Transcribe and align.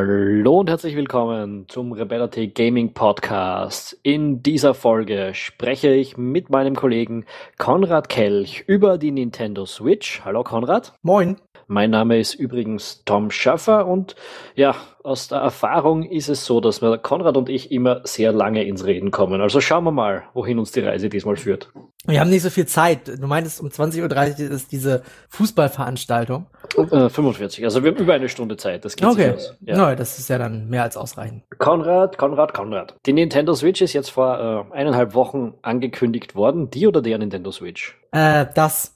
Hallo 0.00 0.60
und 0.60 0.70
herzlich 0.70 0.96
willkommen 0.96 1.66
zum 1.68 1.92
Rebellity 1.92 2.48
Gaming 2.48 2.94
Podcast. 2.94 4.00
In 4.02 4.42
dieser 4.42 4.72
Folge 4.72 5.32
spreche 5.34 5.92
ich 5.92 6.16
mit 6.16 6.48
meinem 6.48 6.74
Kollegen 6.74 7.26
Konrad 7.58 8.08
Kelch 8.08 8.64
über 8.66 8.96
die 8.96 9.10
Nintendo 9.10 9.66
Switch. 9.66 10.22
Hallo 10.24 10.42
Konrad. 10.42 10.94
Moin. 11.02 11.36
Mein 11.70 11.90
Name 11.90 12.18
ist 12.18 12.34
übrigens 12.34 13.04
Tom 13.04 13.30
Schaffer 13.30 13.86
und 13.86 14.16
ja, 14.56 14.74
aus 15.04 15.28
der 15.28 15.38
Erfahrung 15.38 16.02
ist 16.02 16.28
es 16.28 16.44
so, 16.44 16.60
dass 16.60 16.82
wir 16.82 16.98
Konrad 16.98 17.36
und 17.36 17.48
ich 17.48 17.70
immer 17.70 18.00
sehr 18.02 18.32
lange 18.32 18.64
ins 18.64 18.84
Reden 18.84 19.12
kommen. 19.12 19.40
Also 19.40 19.60
schauen 19.60 19.84
wir 19.84 19.92
mal, 19.92 20.24
wohin 20.34 20.58
uns 20.58 20.72
die 20.72 20.80
Reise 20.80 21.08
diesmal 21.08 21.36
führt. 21.36 21.70
Wir 22.06 22.18
haben 22.18 22.28
nicht 22.28 22.42
so 22.42 22.50
viel 22.50 22.66
Zeit. 22.66 23.06
Du 23.06 23.24
meintest, 23.28 23.60
um 23.60 23.68
20.30 23.68 24.48
Uhr 24.48 24.50
ist 24.50 24.72
diese 24.72 25.04
Fußballveranstaltung. 25.28 26.46
Äh, 26.76 27.08
45, 27.08 27.64
also 27.64 27.84
wir 27.84 27.92
haben 27.92 27.98
über 27.98 28.14
eine 28.14 28.28
Stunde 28.28 28.56
Zeit. 28.56 28.84
Das 28.84 28.96
geht 28.96 29.06
okay. 29.06 29.34
aus. 29.34 29.56
Ja. 29.60 29.76
No, 29.76 29.94
das 29.94 30.18
ist 30.18 30.28
ja 30.28 30.38
dann 30.38 30.68
mehr 30.70 30.82
als 30.82 30.96
ausreichend. 30.96 31.44
Konrad, 31.58 32.18
Konrad, 32.18 32.52
Konrad. 32.52 32.96
Die 33.06 33.12
Nintendo 33.12 33.54
Switch 33.54 33.80
ist 33.80 33.92
jetzt 33.92 34.10
vor 34.10 34.66
äh, 34.72 34.74
eineinhalb 34.74 35.14
Wochen 35.14 35.54
angekündigt 35.62 36.34
worden. 36.34 36.68
Die 36.70 36.88
oder 36.88 37.00
der 37.00 37.18
Nintendo 37.18 37.52
Switch? 37.52 37.96
Äh, 38.10 38.46
das. 38.56 38.92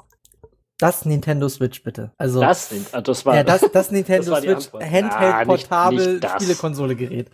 Das 0.79 1.05
Nintendo 1.05 1.49
Switch 1.49 1.83
bitte. 1.85 2.13
Also 2.19 2.41
das, 2.41 2.71
ah, 2.93 3.01
das 3.01 3.25
war 3.25 3.37
ja, 3.37 3.45
das, 3.45 3.65
das 3.73 3.91
Nintendo 3.93 4.31
das 4.33 4.43
Switch 4.43 4.73
Handheld 4.73 5.47
Portabel 5.47 6.21
Spielekonsole 6.23 6.97
Gerät. 6.97 7.31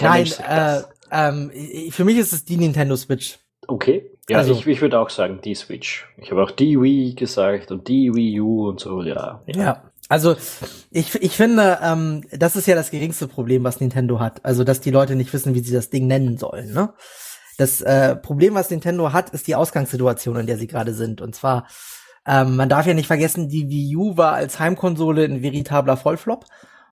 Nein, 0.00 0.30
äh, 0.48 0.82
ähm, 1.10 1.50
für 1.90 2.04
mich 2.04 2.18
ist 2.18 2.32
es 2.32 2.44
die 2.44 2.56
Nintendo 2.56 2.96
Switch. 2.96 3.38
Okay. 3.66 4.10
Ja, 4.28 4.38
also, 4.38 4.52
ich, 4.52 4.66
ich 4.66 4.80
würde 4.80 5.00
auch 5.00 5.10
sagen, 5.10 5.40
die 5.42 5.54
Switch. 5.54 6.06
Ich 6.16 6.30
habe 6.30 6.42
auch 6.42 6.52
die 6.52 6.80
Wii 6.80 7.14
gesagt 7.14 7.72
und 7.72 7.88
die 7.88 8.14
Wii 8.14 8.40
U 8.40 8.68
und 8.68 8.80
so, 8.80 9.02
ja. 9.02 9.42
Ja. 9.46 9.60
ja. 9.60 9.82
Also 10.08 10.36
ich, 10.90 11.14
ich 11.16 11.36
finde, 11.36 11.78
ähm, 11.82 12.24
das 12.32 12.56
ist 12.56 12.66
ja 12.66 12.74
das 12.74 12.90
geringste 12.90 13.28
Problem, 13.28 13.62
was 13.62 13.80
Nintendo 13.80 14.18
hat. 14.18 14.44
Also, 14.44 14.64
dass 14.64 14.80
die 14.80 14.90
Leute 14.90 15.14
nicht 15.14 15.32
wissen, 15.32 15.54
wie 15.54 15.60
sie 15.60 15.72
das 15.72 15.90
Ding 15.90 16.06
nennen 16.06 16.36
sollen. 16.36 16.72
Ne? 16.72 16.92
Das 17.58 17.80
äh, 17.80 18.16
Problem, 18.16 18.54
was 18.54 18.70
Nintendo 18.70 19.12
hat, 19.12 19.30
ist 19.30 19.46
die 19.46 19.54
Ausgangssituation, 19.54 20.36
in 20.36 20.46
der 20.46 20.58
sie 20.58 20.66
gerade 20.66 20.94
sind. 20.94 21.20
Und 21.20 21.34
zwar 21.34 21.66
ähm, 22.26 22.56
man 22.56 22.68
darf 22.68 22.86
ja 22.86 22.94
nicht 22.94 23.06
vergessen, 23.06 23.48
die 23.48 23.68
Wii 23.68 23.96
U 23.96 24.16
war 24.16 24.32
als 24.32 24.58
Heimkonsole 24.58 25.24
ein 25.24 25.42
veritabler 25.42 25.96
Vollflop 25.96 26.44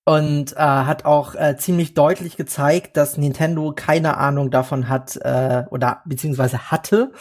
und 0.04 0.52
äh, 0.52 0.56
hat 0.56 1.04
auch 1.04 1.34
äh, 1.34 1.56
ziemlich 1.58 1.94
deutlich 1.94 2.36
gezeigt, 2.36 2.96
dass 2.96 3.18
Nintendo 3.18 3.72
keine 3.76 4.16
Ahnung 4.16 4.50
davon 4.50 4.88
hat 4.88 5.16
äh, 5.16 5.64
oder 5.70 6.02
beziehungsweise 6.06 6.70
hatte, 6.70 7.12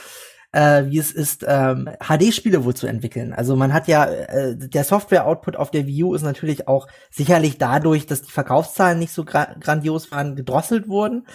äh, 0.54 0.86
wie 0.86 0.98
es 0.98 1.12
ist, 1.12 1.44
ähm, 1.46 1.90
HD-Spiele 2.00 2.64
wohl 2.64 2.76
zu 2.76 2.88
entwickeln. 2.88 3.34
Also 3.34 3.58
man 3.58 3.74
hat 3.74 3.90
ja, 3.90 4.06
äh, 4.06 4.56
der 4.56 4.86
Software-Output 4.86 5.58
auf 5.58 5.70
der 5.70 5.86
Wii 5.86 6.04
U 6.04 6.14
ist 6.14 6.22
natürlich 6.22 6.70
auch 6.70 6.88
sicherlich 7.12 7.58
dadurch, 7.58 8.06
dass 8.06 8.22
die 8.22 8.32
Verkaufszahlen 8.32 9.00
nicht 9.00 9.12
so 9.12 9.26
gra 9.26 9.56
grandios 9.60 10.10
waren, 10.12 10.38
gedrosselt 10.38 10.88
wurden 10.88 11.26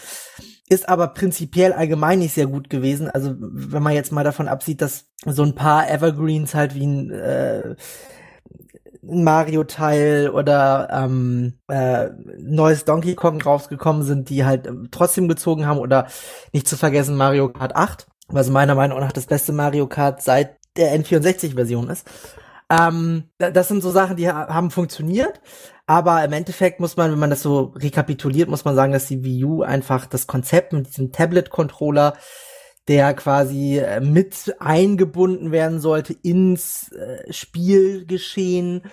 ist 0.68 0.88
aber 0.88 1.08
prinzipiell 1.08 1.72
allgemein 1.72 2.20
nicht 2.20 2.34
sehr 2.34 2.46
gut 2.46 2.70
gewesen. 2.70 3.10
Also 3.10 3.34
wenn 3.38 3.82
man 3.82 3.94
jetzt 3.94 4.12
mal 4.12 4.24
davon 4.24 4.48
absieht, 4.48 4.80
dass 4.80 5.06
so 5.24 5.42
ein 5.42 5.54
paar 5.54 5.90
Evergreens 5.90 6.54
halt 6.54 6.74
wie 6.74 6.86
ein, 6.86 7.10
äh, 7.10 7.76
Mario-Teil 9.02 10.30
oder 10.30 10.88
ähm, 10.90 11.54
äh, 11.68 12.10
neues 12.38 12.84
Donkey 12.84 13.14
Kong 13.14 13.42
rausgekommen 13.42 14.04
sind, 14.04 14.30
die 14.30 14.44
halt 14.44 14.66
äh, 14.66 14.72
trotzdem 14.90 15.28
gezogen 15.28 15.66
haben 15.66 15.78
oder 15.78 16.06
nicht 16.52 16.68
zu 16.68 16.76
vergessen 16.76 17.16
Mario 17.16 17.48
Kart 17.48 17.74
8, 17.74 18.06
was 18.28 18.48
meiner 18.48 18.76
Meinung 18.76 19.00
nach 19.00 19.12
das 19.12 19.26
beste 19.26 19.52
Mario 19.52 19.88
Kart 19.88 20.22
seit 20.22 20.56
der 20.76 20.96
N64-Version 20.96 21.90
ist. 21.90 22.06
Ähm, 22.70 23.24
das 23.38 23.68
sind 23.68 23.82
so 23.82 23.90
Sachen, 23.90 24.16
die 24.16 24.30
haben 24.30 24.70
funktioniert, 24.70 25.40
aber 25.92 26.24
im 26.24 26.32
Endeffekt 26.32 26.80
muss 26.80 26.96
man, 26.96 27.12
wenn 27.12 27.18
man 27.18 27.28
das 27.28 27.42
so 27.42 27.74
rekapituliert, 27.76 28.48
muss 28.48 28.64
man 28.64 28.74
sagen, 28.74 28.94
dass 28.94 29.08
die 29.08 29.24
Wii 29.24 29.44
U 29.44 29.62
einfach 29.62 30.06
das 30.06 30.26
Konzept 30.26 30.72
mit 30.72 30.86
diesem 30.86 31.12
Tablet-Controller, 31.12 32.14
der 32.88 33.12
quasi 33.12 33.76
äh, 33.76 34.00
mit 34.00 34.56
eingebunden 34.58 35.52
werden 35.52 35.80
sollte 35.80 36.14
ins 36.14 36.92
äh, 36.92 37.30
Spielgeschehen, 37.30 38.84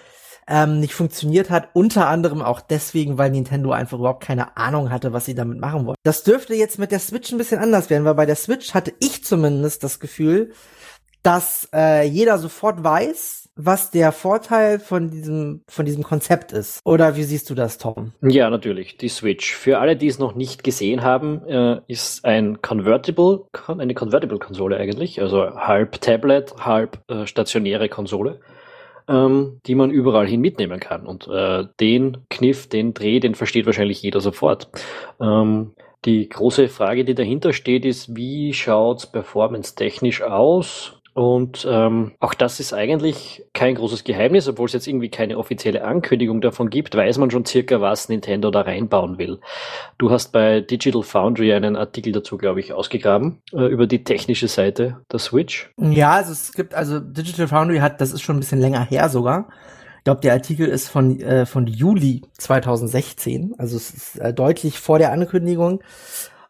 ähm, 0.45 0.81
nicht 0.81 0.93
funktioniert 0.93 1.49
hat. 1.49 1.69
Unter 1.71 2.09
anderem 2.09 2.41
auch 2.41 2.59
deswegen, 2.59 3.17
weil 3.17 3.31
Nintendo 3.31 3.71
einfach 3.71 3.97
überhaupt 3.97 4.25
keine 4.25 4.57
Ahnung 4.57 4.91
hatte, 4.91 5.13
was 5.13 5.23
sie 5.23 5.35
damit 5.35 5.57
machen 5.57 5.85
wollen. 5.85 5.95
Das 6.03 6.23
dürfte 6.23 6.53
jetzt 6.53 6.79
mit 6.79 6.91
der 6.91 6.99
Switch 6.99 7.31
ein 7.31 7.37
bisschen 7.37 7.61
anders 7.61 7.89
werden, 7.89 8.03
weil 8.03 8.15
bei 8.15 8.25
der 8.25 8.35
Switch 8.35 8.73
hatte 8.73 8.91
ich 8.99 9.23
zumindest 9.23 9.85
das 9.85 10.01
Gefühl, 10.01 10.51
dass 11.23 11.69
äh, 11.73 12.05
jeder 12.05 12.39
sofort 12.39 12.83
weiß, 12.83 13.38
was 13.61 13.91
der 13.91 14.13
Vorteil 14.13 14.79
von 14.79 15.09
diesem, 15.09 15.61
von 15.67 15.85
diesem 15.85 16.03
Konzept 16.03 16.53
ist. 16.53 16.79
Oder 16.85 17.17
wie 17.17 17.23
siehst 17.23 17.49
du 17.49 17.55
das, 17.55 17.77
Tom? 17.77 18.13
Ja, 18.21 18.49
natürlich. 18.49 18.95
Die 18.95 19.09
Switch. 19.09 19.53
Für 19.53 19.79
alle, 19.79 19.97
die 19.97 20.07
es 20.07 20.17
noch 20.17 20.33
nicht 20.33 20.63
gesehen 20.63 21.03
haben, 21.03 21.45
äh, 21.45 21.81
ist 21.87 22.23
ein 22.23 22.61
Convertible, 22.61 23.47
eine 23.67 23.93
Convertible-Konsole 23.93 24.77
eigentlich. 24.77 25.21
Also 25.21 25.55
halb 25.55 25.99
Tablet, 25.99 26.55
halb 26.57 26.99
äh, 27.09 27.25
stationäre 27.25 27.89
Konsole, 27.89 28.39
ähm, 29.09 29.59
die 29.65 29.75
man 29.75 29.91
überall 29.91 30.25
hin 30.25 30.39
mitnehmen 30.39 30.79
kann. 30.79 31.05
Und 31.05 31.27
äh, 31.27 31.65
den 31.81 32.25
Kniff, 32.29 32.69
den 32.69 32.93
Dreh, 32.93 33.19
den 33.19 33.35
versteht 33.35 33.65
wahrscheinlich 33.65 34.01
jeder 34.01 34.21
sofort. 34.21 34.69
Ähm, 35.19 35.73
die 36.05 36.29
große 36.29 36.69
Frage, 36.69 37.03
die 37.03 37.13
dahinter 37.13 37.51
steht, 37.51 37.83
ist, 37.83 38.15
wie 38.15 38.53
schaut's 38.53 39.05
performance-technisch 39.05 40.21
aus? 40.21 40.98
Und 41.19 41.67
ähm, 41.69 42.13
auch 42.21 42.33
das 42.33 42.61
ist 42.61 42.71
eigentlich 42.71 43.43
kein 43.51 43.75
großes 43.75 44.05
Geheimnis, 44.05 44.47
obwohl 44.47 44.67
es 44.67 44.71
jetzt 44.71 44.87
irgendwie 44.87 45.09
keine 45.09 45.37
offizielle 45.37 45.83
Ankündigung 45.83 46.39
davon 46.39 46.69
gibt, 46.69 46.95
weiß 46.95 47.17
man 47.17 47.29
schon 47.29 47.43
circa, 47.43 47.81
was 47.81 48.07
Nintendo 48.07 48.51
da 48.51 48.61
reinbauen 48.61 49.17
will. 49.17 49.41
Du 49.97 50.11
hast 50.11 50.31
bei 50.31 50.61
Digital 50.61 51.03
Foundry 51.03 51.51
einen 51.53 51.75
Artikel 51.75 52.13
dazu, 52.13 52.37
glaube 52.37 52.61
ich, 52.61 52.71
ausgegraben, 52.71 53.41
äh, 53.51 53.65
über 53.65 53.85
die 53.85 54.05
technische 54.05 54.47
Seite 54.47 55.01
der 55.11 55.19
Switch. 55.19 55.69
Ja, 55.75 56.11
also 56.11 56.31
es 56.31 56.53
gibt, 56.53 56.73
also 56.73 57.01
Digital 57.01 57.49
Foundry 57.49 57.79
hat, 57.79 57.99
das 57.99 58.13
ist 58.13 58.21
schon 58.21 58.37
ein 58.37 58.39
bisschen 58.39 58.61
länger 58.61 58.85
her 58.85 59.09
sogar. 59.09 59.49
Ich 59.97 60.05
glaube, 60.05 60.21
der 60.21 60.31
Artikel 60.31 60.69
ist 60.69 60.87
von, 60.87 61.19
äh, 61.19 61.45
von 61.45 61.67
Juli 61.67 62.21
2016, 62.37 63.55
also 63.57 63.75
es 63.75 63.89
ist 63.89 64.19
äh, 64.19 64.33
deutlich 64.33 64.79
vor 64.79 64.99
der 64.99 65.11
Ankündigung. 65.11 65.81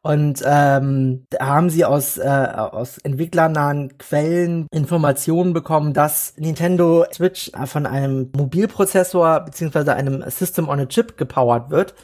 Und 0.02 0.42
ähm, 0.46 1.26
haben 1.42 1.70
sie 1.70 1.84
aus, 1.84 2.18
äh, 2.18 2.22
aus 2.24 3.00
entwicklernahen 3.00 3.98
Quellen 3.98 4.68
Informationen 4.72 5.52
bekommen, 5.52 5.94
dass 5.94 6.36
Nintendo 6.38 7.06
Switch 7.14 7.52
von 7.66 7.86
einem 7.86 8.32
Mobilprozessor 8.36 9.42
beziehungsweise 9.42 9.94
einem 9.94 10.24
System 10.30 10.70
on 10.70 10.80
a 10.80 10.86
Chip 10.86 11.18
gepowert 11.18 11.70
wird. 11.70 11.96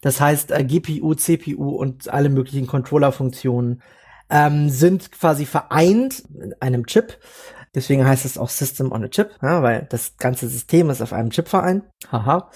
Das 0.00 0.20
heißt, 0.20 0.50
äh, 0.50 0.64
GPU, 0.64 1.14
CPU 1.14 1.70
und 1.76 2.12
alle 2.12 2.30
möglichen 2.30 2.66
Controller-Funktionen 2.66 3.80
ähm, 4.28 4.68
sind 4.68 5.12
quasi 5.12 5.46
vereint 5.46 6.24
in 6.34 6.54
einem 6.60 6.86
Chip. 6.86 7.18
Deswegen 7.76 8.06
heißt 8.06 8.24
es 8.24 8.38
auch 8.38 8.48
System 8.48 8.90
on 8.90 9.04
a 9.04 9.08
Chip, 9.08 9.32
ja, 9.42 9.62
weil 9.62 9.86
das 9.90 10.16
ganze 10.16 10.48
System 10.48 10.88
ist 10.88 11.02
auf 11.02 11.12
einem 11.12 11.28
Chip 11.28 11.46
vereint. 11.46 11.84
Haha. 12.10 12.50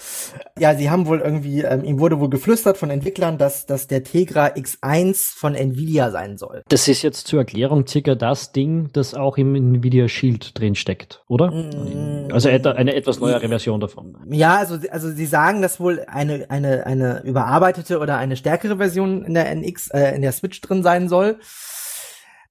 Ja, 0.57 0.73
sie 0.73 0.89
haben 0.89 1.05
wohl 1.05 1.19
irgendwie, 1.19 1.61
ähm, 1.61 1.83
ihm 1.83 1.99
wurde 1.99 2.19
wohl 2.19 2.29
geflüstert 2.31 2.75
von 2.75 2.89
Entwicklern, 2.89 3.37
dass, 3.37 3.67
dass 3.67 3.85
der 3.85 4.03
Tegra 4.03 4.47
X1 4.47 5.37
von 5.37 5.53
Nvidia 5.53 6.09
sein 6.09 6.39
soll. 6.39 6.63
Das 6.69 6.87
ist 6.87 7.03
jetzt 7.03 7.27
zur 7.27 7.39
Erklärung 7.39 7.85
circa 7.85 8.15
das 8.15 8.51
Ding, 8.51 8.89
das 8.93 9.13
auch 9.13 9.37
im 9.37 9.53
Nvidia 9.53 10.07
Shield 10.07 10.57
drin 10.59 10.73
steckt, 10.73 11.23
oder? 11.27 11.51
Mm, 11.51 12.31
also 12.31 12.49
eine 12.49 12.95
etwas 12.95 13.19
neuere 13.19 13.47
Version 13.47 13.79
davon. 13.79 14.17
Ja, 14.31 14.57
also, 14.57 14.79
also 14.89 15.11
sie 15.11 15.27
sagen, 15.27 15.61
dass 15.61 15.79
wohl 15.79 16.03
eine, 16.07 16.49
eine, 16.49 16.87
eine 16.87 17.21
überarbeitete 17.21 17.99
oder 17.99 18.17
eine 18.17 18.35
stärkere 18.37 18.77
Version 18.77 19.23
in 19.23 19.35
der 19.35 19.51
NX, 19.51 19.89
äh, 19.89 20.15
in 20.15 20.23
der 20.23 20.31
Switch 20.31 20.61
drin 20.61 20.81
sein 20.81 21.09
soll. 21.09 21.37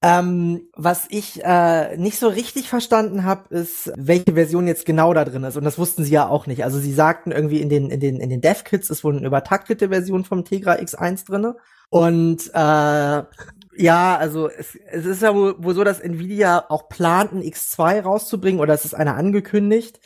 Ähm, 0.03 0.69
was 0.75 1.05
ich 1.09 1.43
äh, 1.43 1.95
nicht 1.95 2.17
so 2.17 2.27
richtig 2.27 2.69
verstanden 2.69 3.23
habe, 3.23 3.53
ist, 3.53 3.91
welche 3.95 4.33
Version 4.33 4.65
jetzt 4.65 4.85
genau 4.87 5.13
da 5.13 5.25
drin 5.25 5.43
ist. 5.43 5.57
Und 5.57 5.63
das 5.63 5.77
wussten 5.77 6.03
sie 6.03 6.11
ja 6.11 6.27
auch 6.27 6.47
nicht. 6.47 6.63
Also 6.63 6.79
sie 6.79 6.93
sagten 6.93 7.31
irgendwie 7.31 7.61
in 7.61 7.69
den, 7.69 7.91
in 7.91 7.99
den, 7.99 8.19
in 8.19 8.31
den 8.31 8.41
Dev-Kits 8.41 8.89
ist 8.89 9.03
wohl 9.03 9.15
eine 9.15 9.27
übertaktete 9.27 9.89
Version 9.89 10.25
vom 10.25 10.43
Tegra 10.43 10.73
X1 10.73 11.27
drinne. 11.27 11.55
Und 11.89 12.49
äh, 12.53 13.23
ja, 13.77 14.17
also 14.17 14.49
es, 14.49 14.75
es 14.75 15.05
ist 15.05 15.21
ja 15.21 15.35
wohl, 15.35 15.55
wohl 15.63 15.75
so, 15.75 15.83
dass 15.83 15.99
Nvidia 15.99 16.65
auch 16.69 16.89
plant, 16.89 17.33
ein 17.33 17.43
X2 17.43 18.01
rauszubringen 18.01 18.59
oder 18.59 18.73
es 18.73 18.85
ist 18.85 18.95
einer 18.95 19.15
angekündigt. 19.15 19.99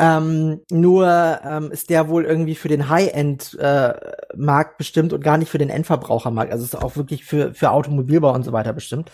Ähm, 0.00 0.60
nur 0.70 1.40
ähm, 1.44 1.72
ist 1.72 1.90
der 1.90 2.08
wohl 2.08 2.24
irgendwie 2.24 2.54
für 2.54 2.68
den 2.68 2.88
High-End-Markt 2.88 4.72
äh, 4.72 4.78
bestimmt 4.78 5.12
und 5.12 5.24
gar 5.24 5.38
nicht 5.38 5.50
für 5.50 5.58
den 5.58 5.70
Endverbrauchermarkt. 5.70 6.52
Also 6.52 6.64
ist 6.64 6.76
auch 6.76 6.96
wirklich 6.96 7.24
für, 7.24 7.52
für 7.52 7.70
Automobilbau 7.72 8.32
und 8.32 8.44
so 8.44 8.52
weiter 8.52 8.72
bestimmt. 8.72 9.10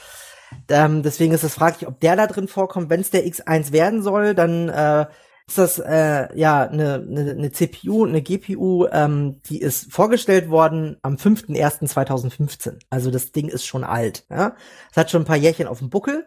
Ähm, 0.69 1.03
deswegen 1.03 1.33
ist 1.33 1.43
es 1.43 1.55
fraglich, 1.55 1.89
ob 1.89 2.01
der 2.01 2.17
da 2.17 2.27
drin 2.27 2.49
vorkommt. 2.49 2.91
Wenn 2.91 3.01
es 3.01 3.11
der 3.11 3.27
X1 3.27 3.73
werden 3.73 4.03
soll, 4.03 4.35
dann 4.35 4.69
äh, 4.69 5.07
ist 5.47 5.59
das 5.59 5.79
äh, 5.79 6.29
ja 6.39 6.63
eine, 6.69 6.95
eine, 6.95 7.31
eine 7.31 7.53
CPU, 7.53 8.05
eine 8.05 8.23
GPU, 8.23 8.87
ähm, 8.91 9.41
die 9.47 9.61
ist 9.61 9.93
vorgestellt 9.93 10.49
worden 10.49 10.97
am 11.03 11.17
5.1.2015. 11.17 12.79
Also 12.91 13.11
das 13.11 13.33
Ding 13.33 13.49
ist 13.49 13.67
schon 13.67 13.85
alt. 13.85 14.25
Ja? 14.31 14.55
Es 14.91 14.97
hat 14.97 15.11
schon 15.11 15.23
ein 15.23 15.27
paar 15.27 15.37
Jährchen 15.37 15.67
auf 15.67 15.79
dem 15.79 15.91
Buckel. 15.91 16.27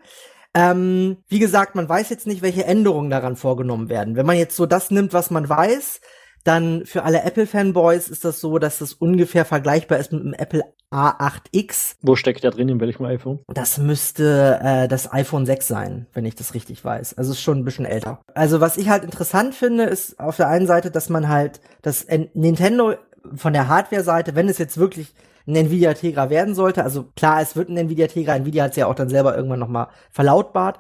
Ähm, 0.54 1.18
wie 1.28 1.40
gesagt, 1.40 1.76
man 1.76 1.88
weiß 1.88 2.10
jetzt 2.10 2.28
nicht, 2.28 2.42
welche 2.42 2.66
Änderungen 2.66 3.10
daran 3.10 3.36
vorgenommen 3.36 3.90
werden. 3.90 4.16
Wenn 4.16 4.26
man 4.26 4.38
jetzt 4.38 4.56
so 4.56 4.66
das 4.66 4.92
nimmt, 4.92 5.14
was 5.14 5.30
man 5.30 5.48
weiß, 5.48 6.00
Dann 6.48 6.86
für 6.86 7.04
alle 7.04 7.24
Apple-Fanboys 7.24 8.08
ist 8.08 8.24
das 8.24 8.40
so, 8.40 8.58
dass 8.58 8.80
das 8.80 8.94
ungefähr 8.94 9.44
vergleichbar 9.44 9.98
ist 9.98 10.14
mit 10.14 10.24
dem 10.24 10.34
Apple 10.34 10.64
A8X. 10.94 11.96
Wo 12.02 12.16
steckt 12.16 12.42
der 12.46 12.52
drin, 12.52 12.70
in 12.70 12.80
welchem 12.80 13.06
iPhone? 13.06 13.40
Das 13.54 13.78
müsste 13.78 14.58
äh, 14.64 14.88
das 14.88 15.12
iPhone 15.12 15.46
6 15.46 15.68
sein, 15.68 16.08
wenn 16.14 16.24
ich 16.24 16.36
das 16.36 16.54
richtig 16.54 16.86
weiß. 16.86 17.18
Also 17.18 17.34
ist 17.34 17.42
schon 17.42 17.58
ein 17.58 17.66
bisschen 17.66 17.84
älter. 17.84 18.22
Also 18.34 18.62
was 18.62 18.78
ich 18.78 18.88
halt 18.88 19.04
interessant 19.04 19.56
finde, 19.56 19.84
ist 19.84 20.18
auf 20.22 20.38
der 20.38 20.48
einen 20.48 20.68
Seite, 20.68 20.90
dass 20.90 21.10
man 21.10 21.28
halt, 21.28 21.60
dass 21.82 22.08
Nintendo 22.34 22.94
von 23.36 23.52
der 23.52 23.68
Hardware-Seite, 23.68 24.36
wenn 24.36 24.48
es 24.48 24.58
jetzt 24.58 24.78
wirklich 24.78 25.14
ein 25.48 25.56
Nvidia 25.56 25.94
Tegra 25.94 26.30
werden 26.30 26.56
sollte, 26.56 26.84
also 26.84 27.06
klar, 27.16 27.42
es 27.42 27.56
wird 27.56 27.70
ein 27.70 27.78
Nvidia 27.78 28.08
Tegra, 28.08 28.36
Nvidia 28.36 28.66
hat 28.66 28.72
es 28.72 28.78
ja 28.78 28.88
auch 28.88 28.96
dann 28.96 29.10
selber 29.10 29.36
irgendwann 29.36 29.60
nochmal 29.60 29.88
verlautbart, 30.12 30.80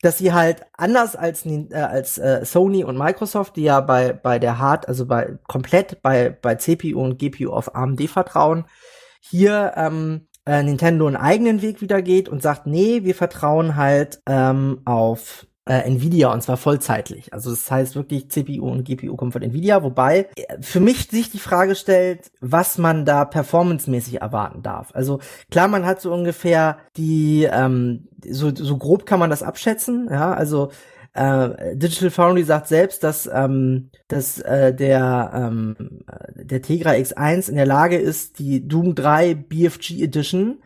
dass 0.00 0.18
sie 0.18 0.32
halt 0.32 0.62
anders 0.76 1.16
als 1.16 1.44
äh, 1.44 1.74
als 1.74 2.18
äh, 2.18 2.44
Sony 2.44 2.84
und 2.84 2.96
Microsoft, 2.96 3.56
die 3.56 3.64
ja 3.64 3.80
bei 3.80 4.12
bei 4.12 4.38
der 4.38 4.58
Hard, 4.58 4.88
also 4.88 5.06
bei 5.06 5.38
komplett 5.46 6.02
bei 6.02 6.30
bei 6.30 6.54
CPU 6.54 7.02
und 7.02 7.18
GPU 7.18 7.50
auf 7.50 7.74
AMD 7.74 8.08
vertrauen, 8.08 8.64
hier 9.20 9.74
ähm, 9.76 10.28
äh, 10.46 10.62
Nintendo 10.62 11.06
einen 11.06 11.16
eigenen 11.16 11.60
Weg 11.60 11.82
wieder 11.82 12.00
geht 12.00 12.28
und 12.28 12.42
sagt, 12.42 12.66
nee, 12.66 13.04
wir 13.04 13.14
vertrauen 13.14 13.76
halt 13.76 14.20
ähm, 14.26 14.80
auf 14.86 15.46
äh, 15.68 15.80
Nvidia 15.86 16.32
und 16.32 16.42
zwar 16.42 16.56
vollzeitlich. 16.56 17.32
Also 17.32 17.50
das 17.50 17.70
heißt 17.70 17.94
wirklich 17.94 18.30
CPU 18.30 18.68
und 18.68 18.84
GPU 18.84 19.16
kommen 19.16 19.32
von 19.32 19.42
Nvidia, 19.42 19.82
wobei 19.82 20.28
äh, 20.34 20.60
für 20.60 20.80
mich 20.80 21.08
sich 21.08 21.30
die 21.30 21.38
Frage 21.38 21.74
stellt, 21.74 22.30
was 22.40 22.78
man 22.78 23.04
da 23.04 23.24
performancemäßig 23.24 24.22
erwarten 24.22 24.62
darf. 24.62 24.90
Also 24.94 25.20
klar, 25.50 25.68
man 25.68 25.84
hat 25.84 26.00
so 26.00 26.12
ungefähr 26.12 26.78
die, 26.96 27.46
ähm, 27.50 28.08
so, 28.28 28.54
so 28.54 28.78
grob 28.78 29.04
kann 29.04 29.20
man 29.20 29.30
das 29.30 29.42
abschätzen, 29.42 30.08
ja, 30.10 30.32
also 30.32 30.70
äh, 31.12 31.76
Digital 31.76 32.10
Foundry 32.10 32.44
sagt 32.44 32.68
selbst, 32.68 33.02
dass, 33.04 33.28
ähm, 33.32 33.90
dass 34.08 34.40
äh, 34.40 34.74
der, 34.74 35.32
ähm, 35.34 36.04
der 36.34 36.62
Tegra 36.62 36.90
X1 36.92 37.50
in 37.50 37.56
der 37.56 37.66
Lage 37.66 37.96
ist, 37.96 38.38
die 38.38 38.66
Doom 38.66 38.94
3 38.94 39.34
BFG 39.34 40.02
Edition 40.02 40.58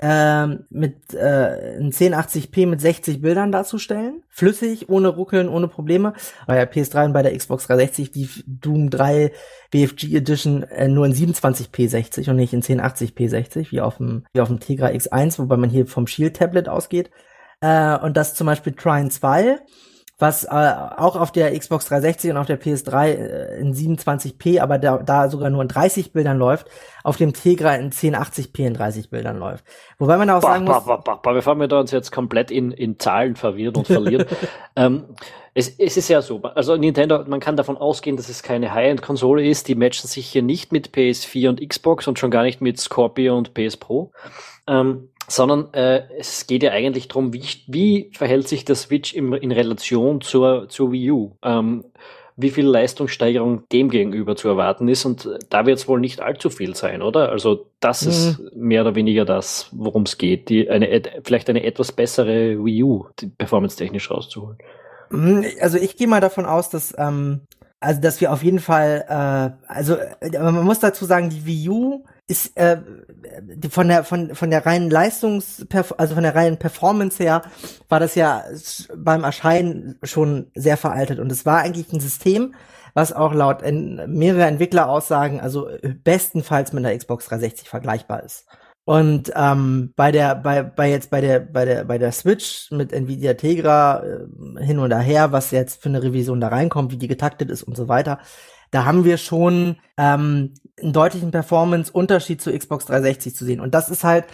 ähm, 0.00 0.64
mit 0.70 1.14
äh, 1.14 1.76
in 1.76 1.92
1080p 1.92 2.66
mit 2.66 2.80
60 2.80 3.20
Bildern 3.20 3.52
darzustellen. 3.52 4.22
Flüssig, 4.28 4.88
ohne 4.88 5.08
Ruckeln, 5.08 5.48
ohne 5.48 5.68
Probleme. 5.68 6.12
Bei 6.46 6.54
der 6.54 6.70
PS3 6.70 7.06
und 7.06 7.12
bei 7.12 7.22
der 7.22 7.36
Xbox 7.36 7.66
360 7.66 8.12
die 8.12 8.28
Doom 8.46 8.90
3 8.90 9.32
BFG 9.70 10.14
Edition 10.16 10.62
äh, 10.62 10.88
nur 10.88 11.06
in 11.06 11.14
27p 11.14 11.88
60 11.88 12.30
und 12.30 12.36
nicht 12.36 12.52
in 12.52 12.62
1080p 12.62 13.28
60, 13.28 13.72
wie 13.72 13.80
auf 13.80 13.96
dem, 13.96 14.24
wie 14.32 14.40
auf 14.40 14.48
dem 14.48 14.60
Tegra 14.60 14.88
X1, 14.88 15.38
wobei 15.38 15.56
man 15.56 15.70
hier 15.70 15.86
vom 15.86 16.06
Shield 16.06 16.36
Tablet 16.36 16.68
ausgeht. 16.68 17.10
Äh, 17.60 17.98
und 17.98 18.16
das 18.16 18.34
zum 18.34 18.46
Beispiel 18.46 18.74
Trine 18.74 19.10
2 19.10 19.58
was 20.18 20.44
äh, 20.44 20.48
auch 20.48 21.14
auf 21.14 21.30
der 21.30 21.56
Xbox 21.56 21.86
360 21.86 22.32
und 22.32 22.36
auf 22.38 22.46
der 22.46 22.60
PS3 22.60 23.06
äh, 23.06 23.60
in 23.60 23.72
27p, 23.72 24.60
aber 24.60 24.78
da, 24.78 24.98
da 24.98 25.28
sogar 25.28 25.48
nur 25.48 25.62
in 25.62 25.68
30 25.68 26.12
Bildern 26.12 26.38
läuft, 26.38 26.66
auf 27.04 27.16
dem 27.16 27.32
Tegra 27.32 27.76
in 27.76 27.92
1080p 27.92 28.66
in 28.66 28.74
30 28.74 29.10
Bildern 29.10 29.38
läuft. 29.38 29.64
Wobei 29.98 30.16
man 30.16 30.28
auch 30.30 30.42
bah, 30.42 30.54
sagen 30.54 30.64
muss, 30.64 30.84
bah, 30.84 31.02
bah, 31.04 31.32
bevor 31.32 31.54
wir 31.54 31.68
da 31.68 31.78
uns 31.78 31.92
jetzt 31.92 32.10
komplett 32.10 32.50
in, 32.50 32.72
in 32.72 32.98
Zahlen 32.98 33.36
verwirrt 33.36 33.76
und 33.76 33.86
verlieren, 33.86 34.26
ähm, 34.76 35.04
es, 35.54 35.68
es 35.78 35.96
ist 35.96 36.08
ja 36.08 36.20
so, 36.20 36.42
also 36.42 36.76
Nintendo, 36.76 37.24
man 37.26 37.38
kann 37.38 37.56
davon 37.56 37.76
ausgehen, 37.76 38.16
dass 38.16 38.28
es 38.28 38.42
keine 38.42 38.74
High-End-Konsole 38.74 39.46
ist, 39.46 39.68
die 39.68 39.76
matchen 39.76 40.08
sich 40.08 40.26
hier 40.26 40.42
nicht 40.42 40.72
mit 40.72 40.90
PS4 40.90 41.48
und 41.48 41.68
Xbox 41.68 42.08
und 42.08 42.18
schon 42.18 42.32
gar 42.32 42.42
nicht 42.42 42.60
mit 42.60 42.80
Scorpio 42.80 43.38
und 43.38 43.54
PS 43.54 43.76
Pro. 43.76 44.10
Ähm, 44.66 45.10
sondern 45.28 45.72
äh, 45.74 46.02
es 46.18 46.46
geht 46.46 46.62
ja 46.62 46.72
eigentlich 46.72 47.08
darum, 47.08 47.32
wie, 47.32 47.44
wie 47.66 48.10
verhält 48.12 48.48
sich 48.48 48.64
der 48.64 48.74
Switch 48.74 49.14
im, 49.14 49.32
in 49.34 49.52
Relation 49.52 50.20
zur, 50.20 50.68
zur 50.68 50.90
Wii 50.92 51.10
U? 51.12 51.36
Ähm, 51.42 51.84
wie 52.40 52.50
viel 52.50 52.66
Leistungssteigerung 52.66 53.68
dem 53.72 53.90
gegenüber 53.90 54.36
zu 54.36 54.46
erwarten 54.46 54.86
ist. 54.86 55.04
Und 55.04 55.28
da 55.50 55.66
wird 55.66 55.78
es 55.78 55.88
wohl 55.88 55.98
nicht 55.98 56.20
allzu 56.20 56.50
viel 56.50 56.76
sein, 56.76 57.02
oder? 57.02 57.30
Also 57.30 57.66
das 57.80 58.02
mhm. 58.04 58.10
ist 58.10 58.40
mehr 58.54 58.82
oder 58.82 58.94
weniger 58.94 59.24
das, 59.24 59.68
worum 59.72 60.04
es 60.04 60.18
geht. 60.18 60.48
Die, 60.48 60.70
eine, 60.70 61.02
vielleicht 61.24 61.50
eine 61.50 61.64
etwas 61.64 61.90
bessere 61.90 62.64
Wii 62.64 62.82
U, 62.84 63.06
performance-technisch 63.38 64.12
rauszuholen. 64.12 64.56
Mhm, 65.10 65.46
also 65.60 65.78
ich 65.78 65.96
gehe 65.96 66.06
mal 66.06 66.20
davon 66.20 66.46
aus, 66.46 66.70
dass 66.70 66.94
ähm, 66.96 67.40
also 67.80 68.00
dass 68.00 68.20
wir 68.20 68.32
auf 68.32 68.42
jeden 68.42 68.58
Fall, 68.58 69.04
äh, 69.08 69.70
also 69.72 69.96
äh, 69.96 70.38
man 70.38 70.64
muss 70.64 70.80
dazu 70.80 71.04
sagen, 71.04 71.30
die 71.30 71.46
Wii 71.46 71.68
U 71.68 72.04
ist 72.26 72.56
äh, 72.56 72.78
von 73.70 73.88
der 73.88 74.04
von 74.04 74.34
von 74.34 74.50
der 74.50 74.66
reinen 74.66 74.90
Leistungs 74.90 75.64
also 75.96 76.14
von 76.14 76.22
der 76.22 76.34
reinen 76.34 76.58
Performance 76.58 77.22
her 77.22 77.42
war 77.88 78.00
das 78.00 78.14
ja 78.16 78.44
beim 78.96 79.24
Erscheinen 79.24 79.98
schon 80.02 80.50
sehr 80.54 80.76
veraltet 80.76 81.20
und 81.20 81.32
es 81.32 81.46
war 81.46 81.58
eigentlich 81.60 81.90
ein 81.92 82.00
System, 82.00 82.54
was 82.94 83.12
auch 83.12 83.32
laut 83.32 83.62
en 83.62 84.12
mehrerer 84.12 84.48
Entwickler 84.48 84.88
Aussagen 84.88 85.40
also 85.40 85.68
bestenfalls 86.04 86.72
mit 86.72 86.84
der 86.84 86.98
Xbox 86.98 87.26
360 87.26 87.68
vergleichbar 87.68 88.22
ist. 88.24 88.46
Und 88.88 89.30
ähm, 89.36 89.92
bei 89.96 90.10
der 90.10 90.34
bei 90.34 90.62
bei 90.62 90.88
jetzt 90.88 91.10
bei 91.10 91.20
der 91.20 91.40
bei 91.40 91.66
der 91.66 91.84
bei 91.84 91.98
der 91.98 92.10
Switch 92.10 92.70
mit 92.70 92.90
Nvidia 92.90 93.34
Tegra 93.34 94.02
äh, 94.02 94.64
hin 94.64 94.78
und 94.78 94.92
her, 94.92 95.30
was 95.30 95.50
jetzt 95.50 95.82
für 95.82 95.90
eine 95.90 96.02
Revision 96.02 96.40
da 96.40 96.48
reinkommt, 96.48 96.90
wie 96.90 96.96
die 96.96 97.06
getaktet 97.06 97.50
ist 97.50 97.64
und 97.64 97.76
so 97.76 97.88
weiter, 97.88 98.18
da 98.70 98.86
haben 98.86 99.04
wir 99.04 99.18
schon 99.18 99.76
ähm, 99.98 100.54
einen 100.80 100.94
deutlichen 100.94 101.32
Performance-Unterschied 101.32 102.40
zu 102.40 102.50
Xbox 102.50 102.86
360 102.86 103.36
zu 103.36 103.44
sehen. 103.44 103.60
Und 103.60 103.74
das 103.74 103.90
ist 103.90 104.04
halt, 104.04 104.24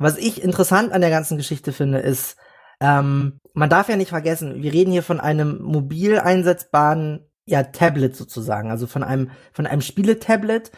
was 0.00 0.18
ich 0.18 0.42
interessant 0.42 0.90
an 0.90 1.02
der 1.02 1.10
ganzen 1.10 1.36
Geschichte 1.36 1.70
finde, 1.72 1.98
ist, 2.00 2.36
ähm, 2.80 3.38
man 3.54 3.70
darf 3.70 3.88
ja 3.88 3.94
nicht 3.94 4.10
vergessen, 4.10 4.60
wir 4.60 4.72
reden 4.72 4.90
hier 4.90 5.04
von 5.04 5.20
einem 5.20 5.62
mobil 5.62 6.18
einsetzbaren 6.18 7.30
ja, 7.44 7.62
Tablet 7.62 8.16
sozusagen, 8.16 8.72
also 8.72 8.88
von 8.88 9.04
einem, 9.04 9.30
von 9.52 9.68
einem 9.68 9.82
Spieletablet, 9.82 10.72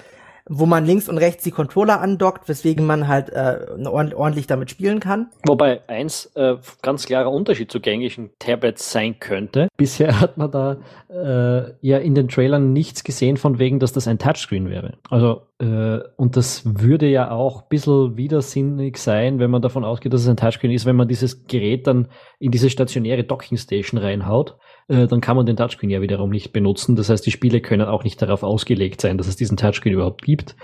wo 0.49 0.67
man 0.67 0.85
links 0.85 1.09
und 1.09 1.19
rechts 1.19 1.45
die 1.45 1.51
Controller 1.51 2.01
andockt, 2.01 2.49
weswegen 2.49 2.87
man 2.87 3.09
halt 3.09 3.31
äh, 3.31 3.59
ordentlich 3.85 4.47
damit 4.47 4.71
spielen 4.71 5.01
kann. 5.01 5.29
Wobei 5.47 5.81
eins 5.89 6.27
äh, 6.35 6.57
ganz 6.83 7.07
klarer 7.07 7.31
Unterschied 7.31 7.71
zu 7.71 7.81
gängigen 7.81 8.31
Tablets 8.39 8.93
sein 8.93 9.19
könnte. 9.21 9.69
Bisher 9.77 10.21
hat 10.21 10.37
man 10.37 10.51
da 10.51 10.77
äh, 11.09 11.73
ja 11.81 11.99
in 11.99 12.15
den 12.15 12.29
Trailern 12.29 12.73
nichts 12.73 13.05
gesehen 13.05 13.37
von 13.37 13.59
wegen, 13.59 13.79
dass 13.79 13.93
das 13.93 14.09
ein 14.09 14.19
Touchscreen 14.19 14.69
wäre. 14.69 14.99
Also 15.11 15.43
äh, 15.59 16.01
und 16.17 16.37
das 16.37 16.63
würde 16.65 17.07
ja 17.07 17.31
auch 17.31 17.63
ein 17.63 17.69
bisschen 17.69 18.17
widersinnig 18.17 18.99
sein, 18.99 19.39
wenn 19.39 19.51
man 19.51 19.63
davon 19.63 19.85
ausgeht, 19.85 20.13
dass 20.13 20.23
es 20.23 20.29
ein 20.29 20.37
Touchscreen 20.37 20.73
ist, 20.73 20.87
wenn 20.87 20.97
man 20.97 21.09
dieses 21.09 21.47
Gerät 21.47 21.87
dann 21.87 22.09
in 22.39 22.51
diese 22.51 22.71
stationäre 22.71 23.25
Docking 23.25 23.59
Station 23.59 24.01
reinhaut 24.01 24.57
äh, 24.89 25.07
dann 25.07 25.21
kann 25.21 25.37
man 25.37 25.47
den 25.47 25.57
Touchscreen 25.57 25.91
ja 25.91 26.01
wiederum 26.01 26.31
nicht 26.31 26.53
benutzen. 26.53 26.97
Das 26.97 27.09
heißt, 27.09 27.25
die 27.25 27.31
Spiele 27.31 27.61
können 27.61 27.87
auch 27.87 28.05
nicht 28.05 28.21
darauf 28.21 28.43
ausgelegt 28.43 29.01
sein, 29.01 29.19
dass 29.19 29.27
es 29.27 29.37
diesen 29.37 29.57
Touchscreen 29.57 29.95
überhaupt 29.95 30.23
gibt. 30.23 30.57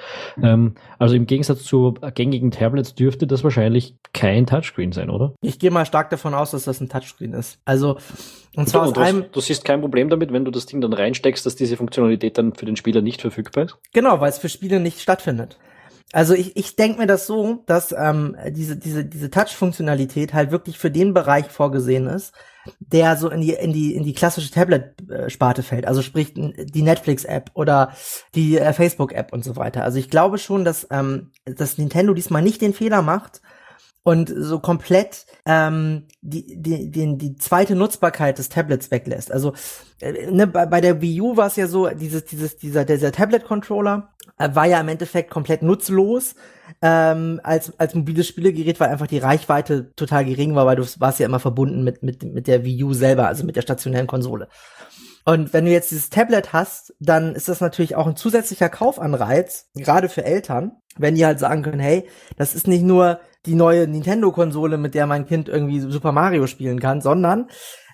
Ähm, 0.42 0.74
also 0.98 1.14
im 1.14 1.26
Gegensatz 1.26 1.64
zu 1.64 1.94
gängigen 2.14 2.50
Tablets 2.50 2.94
dürfte 2.94 3.26
das 3.26 3.44
wahrscheinlich 3.44 3.96
kein 4.12 4.46
Touchscreen 4.46 4.92
sein, 4.92 5.10
oder? 5.10 5.34
Ich 5.42 5.58
gehe 5.58 5.70
mal 5.70 5.86
stark 5.86 6.10
davon 6.10 6.34
aus, 6.34 6.50
dass 6.50 6.64
das 6.64 6.80
ein 6.80 6.88
Touchscreen 6.88 7.32
ist. 7.32 7.60
Also 7.64 7.98
und 8.56 8.68
zwar 8.68 8.88
und 8.88 8.98
aus 8.98 9.04
einem. 9.04 9.24
Du 9.32 9.40
siehst 9.40 9.64
kein 9.64 9.80
Problem 9.80 10.08
damit, 10.08 10.32
wenn 10.32 10.44
du 10.44 10.50
das 10.50 10.66
Ding 10.66 10.80
dann 10.80 10.92
reinsteckst, 10.92 11.46
dass 11.46 11.56
diese 11.56 11.76
Funktionalität 11.76 12.38
dann 12.38 12.54
für 12.54 12.66
den 12.66 12.76
Spieler 12.76 13.02
nicht 13.02 13.20
verfügbar 13.20 13.64
ist? 13.64 13.76
Genau, 13.92 14.20
weil 14.20 14.30
es 14.30 14.38
für 14.38 14.48
Spiele 14.48 14.80
nicht 14.80 15.00
stattfindet. 15.00 15.58
Also 16.12 16.34
ich, 16.34 16.56
ich 16.56 16.74
denke 16.76 17.00
mir 17.00 17.06
das 17.06 17.26
so, 17.26 17.62
dass 17.66 17.92
ähm, 17.92 18.36
diese, 18.48 18.76
diese, 18.76 19.04
diese 19.04 19.30
Touch-Funktionalität 19.30 20.32
halt 20.32 20.50
wirklich 20.50 20.78
für 20.78 20.90
den 20.90 21.12
Bereich 21.12 21.48
vorgesehen 21.48 22.06
ist, 22.06 22.32
der 22.80 23.16
so 23.16 23.28
in 23.28 23.42
die, 23.42 23.52
in 23.52 23.72
die, 23.72 23.94
in 23.94 24.04
die 24.04 24.14
klassische 24.14 24.50
Tablet-Sparte 24.50 25.62
fällt. 25.62 25.86
Also 25.86 26.00
sprich 26.00 26.32
die 26.34 26.82
Netflix-App 26.82 27.50
oder 27.54 27.92
die 28.34 28.58
äh, 28.58 28.72
Facebook-App 28.72 29.32
und 29.32 29.44
so 29.44 29.56
weiter. 29.56 29.84
Also 29.84 29.98
ich 29.98 30.08
glaube 30.08 30.38
schon, 30.38 30.64
dass, 30.64 30.86
ähm, 30.90 31.30
dass 31.44 31.76
Nintendo 31.76 32.14
diesmal 32.14 32.42
nicht 32.42 32.62
den 32.62 32.74
Fehler 32.74 33.02
macht, 33.02 33.42
und 34.02 34.32
so 34.34 34.58
komplett 34.60 35.26
ähm, 35.44 36.04
die, 36.20 36.60
die, 36.60 36.90
die, 36.90 37.18
die 37.18 37.36
zweite 37.36 37.74
Nutzbarkeit 37.74 38.38
des 38.38 38.48
Tablets 38.48 38.90
weglässt. 38.90 39.30
Also 39.30 39.52
äh, 40.00 40.30
ne, 40.30 40.46
bei, 40.46 40.66
bei 40.66 40.80
der 40.80 41.00
Wii 41.02 41.20
U 41.20 41.36
war 41.36 41.48
es 41.48 41.56
ja 41.56 41.66
so, 41.66 41.88
dieses, 41.88 42.24
dieses, 42.24 42.56
dieser, 42.56 42.84
dieser 42.84 43.12
Tablet-Controller 43.12 44.08
äh, 44.38 44.48
war 44.54 44.66
ja 44.66 44.80
im 44.80 44.88
Endeffekt 44.88 45.30
komplett 45.30 45.62
nutzlos 45.62 46.34
ähm, 46.80 47.40
als, 47.42 47.78
als 47.78 47.94
mobiles 47.94 48.26
Spielegerät, 48.26 48.80
weil 48.80 48.88
einfach 48.88 49.06
die 49.06 49.18
Reichweite 49.18 49.92
total 49.94 50.24
gering 50.24 50.54
war, 50.54 50.66
weil 50.66 50.76
du 50.76 50.84
warst 50.98 51.18
ja 51.18 51.26
immer 51.26 51.40
verbunden 51.40 51.84
mit, 51.84 52.02
mit, 52.02 52.22
mit 52.22 52.46
der 52.46 52.64
Wii 52.64 52.84
U 52.84 52.94
selber, 52.94 53.26
also 53.26 53.44
mit 53.44 53.56
der 53.56 53.62
stationären 53.62 54.06
Konsole. 54.06 54.48
Und 55.24 55.52
wenn 55.52 55.66
du 55.66 55.70
jetzt 55.70 55.90
dieses 55.90 56.08
Tablet 56.08 56.54
hast, 56.54 56.94
dann 57.00 57.34
ist 57.34 57.48
das 57.48 57.60
natürlich 57.60 57.96
auch 57.96 58.06
ein 58.06 58.16
zusätzlicher 58.16 58.70
Kaufanreiz, 58.70 59.68
gerade 59.74 60.08
für 60.08 60.24
Eltern, 60.24 60.72
wenn 60.96 61.16
die 61.16 61.26
halt 61.26 61.38
sagen 61.38 61.62
können, 61.62 61.80
hey, 61.80 62.08
das 62.38 62.54
ist 62.54 62.66
nicht 62.66 62.82
nur 62.82 63.20
die 63.46 63.54
neue 63.54 63.86
Nintendo-Konsole, 63.86 64.78
mit 64.78 64.94
der 64.94 65.06
mein 65.06 65.26
Kind 65.26 65.48
irgendwie 65.48 65.80
Super 65.80 66.12
Mario 66.12 66.46
spielen 66.46 66.80
kann, 66.80 67.00
sondern 67.00 67.48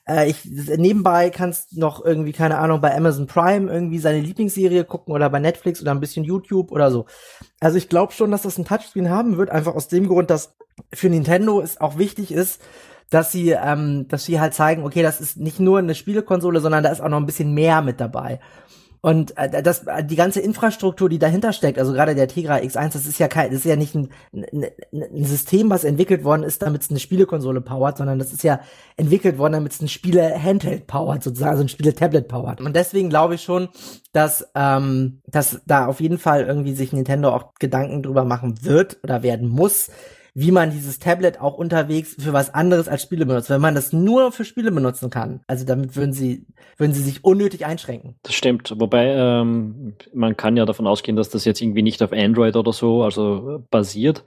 äh, 0.07 0.29
ich 0.29 0.45
nebenbei 0.45 1.31
kannst 1.31 1.77
noch 1.77 2.05
irgendwie 2.05 2.33
keine 2.33 2.59
Ahnung 2.59 2.81
bei 2.81 2.95
Amazon 2.95 3.27
Prime 3.27 3.73
irgendwie 3.73 3.99
seine 3.99 4.21
Lieblingsserie 4.21 4.85
gucken 4.85 5.15
oder 5.15 5.31
bei 5.31 5.39
Netflix 5.39 5.81
oder 5.81 5.93
ein 5.93 6.01
bisschen 6.01 6.25
YouTube 6.25 6.73
oder 6.73 6.91
so. 6.91 7.07
Also 7.61 7.79
ich 7.79 7.89
glaube 7.89 8.13
schon, 8.13 8.31
dass 8.31 8.43
das 8.43 8.59
ein 8.59 8.65
Touchscreen 8.65 9.11
haben 9.11 9.37
wird, 9.37 9.51
einfach 9.51 9.75
aus 9.75 9.89
dem 9.89 10.09
Grund, 10.09 10.31
dass 10.31 10.57
für 10.93 11.09
Nintendo 11.09 11.61
es 11.61 11.81
auch 11.81 11.99
wichtig 11.99 12.33
ist, 12.33 12.61
dass 13.11 13.33
sie, 13.33 13.51
ähm, 13.51 14.07
dass 14.09 14.25
sie 14.25 14.41
halt 14.41 14.55
zeigen, 14.55 14.83
okay, 14.83 15.03
das 15.03 15.21
ist 15.21 15.37
nicht 15.37 15.61
nur 15.61 15.79
eine 15.79 15.95
Spielekonsole, 15.95 16.61
sondern 16.61 16.83
da 16.83 16.91
ist 16.91 17.01
auch 17.01 17.09
noch 17.09 17.19
ein 17.19 17.27
bisschen 17.27 17.55
mehr 17.55 17.83
mit 17.83 18.01
dabei. 18.01 18.41
Und 19.05 19.37
äh, 19.37 19.63
das, 19.63 19.85
die 20.05 20.17
ganze 20.17 20.41
Infrastruktur, 20.41 21.11
die 21.11 21.19
dahinter 21.19 21.53
steckt, 21.53 21.79
also 21.79 21.93
gerade 21.93 22.15
der 22.15 22.27
Tegra 22.27 22.55
X1, 22.55 22.95
das 22.95 23.05
ist 23.05 23.19
ja 23.19 23.29
kein, 23.29 23.51
das 23.51 23.59
ist 23.59 23.67
ja 23.67 23.77
nicht 23.77 23.95
ein, 23.95 24.09
ein, 24.33 24.65
ein 24.95 25.25
System, 25.27 25.69
was 25.69 25.85
entwickelt 25.85 26.25
worden 26.25 26.43
ist, 26.43 26.63
damit 26.63 26.81
es 26.81 26.89
eine 26.89 26.99
Spielekonsole 26.99 27.61
powert, 27.61 27.99
sondern 27.99 28.19
das 28.19 28.33
ist 28.33 28.43
ja 28.43 28.61
entwickelt 28.97 29.37
worden, 29.37 29.53
damit 29.53 29.73
es 29.73 29.83
ein 29.83 29.89
Spiele-Handheld 29.89 30.87
powert, 30.87 31.23
sozusagen, 31.23 31.51
also 31.51 31.65
ein 31.65 31.69
Spiele-Tablet 31.69 32.29
powert. 32.29 32.63
Und 32.63 32.75
deswegen 32.75 33.11
glaube 33.11 33.35
ich 33.35 33.43
schon, 33.43 33.69
dass, 34.15 34.51
ähm, 34.55 35.21
dass 35.27 35.61
da 35.67 35.85
auf 35.85 36.01
jeden 36.01 36.17
Fall 36.17 36.45
irgendwie 36.45 36.73
sich 36.73 36.95
Nintendo 36.95 37.29
auch 37.29 37.53
Gedanken 37.61 38.03
drüber 38.03 38.25
machen 38.25 38.65
wird 38.65 39.01
oder 39.03 39.23
werden 39.23 39.51
muss, 39.51 39.91
wie 40.37 40.51
man 40.51 40.73
dieses 40.73 40.99
Tablet 40.99 41.41
auch 41.41 41.55
unterwegs 41.55 42.17
für 42.19 42.33
was 42.33 42.53
anderes 42.53 42.89
als 42.89 43.03
Spiele 43.03 43.25
benutzt. 43.25 43.51
Wenn 43.51 43.61
man 43.61 43.77
das 43.77 43.93
nur 43.93 44.33
für 44.33 44.45
Spiele 44.45 44.73
benutzen 44.73 45.09
kann, 45.09 45.41
also 45.47 45.65
damit 45.65 45.95
würden 45.95 46.13
sie, 46.13 46.45
würden 46.77 46.93
sie 46.93 47.03
sich 47.03 47.23
unnötig 47.23 47.65
einschränken. 47.65 48.17
Das 48.25 48.35
stimmt. 48.35 48.75
Wobei 48.77 49.15
ähm, 49.15 49.95
man 50.13 50.37
kann 50.37 50.57
ja 50.57 50.65
davon 50.65 50.89
ausgehen, 50.89 51.17
dass 51.17 51.31
das 51.31 51.45
jetzt 51.45 51.63
irgendwie 51.63 51.83
nicht 51.83 52.03
auf 52.03 52.13
Android 52.13 52.57
oder 52.57 52.73
so, 52.73 53.05
also 53.05 53.65
basiert. 53.71 54.25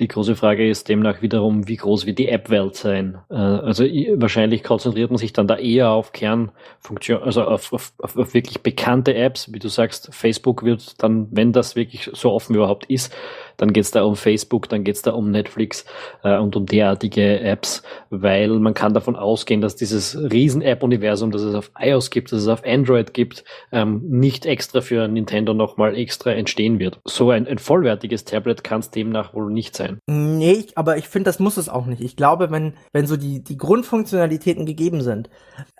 Die 0.00 0.08
große 0.08 0.34
Frage 0.34 0.68
ist 0.68 0.88
demnach 0.88 1.22
wiederum, 1.22 1.68
wie 1.68 1.76
groß 1.76 2.04
wird 2.04 2.18
die 2.18 2.28
App-Welt 2.28 2.74
sein? 2.74 3.18
Äh, 3.30 3.36
also 3.36 3.84
wahrscheinlich 3.84 4.64
konzentriert 4.64 5.12
man 5.12 5.18
sich 5.18 5.32
dann 5.32 5.46
da 5.46 5.56
eher 5.56 5.90
auf 5.90 6.12
Kernfunktion, 6.12 7.22
also 7.22 7.42
auf, 7.44 7.72
auf, 7.72 7.92
auf 7.98 8.34
wirklich 8.34 8.62
bekannte 8.62 9.14
Apps, 9.14 9.52
wie 9.52 9.60
du 9.60 9.68
sagst, 9.68 10.12
Facebook 10.12 10.64
wird 10.64 11.00
dann, 11.00 11.28
wenn 11.30 11.52
das 11.52 11.76
wirklich 11.76 12.10
so 12.12 12.32
offen 12.32 12.56
überhaupt 12.56 12.86
ist, 12.86 13.14
dann 13.56 13.72
geht 13.72 13.84
es 13.84 13.90
da 13.90 14.02
um 14.02 14.16
Facebook, 14.16 14.68
dann 14.68 14.84
geht 14.84 14.96
es 14.96 15.02
da 15.02 15.12
um 15.12 15.30
Netflix 15.30 15.84
äh, 16.22 16.38
und 16.38 16.56
um 16.56 16.66
derartige 16.66 17.40
Apps, 17.40 17.82
weil 18.10 18.48
man 18.58 18.74
kann 18.74 18.94
davon 18.94 19.16
ausgehen, 19.16 19.60
dass 19.60 19.76
dieses 19.76 20.16
Riesen-App-Universum, 20.16 21.30
das 21.30 21.42
es 21.42 21.54
auf 21.54 21.70
iOS 21.78 22.10
gibt, 22.10 22.32
das 22.32 22.42
es 22.42 22.48
auf 22.48 22.64
Android 22.64 23.14
gibt, 23.14 23.44
ähm, 23.72 24.02
nicht 24.08 24.46
extra 24.46 24.80
für 24.80 25.08
Nintendo 25.08 25.54
nochmal 25.54 25.96
extra 25.96 26.32
entstehen 26.32 26.78
wird. 26.78 27.00
So 27.04 27.30
ein, 27.30 27.46
ein 27.46 27.58
vollwertiges 27.58 28.24
Tablet 28.24 28.64
kann 28.64 28.80
es 28.80 28.90
demnach 28.90 29.34
wohl 29.34 29.52
nicht 29.52 29.76
sein. 29.76 29.98
Nee, 30.06 30.66
aber 30.74 30.96
ich 30.96 31.08
finde, 31.08 31.28
das 31.28 31.38
muss 31.38 31.56
es 31.56 31.68
auch 31.68 31.86
nicht. 31.86 32.02
Ich 32.02 32.16
glaube, 32.16 32.50
wenn, 32.50 32.74
wenn 32.92 33.06
so 33.06 33.16
die, 33.16 33.42
die 33.42 33.56
Grundfunktionalitäten 33.56 34.66
gegeben 34.66 35.02
sind, 35.02 35.30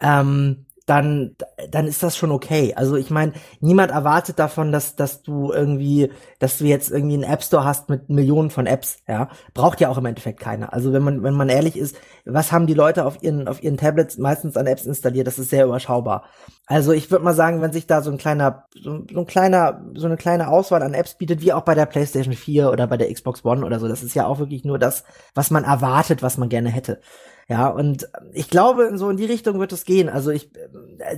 ähm, 0.00 0.66
dann, 0.86 1.34
dann 1.70 1.86
ist 1.86 2.02
das 2.02 2.16
schon 2.16 2.30
okay. 2.30 2.74
Also 2.76 2.96
ich 2.96 3.10
meine, 3.10 3.32
niemand 3.60 3.90
erwartet 3.90 4.38
davon, 4.38 4.70
dass, 4.70 4.96
dass 4.96 5.22
du 5.22 5.50
irgendwie, 5.50 6.10
dass 6.38 6.58
du 6.58 6.64
jetzt 6.66 6.90
irgendwie 6.90 7.14
einen 7.14 7.22
App 7.22 7.42
Store 7.42 7.64
hast 7.64 7.88
mit 7.88 8.10
Millionen 8.10 8.50
von 8.50 8.66
Apps, 8.66 8.98
ja. 9.08 9.28
Braucht 9.54 9.80
ja 9.80 9.88
auch 9.88 9.96
im 9.96 10.04
Endeffekt 10.04 10.40
keiner. 10.40 10.72
Also 10.74 10.92
wenn 10.92 11.02
man, 11.02 11.22
wenn 11.22 11.34
man 11.34 11.48
ehrlich 11.48 11.76
ist, 11.76 11.96
was 12.26 12.52
haben 12.52 12.66
die 12.66 12.74
Leute 12.74 13.06
auf 13.06 13.22
ihren, 13.22 13.48
auf 13.48 13.62
ihren 13.62 13.78
Tablets 13.78 14.18
meistens 14.18 14.56
an 14.56 14.66
Apps 14.66 14.84
installiert? 14.84 15.26
Das 15.26 15.38
ist 15.38 15.50
sehr 15.50 15.64
überschaubar. 15.64 16.24
Also 16.66 16.92
ich 16.92 17.10
würde 17.10 17.24
mal 17.24 17.34
sagen, 17.34 17.60
wenn 17.60 17.72
sich 17.72 17.86
da 17.86 18.00
so 18.00 18.10
ein 18.10 18.16
kleiner, 18.16 18.64
so, 18.74 19.04
so 19.12 19.20
ein 19.20 19.26
kleiner, 19.26 19.84
so 19.94 20.06
eine 20.06 20.16
kleine 20.16 20.48
Auswahl 20.48 20.82
an 20.82 20.94
Apps 20.94 21.16
bietet, 21.16 21.42
wie 21.42 21.52
auch 21.52 21.62
bei 21.62 21.74
der 21.74 21.84
PlayStation 21.84 22.32
4 22.34 22.70
oder 22.70 22.86
bei 22.86 22.96
der 22.96 23.12
Xbox 23.12 23.44
One 23.44 23.66
oder 23.66 23.78
so, 23.78 23.86
das 23.86 24.02
ist 24.02 24.14
ja 24.14 24.26
auch 24.26 24.38
wirklich 24.38 24.64
nur 24.64 24.78
das, 24.78 25.04
was 25.34 25.50
man 25.50 25.64
erwartet, 25.64 26.22
was 26.22 26.38
man 26.38 26.48
gerne 26.48 26.70
hätte. 26.70 27.00
Ja, 27.48 27.68
und 27.68 28.08
ich 28.32 28.48
glaube, 28.48 28.96
so 28.96 29.10
in 29.10 29.18
die 29.18 29.26
Richtung 29.26 29.60
wird 29.60 29.72
es 29.72 29.84
gehen. 29.84 30.08
Also 30.08 30.30
ich, 30.30 30.50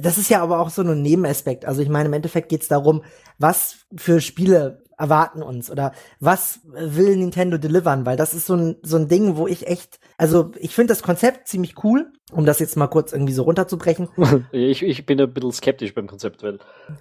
das 0.00 0.18
ist 0.18 0.28
ja 0.28 0.42
aber 0.42 0.58
auch 0.58 0.70
so 0.70 0.82
ein 0.82 1.02
Nebenaspekt. 1.02 1.64
Also 1.64 1.80
ich 1.80 1.88
meine, 1.88 2.08
im 2.08 2.14
Endeffekt 2.14 2.48
geht 2.48 2.62
es 2.62 2.68
darum, 2.68 3.04
was 3.38 3.76
für 3.94 4.20
Spiele 4.20 4.82
erwarten 4.98 5.42
uns 5.42 5.70
oder 5.70 5.92
was 6.18 6.60
will 6.64 7.16
Nintendo 7.16 7.58
delivern, 7.58 8.06
weil 8.06 8.16
das 8.16 8.34
ist 8.34 8.46
so 8.46 8.56
ein, 8.56 8.76
so 8.82 8.96
ein 8.96 9.08
Ding, 9.08 9.36
wo 9.36 9.46
ich 9.46 9.68
echt, 9.68 10.00
also 10.16 10.50
ich 10.58 10.74
finde 10.74 10.92
das 10.92 11.02
Konzept 11.02 11.46
ziemlich 11.46 11.84
cool, 11.84 12.12
um 12.32 12.44
das 12.44 12.58
jetzt 12.58 12.76
mal 12.76 12.88
kurz 12.88 13.12
irgendwie 13.12 13.32
so 13.32 13.42
runterzubrechen. 13.42 14.08
ich, 14.52 14.82
ich 14.82 15.06
bin 15.06 15.20
ein 15.20 15.32
bisschen 15.32 15.52
skeptisch 15.52 15.94
beim 15.94 16.06
Konzept, 16.06 16.42
weil 16.42 16.58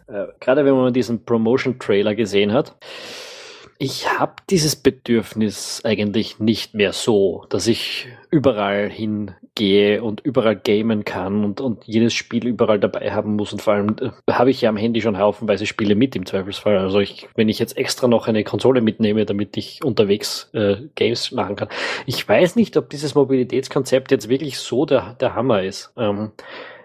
äh, 0.08 0.28
gerade 0.40 0.66
wenn 0.66 0.76
man 0.76 0.94
diesen 0.94 1.26
Promotion-Trailer 1.26 2.16
gesehen 2.16 2.54
hat, 2.54 2.76
ich 3.78 4.10
habe 4.20 4.36
dieses 4.50 4.76
Bedürfnis 4.76 5.82
eigentlich 5.84 6.40
nicht 6.40 6.74
mehr 6.74 6.94
so, 6.94 7.46
dass 7.50 7.68
ich 7.68 8.08
überall 8.32 8.90
hingehe 9.58 10.04
und 10.04 10.22
überall 10.22 10.56
gamen 10.56 11.06
kann 11.06 11.44
und, 11.44 11.62
und 11.62 11.86
jedes 11.86 12.14
Spiel 12.14 12.48
überall 12.48 12.80
dabei 12.80 13.12
haben 13.12 13.36
muss. 13.36 13.54
Und 13.54 13.62
vor 13.62 13.74
allem 13.74 13.96
äh, 14.00 14.32
habe 14.32 14.50
ich 14.50 14.62
ja 14.62 14.70
am 14.70 14.78
Handy 14.78 15.02
schon 15.02 15.18
haufenweise 15.18 15.66
Spiele 15.66 15.96
mit 15.96 16.16
im 16.16 16.26
Zweifelsfall. 16.26 16.78
Also 16.78 17.00
ich, 17.00 17.28
wenn 17.36 17.50
ich 17.50 17.60
jetzt 17.60 17.78
extra 17.78 18.08
noch 18.08 18.28
eine 18.28 18.44
Konsole 18.44 18.82
mitnehme, 18.82 19.26
damit 19.26 19.58
ich 19.58 19.84
unterwegs 19.84 20.50
äh, 20.54 20.78
Games 20.96 21.32
machen 21.32 21.56
kann. 21.56 21.70
Ich 22.06 22.28
weiß 22.28 22.56
nicht, 22.56 22.78
ob 22.78 22.90
dieses 22.90 23.16
Mobilitätskonzept 23.16 24.12
jetzt 24.12 24.30
wirklich 24.30 24.58
so 24.58 24.86
der, 24.86 25.16
der 25.20 25.36
Hammer 25.36 25.64
ist. 25.64 25.94
Ähm, 25.98 26.32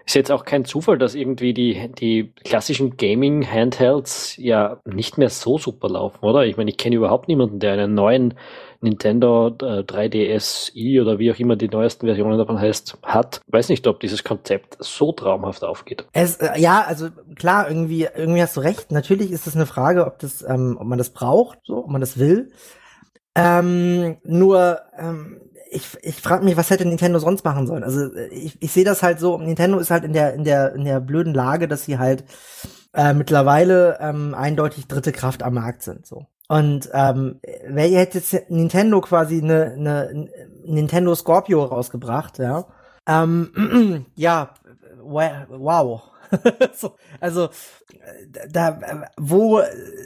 ist 0.05 0.15
jetzt 0.15 0.31
auch 0.31 0.45
kein 0.45 0.65
Zufall, 0.65 0.97
dass 0.97 1.15
irgendwie 1.15 1.53
die, 1.53 1.89
die 1.97 2.33
klassischen 2.43 2.97
Gaming-Handhelds 2.97 4.35
ja 4.37 4.81
nicht 4.83 5.17
mehr 5.17 5.29
so 5.29 5.57
super 5.57 5.89
laufen, 5.89 6.25
oder? 6.25 6.45
Ich 6.45 6.57
meine, 6.57 6.71
ich 6.71 6.77
kenne 6.77 6.95
überhaupt 6.95 7.27
niemanden, 7.27 7.59
der 7.59 7.73
einen 7.73 7.93
neuen 7.93 8.33
Nintendo 8.81 9.47
3DSi 9.47 11.01
oder 11.01 11.19
wie 11.19 11.31
auch 11.31 11.39
immer 11.39 11.55
die 11.55 11.69
neuesten 11.69 12.07
Versionen 12.07 12.37
davon 12.37 12.59
heißt, 12.59 12.97
hat. 13.03 13.41
Weiß 13.47 13.69
nicht, 13.69 13.85
ob 13.87 13.99
dieses 13.99 14.23
Konzept 14.23 14.77
so 14.79 15.11
traumhaft 15.11 15.63
aufgeht. 15.63 16.05
Es, 16.13 16.37
äh, 16.37 16.59
ja, 16.59 16.83
also 16.85 17.09
klar, 17.35 17.67
irgendwie, 17.67 18.07
irgendwie 18.15 18.41
hast 18.41 18.57
du 18.57 18.61
recht. 18.61 18.91
Natürlich 18.91 19.31
ist 19.31 19.47
es 19.47 19.55
eine 19.55 19.65
Frage, 19.65 20.05
ob 20.05 20.19
das, 20.19 20.41
ähm, 20.41 20.77
ob 20.79 20.87
man 20.87 20.97
das 20.97 21.11
braucht, 21.11 21.59
so, 21.63 21.77
ob 21.77 21.89
man 21.89 22.01
das 22.01 22.17
will. 22.17 22.51
Ähm, 23.35 24.17
nur, 24.23 24.79
ähm, 24.97 25.41
ich, 25.69 25.97
ich 26.01 26.15
frage 26.15 26.43
mich, 26.43 26.57
was 26.57 26.69
hätte 26.69 26.85
Nintendo 26.85 27.19
sonst 27.19 27.45
machen 27.45 27.65
sollen? 27.65 27.83
Also 27.83 28.13
ich, 28.31 28.61
ich 28.61 28.71
sehe 28.71 28.83
das 28.83 29.03
halt 29.03 29.19
so, 29.19 29.37
Nintendo 29.37 29.79
ist 29.79 29.89
halt 29.89 30.03
in 30.03 30.11
der, 30.13 30.33
in 30.33 30.43
der, 30.43 30.73
in 30.75 30.83
der 30.83 30.99
blöden 30.99 31.33
Lage, 31.33 31.67
dass 31.67 31.85
sie 31.85 31.97
halt 31.97 32.25
äh, 32.93 33.13
mittlerweile 33.13 33.97
ähm, 34.01 34.33
eindeutig 34.33 34.87
dritte 34.87 35.13
Kraft 35.13 35.43
am 35.43 35.53
Markt 35.53 35.83
sind. 35.83 36.05
So. 36.05 36.25
Und 36.51 36.89
ähm, 36.91 37.39
wer 37.65 37.87
hätte 37.87 38.17
jetzt 38.17 38.49
Nintendo 38.49 38.99
quasi 38.99 39.41
eine, 39.41 39.71
eine 39.71 40.29
Nintendo 40.65 41.15
Scorpio 41.15 41.63
rausgebracht, 41.63 42.39
ja? 42.39 42.65
Ähm, 43.07 44.05
ja, 44.15 44.53
wow. 45.01 46.01
so, 46.73 46.97
also 47.21 47.47
da, 48.49 49.07
wo 49.15 49.59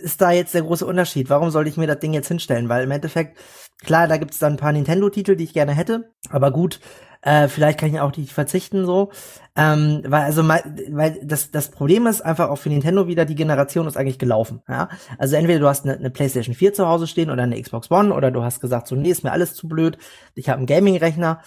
ist 0.03 0.21
da 0.21 0.29
jetzt 0.29 0.53
der 0.53 0.61
große 0.61 0.85
Unterschied? 0.85 1.31
Warum 1.31 1.49
soll 1.49 1.67
ich 1.67 1.77
mir 1.77 1.87
das 1.87 1.97
Ding 1.97 2.13
jetzt 2.13 2.27
hinstellen? 2.27 2.69
Weil 2.69 2.83
im 2.83 2.91
Endeffekt 2.91 3.39
Klar, 3.83 4.07
da 4.07 4.17
gibt 4.17 4.31
es 4.31 4.39
dann 4.39 4.53
ein 4.53 4.57
paar 4.57 4.71
Nintendo-Titel, 4.71 5.35
die 5.35 5.43
ich 5.43 5.53
gerne 5.53 5.73
hätte, 5.73 6.11
aber 6.29 6.51
gut, 6.51 6.79
äh, 7.25 7.47
vielleicht 7.47 7.79
kann 7.79 7.89
ich 7.89 7.99
auch 7.99 8.11
die 8.11 8.27
verzichten 8.27 8.85
so. 8.85 9.11
Ähm, 9.57 10.03
weil 10.05 10.23
also 10.23 10.47
weil 10.47 11.19
das 11.23 11.49
das 11.49 11.71
Problem 11.71 12.07
ist 12.07 12.21
einfach 12.21 12.49
auch 12.49 12.57
für 12.57 12.69
Nintendo 12.69 13.07
wieder 13.07 13.25
die 13.25 13.35
Generation 13.35 13.87
ist 13.87 13.97
eigentlich 13.97 14.19
gelaufen. 14.19 14.61
Ja, 14.69 14.89
also 15.17 15.35
entweder 15.35 15.59
du 15.59 15.67
hast 15.67 15.85
eine, 15.85 15.97
eine 15.97 16.11
PlayStation 16.11 16.53
4 16.53 16.73
zu 16.73 16.87
Hause 16.87 17.07
stehen 17.07 17.31
oder 17.31 17.43
eine 17.43 17.59
Xbox 17.59 17.89
One 17.89 18.13
oder 18.13 18.29
du 18.31 18.43
hast 18.43 18.61
gesagt 18.61 18.87
so 18.87 18.95
nee 18.95 19.09
ist 19.09 19.23
mir 19.23 19.31
alles 19.31 19.55
zu 19.55 19.67
blöd. 19.67 19.97
Ich 20.35 20.49
habe 20.49 20.59
einen 20.59 20.67
Gaming-Rechner. 20.67 21.41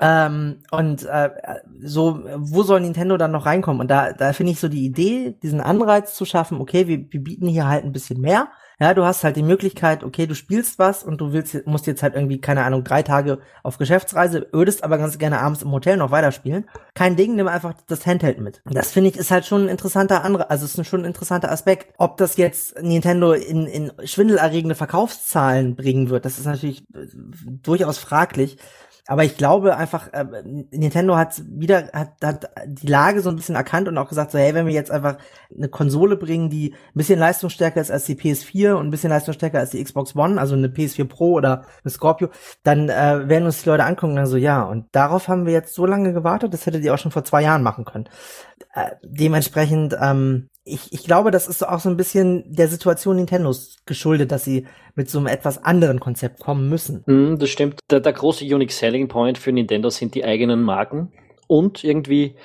Ähm, 0.00 0.60
und 0.70 1.04
äh, 1.06 1.30
so, 1.82 2.20
wo 2.36 2.62
soll 2.62 2.80
Nintendo 2.80 3.16
dann 3.16 3.32
noch 3.32 3.46
reinkommen? 3.46 3.80
Und 3.80 3.88
da, 3.88 4.12
da 4.12 4.32
finde 4.32 4.52
ich 4.52 4.60
so 4.60 4.68
die 4.68 4.84
Idee, 4.84 5.36
diesen 5.42 5.60
Anreiz 5.60 6.14
zu 6.14 6.24
schaffen, 6.24 6.60
okay, 6.60 6.86
wir, 6.86 7.04
wir 7.10 7.20
bieten 7.20 7.48
hier 7.48 7.66
halt 7.66 7.84
ein 7.84 7.92
bisschen 7.92 8.20
mehr. 8.20 8.48
Ja, 8.80 8.94
du 8.94 9.04
hast 9.04 9.24
halt 9.24 9.34
die 9.34 9.42
Möglichkeit, 9.42 10.04
okay, 10.04 10.26
du 10.28 10.36
spielst 10.36 10.78
was 10.78 11.02
und 11.02 11.20
du 11.20 11.32
willst, 11.32 11.66
musst 11.66 11.88
jetzt 11.88 12.04
halt 12.04 12.14
irgendwie, 12.14 12.40
keine 12.40 12.62
Ahnung, 12.62 12.84
drei 12.84 13.02
Tage 13.02 13.38
auf 13.64 13.76
Geschäftsreise, 13.76 14.46
würdest 14.52 14.84
aber 14.84 14.98
ganz 14.98 15.18
gerne 15.18 15.40
abends 15.40 15.62
im 15.62 15.72
Hotel 15.72 15.96
noch 15.96 16.12
weiterspielen. 16.12 16.68
Kein 16.94 17.16
Ding, 17.16 17.34
nimm 17.34 17.48
einfach 17.48 17.74
das 17.88 18.06
Handheld 18.06 18.38
mit. 18.38 18.62
Das 18.64 18.92
finde 18.92 19.10
ich 19.10 19.16
ist 19.16 19.32
halt 19.32 19.46
schon 19.46 19.64
ein 19.64 19.68
interessanter 19.68 20.22
andere, 20.22 20.48
also 20.50 20.64
ist 20.64 20.86
schon 20.86 21.00
ein 21.00 21.06
interessanter 21.06 21.50
Aspekt. 21.50 21.92
Ob 21.98 22.18
das 22.18 22.36
jetzt 22.36 22.80
Nintendo 22.80 23.32
in, 23.32 23.66
in 23.66 23.92
schwindelerregende 24.04 24.76
Verkaufszahlen 24.76 25.74
bringen 25.74 26.08
wird, 26.08 26.24
das 26.24 26.38
ist 26.38 26.46
natürlich 26.46 26.86
durchaus 27.44 27.98
fraglich. 27.98 28.58
Aber 29.10 29.24
ich 29.24 29.38
glaube 29.38 29.74
einfach, 29.74 30.12
äh, 30.12 30.26
Nintendo 30.44 31.16
hat 31.16 31.42
wieder, 31.48 31.88
hat, 31.94 32.12
hat 32.22 32.50
die 32.66 32.86
Lage 32.86 33.22
so 33.22 33.30
ein 33.30 33.36
bisschen 33.36 33.54
erkannt 33.54 33.88
und 33.88 33.96
auch 33.96 34.10
gesagt, 34.10 34.32
so, 34.32 34.38
hey, 34.38 34.52
wenn 34.52 34.66
wir 34.66 34.74
jetzt 34.74 34.90
einfach 34.90 35.16
eine 35.56 35.70
Konsole 35.70 36.16
bringen, 36.16 36.50
die 36.50 36.72
ein 36.72 36.92
bisschen 36.92 37.18
leistungsstärker 37.18 37.80
ist 37.80 37.90
als 37.90 38.04
die 38.04 38.16
PS4 38.16 38.74
und 38.74 38.86
ein 38.86 38.90
bisschen 38.90 39.08
leistungsstärker 39.08 39.60
als 39.60 39.70
die 39.70 39.82
Xbox 39.82 40.14
One, 40.14 40.38
also 40.38 40.54
eine 40.54 40.68
PS4 40.68 41.06
Pro 41.06 41.32
oder 41.32 41.64
eine 41.82 41.90
Scorpio, 41.90 42.28
dann 42.64 42.90
äh, 42.90 43.26
werden 43.26 43.46
uns 43.46 43.62
die 43.62 43.70
Leute 43.70 43.84
angucken 43.84 44.10
und 44.10 44.16
dann 44.16 44.26
so, 44.26 44.36
ja, 44.36 44.62
und 44.62 44.84
darauf 44.92 45.26
haben 45.28 45.46
wir 45.46 45.54
jetzt 45.54 45.74
so 45.74 45.86
lange 45.86 46.12
gewartet, 46.12 46.52
das 46.52 46.66
hättet 46.66 46.84
ihr 46.84 46.92
auch 46.92 46.98
schon 46.98 47.10
vor 47.10 47.24
zwei 47.24 47.42
Jahren 47.42 47.62
machen 47.62 47.86
können. 47.86 48.10
Äh, 48.74 48.90
dementsprechend, 49.02 49.96
ähm, 49.98 50.50
ich, 50.68 50.92
ich 50.92 51.04
glaube, 51.04 51.30
das 51.30 51.48
ist 51.48 51.66
auch 51.66 51.80
so 51.80 51.88
ein 51.88 51.96
bisschen 51.96 52.44
der 52.46 52.68
Situation 52.68 53.16
Nintendos 53.16 53.76
geschuldet, 53.86 54.32
dass 54.32 54.44
sie 54.44 54.66
mit 54.94 55.10
so 55.10 55.18
einem 55.18 55.26
etwas 55.26 55.62
anderen 55.62 56.00
Konzept 56.00 56.40
kommen 56.40 56.68
müssen. 56.68 57.02
Mm, 57.06 57.38
das 57.38 57.50
stimmt. 57.50 57.80
Der, 57.90 58.00
der 58.00 58.12
große 58.12 58.44
Unique 58.44 58.72
Selling 58.72 59.08
Point 59.08 59.38
für 59.38 59.52
Nintendo 59.52 59.90
sind 59.90 60.14
die 60.14 60.24
eigenen 60.24 60.62
Marken 60.62 61.12
und 61.46 61.84
irgendwie 61.84 62.36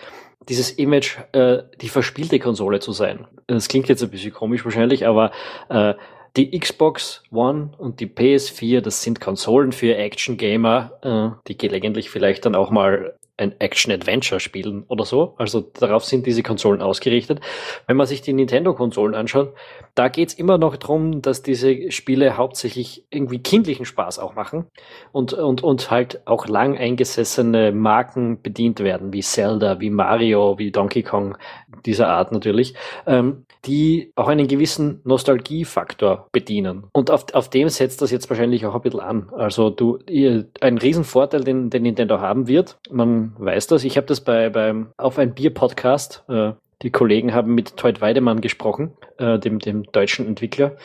dieses 0.50 0.72
Image, 0.72 1.18
äh, 1.32 1.64
die 1.82 1.90
verspielte 1.90 2.40
Konsole 2.40 2.80
zu 2.80 2.92
sein. 2.92 3.28
Das 3.48 3.68
klingt 3.68 3.90
jetzt 3.90 4.04
ein 4.04 4.10
bisschen 4.10 4.34
komisch 4.34 4.66
wahrscheinlich, 4.66 5.06
aber 5.06 5.32
äh, 5.70 5.94
die 6.36 6.58
Xbox 6.60 7.24
One 7.32 7.72
und 7.78 8.00
die 8.00 8.08
PS4, 8.08 8.82
das 8.82 9.04
sind 9.04 9.22
Konsolen 9.22 9.72
für 9.72 9.96
Action-Gamer, 9.96 10.92
äh, 11.02 11.42
die 11.48 11.58
gelegentlich 11.58 12.10
vielleicht 12.10 12.46
dann 12.46 12.56
auch 12.56 12.72
mal 12.72 13.16
ein 13.38 13.60
Action-Adventure 13.60 14.40
spielen 14.40 14.84
oder 14.88 15.06
so. 15.06 15.34
Also 15.38 15.62
darauf 15.62 16.06
sind 16.06 16.28
diese 16.28 16.44
Konsolen 16.44 16.82
ausgerichtet. 16.82 17.42
Wenn 17.88 17.98
man 17.98 18.06
sich 18.06 18.22
die 18.22 18.34
Nintendo-Konsolen 18.34 19.16
anschaut, 19.16 19.54
da 19.96 20.08
geht's 20.08 20.36
immer 20.36 20.58
noch 20.60 20.78
drum, 20.78 21.22
dass 21.22 21.42
diese 21.42 21.92
Spiele 21.92 22.38
hauptsächlich 22.38 23.06
irgendwie 23.10 23.40
kindlichen 23.40 23.86
Spaß 23.86 24.20
auch 24.20 24.36
machen 24.36 24.68
und, 25.12 25.34
und, 25.34 25.64
und 25.64 25.90
halt 25.90 26.28
auch 26.28 26.48
lang 26.48 26.78
eingesessene 26.78 27.72
Marken 27.72 28.42
bedient 28.42 28.80
werden, 28.82 29.14
wie 29.14 29.22
Zelda, 29.22 29.80
wie 29.80 29.90
Mario, 29.90 30.60
wie 30.60 30.72
Donkey 30.72 31.02
Kong, 31.02 31.38
dieser 31.86 32.10
Art 32.10 32.32
natürlich, 32.32 32.76
ähm, 33.08 33.46
die 33.66 34.12
auch 34.16 34.28
einen 34.28 34.48
gewissen 34.48 35.02
Nostalgiefaktor 35.06 36.28
bedienen. 36.32 36.86
Und 36.94 37.10
auf, 37.10 37.26
auf 37.34 37.50
dem 37.50 37.70
setzt 37.70 38.02
das 38.02 38.12
jetzt 38.12 38.30
wahrscheinlich 38.30 38.66
auch 38.66 38.76
ein 38.76 38.82
bisschen 38.82 39.00
an. 39.00 39.30
Also 39.36 39.70
du, 39.70 40.00
ihr, 40.08 40.50
ein 40.62 40.78
Riesenvorteil, 40.78 41.44
den, 41.44 41.70
den 41.70 41.84
Nintendo 41.84 42.20
haben 42.20 42.48
wird, 42.48 42.78
man 42.92 43.23
weiß 43.38 43.68
das, 43.68 43.84
ich 43.84 43.98
habe 43.98 44.08
das 44.08 44.22
bei 44.22 44.50
beim 44.50 44.92
Auf 44.98 45.18
ein 45.20 45.34
Bier 45.34 45.54
Podcast 45.54 46.24
äh, 46.30 46.54
die 46.84 46.92
Kollegen 46.92 47.34
haben 47.34 47.56
mit 47.56 47.78
Toyd 47.78 48.02
Weidemann 48.02 48.42
gesprochen, 48.42 48.92
äh, 49.18 49.40
dem, 49.40 49.60
dem 49.60 49.84
deutschen 49.92 50.28
Entwickler. 50.28 50.76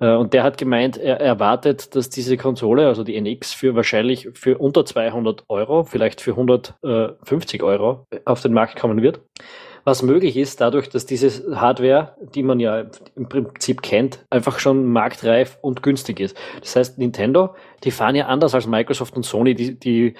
Äh, 0.00 0.14
und 0.14 0.34
der 0.34 0.42
hat 0.42 0.58
gemeint, 0.58 0.98
er 0.98 1.18
erwartet, 1.18 1.96
dass 1.96 2.10
diese 2.10 2.36
Konsole, 2.36 2.86
also 2.86 3.02
die 3.02 3.18
NX, 3.18 3.54
für 3.54 3.74
wahrscheinlich 3.74 4.28
für 4.34 4.58
unter 4.58 4.84
200 4.84 5.44
Euro, 5.48 5.84
vielleicht 5.84 6.20
für 6.20 6.32
150 6.32 7.62
Euro 7.62 8.06
auf 8.24 8.42
den 8.42 8.52
Markt 8.52 8.78
kommen 8.78 9.02
wird 9.02 9.20
was 9.86 10.02
möglich 10.02 10.36
ist, 10.36 10.60
dadurch, 10.60 10.88
dass 10.88 11.06
diese 11.06 11.60
Hardware, 11.60 12.16
die 12.34 12.42
man 12.42 12.58
ja 12.58 12.86
im 13.14 13.28
Prinzip 13.28 13.82
kennt, 13.82 14.18
einfach 14.30 14.58
schon 14.58 14.84
marktreif 14.86 15.58
und 15.60 15.84
günstig 15.84 16.18
ist. 16.18 16.36
Das 16.60 16.74
heißt, 16.74 16.98
Nintendo, 16.98 17.54
die 17.84 17.92
fahren 17.92 18.16
ja 18.16 18.26
anders 18.26 18.52
als 18.52 18.66
Microsoft 18.66 19.14
und 19.14 19.22
Sony, 19.22 19.54
die, 19.54 19.78
die, 19.78 20.14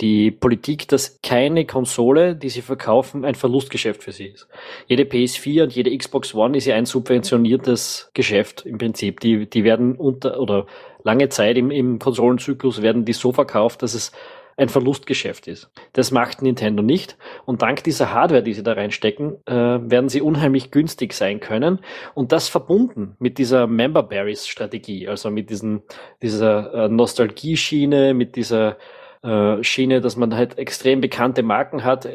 die 0.00 0.30
Politik, 0.30 0.86
dass 0.86 1.18
keine 1.20 1.66
Konsole, 1.66 2.36
die 2.36 2.48
sie 2.48 2.62
verkaufen, 2.62 3.24
ein 3.24 3.34
Verlustgeschäft 3.34 4.04
für 4.04 4.12
sie 4.12 4.26
ist. 4.26 4.46
Jede 4.86 5.02
PS4 5.02 5.64
und 5.64 5.74
jede 5.74 5.98
Xbox 5.98 6.32
One 6.32 6.56
ist 6.56 6.66
ja 6.66 6.76
ein 6.76 6.86
subventioniertes 6.86 8.12
Geschäft 8.14 8.64
im 8.66 8.78
Prinzip. 8.78 9.18
Die, 9.18 9.50
die 9.50 9.64
werden 9.64 9.96
unter 9.96 10.38
oder 10.38 10.66
lange 11.02 11.28
Zeit 11.28 11.56
im, 11.56 11.72
im 11.72 11.98
Konsolenzyklus 11.98 12.82
werden 12.82 13.04
die 13.04 13.14
so 13.14 13.32
verkauft, 13.32 13.82
dass 13.82 13.94
es 13.94 14.12
ein 14.58 14.68
Verlustgeschäft 14.68 15.46
ist. 15.46 15.70
Das 15.92 16.10
macht 16.10 16.42
Nintendo 16.42 16.82
nicht. 16.82 17.16
Und 17.46 17.62
dank 17.62 17.84
dieser 17.84 18.12
Hardware, 18.12 18.42
die 18.42 18.54
sie 18.54 18.64
da 18.64 18.72
reinstecken, 18.72 19.36
äh, 19.46 19.54
werden 19.54 20.08
sie 20.08 20.20
unheimlich 20.20 20.72
günstig 20.72 21.12
sein 21.14 21.38
können. 21.38 21.78
Und 22.14 22.32
das 22.32 22.48
verbunden 22.48 23.16
mit 23.20 23.38
dieser 23.38 23.68
Member 23.68 24.02
Berries 24.02 24.48
Strategie, 24.48 25.08
also 25.08 25.30
mit 25.30 25.48
diesen, 25.48 25.82
dieser 26.22 26.74
äh, 26.74 26.88
Nostalgie-Schiene, 26.88 28.14
mit 28.14 28.34
dieser 28.34 28.78
äh, 29.22 29.62
Schiene, 29.62 30.00
dass 30.00 30.16
man 30.16 30.34
halt 30.34 30.58
extrem 30.58 31.00
bekannte 31.00 31.44
Marken 31.44 31.84
hat, 31.84 32.08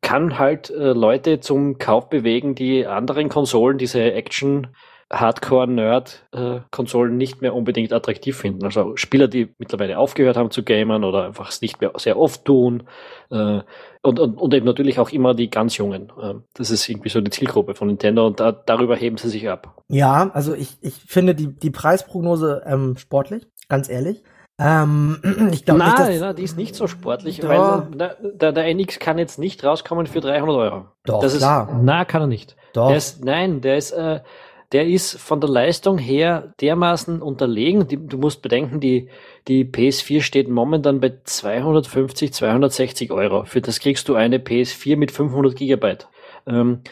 kann 0.00 0.38
halt 0.38 0.70
äh, 0.70 0.92
Leute 0.92 1.40
zum 1.40 1.78
Kauf 1.78 2.08
bewegen, 2.08 2.54
die 2.54 2.86
anderen 2.86 3.28
Konsolen, 3.28 3.78
diese 3.78 4.00
Action 4.12 4.68
Hardcore-Nerd-Konsolen 5.12 7.16
nicht 7.16 7.42
mehr 7.42 7.54
unbedingt 7.54 7.92
attraktiv 7.92 8.36
finden. 8.36 8.64
Also 8.64 8.96
Spieler, 8.96 9.26
die 9.26 9.52
mittlerweile 9.58 9.98
aufgehört 9.98 10.36
haben 10.36 10.52
zu 10.52 10.62
gamern 10.62 11.02
oder 11.02 11.26
einfach 11.26 11.48
es 11.48 11.60
nicht 11.60 11.80
mehr 11.80 11.90
sehr 11.96 12.16
oft 12.18 12.44
tun. 12.44 12.84
Äh, 13.30 13.62
und, 14.02 14.20
und, 14.20 14.38
und 14.38 14.54
eben 14.54 14.66
natürlich 14.66 15.00
auch 15.00 15.10
immer 15.10 15.34
die 15.34 15.50
ganz 15.50 15.76
Jungen. 15.76 16.12
Äh, 16.20 16.34
das 16.54 16.70
ist 16.70 16.88
irgendwie 16.88 17.08
so 17.08 17.20
die 17.20 17.30
Zielgruppe 17.30 17.74
von 17.74 17.88
Nintendo 17.88 18.24
und 18.26 18.38
da, 18.38 18.52
darüber 18.52 18.94
heben 18.94 19.16
sie 19.16 19.28
sich 19.28 19.48
ab. 19.48 19.82
Ja, 19.88 20.30
also 20.32 20.54
ich, 20.54 20.78
ich 20.80 20.94
finde 20.94 21.34
die, 21.34 21.48
die 21.48 21.70
Preisprognose 21.70 22.62
ähm, 22.64 22.96
sportlich, 22.96 23.48
ganz 23.68 23.88
ehrlich. 23.88 24.22
Ähm, 24.60 25.18
ich 25.52 25.64
glaube 25.64 25.82
nicht, 25.82 26.20
na, 26.20 26.34
die 26.34 26.44
ist 26.44 26.56
nicht 26.56 26.76
so 26.76 26.86
sportlich, 26.86 27.40
doch. 27.40 27.48
weil 27.48 27.88
na, 27.96 28.10
der, 28.22 28.52
der 28.52 28.66
NX 28.66 29.00
kann 29.00 29.18
jetzt 29.18 29.38
nicht 29.38 29.64
rauskommen 29.64 30.06
für 30.06 30.20
300 30.20 30.54
Euro. 30.54 30.84
Doch, 31.04 31.20
das 31.20 31.38
klar. 31.38 31.68
Ist, 31.68 31.76
na, 31.82 32.04
kann 32.04 32.22
er 32.22 32.28
nicht. 32.28 32.56
Doch. 32.74 32.88
Der 32.88 32.96
ist, 32.96 33.24
nein, 33.24 33.62
der 33.62 33.76
ist, 33.76 33.92
äh, 33.92 34.20
der 34.72 34.86
ist 34.86 35.18
von 35.18 35.40
der 35.40 35.50
Leistung 35.50 35.98
her 35.98 36.54
dermaßen 36.60 37.22
unterlegen. 37.22 37.86
Du 38.08 38.18
musst 38.18 38.40
bedenken, 38.40 38.78
die, 38.78 39.08
die 39.48 39.64
PS4 39.64 40.22
steht 40.22 40.48
momentan 40.48 41.00
bei 41.00 41.14
250, 41.24 42.32
260 42.32 43.10
Euro. 43.10 43.44
Für 43.44 43.60
das 43.60 43.80
kriegst 43.80 44.08
du 44.08 44.14
eine 44.14 44.38
PS4 44.38 44.96
mit 44.96 45.10
500 45.10 45.56
Gigabyte. 45.56 46.06
Ähm, 46.46 46.82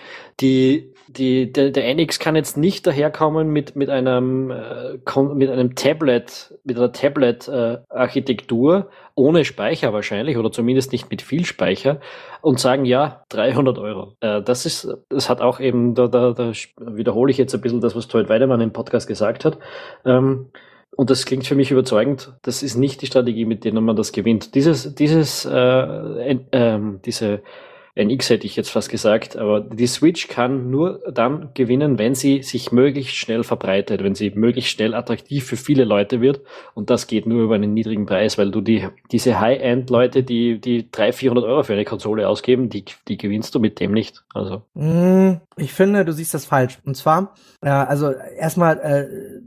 die, 0.41 0.93
die, 1.09 1.53
der, 1.53 1.71
der 1.71 1.89
NX 1.95 2.19
kann 2.19 2.37
jetzt 2.37 2.57
nicht 2.57 2.87
daherkommen 2.87 3.51
mit, 3.51 3.77
mit 3.77 3.91
einem, 3.91 4.51
äh, 4.51 4.99
mit 5.35 5.51
einem 5.51 5.75
Tablet, 5.75 6.55
mit 6.65 6.77
einer 6.77 6.93
Tablet-Architektur, 6.93 8.77
äh, 8.77 8.85
ohne 9.15 9.45
Speicher 9.45 9.93
wahrscheinlich, 9.93 10.37
oder 10.37 10.53
zumindest 10.53 10.93
nicht 10.93 11.11
mit 11.11 11.23
viel 11.23 11.45
Speicher, 11.45 12.01
und 12.41 12.61
sagen, 12.61 12.85
ja, 12.85 13.25
300 13.31 13.79
Euro. 13.79 14.17
Äh, 14.21 14.43
das 14.43 14.67
ist, 14.67 14.89
das 15.09 15.29
hat 15.29 15.41
auch 15.41 15.61
eben, 15.61 15.95
da, 15.95 16.09
da, 16.09 16.33
da 16.33 16.53
wiederhole 16.79 17.31
ich 17.31 17.39
jetzt 17.39 17.55
ein 17.55 17.61
bisschen 17.61 17.81
das, 17.81 17.97
was 17.97 18.09
Todd 18.09 18.29
Weidemann 18.29 18.61
im 18.61 18.73
Podcast 18.73 19.09
gesagt 19.09 19.45
hat. 19.45 19.59
Ähm, 20.05 20.51
und 20.97 21.11
das 21.11 21.27
klingt 21.27 21.47
für 21.47 21.55
mich 21.55 21.71
überzeugend. 21.71 22.33
Das 22.43 22.63
ist 22.63 22.77
nicht 22.77 23.03
die 23.03 23.07
Strategie, 23.07 23.45
mit 23.45 23.65
der 23.65 23.73
man 23.73 23.97
das 23.97 24.13
gewinnt. 24.13 24.55
Dieses, 24.55 24.95
dieses, 24.95 25.45
äh, 25.45 26.39
äh, 26.51 26.79
diese 27.05 27.43
NX 27.99 28.31
hätte 28.31 28.47
ich 28.47 28.55
jetzt 28.55 28.71
fast 28.71 28.89
gesagt, 28.89 29.37
aber 29.37 29.61
die 29.61 29.87
Switch 29.87 30.29
kann 30.29 30.71
nur 30.71 31.03
dann 31.13 31.51
gewinnen, 31.55 31.99
wenn 31.99 32.15
sie 32.15 32.43
sich 32.43 32.71
möglichst 32.71 33.17
schnell 33.17 33.43
verbreitet, 33.43 34.05
wenn 34.05 34.15
sie 34.15 34.31
möglichst 34.31 34.71
schnell 34.71 34.95
attraktiv 34.95 35.45
für 35.45 35.57
viele 35.57 35.85
Leute 35.85 36.21
wird. 36.21 36.41
Und 36.75 36.91
das 36.91 37.09
geht 37.09 37.27
nur 37.27 37.43
über 37.43 37.57
einen 37.57 37.75
niedrigen 37.75 38.07
Preis, 38.07 38.39
weil 38.39 38.51
du 38.53 38.61
die, 38.61 38.87
diese 39.11 39.41
High-End-Leute, 39.41 40.23
die, 40.23 40.61
die 40.61 40.91
300, 40.91 41.15
400 41.15 41.45
Euro 41.45 41.63
für 41.65 41.73
eine 41.73 41.85
Konsole 41.85 42.29
ausgeben, 42.29 42.69
die, 42.69 42.85
die 43.09 43.19
gewinnst 43.19 43.55
du 43.55 43.59
mit 43.59 43.81
dem 43.81 43.93
nicht. 43.93 44.25
Also. 44.33 44.63
Mm, 44.75 45.41
ich 45.57 45.73
finde, 45.73 46.05
du 46.05 46.13
siehst 46.13 46.35
das 46.35 46.45
falsch. 46.45 46.79
Und 46.85 46.97
zwar, 46.97 47.35
ja, 47.65 47.85
also 47.85 48.13
erstmal, 48.13 48.79
äh, 48.79 49.41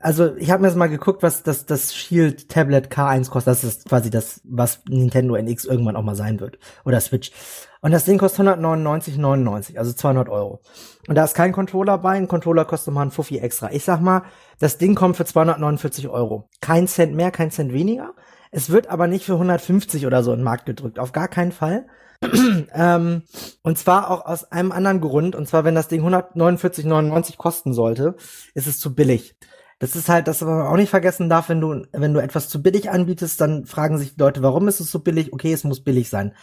also 0.00 0.34
ich 0.36 0.50
habe 0.50 0.62
mir 0.62 0.68
jetzt 0.68 0.76
mal 0.76 0.88
geguckt, 0.88 1.22
was 1.22 1.42
das, 1.42 1.66
das 1.66 1.94
Shield 1.94 2.48
Tablet 2.48 2.90
K1 2.90 3.30
kostet. 3.30 3.52
Das 3.52 3.64
ist 3.64 3.88
quasi 3.88 4.10
das, 4.10 4.40
was 4.44 4.80
Nintendo 4.88 5.36
NX 5.36 5.64
irgendwann 5.64 5.96
auch 5.96 6.02
mal 6.02 6.14
sein 6.14 6.40
wird. 6.40 6.58
Oder 6.84 7.00
Switch. 7.00 7.32
Und 7.80 7.92
das 7.92 8.04
Ding 8.04 8.18
kostet 8.18 8.46
199,99, 8.46 9.78
also 9.78 9.92
200 9.92 10.28
Euro. 10.28 10.60
Und 11.06 11.14
da 11.14 11.24
ist 11.24 11.34
kein 11.34 11.52
Controller 11.52 11.98
bei. 11.98 12.16
Ein 12.16 12.28
Controller 12.28 12.64
kostet 12.64 12.92
mal 12.92 13.02
ein 13.02 13.10
Fuffi 13.10 13.38
extra. 13.38 13.70
Ich 13.70 13.84
sag 13.84 14.00
mal, 14.00 14.22
das 14.58 14.78
Ding 14.78 14.94
kommt 14.94 15.16
für 15.16 15.24
249 15.24 16.08
Euro. 16.08 16.48
Kein 16.60 16.88
Cent 16.88 17.14
mehr, 17.14 17.30
kein 17.30 17.50
Cent 17.50 17.72
weniger. 17.72 18.14
Es 18.50 18.70
wird 18.70 18.88
aber 18.88 19.06
nicht 19.06 19.24
für 19.24 19.34
150 19.34 20.06
oder 20.06 20.22
so 20.22 20.32
in 20.32 20.40
den 20.40 20.44
Markt 20.44 20.66
gedrückt. 20.66 20.98
Auf 20.98 21.12
gar 21.12 21.28
keinen 21.28 21.52
Fall. 21.52 21.86
ähm, 22.74 23.22
und 23.62 23.78
zwar 23.78 24.10
auch 24.10 24.26
aus 24.26 24.50
einem 24.50 24.72
anderen 24.72 25.00
Grund. 25.00 25.36
Und 25.36 25.46
zwar, 25.46 25.64
wenn 25.64 25.74
das 25.74 25.88
Ding 25.88 26.04
149,99 26.04 27.36
kosten 27.36 27.72
sollte, 27.72 28.16
ist 28.54 28.66
es 28.66 28.80
zu 28.80 28.94
billig. 28.94 29.36
Das 29.78 29.94
ist 29.94 30.08
halt, 30.08 30.26
das 30.26 30.40
man 30.40 30.66
auch 30.66 30.76
nicht 30.76 30.90
vergessen 30.90 31.28
darf, 31.28 31.48
wenn 31.48 31.60
du, 31.60 31.86
wenn 31.92 32.12
du 32.12 32.20
etwas 32.20 32.48
zu 32.48 32.62
billig 32.62 32.90
anbietest, 32.90 33.40
dann 33.40 33.64
fragen 33.64 33.98
sich 33.98 34.14
die 34.14 34.20
Leute, 34.20 34.42
warum 34.42 34.66
ist 34.66 34.80
es 34.80 34.90
so 34.90 34.98
billig? 34.98 35.32
Okay, 35.32 35.52
es 35.52 35.64
muss 35.64 35.84
billig 35.84 36.10
sein. 36.10 36.34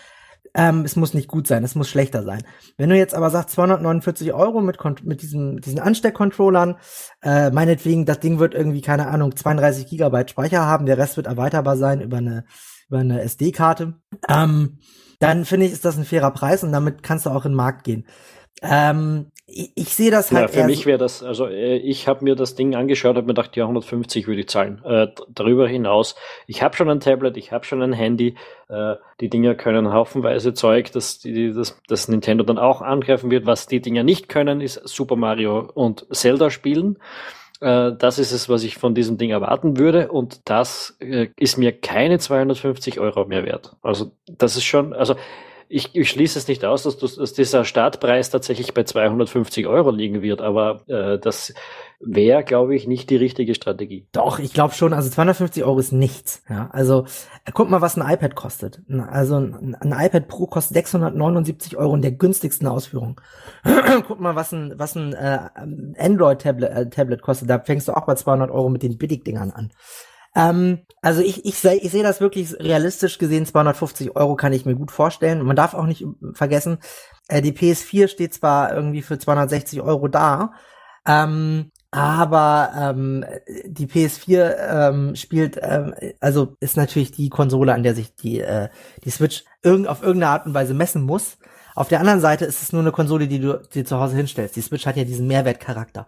Ähm, 0.54 0.86
es 0.86 0.96
muss 0.96 1.14
nicht 1.14 1.28
gut 1.28 1.48
sein, 1.48 1.66
es 1.66 1.76
muss 1.76 1.90
schlechter 1.90 2.24
sein. 2.24 2.44
Wenn 2.78 2.90
du 2.90 2.96
jetzt 2.96 3.14
aber 3.14 3.30
sagst 3.30 3.50
249 3.56 4.32
Euro 4.34 4.62
mit, 4.62 4.78
mit 5.04 5.22
diesem, 5.22 5.60
diesen 5.60 5.80
Ansteckcontrollern, 5.80 6.78
äh, 7.22 7.52
meinetwegen, 7.52 8.06
das 8.06 8.22
Ding 8.22 8.40
wird 8.40 8.54
irgendwie, 8.54 8.80
keine 8.80 9.08
Ahnung, 9.08 9.36
32 9.36 9.86
Gigabyte 9.86 10.30
Speicher 10.30 10.66
haben, 10.66 10.86
der 10.86 10.98
Rest 10.98 11.18
wird 11.18 11.28
erweiterbar 11.28 11.76
sein 11.76 12.00
über 12.00 12.18
eine, 12.18 12.46
über 12.88 13.00
eine 13.00 13.22
SD-Karte, 13.22 13.96
ähm, 14.30 14.80
dann 15.20 15.44
finde 15.44 15.66
ich, 15.66 15.74
ist 15.74 15.84
das 15.84 15.98
ein 15.98 16.06
fairer 16.06 16.32
Preis 16.32 16.64
und 16.64 16.72
damit 16.72 17.04
kannst 17.04 17.26
du 17.26 17.32
auch 17.32 17.46
in 17.46 17.52
den 17.52 17.58
Markt 17.58 17.84
gehen. 17.84 18.06
Ähm, 18.62 19.32
ich, 19.48 19.72
ich 19.76 19.90
sehe 19.90 20.12
das 20.12 20.32
halt. 20.32 20.54
Ja, 20.54 20.62
für 20.62 20.68
mich 20.68 20.86
wäre 20.86 20.98
das, 20.98 21.22
also 21.22 21.48
äh, 21.48 21.78
ich 21.78 22.08
habe 22.08 22.24
mir 22.24 22.36
das 22.36 22.56
Ding 22.56 22.76
angeschaut, 22.76 23.16
habe 23.16 23.28
mir 23.28 23.34
gedacht, 23.34 23.56
ja, 23.56 23.66
150 23.66 24.28
würde 24.28 24.42
ich 24.42 24.50
zahlen. 24.50 24.84
Äh, 24.84 25.08
darüber 25.30 25.68
hinaus, 25.68 26.16
ich 26.48 26.64
habe 26.64 26.76
schon 26.76 26.90
ein 26.90 27.00
Tablet, 27.00 27.38
ich 27.38 27.52
habe 27.52 27.66
schon 27.66 27.82
ein 27.82 27.94
Handy, 27.94 28.36
äh, 28.70 28.96
die 29.22 29.30
Dinger 29.30 29.56
können 29.56 29.94
haufenweise 29.94 30.54
Zeug, 30.54 30.92
dass 30.92 31.20
die, 31.20 31.54
das, 31.54 31.80
das 31.88 32.08
Nintendo 32.08 32.44
dann 32.44 32.58
auch 32.58 32.82
angreifen 32.82 33.30
wird. 33.30 33.46
Was 33.46 33.68
die 33.68 33.82
Dinger 33.82 34.04
nicht 34.04 34.30
können, 34.30 34.62
ist 34.62 34.82
Super 34.88 35.16
Mario 35.16 35.70
und 35.74 36.08
Zelda 36.12 36.50
spielen. 36.50 36.98
Äh, 37.62 37.92
das 37.98 38.18
ist 38.18 38.32
es, 38.32 38.50
was 38.50 38.64
ich 38.64 38.78
von 38.78 38.96
diesem 38.96 39.18
Ding 39.18 39.30
erwarten 39.30 39.78
würde 39.78 40.12
und 40.12 40.50
das 40.50 40.98
äh, 41.00 41.28
ist 41.38 41.58
mir 41.58 41.72
keine 41.72 42.18
250 42.18 43.00
Euro 43.00 43.26
mehr 43.26 43.46
wert. 43.46 43.76
Also 43.84 44.12
das 44.26 44.56
ist 44.58 44.66
schon, 44.66 44.94
also 44.94 45.16
ich, 45.68 45.96
ich 45.96 46.10
schließe 46.10 46.40
es 46.40 46.48
nicht 46.48 46.64
aus, 46.66 46.84
dass, 46.84 46.98
du, 46.98 47.08
dass 47.08 47.34
dieser 47.34 47.66
Startpreis 47.66 48.30
tatsächlich 48.30 48.74
bei 48.74 48.84
250 48.84 49.68
Euro 49.68 49.92
liegen 49.92 50.22
wird, 50.22 50.42
aber 50.42 50.82
äh, 50.88 51.20
das 51.20 51.54
wäre, 52.00 52.44
glaube 52.44 52.76
ich, 52.76 52.88
nicht 52.88 53.10
die 53.10 53.16
richtige 53.16 53.56
Strategie. 53.56 54.08
Doch, 54.12 54.40
ich 54.40 54.54
glaube 54.54 54.74
schon. 54.74 54.94
Also 54.94 55.10
250 55.10 55.64
Euro 55.64 55.80
ist 55.80 55.92
nichts. 55.92 56.44
Ja, 56.50 56.70
also 56.72 57.06
äh, 57.46 57.52
guck 57.54 57.70
mal, 57.70 57.82
was 57.82 57.98
ein 57.98 58.08
iPad 58.08 58.36
kostet. 58.36 58.82
Also 59.10 59.38
ein, 59.38 59.76
ein 59.80 59.92
iPad 59.92 60.28
Pro 60.28 60.48
kostet 60.48 60.76
679 60.76 61.78
Euro 61.78 61.96
in 61.96 62.02
der 62.02 62.12
günstigsten 62.12 62.68
Ausführung. 62.68 63.22
guck 64.08 64.20
mal, 64.20 64.36
was 64.36 64.52
ein 64.52 64.74
was 64.78 64.96
ein 64.96 65.14
äh, 65.14 65.40
Android 65.98 66.42
Tablet, 66.42 66.72
äh, 66.72 66.90
Tablet 66.90 67.22
kostet. 67.22 67.50
Da 67.50 67.60
fängst 67.60 67.88
du 67.88 67.94
auch 67.94 68.06
bei 68.06 68.16
200 68.16 68.52
Euro 68.52 68.70
mit 68.70 68.84
den 68.84 68.98
Billigdingern 68.98 69.52
an. 69.52 69.72
Ähm, 70.36 70.80
also 71.02 71.22
ich, 71.22 71.46
ich 71.46 71.56
sehe 71.56 71.76
ich 71.76 71.92
seh 71.92 72.04
das 72.04 72.20
wirklich 72.20 72.60
realistisch 72.60 73.18
gesehen, 73.18 73.46
250 73.46 74.16
Euro 74.16 74.36
kann 74.36 74.54
ich 74.54 74.66
mir 74.66 74.76
gut 74.76 74.92
vorstellen. 74.92 75.42
Man 75.44 75.56
darf 75.56 75.74
auch 75.74 75.86
nicht 75.86 76.06
vergessen, 76.34 76.80
äh, 77.28 77.42
die 77.42 77.54
PS4 77.54 78.08
steht 78.08 78.34
zwar 78.34 78.74
irgendwie 78.74 79.02
für 79.02 79.18
260 79.18 79.82
Euro 79.82 80.08
da, 80.08 80.54
ähm, 81.08 81.72
aber 81.92 82.72
ähm, 82.76 83.24
die 83.66 83.88
PS4 83.88 84.56
ähm, 84.90 85.16
spielt, 85.16 85.58
ähm, 85.62 85.94
also 86.20 86.56
ist 86.60 86.76
natürlich 86.76 87.12
die 87.12 87.30
Konsole, 87.30 87.74
an 87.74 87.84
der 87.84 87.96
sich 87.96 88.16
die, 88.16 88.42
äh, 88.42 88.70
die 89.06 89.12
Switch 89.12 89.46
irgend, 89.64 89.88
auf 89.88 90.02
irgendeine 90.02 90.32
Art 90.34 90.46
und 90.46 90.54
Weise 90.54 90.74
messen 90.74 91.04
muss. 91.04 91.38
Auf 91.74 91.88
der 91.88 92.00
anderen 92.00 92.22
Seite 92.22 92.46
ist 92.46 92.62
es 92.62 92.74
nur 92.74 92.82
eine 92.82 92.92
Konsole, 92.92 93.28
die 93.28 93.40
du 93.40 93.62
dir 93.74 93.86
zu 93.86 94.00
Hause 94.00 94.16
hinstellst. 94.16 94.56
Die 94.56 94.62
Switch 94.62 94.86
hat 94.86 94.98
ja 94.98 95.04
diesen 95.04 95.28
Mehrwertcharakter. 95.28 96.08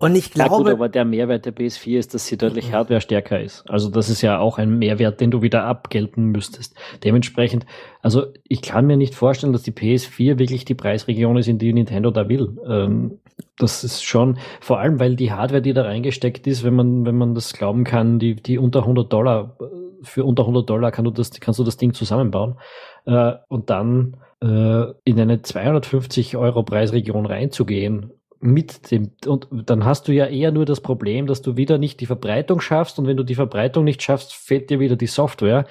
Und 0.00 0.14
ich 0.14 0.30
glaube. 0.30 0.50
Ja 0.50 0.56
gut, 0.56 0.68
aber 0.68 0.88
der 0.88 1.04
Mehrwert 1.04 1.44
der 1.44 1.54
PS4 1.54 1.98
ist, 1.98 2.14
dass 2.14 2.26
sie 2.26 2.38
deutlich 2.38 2.70
mhm. 2.70 2.72
hardwarestärker 2.72 3.38
ist. 3.38 3.68
Also 3.68 3.90
das 3.90 4.08
ist 4.08 4.22
ja 4.22 4.38
auch 4.38 4.56
ein 4.56 4.78
Mehrwert, 4.78 5.20
den 5.20 5.30
du 5.30 5.42
wieder 5.42 5.64
abgelten 5.64 6.28
müsstest. 6.28 6.74
Dementsprechend, 7.04 7.66
also 8.00 8.24
ich 8.48 8.62
kann 8.62 8.86
mir 8.86 8.96
nicht 8.96 9.14
vorstellen, 9.14 9.52
dass 9.52 9.62
die 9.62 9.72
PS4 9.72 10.38
wirklich 10.38 10.64
die 10.64 10.74
Preisregion 10.74 11.36
ist, 11.36 11.48
in 11.48 11.58
die 11.58 11.74
Nintendo 11.74 12.10
da 12.10 12.30
will. 12.30 12.58
Ähm, 12.66 13.18
das 13.58 13.84
ist 13.84 14.02
schon, 14.02 14.38
vor 14.60 14.80
allem 14.80 14.98
weil 15.00 15.16
die 15.16 15.32
Hardware, 15.32 15.60
die 15.60 15.74
da 15.74 15.82
reingesteckt 15.82 16.46
ist, 16.46 16.64
wenn 16.64 16.74
man, 16.74 17.04
wenn 17.04 17.18
man 17.18 17.34
das 17.34 17.52
glauben 17.52 17.84
kann, 17.84 18.18
die, 18.18 18.36
die 18.36 18.56
unter 18.56 18.80
100 18.80 19.12
Dollar, 19.12 19.58
für 20.02 20.24
unter 20.24 20.44
100 20.44 20.68
Dollar 20.68 20.92
kann 20.92 21.04
du 21.04 21.10
das, 21.10 21.30
kannst 21.30 21.60
du 21.60 21.64
das 21.64 21.76
Ding 21.76 21.92
zusammenbauen. 21.92 22.56
Äh, 23.04 23.34
und 23.48 23.68
dann 23.68 24.16
äh, 24.42 24.84
in 25.04 25.20
eine 25.20 25.42
250 25.42 26.38
Euro 26.38 26.62
Preisregion 26.62 27.26
reinzugehen 27.26 28.12
mit 28.40 28.90
dem, 28.90 29.10
und 29.26 29.48
dann 29.50 29.84
hast 29.84 30.08
du 30.08 30.12
ja 30.12 30.26
eher 30.26 30.50
nur 30.50 30.64
das 30.64 30.80
Problem, 30.80 31.26
dass 31.26 31.42
du 31.42 31.56
wieder 31.56 31.78
nicht 31.78 32.00
die 32.00 32.06
Verbreitung 32.06 32.60
schaffst 32.60 32.98
und 32.98 33.06
wenn 33.06 33.16
du 33.16 33.22
die 33.22 33.34
Verbreitung 33.34 33.84
nicht 33.84 34.02
schaffst, 34.02 34.32
fehlt 34.32 34.70
dir 34.70 34.80
wieder 34.80 34.96
die 34.96 35.06
Software. 35.06 35.66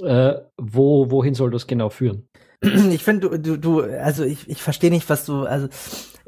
Äh, 0.00 0.34
wo, 0.56 1.10
wohin 1.10 1.34
soll 1.34 1.50
das 1.50 1.66
genau 1.66 1.90
führen? 1.90 2.28
Ich 2.60 3.02
finde, 3.02 3.28
du, 3.28 3.38
du, 3.38 3.56
du, 3.58 3.80
also 3.80 4.22
ich, 4.22 4.48
ich 4.48 4.62
verstehe 4.62 4.90
nicht, 4.90 5.08
was 5.10 5.26
du, 5.26 5.42
also 5.42 5.68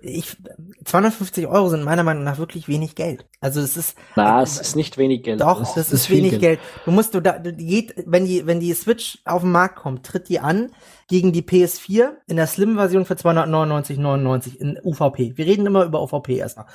ich, 0.04 0.36
250 0.84 1.46
Euro 1.46 1.68
sind 1.68 1.82
meiner 1.82 2.02
Meinung 2.02 2.24
nach 2.24 2.38
wirklich 2.38 2.68
wenig 2.68 2.94
Geld. 2.94 3.26
Also 3.40 3.60
es 3.60 3.76
ist. 3.76 3.96
Na, 4.16 4.42
es 4.42 4.60
ist 4.60 4.76
nicht 4.76 4.98
wenig 4.98 5.22
Geld. 5.22 5.40
Doch, 5.40 5.60
das, 5.60 5.74
das 5.74 5.86
ist, 5.92 6.02
ist 6.02 6.10
wenig 6.10 6.32
Geld. 6.32 6.40
Geld. 6.42 6.60
Du 6.84 6.90
musst, 6.90 7.14
du 7.14 7.20
da, 7.20 7.38
du 7.38 7.52
geht, 7.52 7.94
wenn 8.06 8.26
die, 8.26 8.46
wenn 8.46 8.60
die 8.60 8.72
Switch 8.74 9.18
auf 9.24 9.42
den 9.42 9.52
Markt 9.52 9.76
kommt, 9.76 10.04
tritt 10.04 10.28
die 10.28 10.40
an 10.40 10.72
gegen 11.08 11.32
die 11.32 11.42
PS4 11.42 12.12
in 12.26 12.36
der 12.36 12.46
Slim-Version 12.46 13.04
für 13.04 13.14
299,99 13.14 14.56
in 14.56 14.78
UVP. 14.82 15.36
Wir 15.36 15.46
reden 15.46 15.66
immer 15.66 15.84
über 15.84 16.02
UVP 16.02 16.36
erstmal. 16.36 16.66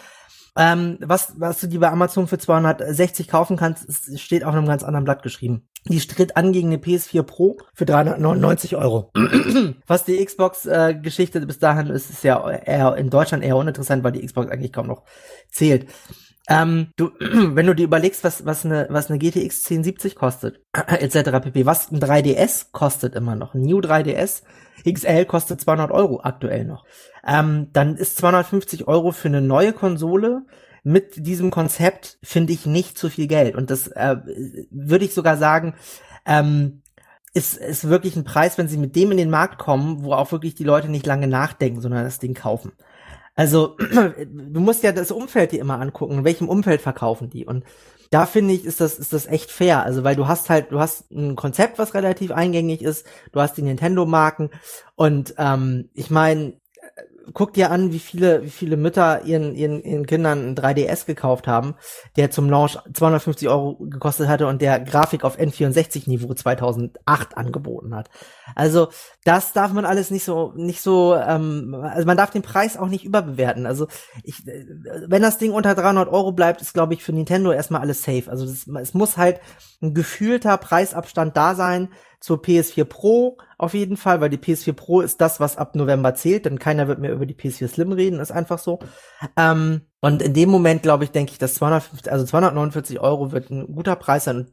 Ähm, 0.57 0.97
was, 1.01 1.33
was 1.39 1.59
du 1.61 1.67
dir 1.67 1.79
bei 1.79 1.89
Amazon 1.89 2.27
für 2.27 2.37
260 2.37 3.27
kaufen 3.27 3.57
kannst, 3.57 4.19
steht 4.19 4.43
auf 4.43 4.53
einem 4.53 4.65
ganz 4.65 4.83
anderen 4.83 5.05
Blatt 5.05 5.23
geschrieben. 5.23 5.67
Die 5.87 5.99
stritt 5.99 6.35
an 6.35 6.51
gegen 6.51 6.67
eine 6.67 6.77
PS4 6.77 7.23
Pro 7.23 7.57
für 7.73 7.85
399 7.85 8.75
Euro. 8.75 9.11
was 9.87 10.03
die 10.03 10.23
Xbox-Geschichte 10.23 11.39
äh, 11.39 11.45
bis 11.45 11.59
dahin 11.59 11.87
ist, 11.87 12.09
ist 12.09 12.23
ja 12.23 12.49
eher 12.49 12.95
in 12.95 13.09
Deutschland 13.09 13.43
eher 13.43 13.55
uninteressant, 13.55 14.03
weil 14.03 14.11
die 14.11 14.25
Xbox 14.25 14.51
eigentlich 14.51 14.73
kaum 14.73 14.87
noch 14.87 15.03
zählt. 15.49 15.87
Ähm, 16.49 16.87
du, 16.97 17.11
wenn 17.19 17.67
du 17.67 17.75
dir 17.75 17.83
überlegst, 17.83 18.23
was, 18.23 18.45
was 18.45 18.65
eine, 18.65 18.87
was 18.89 19.09
eine 19.09 19.19
GTX 19.19 19.65
1070 19.65 20.15
kostet, 20.15 20.61
etc. 20.73 21.39
pp, 21.43 21.65
was 21.65 21.91
ein 21.91 21.99
3DS 21.99 22.67
kostet 22.71 23.15
immer 23.15 23.35
noch, 23.35 23.53
ein 23.53 23.61
New 23.61 23.79
3DS 23.79 24.43
XL 24.91 25.25
kostet 25.25 25.61
200 25.61 25.91
Euro 25.91 26.21
aktuell 26.23 26.65
noch, 26.65 26.85
ähm, 27.25 27.69
dann 27.71 27.95
ist 27.95 28.17
250 28.17 28.87
Euro 28.87 29.11
für 29.11 29.27
eine 29.27 29.41
neue 29.41 29.73
Konsole 29.73 30.41
mit 30.83 31.27
diesem 31.27 31.51
Konzept, 31.51 32.17
finde 32.23 32.53
ich, 32.53 32.65
nicht 32.65 32.97
zu 32.97 33.09
viel 33.09 33.27
Geld. 33.27 33.55
Und 33.55 33.69
das 33.69 33.87
äh, 33.89 34.15
würde 34.71 35.05
ich 35.05 35.13
sogar 35.13 35.37
sagen, 35.37 35.75
ähm, 36.25 36.81
ist, 37.33 37.57
ist 37.57 37.89
wirklich 37.89 38.15
ein 38.15 38.23
Preis, 38.23 38.57
wenn 38.57 38.67
sie 38.67 38.77
mit 38.77 38.95
dem 38.95 39.11
in 39.11 39.17
den 39.17 39.29
Markt 39.29 39.59
kommen, 39.59 40.03
wo 40.03 40.13
auch 40.13 40.31
wirklich 40.31 40.55
die 40.55 40.63
Leute 40.63 40.89
nicht 40.89 41.05
lange 41.05 41.27
nachdenken, 41.27 41.81
sondern 41.81 42.05
das 42.05 42.19
Ding 42.19 42.33
kaufen. 42.33 42.71
Also, 43.39 43.77
du 43.79 44.59
musst 44.59 44.83
ja 44.83 44.91
das 44.91 45.11
Umfeld 45.11 45.53
dir 45.53 45.61
immer 45.61 45.79
angucken, 45.79 46.17
in 46.17 46.23
welchem 46.25 46.49
Umfeld 46.49 46.81
verkaufen 46.81 47.29
die. 47.29 47.45
Und 47.45 47.63
da 48.09 48.25
finde 48.25 48.53
ich, 48.53 48.65
ist 48.65 48.81
das, 48.81 48.99
ist 48.99 49.13
das 49.13 49.27
echt 49.27 49.49
fair. 49.49 49.81
Also, 49.81 50.03
weil 50.03 50.17
du 50.17 50.27
hast 50.27 50.49
halt, 50.49 50.73
du 50.73 50.79
hast 50.81 51.09
ein 51.09 51.37
Konzept, 51.37 51.79
was 51.79 51.93
relativ 51.93 52.31
eingängig 52.31 52.81
ist, 52.81 53.07
du 53.31 53.39
hast 53.39 53.55
die 53.55 53.61
Nintendo-Marken 53.61 54.49
und 54.97 55.35
ähm, 55.37 55.87
ich 55.93 56.09
meine, 56.09 56.59
guck 57.33 57.53
dir 57.53 57.71
an, 57.71 57.93
wie 57.93 57.99
viele, 57.99 58.43
wie 58.43 58.49
viele 58.49 58.75
Mütter 58.75 59.23
ihren, 59.23 59.55
ihren, 59.55 59.81
ihren 59.83 60.05
Kindern 60.05 60.49
ein 60.49 60.55
3DS 60.55 61.05
gekauft 61.05 61.47
haben, 61.47 61.75
der 62.17 62.31
zum 62.31 62.49
Launch 62.49 62.77
250 62.93 63.47
Euro 63.47 63.75
gekostet 63.75 64.27
hatte 64.27 64.47
und 64.47 64.61
der 64.61 64.81
Grafik 64.81 65.23
auf 65.23 65.39
N64-Niveau 65.39 66.33
2008 66.33 67.37
angeboten 67.37 67.95
hat. 67.95 68.09
Also, 68.55 68.89
das 69.23 69.53
darf 69.53 69.73
man 69.73 69.85
alles 69.85 70.11
nicht 70.11 70.23
so, 70.23 70.53
nicht 70.55 70.81
so, 70.81 71.15
ähm, 71.15 71.75
also 71.81 72.05
man 72.05 72.17
darf 72.17 72.31
den 72.31 72.41
Preis 72.41 72.77
auch 72.77 72.87
nicht 72.87 73.05
überbewerten. 73.05 73.65
Also, 73.65 73.87
ich, 74.23 74.43
wenn 74.45 75.21
das 75.21 75.37
Ding 75.37 75.51
unter 75.51 75.75
300 75.75 76.09
Euro 76.09 76.31
bleibt, 76.31 76.61
ist, 76.61 76.73
glaube 76.73 76.93
ich, 76.93 77.03
für 77.03 77.13
Nintendo 77.13 77.51
erstmal 77.51 77.81
alles 77.81 78.03
safe. 78.03 78.25
Also, 78.27 78.45
das, 78.45 78.67
es 78.67 78.93
muss 78.93 79.17
halt 79.17 79.39
ein 79.81 79.93
gefühlter 79.93 80.57
Preisabstand 80.57 81.37
da 81.37 81.55
sein, 81.55 81.89
zur 82.19 82.41
PS4 82.41 82.83
Pro 82.83 83.37
auf 83.57 83.73
jeden 83.73 83.95
Fall, 83.95 84.19
weil 84.19 84.29
die 84.29 84.37
PS4 84.37 84.73
Pro 84.73 85.01
ist 85.01 85.21
das, 85.21 85.39
was 85.39 85.57
ab 85.57 85.75
November 85.75 86.15
zählt, 86.15 86.45
denn 86.45 86.59
keiner 86.59 86.87
wird 86.87 86.99
mehr 86.99 87.13
über 87.13 87.25
die 87.25 87.33
PS4 87.33 87.67
Slim 87.69 87.91
reden, 87.93 88.19
ist 88.19 88.31
einfach 88.31 88.59
so. 88.59 88.79
Ähm, 89.37 89.81
und 90.01 90.21
in 90.21 90.33
dem 90.33 90.49
Moment, 90.49 90.83
glaube 90.83 91.05
ich, 91.05 91.11
denke 91.11 91.31
ich, 91.31 91.37
dass 91.37 91.55
250, 91.55 92.11
also 92.11 92.25
249 92.25 92.99
Euro 92.99 93.31
wird 93.31 93.49
ein 93.49 93.73
guter 93.73 93.95
Preis 93.95 94.25
sein. 94.25 94.37
Und 94.37 94.49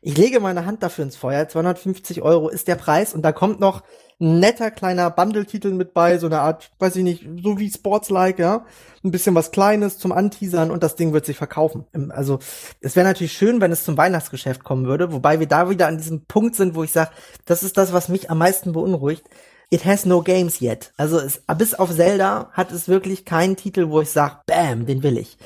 ich 0.00 0.16
lege 0.16 0.40
meine 0.40 0.66
Hand 0.66 0.82
dafür 0.82 1.04
ins 1.04 1.16
Feuer. 1.16 1.48
250 1.48 2.22
Euro 2.22 2.48
ist 2.48 2.68
der 2.68 2.76
Preis 2.76 3.14
und 3.14 3.22
da 3.22 3.32
kommt 3.32 3.60
noch 3.60 3.82
ein 4.20 4.40
netter 4.40 4.70
kleiner 4.70 5.10
Bundle-Titel 5.10 5.70
mit 5.70 5.94
bei, 5.94 6.18
so 6.18 6.26
eine 6.26 6.40
Art, 6.40 6.70
weiß 6.78 6.96
ich 6.96 7.04
nicht, 7.04 7.24
so 7.42 7.58
wie 7.58 7.70
Sports-like, 7.70 8.38
ja. 8.38 8.64
Ein 9.04 9.12
bisschen 9.12 9.34
was 9.36 9.52
Kleines 9.52 9.98
zum 9.98 10.10
Anteasern 10.10 10.72
und 10.72 10.82
das 10.82 10.96
Ding 10.96 11.12
wird 11.12 11.24
sich 11.24 11.36
verkaufen. 11.36 11.84
Also, 12.10 12.40
es 12.80 12.96
wäre 12.96 13.06
natürlich 13.06 13.32
schön, 13.32 13.60
wenn 13.60 13.70
es 13.70 13.84
zum 13.84 13.96
Weihnachtsgeschäft 13.96 14.64
kommen 14.64 14.86
würde, 14.86 15.12
wobei 15.12 15.38
wir 15.38 15.46
da 15.46 15.70
wieder 15.70 15.86
an 15.86 15.98
diesem 15.98 16.24
Punkt 16.24 16.56
sind, 16.56 16.74
wo 16.74 16.82
ich 16.82 16.92
sage, 16.92 17.10
das 17.44 17.62
ist 17.62 17.76
das, 17.76 17.92
was 17.92 18.08
mich 18.08 18.28
am 18.28 18.38
meisten 18.38 18.72
beunruhigt. 18.72 19.24
It 19.70 19.84
has 19.84 20.04
no 20.04 20.22
games 20.22 20.60
yet. 20.60 20.92
Also 20.96 21.18
es, 21.18 21.42
bis 21.56 21.74
auf 21.74 21.94
Zelda 21.94 22.48
hat 22.52 22.72
es 22.72 22.88
wirklich 22.88 23.24
keinen 23.24 23.54
Titel, 23.54 23.90
wo 23.90 24.00
ich 24.00 24.10
sage, 24.10 24.38
bam, 24.46 24.86
den 24.86 25.02
will 25.02 25.18
ich 25.18 25.36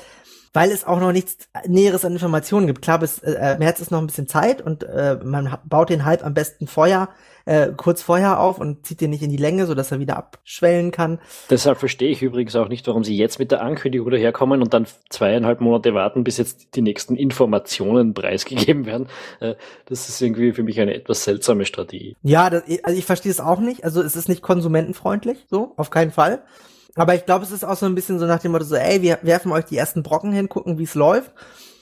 weil 0.53 0.71
es 0.71 0.85
auch 0.85 0.99
noch 0.99 1.11
nichts 1.11 1.49
Näheres 1.67 2.05
an 2.05 2.13
Informationen 2.13 2.67
gibt. 2.67 2.83
Klar, 2.83 2.99
bis 2.99 3.19
äh, 3.19 3.57
März 3.57 3.79
ist 3.79 3.91
noch 3.91 3.99
ein 3.99 4.07
bisschen 4.07 4.27
Zeit 4.27 4.61
und 4.61 4.83
äh, 4.83 5.17
man 5.23 5.57
baut 5.65 5.89
den 5.89 6.05
Hype 6.05 6.23
am 6.23 6.35
besten 6.35 6.67
vorher, 6.67 7.09
äh, 7.45 7.69
kurz 7.75 8.03
vorher 8.03 8.39
auf 8.39 8.59
und 8.59 8.85
zieht 8.85 9.01
den 9.01 9.09
nicht 9.09 9.23
in 9.23 9.31
die 9.31 9.37
Länge, 9.37 9.65
so 9.65 9.73
dass 9.73 9.91
er 9.91 9.99
wieder 9.99 10.15
abschwellen 10.15 10.91
kann. 10.91 11.19
Deshalb 11.49 11.79
verstehe 11.79 12.09
ich 12.09 12.21
übrigens 12.21 12.55
auch 12.55 12.69
nicht, 12.69 12.87
warum 12.87 13.03
sie 13.03 13.17
jetzt 13.17 13.39
mit 13.39 13.51
der 13.51 13.61
Ankündigung 13.61 14.11
daherkommen 14.11 14.61
und 14.61 14.73
dann 14.73 14.85
zweieinhalb 15.09 15.59
Monate 15.59 15.93
warten, 15.93 16.23
bis 16.23 16.37
jetzt 16.37 16.75
die 16.75 16.81
nächsten 16.81 17.15
Informationen 17.15 18.13
preisgegeben 18.13 18.85
werden. 18.85 19.07
Äh, 19.39 19.55
das 19.87 20.07
ist 20.07 20.21
irgendwie 20.21 20.53
für 20.53 20.63
mich 20.63 20.79
eine 20.79 20.93
etwas 20.93 21.23
seltsame 21.23 21.65
Strategie. 21.65 22.15
Ja, 22.21 22.49
das, 22.51 22.63
also 22.83 22.97
ich 22.97 23.05
verstehe 23.05 23.31
es 23.31 23.39
auch 23.39 23.59
nicht. 23.59 23.83
Also 23.83 24.01
es 24.01 24.15
ist 24.15 24.29
nicht 24.29 24.43
konsumentenfreundlich, 24.43 25.45
so 25.49 25.73
auf 25.77 25.89
keinen 25.89 26.11
Fall. 26.11 26.43
Aber 26.95 27.15
ich 27.15 27.25
glaube, 27.25 27.43
es 27.43 27.51
ist 27.51 27.63
auch 27.63 27.77
so 27.77 27.85
ein 27.85 27.95
bisschen 27.95 28.19
so 28.19 28.25
nach 28.25 28.39
dem 28.39 28.51
Motto 28.51 28.65
so, 28.65 28.75
ey, 28.75 29.01
wir 29.01 29.19
werfen 29.23 29.51
euch 29.51 29.65
die 29.65 29.77
ersten 29.77 30.03
Brocken 30.03 30.31
hin, 30.31 30.49
gucken, 30.49 30.77
wie 30.77 30.83
es 30.83 30.93
läuft. 30.93 31.31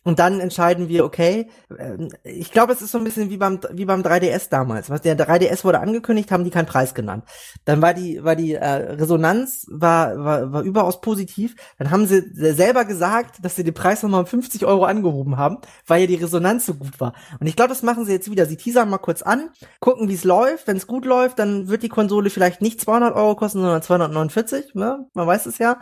Und 0.04 0.18
dann 0.18 0.40
entscheiden 0.40 0.90
wir, 0.90 1.06
okay, 1.06 1.48
ähm, 1.78 2.10
ich 2.24 2.52
glaube, 2.52 2.74
es 2.74 2.82
ist 2.82 2.92
so 2.92 2.98
ein 2.98 3.04
bisschen 3.04 3.30
wie 3.30 3.38
beim, 3.38 3.60
wie 3.72 3.86
beim 3.86 4.02
3DS 4.02 4.50
damals. 4.50 4.90
Was 4.90 5.02
der 5.02 5.18
3DS 5.18 5.64
wurde 5.64 5.80
angekündigt, 5.80 6.32
haben 6.32 6.44
die 6.44 6.50
keinen 6.50 6.66
Preis 6.66 6.96
genannt. 6.96 7.26
Dann 7.66 7.82
war 7.82 7.94
die, 7.94 8.24
war 8.24 8.36
die 8.36 8.56
äh, 8.56 8.66
Resonanz 8.66 9.68
war, 9.70 10.18
war, 10.18 10.54
war 10.54 10.62
überaus 10.64 11.02
positiv. 11.02 11.56
Dann 11.78 11.92
haben 11.92 12.08
sie 12.08 12.24
selber 12.34 12.86
gesagt, 12.86 13.44
dass 13.44 13.56
sie 13.56 13.64
den 13.64 13.76
Preis 13.76 14.02
nochmal 14.02 14.22
um 14.22 14.26
50 14.26 14.66
Euro 14.66 14.86
angehoben 14.86 15.38
haben, 15.38 15.58
weil 15.86 16.02
ja 16.02 16.08
die 16.08 16.16
Resonanz 16.16 16.66
so 16.66 16.74
gut 16.74 17.00
war. 17.00 17.14
Und 17.40 17.46
ich 17.46 17.56
glaube, 17.56 17.70
das 17.70 17.84
machen 17.84 18.06
sie 18.06 18.14
jetzt 18.14 18.32
wieder. 18.32 18.48
Sie 18.48 18.58
teasern 18.58 18.90
mal 18.90 18.98
kurz 18.98 19.22
an, 19.22 19.50
gucken, 19.80 20.10
wie 20.10 20.16
es 20.16 20.24
läuft. 20.24 20.68
Wenn 20.68 20.78
es 20.78 20.88
gut 20.88 21.06
läuft, 21.06 21.38
dann 21.38 21.68
wird 21.68 21.84
die 21.84 21.90
Konsole 21.90 22.32
vielleicht 22.32 22.62
nicht 22.62 22.82
200 22.82 23.16
Euro 23.16 23.36
kosten, 23.36 23.62
sondern 23.62 23.84
249. 23.84 24.74
Ne? 24.74 25.06
Man 25.14 25.28
weiß 25.28 25.46
es 25.46 25.60
ja. 25.60 25.80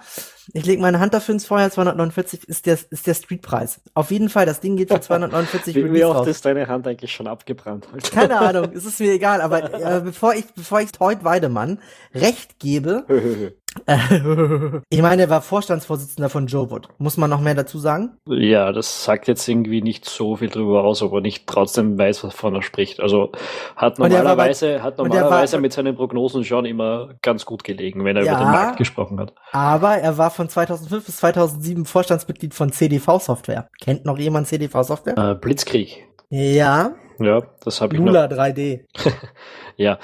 Ich 0.53 0.65
lege 0.65 0.81
meine 0.81 0.99
Hand 0.99 1.13
dafür 1.13 1.33
ins 1.33 1.45
Feuer. 1.45 1.69
249 1.69 2.47
ist 2.49 2.65
der, 2.65 2.77
ist 2.89 3.07
der 3.07 3.13
Streetpreis. 3.13 3.81
Auf 3.93 4.08
auf 4.09 4.11
jeden 4.11 4.29
Fall, 4.29 4.47
das 4.47 4.59
Ding 4.59 4.75
geht 4.75 4.89
für 4.89 4.99
249 5.01 5.75
Wie, 5.75 5.93
wie 5.93 6.03
oft 6.03 6.27
ist 6.27 6.43
deine 6.43 6.67
Hand 6.67 6.87
eigentlich 6.87 7.11
schon 7.11 7.27
abgebrannt? 7.27 7.87
Heute? 7.93 8.09
Keine 8.11 8.39
Ahnung, 8.39 8.71
es 8.73 8.83
ist 8.85 8.99
mir 8.99 9.11
egal, 9.11 9.39
aber 9.39 9.71
äh, 9.71 10.01
bevor 10.01 10.33
ich, 10.33 10.45
bevor 10.55 10.81
ich 10.81 10.91
Teut 10.91 11.23
Weidemann 11.23 11.79
recht 12.15 12.57
gebe, 12.57 13.05
ich 14.89 15.01
meine, 15.01 15.23
er 15.23 15.29
war 15.29 15.41
Vorstandsvorsitzender 15.41 16.29
von 16.29 16.47
Joe 16.47 16.69
Wood. 16.71 16.89
Muss 16.97 17.17
man 17.17 17.29
noch 17.29 17.39
mehr 17.39 17.55
dazu 17.55 17.77
sagen? 17.77 18.17
Ja, 18.25 18.71
das 18.71 19.03
sagt 19.03 19.27
jetzt 19.27 19.47
irgendwie 19.47 19.81
nicht 19.81 20.05
so 20.05 20.37
viel 20.37 20.49
drüber 20.49 20.83
aus, 20.83 21.03
aber 21.03 21.21
nicht 21.21 21.45
trotzdem 21.47 21.97
weiß, 21.97 22.23
wovon 22.23 22.55
er 22.55 22.61
spricht. 22.61 22.99
Also 22.99 23.31
hat 23.75 23.99
normalerweise, 23.99 24.75
bei, 24.75 24.81
hat 24.81 24.97
normalerweise 24.97 25.59
mit 25.59 25.73
seinen 25.73 25.95
Prognosen 25.95 26.43
schon 26.43 26.65
immer 26.65 27.15
ganz 27.21 27.45
gut 27.45 27.63
gelegen, 27.63 28.03
wenn 28.05 28.17
er 28.17 28.23
ja, 28.23 28.33
über 28.33 28.43
den 28.43 28.51
Markt 28.51 28.77
gesprochen 28.77 29.19
hat. 29.19 29.33
Aber 29.51 29.95
er 29.95 30.17
war 30.17 30.31
von 30.31 30.49
2005 30.49 31.05
bis 31.05 31.17
2007 31.17 31.85
Vorstandsmitglied 31.85 32.53
von 32.53 32.71
CDV 32.71 33.19
Software. 33.19 33.69
Kennt 33.79 34.05
noch 34.05 34.17
jemand 34.17 34.47
CDV 34.47 34.83
Software? 34.83 35.17
Äh, 35.17 35.35
Blitzkrieg. 35.35 36.07
Ja. 36.29 36.93
Ja, 37.19 37.41
das 37.63 37.81
habe 37.81 37.95
ich 37.95 37.99
Lula 37.99 38.25
3D. 38.25 38.85
ja, 39.75 39.99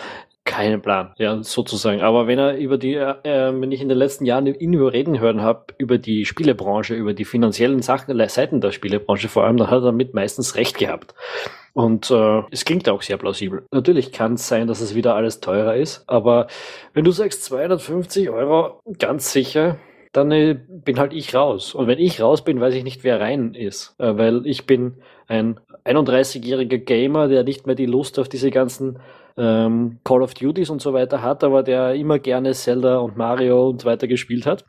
keinen 0.56 0.82
Plan, 0.82 1.13
ja, 1.18 1.44
sozusagen. 1.44 2.02
Aber 2.02 2.28
wenn 2.28 2.39
er 2.39 2.58
über 2.58 2.78
die, 2.78 2.96
äh, 2.96 3.15
wenn 3.24 3.72
ich 3.72 3.82
in 3.82 3.89
den 3.89 3.98
letzten 3.98 4.26
Jahren 4.26 4.48
ihn 4.48 4.74
über 4.74 4.94
reden 4.94 5.20
hören 5.20 5.41
habe, 5.41 5.65
über 5.78 5.98
die 5.98 6.26
Spielebranche, 6.26 6.96
über 6.96 7.13
die 7.13 7.26
finanziellen 7.26 7.82
Sachen, 7.82 8.15
Seiten 8.30 8.62
der 8.62 8.72
Spielebranche 8.72 9.28
vor 9.28 9.44
allem, 9.44 9.58
dann 9.58 9.68
hat 9.68 9.80
er 9.80 9.91
damit 9.91 10.13
meistens 10.13 10.56
recht 10.56 10.78
gehabt. 10.78 11.13
Und 11.74 12.10
äh, 12.10 12.44
es 12.52 12.63
klingt 12.63 12.88
auch 12.88 13.02
sehr 13.02 13.18
plausibel. 13.18 13.65
Natürlich 13.72 14.13
kann 14.13 14.36
es 14.36 14.48
sein, 14.48 14.68
dass 14.68 14.80
es 14.80 14.96
wieder 14.96 15.15
alles 15.15 15.41
teurer 15.41 15.76
ist, 15.76 16.06
aber 16.08 16.48
wenn 16.94 17.04
du 17.04 17.12
sagst 17.12 17.44
250 17.44 18.30
Euro, 18.30 18.80
ganz 18.98 19.34
sicher, 19.34 19.78
dann 20.13 20.32
äh, 20.32 20.58
bin 20.68 20.98
halt 21.00 21.12
ich 21.12 21.36
raus. 21.36 21.76
Und 21.76 21.88
wenn 21.88 22.00
ich 22.00 22.22
raus 22.22 22.46
bin, 22.46 22.62
weiß 22.62 22.74
ich 22.76 22.86
nicht, 22.86 23.04
wer 23.04 23.20
rein 23.20 23.54
ist. 23.54 23.96
Äh, 23.98 24.15
weil 24.15 24.48
ich 24.48 24.65
bin 24.65 24.96
ein 25.28 25.60
31-jähriger 25.84 26.78
Gamer, 26.78 27.28
der 27.28 27.44
nicht 27.44 27.68
mehr 27.68 27.76
die 27.76 27.86
Lust 27.86 28.18
auf 28.20 28.30
diese 28.30 28.52
ganzen 28.52 29.00
ähm, 29.38 30.00
Call 30.04 30.21
of 30.21 30.34
Duties 30.34 30.69
und 30.69 30.82
so 30.82 30.93
weiter 30.93 31.21
hat, 31.21 31.43
aber 31.43 31.63
der 31.63 31.93
immer 31.95 32.19
gerne 32.19 32.54
Zelda 32.54 32.98
und 32.98 33.17
Mario 33.17 33.69
und 33.69 33.82
so 33.82 33.88
weiter 33.88 34.08
gespielt 34.08 34.45
hat. 34.45 34.65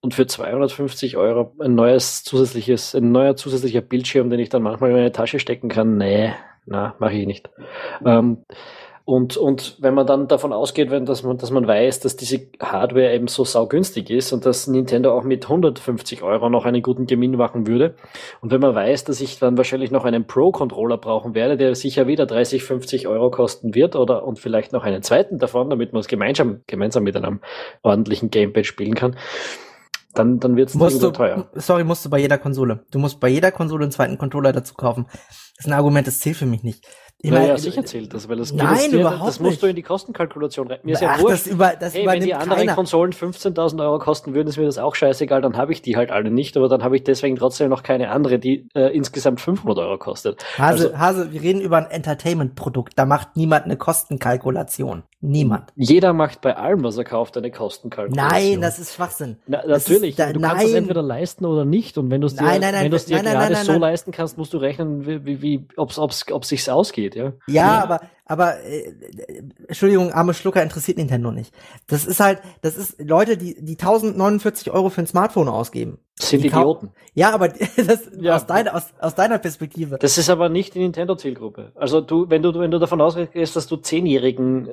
Und 0.00 0.12
für 0.12 0.26
250 0.26 1.16
Euro 1.16 1.54
ein 1.60 1.74
neues 1.74 2.24
zusätzliches, 2.24 2.94
ein 2.94 3.10
neuer 3.10 3.36
zusätzlicher 3.36 3.80
Bildschirm, 3.80 4.28
den 4.28 4.38
ich 4.38 4.50
dann 4.50 4.62
manchmal 4.62 4.90
in 4.90 4.96
meine 4.96 5.12
Tasche 5.12 5.38
stecken 5.38 5.68
kann, 5.68 5.96
nee, 5.96 6.32
na, 6.66 6.94
mache 6.98 7.14
ich 7.14 7.26
nicht. 7.26 7.50
Ähm, 8.04 8.44
und, 9.06 9.36
und 9.36 9.76
wenn 9.80 9.92
man 9.92 10.06
dann 10.06 10.28
davon 10.28 10.54
ausgeht, 10.54 10.90
wenn, 10.90 11.04
dass, 11.04 11.22
man, 11.22 11.36
dass 11.36 11.50
man 11.50 11.66
weiß, 11.66 12.00
dass 12.00 12.16
diese 12.16 12.40
Hardware 12.58 13.12
eben 13.12 13.26
so 13.26 13.44
saugünstig 13.44 14.08
ist 14.08 14.32
und 14.32 14.46
dass 14.46 14.66
Nintendo 14.66 15.12
auch 15.12 15.24
mit 15.24 15.44
150 15.44 16.22
Euro 16.22 16.48
noch 16.48 16.64
einen 16.64 16.80
guten 16.80 17.04
Gewinn 17.04 17.36
machen 17.36 17.66
würde, 17.66 17.96
und 18.40 18.50
wenn 18.50 18.62
man 18.62 18.74
weiß, 18.74 19.04
dass 19.04 19.20
ich 19.20 19.38
dann 19.38 19.58
wahrscheinlich 19.58 19.90
noch 19.90 20.06
einen 20.06 20.26
Pro-Controller 20.26 20.96
brauchen 20.96 21.34
werde, 21.34 21.58
der 21.58 21.74
sicher 21.74 22.06
wieder 22.06 22.24
30, 22.24 22.64
50 22.64 23.06
Euro 23.06 23.30
kosten 23.30 23.74
wird, 23.74 23.94
oder 23.94 24.24
und 24.24 24.38
vielleicht 24.38 24.72
noch 24.72 24.84
einen 24.84 25.02
zweiten 25.02 25.36
davon, 25.36 25.68
damit 25.68 25.92
man 25.92 26.00
es 26.00 26.08
gemeinsam, 26.08 26.62
gemeinsam 26.66 27.02
mit 27.02 27.14
einem 27.14 27.40
ordentlichen 27.82 28.30
Gamepad 28.30 28.64
spielen 28.64 28.94
kann, 28.94 29.16
dann, 30.14 30.38
dann 30.38 30.56
wird 30.56 30.70
es 30.70 30.78
teuer. 31.12 31.50
Sorry, 31.54 31.84
musst 31.84 32.06
du 32.06 32.10
bei 32.10 32.20
jeder 32.20 32.38
Konsole. 32.38 32.86
Du 32.90 32.98
musst 32.98 33.20
bei 33.20 33.28
jeder 33.28 33.50
Konsole 33.52 33.82
einen 33.82 33.92
zweiten 33.92 34.16
Controller 34.16 34.52
dazu 34.52 34.72
kaufen. 34.74 35.06
Das 35.10 35.58
ist 35.58 35.66
ein 35.66 35.72
Argument, 35.72 36.06
das 36.06 36.20
zählt 36.20 36.36
für 36.36 36.46
mich 36.46 36.62
nicht. 36.62 36.86
Ich 37.24 37.30
meine, 37.30 37.48
ja, 37.48 37.56
sicher 37.56 37.82
zählt 37.86 38.12
das, 38.12 38.28
weil 38.28 38.36
das 38.36 38.52
Nein, 38.52 38.90
dir, 38.90 39.00
überhaupt 39.00 39.26
das 39.26 39.40
musst 39.40 39.62
du 39.62 39.66
in 39.66 39.74
die 39.74 39.82
Kostenkalkulation 39.82 40.68
rein. 40.68 40.80
Mir 40.82 40.92
ist 40.92 41.00
ja 41.00 41.14
Ach, 41.14 41.22
wurscht. 41.22 41.46
Das 41.46 41.52
über, 41.52 41.72
das 41.74 41.94
hey, 41.94 42.06
wenn 42.06 42.22
die 42.22 42.34
anderen 42.34 42.58
keiner. 42.58 42.74
Konsolen 42.74 43.12
15.000 43.12 43.80
Euro 43.80 43.98
kosten 43.98 44.34
würden, 44.34 44.48
ist 44.48 44.58
mir 44.58 44.66
das 44.66 44.76
auch 44.76 44.94
scheißegal, 44.94 45.40
dann 45.40 45.56
habe 45.56 45.72
ich 45.72 45.80
die 45.80 45.96
halt 45.96 46.10
alle 46.10 46.30
nicht, 46.30 46.54
aber 46.58 46.68
dann 46.68 46.82
habe 46.84 46.96
ich 46.96 47.04
deswegen 47.04 47.36
trotzdem 47.36 47.70
noch 47.70 47.82
keine 47.82 48.10
andere, 48.10 48.38
die 48.38 48.68
äh, 48.74 48.94
insgesamt 48.94 49.40
500 49.40 49.78
Euro 49.78 49.96
kostet. 49.96 50.44
Hase, 50.58 50.88
also, 50.88 50.98
Hase, 50.98 51.32
wir 51.32 51.40
reden 51.40 51.62
über 51.62 51.78
ein 51.78 51.86
Entertainment-Produkt, 51.86 52.92
da 52.96 53.06
macht 53.06 53.36
niemand 53.36 53.64
eine 53.64 53.78
Kostenkalkulation. 53.78 55.04
Niemand. 55.22 55.72
Jeder 55.74 56.12
macht 56.12 56.42
bei 56.42 56.54
allem, 56.54 56.84
was 56.84 56.98
er 56.98 57.04
kauft, 57.04 57.38
eine 57.38 57.50
Kostenkalkulation. 57.50 58.28
Nein, 58.30 58.60
das 58.60 58.78
ist 58.78 58.92
Schwachsinn. 58.92 59.38
Na, 59.46 59.66
natürlich, 59.66 60.16
da, 60.16 60.30
du 60.30 60.40
nein. 60.40 60.50
kannst 60.50 60.66
es 60.66 60.74
entweder 60.74 61.00
leisten 61.00 61.46
oder 61.46 61.64
nicht 61.64 61.96
und 61.96 62.10
wenn 62.10 62.20
du 62.20 62.26
es 62.26 62.36
dir, 62.36 62.42
nein, 62.42 62.60
nein, 62.60 62.84
wenn 62.84 62.92
es 62.92 63.06
dir 63.06 63.22
gerade 63.22 63.56
so 63.56 63.72
leisten 63.72 64.12
kannst, 64.12 64.36
musst 64.36 64.52
du 64.52 64.58
rechnen, 64.58 65.06
wie, 65.06 65.24
wie, 65.24 65.40
wie 65.40 65.66
ob's, 65.78 65.98
ob's, 65.98 66.30
ob 66.30 66.44
sich's 66.44 66.68
ausgeht, 67.04 67.14
ja. 67.14 67.32
Ja, 67.46 67.82
aber 67.82 68.00
aber 68.26 68.60
äh, 68.62 68.92
Entschuldigung, 69.68 70.12
arme 70.12 70.34
Schlucker 70.34 70.62
interessiert 70.62 70.96
Nintendo 70.96 71.30
nicht. 71.30 71.54
Das 71.86 72.06
ist 72.06 72.20
halt, 72.20 72.40
das 72.62 72.76
ist 72.76 73.00
Leute, 73.00 73.36
die 73.36 73.54
die 73.62 73.78
1049 73.78 74.70
Euro 74.70 74.88
für 74.88 75.02
ein 75.02 75.06
Smartphone 75.06 75.48
ausgeben. 75.48 75.98
Das 76.16 76.28
sind 76.30 76.44
Idioten. 76.44 76.92
Ja, 77.14 77.32
aber 77.32 77.48
das 77.76 78.08
ja. 78.20 78.36
aus 78.36 78.46
deiner 78.46 78.74
aus, 78.76 78.94
aus 79.00 79.16
deiner 79.16 79.38
Perspektive. 79.38 79.98
Das 79.98 80.16
ist 80.16 80.30
aber 80.30 80.48
nicht 80.48 80.74
die 80.74 80.78
Nintendo 80.78 81.16
Zielgruppe. 81.16 81.72
Also 81.74 82.00
du, 82.00 82.30
wenn 82.30 82.40
du 82.40 82.56
wenn 82.58 82.70
du 82.70 82.78
davon 82.78 83.00
ausgehst, 83.00 83.56
dass 83.56 83.66
du 83.66 83.76
zehnjährigen, 83.76 84.68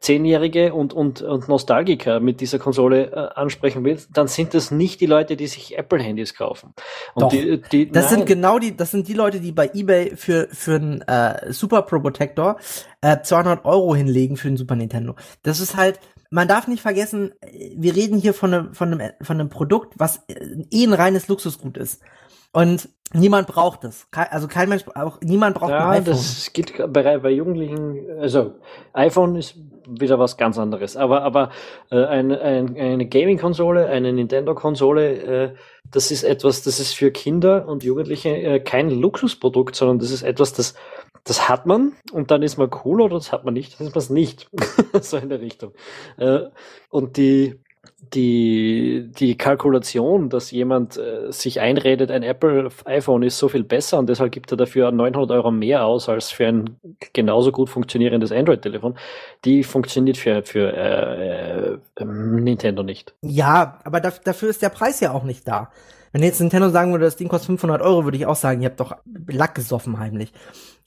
zehnjährige 0.00 0.74
und 0.74 0.92
und 0.92 1.22
und 1.22 1.48
Nostalgiker 1.48 2.20
mit 2.20 2.42
dieser 2.42 2.58
Konsole 2.58 3.10
äh, 3.10 3.40
ansprechen 3.40 3.84
willst, 3.84 4.10
dann 4.12 4.28
sind 4.28 4.52
das 4.52 4.70
nicht 4.70 5.00
die 5.00 5.06
Leute, 5.06 5.36
die 5.36 5.46
sich 5.46 5.78
Apple 5.78 6.02
Handys 6.02 6.34
kaufen. 6.34 6.74
Und 7.14 7.22
Doch. 7.22 7.28
Die, 7.30 7.62
die, 7.62 7.90
das 7.90 8.10
nein. 8.10 8.18
sind 8.18 8.26
genau 8.26 8.58
die, 8.58 8.76
das 8.76 8.90
sind 8.90 9.08
die 9.08 9.14
Leute, 9.14 9.40
die 9.40 9.52
bei 9.52 9.70
eBay 9.72 10.14
für 10.16 10.48
für 10.50 10.74
einen 10.74 11.00
äh, 11.02 11.52
Super 11.52 11.82
Pro 11.82 12.00
Protector 12.00 12.58
äh, 13.00 13.20
200 13.22 13.64
Euro 13.64 13.94
hinlegen 13.94 14.36
für 14.36 14.48
den 14.48 14.56
Super 14.56 14.76
Nintendo. 14.76 15.16
Das 15.42 15.60
ist 15.60 15.76
halt, 15.76 16.00
man 16.32 16.48
darf 16.48 16.66
nicht 16.66 16.80
vergessen, 16.80 17.32
wir 17.76 17.94
reden 17.94 18.18
hier 18.18 18.32
von 18.32 18.54
einem, 18.54 18.74
von 18.74 18.92
einem, 18.92 19.12
von 19.20 19.38
einem 19.38 19.50
Produkt, 19.50 19.92
was 19.98 20.24
eh 20.28 20.84
ein 20.84 20.94
reines 20.94 21.28
Luxusgut 21.28 21.76
ist. 21.76 22.00
Und 22.52 22.88
niemand 23.12 23.48
braucht 23.48 23.84
es. 23.84 24.06
Also 24.10 24.48
kein 24.48 24.70
Mensch, 24.70 24.84
auch 24.94 25.20
niemand 25.20 25.56
braucht 25.56 25.70
ja, 25.70 25.90
ein 25.90 26.00
iPhone. 26.00 26.14
Das 26.14 26.50
geht 26.54 26.72
bei, 26.90 27.18
bei 27.18 27.30
Jugendlichen, 27.30 27.98
also 28.18 28.54
iPhone 28.94 29.36
ist 29.36 29.56
wieder 29.86 30.18
was 30.18 30.38
ganz 30.38 30.58
anderes. 30.58 30.96
Aber, 30.96 31.22
aber 31.22 31.50
äh, 31.90 32.02
ein, 32.02 32.32
ein, 32.32 32.76
eine 32.78 33.06
Gaming-Konsole, 33.06 33.86
eine 33.86 34.12
Nintendo-Konsole, 34.12 35.12
äh, 35.12 35.54
das 35.90 36.10
ist 36.10 36.24
etwas, 36.24 36.62
das 36.62 36.80
ist 36.80 36.94
für 36.94 37.10
Kinder 37.10 37.68
und 37.68 37.84
Jugendliche 37.84 38.30
äh, 38.30 38.60
kein 38.60 38.88
Luxusprodukt, 38.88 39.76
sondern 39.76 39.98
das 39.98 40.10
ist 40.10 40.22
etwas, 40.22 40.54
das 40.54 40.74
das 41.24 41.48
hat 41.48 41.66
man 41.66 41.92
und 42.12 42.30
dann 42.30 42.42
ist 42.42 42.58
man 42.58 42.70
cool 42.84 43.00
oder 43.00 43.14
das 43.16 43.32
hat 43.32 43.44
man 43.44 43.54
nicht, 43.54 43.78
dann 43.78 43.86
ist 43.86 43.94
man 43.94 44.02
es 44.02 44.10
nicht. 44.10 44.48
so 45.00 45.16
in 45.16 45.28
der 45.28 45.40
Richtung. 45.40 45.72
Äh, 46.16 46.40
und 46.90 47.16
die, 47.16 47.60
die, 48.12 49.10
die 49.16 49.36
Kalkulation, 49.36 50.28
dass 50.28 50.50
jemand 50.50 50.96
äh, 50.96 51.30
sich 51.30 51.60
einredet, 51.60 52.10
ein 52.10 52.22
Apple 52.22 52.68
iPhone 52.84 53.22
ist 53.22 53.38
so 53.38 53.48
viel 53.48 53.64
besser 53.64 53.98
und 53.98 54.08
deshalb 54.08 54.32
gibt 54.32 54.50
er 54.50 54.56
dafür 54.56 54.90
900 54.90 55.30
Euro 55.30 55.50
mehr 55.50 55.84
aus 55.84 56.08
als 56.08 56.30
für 56.30 56.46
ein 56.46 56.76
genauso 57.12 57.52
gut 57.52 57.70
funktionierendes 57.70 58.32
Android-Telefon, 58.32 58.98
die 59.44 59.62
funktioniert 59.62 60.16
für, 60.16 60.42
für 60.42 60.72
äh, 60.76 61.74
äh, 61.74 62.04
Nintendo 62.04 62.82
nicht. 62.82 63.14
Ja, 63.22 63.78
aber 63.84 64.00
dafür 64.00 64.50
ist 64.50 64.62
der 64.62 64.70
Preis 64.70 65.00
ja 65.00 65.12
auch 65.12 65.24
nicht 65.24 65.46
da. 65.46 65.70
Wenn 66.12 66.22
jetzt 66.22 66.40
Nintendo 66.40 66.68
sagen 66.68 66.92
würde, 66.92 67.06
das 67.06 67.16
Ding 67.16 67.28
kostet 67.28 67.46
500 67.46 67.80
Euro, 67.80 68.04
würde 68.04 68.18
ich 68.18 68.26
auch 68.26 68.36
sagen, 68.36 68.60
ihr 68.62 68.68
habt 68.68 68.80
doch 68.80 68.96
Lack 69.28 69.54
gesoffen 69.54 69.98
heimlich. 69.98 70.32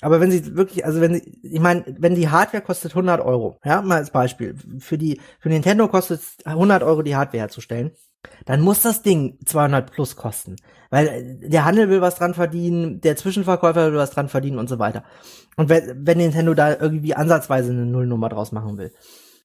Aber 0.02 0.20
wenn 0.20 0.32
sie 0.32 0.56
wirklich, 0.56 0.86
also 0.86 1.02
wenn 1.02 1.16
sie, 1.16 1.40
ich 1.42 1.60
meine, 1.60 1.84
wenn 1.98 2.16
die 2.16 2.30
Hardware 2.30 2.64
kostet 2.64 2.92
100 2.92 3.22
Euro, 3.22 3.60
ja, 3.64 3.82
mal 3.82 3.98
als 3.98 4.12
Beispiel, 4.12 4.56
für 4.80 4.98
die, 4.98 5.20
für 5.40 5.50
Nintendo 5.50 5.88
kostet 5.88 6.22
es 6.22 6.46
100 6.46 6.84
Euro 6.84 7.02
die 7.02 7.16
Hardware 7.16 7.42
herzustellen, 7.42 7.92
dann 8.46 8.62
muss 8.62 8.82
das 8.82 9.02
Ding 9.02 9.38
200 9.46 9.92
plus 9.92 10.16
kosten. 10.16 10.56
Weil 10.90 11.38
der 11.42 11.66
Handel 11.66 11.90
will 11.90 12.02
was 12.02 12.16
dran 12.16 12.34
verdienen, 12.34 13.02
der 13.02 13.16
Zwischenverkäufer 13.16 13.92
will 13.92 14.00
was 14.00 14.12
dran 14.12 14.30
verdienen 14.30 14.60
und 14.60 14.70
so 14.70 14.80
weiter. 14.80 15.04
Und 15.56 15.70
wenn, 15.70 16.06
wenn 16.06 16.18
Nintendo 16.18 16.54
da 16.54 16.76
irgendwie 16.76 17.16
ansatzweise 17.16 17.72
eine 17.72 17.86
Nullnummer 17.86 18.30
draus 18.30 18.52
machen 18.52 18.78
will. 18.78 18.94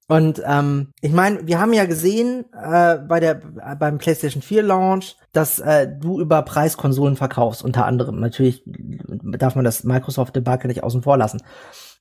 Und 0.08 0.42
ähm, 0.44 0.92
ich 1.00 1.12
meine, 1.12 1.46
wir 1.46 1.60
haben 1.60 1.72
ja 1.72 1.84
gesehen 1.84 2.44
äh, 2.52 2.96
bei 2.96 3.20
der 3.20 3.34
beim 3.78 3.98
PlayStation 3.98 4.42
4 4.42 4.64
Launch, 4.64 5.16
dass 5.32 5.60
äh, 5.60 5.86
du 5.88 6.20
über 6.20 6.42
Preiskonsolen 6.42 7.14
verkaufst, 7.14 7.62
unter 7.62 7.86
anderem. 7.86 8.18
Natürlich 8.18 8.64
darf 8.66 9.54
man 9.54 9.64
das 9.64 9.84
Microsoft-Debakel 9.84 10.66
nicht 10.66 10.82
außen 10.82 11.02
vor 11.02 11.16
lassen. 11.16 11.42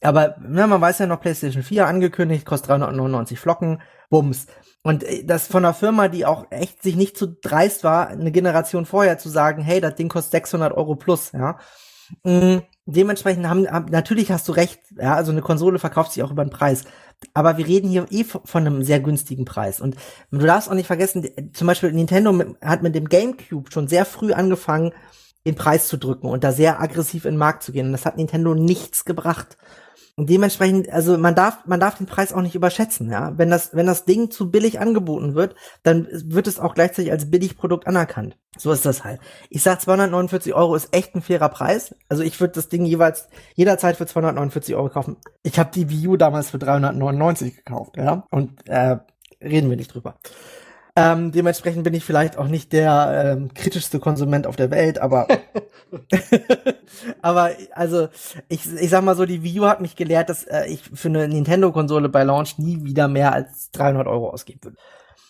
Aber 0.01 0.37
ja, 0.51 0.65
man 0.65 0.81
weiß 0.81 0.99
ja 0.99 1.05
noch, 1.05 1.21
PlayStation 1.21 1.61
4 1.61 1.85
angekündigt, 1.85 2.47
kostet 2.47 2.69
399 2.69 3.39
Flocken, 3.39 3.81
Bums. 4.09 4.47
Und 4.81 5.03
äh, 5.03 5.23
das 5.23 5.45
von 5.45 5.63
einer 5.63 5.75
Firma, 5.75 6.07
die 6.07 6.25
auch 6.25 6.47
echt 6.49 6.81
sich 6.81 6.95
nicht 6.95 7.15
zu 7.15 7.27
dreist 7.27 7.83
war, 7.83 8.07
eine 8.07 8.31
Generation 8.31 8.87
vorher 8.87 9.19
zu 9.19 9.29
sagen, 9.29 9.61
hey, 9.61 9.81
das 9.81 9.93
Ding 9.93 10.09
kostet 10.09 10.31
600 10.31 10.73
Euro 10.73 10.95
plus, 10.95 11.31
ja. 11.33 11.59
Mhm 12.23 12.63
dementsprechend 12.91 13.47
haben, 13.47 13.69
haben, 13.69 13.85
natürlich 13.91 14.31
hast 14.31 14.47
du 14.47 14.51
recht, 14.51 14.79
ja, 14.97 15.15
also 15.15 15.31
eine 15.31 15.41
Konsole 15.41 15.79
verkauft 15.79 16.11
sich 16.11 16.23
auch 16.23 16.31
über 16.31 16.43
den 16.43 16.51
Preis. 16.51 16.83
Aber 17.33 17.57
wir 17.57 17.67
reden 17.67 17.89
hier 17.89 18.05
eh 18.09 18.23
von 18.23 18.41
einem 18.55 18.83
sehr 18.83 18.99
günstigen 18.99 19.45
Preis. 19.45 19.81
Und 19.81 19.95
du 20.31 20.39
darfst 20.39 20.69
auch 20.69 20.73
nicht 20.73 20.87
vergessen, 20.87 21.27
zum 21.53 21.67
Beispiel 21.67 21.91
Nintendo 21.91 22.33
hat 22.61 22.81
mit 22.81 22.95
dem 22.95 23.09
GameCube 23.09 23.71
schon 23.71 23.87
sehr 23.87 24.05
früh 24.05 24.33
angefangen, 24.33 24.93
den 25.45 25.55
Preis 25.55 25.87
zu 25.87 25.97
drücken 25.97 26.27
und 26.27 26.43
da 26.43 26.51
sehr 26.51 26.81
aggressiv 26.81 27.25
in 27.25 27.33
den 27.33 27.39
Markt 27.39 27.63
zu 27.63 27.71
gehen. 27.71 27.87
Und 27.87 27.91
das 27.91 28.05
hat 28.05 28.17
Nintendo 28.17 28.55
nichts 28.55 29.05
gebracht. 29.05 29.57
Und 30.19 30.29
dementsprechend, 30.29 30.91
also 30.91 31.17
man 31.17 31.33
darf, 31.33 31.65
man 31.65 31.79
darf 31.79 31.97
den 31.97 32.05
Preis 32.05 32.33
auch 32.33 32.41
nicht 32.41 32.53
überschätzen, 32.53 33.09
ja. 33.09 33.31
Wenn 33.37 33.49
das, 33.49 33.73
wenn 33.73 33.85
das 33.85 34.03
Ding 34.03 34.29
zu 34.29 34.51
billig 34.51 34.81
angeboten 34.81 35.33
wird, 35.33 35.55
dann 35.83 36.09
wird 36.11 36.45
es 36.45 36.59
auch 36.59 36.73
gleichzeitig 36.73 37.09
als 37.09 37.31
Billigprodukt 37.31 37.87
anerkannt. 37.87 38.35
So 38.57 38.73
ist 38.73 38.85
das 38.85 39.05
halt. 39.05 39.21
Ich 39.49 39.63
sag 39.63 39.79
249 39.79 40.53
Euro 40.53 40.75
ist 40.75 40.93
echt 40.93 41.15
ein 41.15 41.21
fairer 41.21 41.47
Preis. 41.47 41.95
Also 42.09 42.21
ich 42.21 42.37
würde 42.41 42.55
das 42.55 42.67
Ding 42.67 42.83
jeweils 42.83 43.29
jederzeit 43.55 43.95
für 43.95 44.07
249 44.07 44.75
Euro 44.75 44.89
kaufen. 44.89 45.15
Ich 45.41 45.57
habe 45.57 45.71
die 45.73 45.89
Wii 45.89 46.09
U 46.09 46.17
damals 46.17 46.49
für 46.49 46.59
399 46.59 47.55
gekauft, 47.55 47.95
ja. 47.95 48.25
Und 48.29 48.67
äh, 48.67 48.97
reden 49.41 49.69
wir 49.69 49.77
nicht 49.77 49.93
drüber. 49.93 50.15
Ähm, 50.99 51.31
dementsprechend 51.31 51.83
bin 51.83 51.93
ich 51.93 52.03
vielleicht 52.03 52.37
auch 52.37 52.47
nicht 52.47 52.73
der 52.73 53.35
ähm, 53.37 53.53
kritischste 53.53 53.99
Konsument 53.99 54.45
auf 54.47 54.55
der 54.55 54.71
Welt, 54.71 54.99
aber 54.99 55.27
aber 57.21 57.51
also 57.73 58.09
ich, 58.47 58.65
ich 58.65 58.89
sag 58.89 59.03
mal 59.03 59.15
so, 59.15 59.25
die 59.25 59.43
Wii 59.43 59.61
U 59.61 59.65
hat 59.65 59.81
mich 59.81 59.95
gelehrt, 59.95 60.29
dass 60.29 60.43
äh, 60.43 60.65
ich 60.67 60.81
für 60.93 61.07
eine 61.09 61.27
Nintendo-Konsole 61.27 62.09
bei 62.09 62.23
Launch 62.23 62.57
nie 62.57 62.83
wieder 62.83 63.07
mehr 63.07 63.33
als 63.33 63.71
300 63.71 64.07
Euro 64.07 64.29
ausgeben 64.29 64.63
würde. 64.63 64.77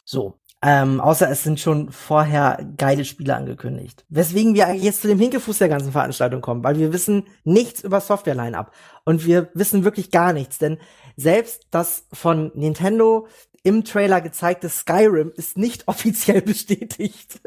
So, 0.05 0.39
Ähm, 0.61 0.99
außer 0.99 1.29
es 1.29 1.43
sind 1.43 1.59
schon 1.59 1.91
vorher 1.91 2.57
geile 2.77 3.05
Spiele 3.05 3.35
angekündigt. 3.35 4.05
Weswegen 4.09 4.55
wir 4.55 4.67
eigentlich 4.67 4.83
jetzt 4.83 5.01
zu 5.01 5.07
dem 5.07 5.19
Hinkefuß 5.19 5.57
der 5.59 5.69
ganzen 5.69 5.93
Veranstaltung 5.93 6.41
kommen, 6.41 6.63
weil 6.63 6.77
wir 6.77 6.91
wissen 6.91 7.27
nichts 7.45 7.81
über 7.83 8.01
Software-Line-Up. 8.01 8.71
Und 9.05 9.25
wir 9.25 9.49
wissen 9.53 9.85
wirklich 9.85 10.11
gar 10.11 10.33
nichts, 10.33 10.57
denn 10.57 10.77
selbst 11.15 11.67
das 11.71 12.07
von 12.11 12.51
Nintendo 12.55 13.27
im 13.63 13.83
Trailer 13.83 14.21
gezeigte 14.21 14.69
Skyrim 14.69 15.31
ist 15.35 15.57
nicht 15.57 15.87
offiziell 15.87 16.41
bestätigt. 16.41 17.39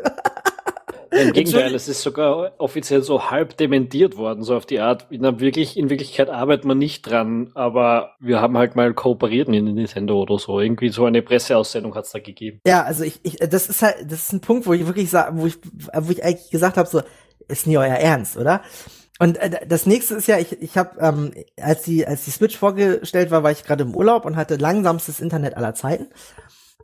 Im 1.13 1.33
Gegenteil, 1.35 1.75
es 1.75 1.89
ist 1.89 2.01
sogar 2.01 2.53
offiziell 2.57 3.03
so 3.03 3.31
halb 3.31 3.57
dementiert 3.59 4.17
worden, 4.17 4.43
so 4.43 4.57
auf 4.57 4.65
die 4.65 4.81
Art. 4.81 5.07
In, 5.11 5.23
wirklich, 5.41 5.77
in 5.77 5.91
Wirklichkeit 5.91 6.31
arbeitet 6.31 6.65
man 6.65 6.79
nicht 6.79 7.03
dran, 7.03 7.51
aber 7.55 8.13
wir 8.19 8.41
haben 8.41 8.57
halt 8.57 8.77
mal 8.77 8.95
kooperiert 8.95 9.49
mit 9.49 9.63
Nintendo 9.63 10.23
oder 10.23 10.39
so. 10.39 10.59
Irgendwie 10.59 10.89
so 10.89 11.05
eine 11.05 11.21
Presseaussendung 11.21 11.95
hat 11.95 12.07
es 12.07 12.13
da 12.13 12.19
gegeben. 12.19 12.61
Ja, 12.67 12.83
also 12.85 13.05
ich, 13.05 13.21
ich, 13.25 13.37
das 13.37 13.69
ist 13.69 13.83
halt, 13.83 13.97
das 14.07 14.23
ist 14.23 14.33
ein 14.33 14.41
Punkt, 14.41 14.67
wo 14.67 14.73
ich 14.73 14.87
wirklich 14.87 15.11
sage, 15.11 15.37
wo 15.37 15.47
ich, 15.47 15.59
wo 15.63 16.11
ich 16.11 16.25
eigentlich 16.25 16.51
gesagt 16.51 16.79
habe, 16.79 16.89
so, 16.89 17.03
ist 17.47 17.67
nie 17.67 17.77
euer 17.77 17.89
Ernst, 17.89 18.39
oder? 18.39 18.63
Und 19.19 19.39
äh, 19.39 19.67
das 19.67 19.87
nächste 19.87 20.15
ist 20.15 20.27
ja, 20.27 20.39
ich, 20.39 20.61
ich 20.61 20.77
habe, 20.77 20.99
ähm, 21.01 21.33
als 21.61 21.83
die, 21.83 22.07
als 22.07 22.25
die 22.25 22.31
Switch 22.31 22.57
vorgestellt 22.57 23.31
war, 23.31 23.43
war 23.43 23.51
ich 23.51 23.65
gerade 23.65 23.85
im 23.85 23.95
Urlaub 23.95 24.25
und 24.25 24.37
hatte 24.37 24.57
langsamstes 24.57 25.21
Internet 25.21 25.57
aller 25.57 25.75
Zeiten 25.75 26.09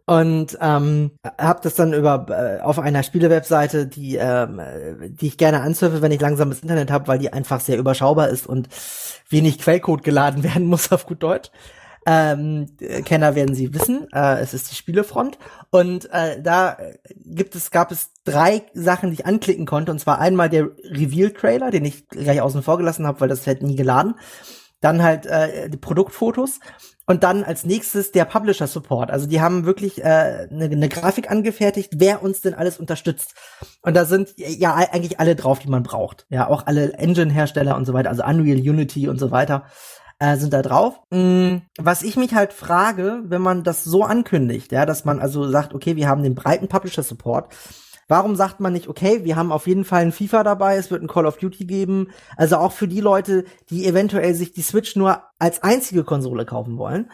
und 0.09 0.57
ähm, 0.63 1.11
habe 1.39 1.61
das 1.63 1.75
dann 1.75 1.93
über 1.93 2.27
äh, 2.31 2.63
auf 2.63 2.79
einer 2.79 3.03
Spielewebseite, 3.03 3.87
die 3.87 4.17
ähm, 4.17 4.59
die 5.03 5.27
ich 5.27 5.37
gerne 5.37 5.61
ansurfe, 5.61 6.01
wenn 6.01 6.13
ich 6.13 6.21
langsames 6.21 6.61
Internet 6.61 6.91
habe, 6.91 7.09
weil 7.09 7.19
die 7.19 7.31
einfach 7.31 7.61
sehr 7.61 7.77
überschaubar 7.77 8.31
ist 8.31 8.47
und 8.47 8.69
wenig 9.29 9.59
Quellcode 9.59 10.03
geladen 10.03 10.43
werden 10.45 10.65
muss 10.65 10.91
auf 10.93 11.05
gut 11.05 11.23
Deutsch. 11.23 11.51
Ähm, 12.07 12.67
Kenner 13.05 13.35
werden 13.35 13.55
sie 13.55 13.75
wissen, 13.75 14.07
äh, 14.13 14.41
es 14.41 14.55
ist 14.55 14.71
die 14.71 14.75
Spielefront 14.75 15.39
und 15.71 16.11
äh, 16.13 16.41
da 16.41 16.79
gibt 17.17 17.55
es 17.55 17.71
gab 17.71 17.91
es 17.93 18.11
drei 18.25 18.63
Sachen, 18.73 19.11
die 19.11 19.15
ich 19.15 19.27
anklicken 19.27 19.67
konnte 19.67 19.93
und 19.93 19.99
zwar 19.99 20.19
einmal 20.19 20.49
der 20.49 20.71
Reveal 20.85 21.33
Trailer, 21.33 21.71
den 21.71 21.85
ich 21.85 22.09
gleich 22.09 22.41
außen 22.41 22.63
vor 22.63 22.79
gelassen 22.79 23.07
habe, 23.07 23.21
weil 23.21 23.29
das 23.29 23.47
hätte 23.47 23.67
nie 23.67 23.77
geladen. 23.77 24.15
Dann 24.81 25.03
halt 25.03 25.27
äh, 25.27 25.69
die 25.69 25.77
Produktfotos 25.77 26.61
und 27.09 27.25
dann 27.25 27.43
als 27.43 27.65
nächstes 27.65 28.13
der 28.13 28.27
Publisher 28.27 28.67
Support. 28.67 29.11
Also 29.11 29.27
die 29.27 29.41
haben 29.41 29.65
wirklich 29.65 30.05
äh, 30.05 30.47
eine, 30.51 30.67
eine 30.67 30.89
Grafik 30.91 31.31
angefertigt, 31.31 31.95
wer 31.97 32.23
uns 32.23 32.43
denn 32.43 32.53
alles 32.53 32.79
unterstützt. 32.79 33.35
Und 33.81 33.97
da 33.97 34.05
sind 34.05 34.35
ja 34.37 34.75
eigentlich 34.75 35.19
alle 35.19 35.35
drauf, 35.35 35.59
die 35.59 35.71
man 35.71 35.83
braucht. 35.83 36.27
Ja, 36.29 36.49
auch 36.49 36.67
alle 36.67 36.93
Engine-Hersteller 36.93 37.77
und 37.77 37.87
so 37.87 37.95
weiter, 37.95 38.11
also 38.11 38.25
Unreal, 38.25 38.59
Unity 38.59 39.09
und 39.09 39.19
so 39.19 39.31
weiter 39.31 39.65
äh, 40.19 40.37
sind 40.37 40.53
da 40.53 40.63
drauf. 40.63 41.01
Mhm. 41.11 41.63
Was 41.79 42.03
ich 42.03 42.17
mich 42.17 42.35
halt 42.35 42.53
frage, 42.53 43.23
wenn 43.25 43.43
man 43.43 43.65
das 43.65 43.85
so 43.85 44.05
ankündigt, 44.05 44.73
ja, 44.73 44.87
dass 44.87 45.05
man 45.05 45.21
also 45.21 45.49
sagt, 45.49 45.75
okay, 45.75 45.97
wir 45.97 46.09
haben 46.09 46.23
den 46.23 46.35
breiten 46.35 46.69
Publisher 46.69 47.03
Support 47.03 47.55
Warum 48.09 48.37
sagt 48.37 48.59
man 48.59 48.73
nicht, 48.73 48.89
okay, 48.89 49.23
wir 49.25 49.37
haben 49.37 49.53
auf 49.53 49.67
jeden 49.67 49.85
Fall 49.85 50.01
ein 50.01 50.13
FIFA 50.13 50.43
dabei, 50.43 50.77
es 50.77 50.91
wird 50.91 51.03
ein 51.03 51.09
Call 51.09 51.27
of 51.27 51.37
Duty 51.37 51.67
geben. 51.67 52.09
Also 52.39 52.57
auch 52.57 52.73
für 52.73 52.89
die 52.89 53.03
Leute, 53.03 53.45
die 53.69 53.87
eventuell 53.87 54.35
sich 54.35 54.53
die 54.53 54.63
Switch 54.63 54.97
nur 54.97 55.23
als 55.39 55.63
einzige 55.63 56.05
Konsole 56.05 56.47
kaufen 56.47 56.79
wollen. 56.79 57.11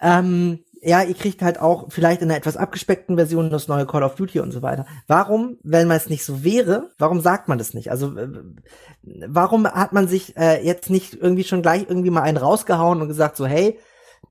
Ähm, 0.00 0.64
ja, 0.82 1.02
ihr 1.02 1.14
kriegt 1.14 1.42
halt 1.42 1.60
auch 1.60 1.86
vielleicht 1.88 2.22
in 2.22 2.28
einer 2.28 2.38
etwas 2.38 2.56
abgespeckten 2.56 3.16
Version 3.16 3.50
das 3.50 3.68
neue 3.68 3.86
Call 3.86 4.02
of 4.02 4.14
Duty 4.14 4.40
und 4.40 4.52
so 4.52 4.62
weiter. 4.62 4.86
Warum, 5.06 5.58
wenn 5.62 5.88
man 5.88 5.96
es 5.96 6.08
nicht 6.08 6.24
so 6.24 6.44
wäre, 6.44 6.90
warum 6.98 7.20
sagt 7.20 7.48
man 7.48 7.58
das 7.58 7.74
nicht? 7.74 7.90
Also 7.90 8.14
warum 9.02 9.66
hat 9.66 9.92
man 9.92 10.08
sich 10.08 10.36
äh, 10.36 10.64
jetzt 10.64 10.90
nicht 10.90 11.14
irgendwie 11.14 11.44
schon 11.44 11.62
gleich 11.62 11.86
irgendwie 11.88 12.10
mal 12.10 12.22
einen 12.22 12.36
rausgehauen 12.36 13.00
und 13.00 13.08
gesagt 13.08 13.36
so, 13.36 13.46
hey, 13.46 13.78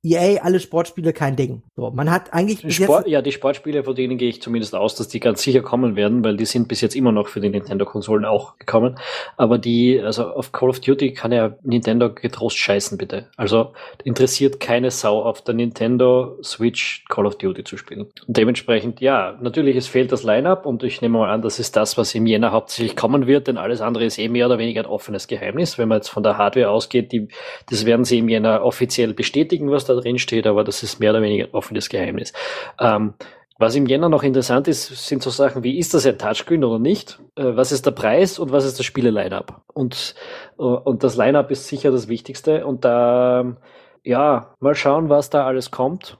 EA, 0.05 0.41
alle 0.43 0.59
Sportspiele 0.59 1.13
kein 1.13 1.35
Ding. 1.35 1.63
So, 1.75 1.89
man 1.89 2.11
hat 2.11 2.31
eigentlich 2.31 2.73
Sport, 2.73 3.07
ja, 3.07 3.23
die 3.23 3.31
Sportspiele, 3.31 3.83
von 3.83 3.95
denen 3.95 4.17
gehe 4.17 4.29
ich 4.29 4.41
zumindest 4.41 4.75
aus, 4.75 4.93
dass 4.95 5.07
die 5.07 5.19
ganz 5.19 5.41
sicher 5.41 5.61
kommen 5.61 5.95
werden, 5.95 6.23
weil 6.23 6.37
die 6.37 6.45
sind 6.45 6.67
bis 6.67 6.81
jetzt 6.81 6.95
immer 6.95 7.11
noch 7.11 7.27
für 7.27 7.41
die 7.41 7.49
Nintendo-Konsolen 7.49 8.23
auch 8.23 8.57
gekommen. 8.59 8.97
Aber 9.35 9.57
die, 9.57 9.99
also 9.99 10.25
auf 10.27 10.51
Call 10.51 10.69
of 10.69 10.79
Duty 10.79 11.13
kann 11.13 11.31
ja 11.31 11.55
Nintendo 11.63 12.13
getrost 12.13 12.57
scheißen, 12.57 12.97
bitte. 12.99 13.29
Also 13.35 13.73
interessiert 14.03 14.59
keine 14.59 14.91
Sau 14.91 15.23
auf 15.23 15.41
der 15.41 15.55
Nintendo 15.55 16.37
Switch 16.43 17.03
Call 17.09 17.25
of 17.25 17.37
Duty 17.37 17.63
zu 17.63 17.77
spielen. 17.77 18.01
Und 18.01 18.13
dementsprechend, 18.27 19.01
ja, 19.01 19.37
natürlich, 19.41 19.75
es 19.75 19.87
fehlt 19.87 20.11
das 20.11 20.23
Line-Up 20.23 20.67
und 20.67 20.83
ich 20.83 21.01
nehme 21.01 21.17
mal 21.17 21.31
an, 21.31 21.41
das 21.41 21.57
ist 21.57 21.75
das, 21.75 21.97
was 21.97 22.13
im 22.13 22.27
Jänner 22.27 22.51
hauptsächlich 22.51 22.95
kommen 22.95 23.25
wird, 23.25 23.47
denn 23.47 23.57
alles 23.57 23.81
andere 23.81 24.05
ist 24.05 24.19
eh 24.19 24.29
mehr 24.29 24.45
oder 24.45 24.59
weniger 24.59 24.81
ein 24.81 24.87
offenes 24.87 25.27
Geheimnis. 25.27 25.79
Wenn 25.79 25.87
man 25.87 25.97
jetzt 25.97 26.09
von 26.09 26.21
der 26.21 26.37
Hardware 26.37 26.69
ausgeht, 26.69 27.11
die, 27.11 27.29
das 27.69 27.85
werden 27.85 28.05
sie 28.05 28.19
im 28.19 28.29
Jänner 28.29 28.63
offiziell 28.63 29.15
bestätigen, 29.15 29.71
was 29.71 29.84
da 29.85 29.95
drin 29.95 30.19
steht, 30.19 30.47
aber 30.47 30.63
das 30.63 30.83
ist 30.83 30.99
mehr 30.99 31.11
oder 31.11 31.21
weniger 31.21 31.45
ein 31.45 31.53
offenes 31.53 31.89
Geheimnis. 31.89 32.33
Ähm, 32.79 33.13
was 33.57 33.75
im 33.75 33.85
Jänner 33.85 34.09
noch 34.09 34.23
interessant 34.23 34.67
ist, 34.67 35.07
sind 35.07 35.23
so 35.23 35.29
Sachen 35.29 35.63
wie, 35.63 35.77
ist 35.77 35.93
das 35.93 36.05
ein 36.05 36.17
Touchscreen 36.17 36.63
oder 36.63 36.79
nicht? 36.79 37.19
Äh, 37.35 37.55
was 37.55 37.71
ist 37.71 37.85
der 37.85 37.91
Preis 37.91 38.37
und 38.37 38.51
was 38.51 38.65
ist 38.65 38.77
das 38.77 38.85
Spiele-Line-Up? 38.85 39.61
Und, 39.73 40.15
äh, 40.59 40.63
und 40.63 41.03
das 41.03 41.15
Line-Up 41.15 41.51
ist 41.51 41.67
sicher 41.67 41.91
das 41.91 42.09
Wichtigste. 42.09 42.65
Und 42.65 42.83
da, 42.83 43.55
ja, 44.03 44.53
mal 44.59 44.75
schauen, 44.75 45.09
was 45.09 45.29
da 45.29 45.45
alles 45.45 45.71
kommt. 45.71 46.17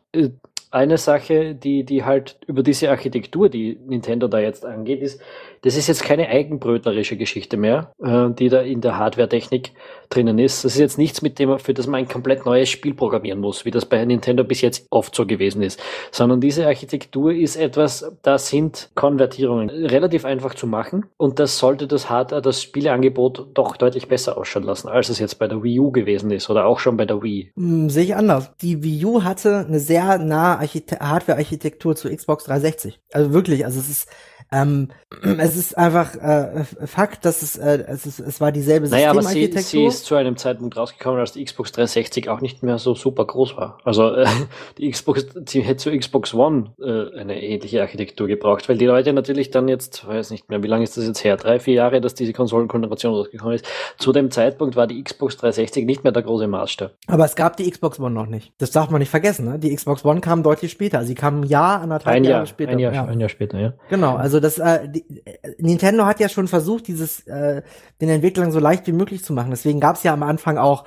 Äh, 0.75 0.85
eine 0.85 0.97
Sache, 0.97 1.55
die, 1.55 1.83
die 1.83 2.03
halt 2.03 2.37
über 2.45 2.61
diese 2.61 2.89
Architektur, 2.89 3.49
die 3.49 3.79
Nintendo 3.87 4.27
da 4.27 4.39
jetzt 4.39 4.65
angeht, 4.65 5.01
ist, 5.01 5.19
das 5.61 5.75
ist 5.75 5.87
jetzt 5.87 6.03
keine 6.03 6.27
eigenbrötlerische 6.27 7.17
Geschichte 7.17 7.57
mehr, 7.57 7.91
äh, 7.99 8.29
die 8.29 8.49
da 8.49 8.61
in 8.61 8.81
der 8.81 8.99
Hardware-Technik 8.99 9.71
drinnen 10.09 10.37
ist. 10.37 10.63
Das 10.63 10.73
ist 10.73 10.79
jetzt 10.79 10.97
nichts, 10.99 11.23
mit 11.23 11.39
dem, 11.39 11.57
für 11.57 11.73
das 11.73 11.87
man 11.87 12.01
ein 12.01 12.07
komplett 12.07 12.45
neues 12.45 12.69
Spiel 12.69 12.93
programmieren 12.93 13.39
muss, 13.39 13.65
wie 13.65 13.71
das 13.71 13.85
bei 13.85 14.03
Nintendo 14.05 14.43
bis 14.43 14.61
jetzt 14.61 14.85
oft 14.91 15.15
so 15.15 15.25
gewesen 15.25 15.63
ist. 15.63 15.81
Sondern 16.11 16.39
diese 16.39 16.67
Architektur 16.67 17.31
ist 17.33 17.55
etwas, 17.55 18.11
da 18.21 18.37
sind 18.37 18.91
Konvertierungen 18.93 19.69
relativ 19.69 20.23
einfach 20.23 20.53
zu 20.53 20.67
machen 20.67 21.07
und 21.17 21.39
das 21.39 21.57
sollte 21.57 21.87
das 21.87 22.11
Hardware, 22.11 22.43
das 22.43 22.61
Spieleangebot 22.61 23.47
doch 23.55 23.77
deutlich 23.77 24.07
besser 24.07 24.37
ausschauen 24.37 24.63
lassen, 24.63 24.87
als 24.87 25.09
es 25.09 25.17
jetzt 25.17 25.39
bei 25.39 25.47
der 25.47 25.63
Wii 25.63 25.79
U 25.79 25.91
gewesen 25.91 26.29
ist 26.29 26.49
oder 26.51 26.67
auch 26.67 26.77
schon 26.77 26.97
bei 26.97 27.05
der 27.05 27.23
Wii. 27.23 27.51
Hm, 27.55 27.89
sehe 27.89 28.03
ich 28.03 28.15
anders. 28.15 28.55
Die 28.61 28.83
Wii 28.83 29.05
U 29.05 29.23
hatte 29.23 29.65
eine 29.67 29.79
sehr 29.79 30.19
nahe 30.19 30.64
Hardware-Architektur 30.65 31.95
zu 31.95 32.09
Xbox 32.15 32.45
360. 32.45 32.99
Also 33.13 33.33
wirklich, 33.33 33.65
also 33.65 33.79
es 33.79 33.89
ist 33.89 34.09
ähm, 34.55 34.89
es 35.21 35.55
ist 35.55 35.77
einfach 35.77 36.15
äh, 36.15 36.63
Fakt, 36.85 37.25
dass 37.25 37.41
es, 37.41 37.57
äh, 37.57 37.83
es, 37.87 38.05
ist, 38.05 38.19
es 38.19 38.41
war 38.41 38.51
dieselbe 38.51 38.87
naja, 38.89 39.13
Systemarchitektur. 39.13 39.59
Aber 39.59 39.61
sie, 39.61 39.77
sie 39.77 39.85
ist 39.85 40.05
zu 40.05 40.15
einem 40.15 40.37
Zeitpunkt 40.37 40.75
rausgekommen, 40.77 41.19
als 41.19 41.33
die 41.33 41.43
Xbox 41.43 41.71
360 41.71 42.29
auch 42.29 42.41
nicht 42.41 42.63
mehr 42.63 42.77
so 42.77 42.95
super 42.95 43.25
groß 43.25 43.57
war. 43.57 43.77
Also 43.83 44.13
äh, 44.13 44.25
die 44.77 44.89
Xbox, 44.89 45.27
sie 45.45 45.61
hätte 45.61 45.77
zu 45.77 45.97
Xbox 45.97 46.33
One 46.33 46.73
äh, 46.79 47.17
eine 47.19 47.41
ähnliche 47.41 47.81
Architektur 47.81 48.27
gebraucht, 48.27 48.67
weil 48.69 48.77
die 48.77 48.85
Leute 48.85 49.13
natürlich 49.13 49.51
dann 49.51 49.67
jetzt, 49.67 50.07
weiß 50.07 50.31
nicht 50.31 50.49
mehr, 50.49 50.63
wie 50.63 50.67
lange 50.67 50.83
ist 50.83 50.97
das 50.97 51.05
jetzt 51.05 51.23
her, 51.23 51.37
drei, 51.37 51.59
vier 51.59 51.75
Jahre, 51.75 52.01
dass 52.01 52.15
diese 52.15 52.33
Konsolengeneration 52.33 53.13
rausgekommen 53.13 53.55
ist. 53.55 53.65
Zu 53.97 54.11
dem 54.11 54.31
Zeitpunkt 54.31 54.75
war 54.75 54.87
die 54.87 55.03
Xbox 55.03 55.37
360 55.37 55.85
nicht 55.85 56.03
mehr 56.03 56.11
der 56.11 56.23
große 56.23 56.47
Maßstab. 56.47 56.93
Aber 57.07 57.25
es 57.25 57.35
gab 57.35 57.57
die 57.57 57.69
Xbox 57.69 57.99
One 57.99 58.11
noch 58.11 58.27
nicht. 58.27 58.53
Das 58.57 58.71
darf 58.71 58.89
man 58.89 58.99
nicht 58.99 59.09
vergessen. 59.09 59.45
Ne? 59.45 59.59
Die 59.59 59.73
Xbox 59.75 60.03
One 60.05 60.21
kam 60.21 60.43
deutlich 60.43 60.71
später. 60.71 61.03
Sie 61.03 61.15
kam 61.15 61.41
ein 61.41 61.43
Jahr, 61.43 61.81
anderthalb 61.81 62.15
ein 62.15 62.23
Jahre 62.23 62.39
Jahr, 62.39 62.45
später. 62.45 62.71
Ein 62.71 62.79
Jahr, 62.79 62.93
ja. 62.93 63.05
ein 63.05 63.19
Jahr 63.19 63.29
später, 63.29 63.59
ja. 63.59 63.73
Genau, 63.89 64.15
also 64.15 64.39
das 64.45 64.59
äh, 64.59 64.87
die, 64.87 65.25
äh, 65.25 65.55
Nintendo 65.57 66.05
hat 66.05 66.19
ja 66.19 66.29
schon 66.29 66.47
versucht, 66.47 66.87
dieses 66.87 67.25
äh, 67.27 67.61
den 67.99 68.09
Entwicklern 68.09 68.51
so 68.51 68.59
leicht 68.59 68.87
wie 68.87 68.91
möglich 68.91 69.23
zu 69.23 69.33
machen. 69.33 69.49
Deswegen 69.49 69.79
gab 69.79 69.95
es 69.95 70.03
ja 70.03 70.13
am 70.13 70.23
Anfang 70.23 70.57
auch 70.57 70.85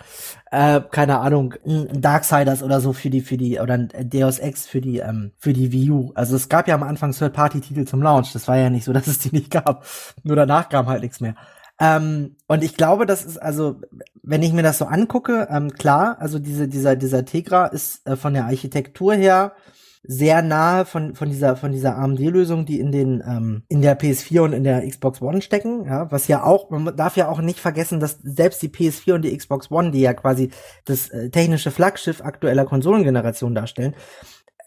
äh, 0.50 0.80
keine 0.90 1.18
Ahnung 1.18 1.54
Darksiders 1.64 2.62
oder 2.62 2.80
so 2.80 2.92
für 2.92 3.10
die 3.10 3.20
für 3.20 3.36
die 3.36 3.58
oder 3.58 3.78
Deus 3.78 4.38
Ex 4.38 4.66
für 4.66 4.80
die 4.80 4.98
ähm, 4.98 5.32
für 5.38 5.52
die 5.52 5.72
Wii 5.72 5.90
U. 5.90 6.12
Also 6.14 6.36
es 6.36 6.48
gab 6.48 6.68
ja 6.68 6.74
am 6.74 6.82
Anfang 6.82 7.12
Third 7.12 7.32
Party 7.32 7.60
Titel 7.60 7.84
zum 7.84 8.02
Launch. 8.02 8.32
Das 8.32 8.48
war 8.48 8.56
ja 8.56 8.70
nicht 8.70 8.84
so, 8.84 8.92
dass 8.94 9.06
es 9.06 9.18
die 9.18 9.32
nicht 9.32 9.50
gab. 9.50 9.84
Nur 10.22 10.36
danach 10.36 10.68
kam 10.68 10.86
halt 10.86 11.02
nichts 11.02 11.20
mehr. 11.20 11.34
Ähm, 11.80 12.36
und 12.48 12.64
ich 12.64 12.76
glaube, 12.76 13.06
das 13.06 13.24
ist 13.24 13.38
also, 13.38 13.80
wenn 14.22 14.42
ich 14.42 14.52
mir 14.52 14.64
das 14.64 14.78
so 14.78 14.86
angucke, 14.86 15.46
ähm, 15.50 15.70
klar, 15.70 16.16
also 16.18 16.38
diese, 16.40 16.66
dieser, 16.66 16.96
dieser 16.96 17.24
Tegra 17.24 17.66
ist 17.66 18.06
äh, 18.06 18.16
von 18.16 18.34
der 18.34 18.46
Architektur 18.46 19.14
her 19.14 19.52
sehr 20.02 20.42
nahe 20.42 20.84
von, 20.84 21.14
von 21.14 21.28
dieser, 21.28 21.56
von 21.56 21.72
dieser 21.72 21.96
AMD-Lösung, 21.96 22.66
die 22.66 22.80
in 22.80 22.92
den, 22.92 23.22
ähm, 23.26 23.62
in 23.68 23.82
der 23.82 23.98
PS4 23.98 24.40
und 24.40 24.52
in 24.52 24.64
der 24.64 24.86
Xbox 24.88 25.20
One 25.20 25.42
stecken, 25.42 25.84
ja, 25.84 26.10
was 26.10 26.28
ja 26.28 26.44
auch, 26.44 26.70
man 26.70 26.96
darf 26.96 27.16
ja 27.16 27.28
auch 27.28 27.40
nicht 27.40 27.58
vergessen, 27.58 28.00
dass 28.00 28.18
selbst 28.22 28.62
die 28.62 28.68
PS4 28.68 29.14
und 29.14 29.22
die 29.22 29.36
Xbox 29.36 29.70
One, 29.70 29.90
die 29.90 30.00
ja 30.00 30.14
quasi 30.14 30.50
das 30.84 31.08
äh, 31.08 31.30
technische 31.30 31.70
Flaggschiff 31.70 32.20
aktueller 32.22 32.64
Konsolengeneration 32.64 33.54
darstellen, 33.54 33.94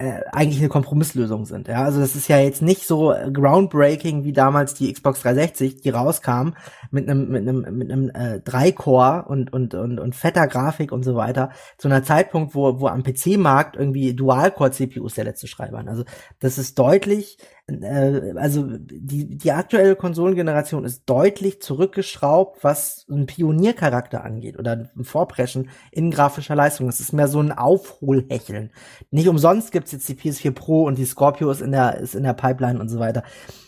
äh, 0.02 0.24
eigentlich 0.32 0.60
eine 0.60 0.70
Kompromisslösung 0.70 1.46
sind. 1.46 1.68
Ja, 1.68 1.84
also 1.84 2.00
das 2.00 2.16
ist 2.16 2.28
ja 2.28 2.40
jetzt 2.40 2.62
nicht 2.62 2.88
so 2.88 3.12
äh, 3.12 3.30
groundbreaking 3.32 4.24
wie 4.24 4.34
damals 4.34 4.74
die 4.74 4.92
Xbox 4.92 5.22
360, 5.22 5.82
die 5.82 5.90
rauskam 5.90 6.54
mit 6.90 7.08
einem 7.08 7.30
mit 7.30 7.48
einem 7.48 7.78
mit 7.78 7.92
einem 7.92 8.10
äh, 8.10 8.40
3-Core 8.44 9.26
und 9.28 9.54
und 9.54 9.76
und 9.76 10.00
und 10.00 10.16
fetter 10.16 10.48
Grafik 10.48 10.92
und 10.92 11.04
so 11.04 11.16
weiter 11.16 11.52
zu 11.78 11.88
einer 11.88 12.04
Zeitpunkt, 12.04 12.56
wo 12.56 12.80
wo 12.80 12.88
am 12.88 13.04
PC-Markt 13.04 13.76
irgendwie 13.76 14.16
Dual-Core 14.16 14.72
CPUs 14.72 15.14
der 15.14 15.26
letzte 15.26 15.48
Schreiber. 15.48 15.84
Also 15.86 16.04
das 16.40 16.58
ist 16.58 16.80
deutlich 16.80 17.38
äh, 17.82 18.34
also 18.38 18.66
die, 18.68 19.38
die 19.38 19.52
aktuelle 19.52 19.96
Konsolengeneration 19.96 20.86
ist 20.86 21.04
deutlich 21.06 21.62
zurückgeschraubt, 21.62 22.64
was 22.64 23.06
einen 23.10 23.26
Pioniercharakter 23.26 24.24
angeht 24.24 24.58
oder 24.60 24.90
ein 24.96 25.04
Vorpreschen 25.04 25.70
in 25.92 26.12
grafischer 26.12 26.56
Leistung. 26.56 26.88
Es 26.88 27.00
ist 27.00 27.14
mehr 27.14 27.28
so 27.28 27.40
ein 27.40 27.52
Aufholhecheln. 27.52 28.72
Nicht 29.10 29.28
umsonst 29.28 29.72
gibt's 29.72 29.92
jetzt 29.92 30.10
die 30.10 30.16
PS4 30.16 30.52
Pro 30.52 30.84
und 30.84 30.98
die 30.98 31.06
Scorpio 31.06 31.52
ist 31.52 31.62
in 31.62 31.72
der, 31.72 31.98
ist 31.98 32.16
in 32.16 32.24
der 32.24 32.34
Pipeline 32.34 32.80
und 32.80 32.90
so 32.90 33.00
weiter. 33.00 33.24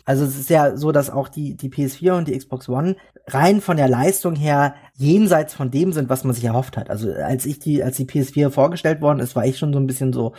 Also 0.06 0.26
es 0.26 0.38
ist 0.38 0.50
ja 0.50 0.76
so, 0.76 0.92
dass 0.92 1.10
auch 1.10 1.30
die, 1.30 1.56
die 1.56 1.70
PS4 1.70 2.18
und 2.18 2.28
die 2.28 2.38
Xbox 2.38 2.68
One 2.68 2.98
rein 3.28 3.62
von 3.62 3.78
der 3.78 3.88
Leistung 3.88 4.36
her 4.36 4.76
jenseits 4.96 5.54
von 5.54 5.72
dem 5.72 5.94
sind, 5.94 6.10
was 6.10 6.24
man 6.24 6.34
sich 6.34 6.44
erhofft 6.44 6.78
hat. 6.78 6.90
Also 6.90 7.12
als 7.12 7.46
ich 7.46 7.60
die, 7.60 7.84
als 7.84 7.98
die 7.98 8.06
PS4 8.06 8.50
vorgestellt 8.50 9.02
worden 9.02 9.20
ist, 9.20 9.36
war 9.36 9.46
ich 9.46 9.58
schon 9.58 9.74
so 9.74 9.80
ein 9.80 9.88
bisschen 9.88 10.14
so, 10.14 10.34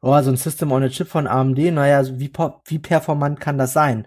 oh, 0.00 0.20
so 0.20 0.30
ein 0.30 0.36
System 0.36 0.72
on 0.72 0.82
a 0.82 0.88
Chip 0.88 1.08
von 1.08 1.26
AMD, 1.26 1.58
naja, 1.72 2.04
wie, 2.18 2.32
wie 2.66 2.78
performant 2.78 3.40
kann 3.40 3.58
das 3.58 3.72
sein? 3.72 4.06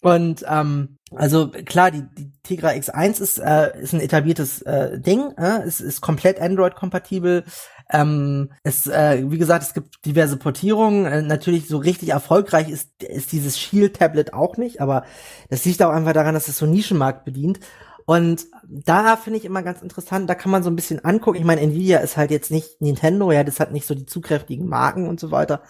Und 0.00 0.44
ähm, 0.48 0.98
also 1.14 1.48
klar, 1.48 1.90
die, 1.90 2.04
die 2.16 2.32
Tegra 2.42 2.68
X1 2.68 3.20
ist, 3.20 3.38
äh, 3.38 3.78
ist 3.80 3.94
ein 3.94 4.00
etabliertes 4.00 4.62
äh, 4.62 5.00
Ding, 5.00 5.32
äh, 5.36 5.62
es 5.66 5.80
ist 5.80 6.00
komplett 6.00 6.40
Android-kompatibel. 6.40 7.44
Ähm, 7.90 8.50
es, 8.62 8.86
äh, 8.86 9.24
wie 9.30 9.38
gesagt, 9.38 9.62
es 9.62 9.74
gibt 9.74 10.04
diverse 10.04 10.36
Portierungen. 10.36 11.06
Äh, 11.06 11.22
natürlich 11.22 11.68
so 11.68 11.78
richtig 11.78 12.10
erfolgreich 12.10 12.68
ist, 12.68 13.02
ist 13.02 13.32
dieses 13.32 13.58
Shield-Tablet 13.58 14.34
auch 14.34 14.56
nicht, 14.56 14.80
aber 14.80 15.04
das 15.48 15.64
liegt 15.64 15.82
auch 15.82 15.92
einfach 15.92 16.12
daran, 16.12 16.34
dass 16.34 16.48
es 16.48 16.58
so 16.58 16.66
Nischenmarkt 16.66 17.24
bedient. 17.24 17.60
Und 18.08 18.46
da 18.66 19.16
finde 19.16 19.38
ich 19.38 19.44
immer 19.44 19.62
ganz 19.62 19.82
interessant, 19.82 20.30
da 20.30 20.34
kann 20.34 20.50
man 20.50 20.62
so 20.62 20.70
ein 20.70 20.76
bisschen 20.76 21.04
angucken. 21.04 21.36
Ich 21.36 21.44
meine, 21.44 21.60
Nvidia 21.60 21.98
ist 21.98 22.16
halt 22.16 22.30
jetzt 22.30 22.50
nicht 22.50 22.80
Nintendo, 22.80 23.30
ja, 23.32 23.44
das 23.44 23.60
hat 23.60 23.70
nicht 23.70 23.86
so 23.86 23.94
die 23.94 24.06
zugkräftigen 24.06 24.66
Marken 24.66 25.06
und 25.06 25.20
so 25.20 25.30
weiter. 25.30 25.60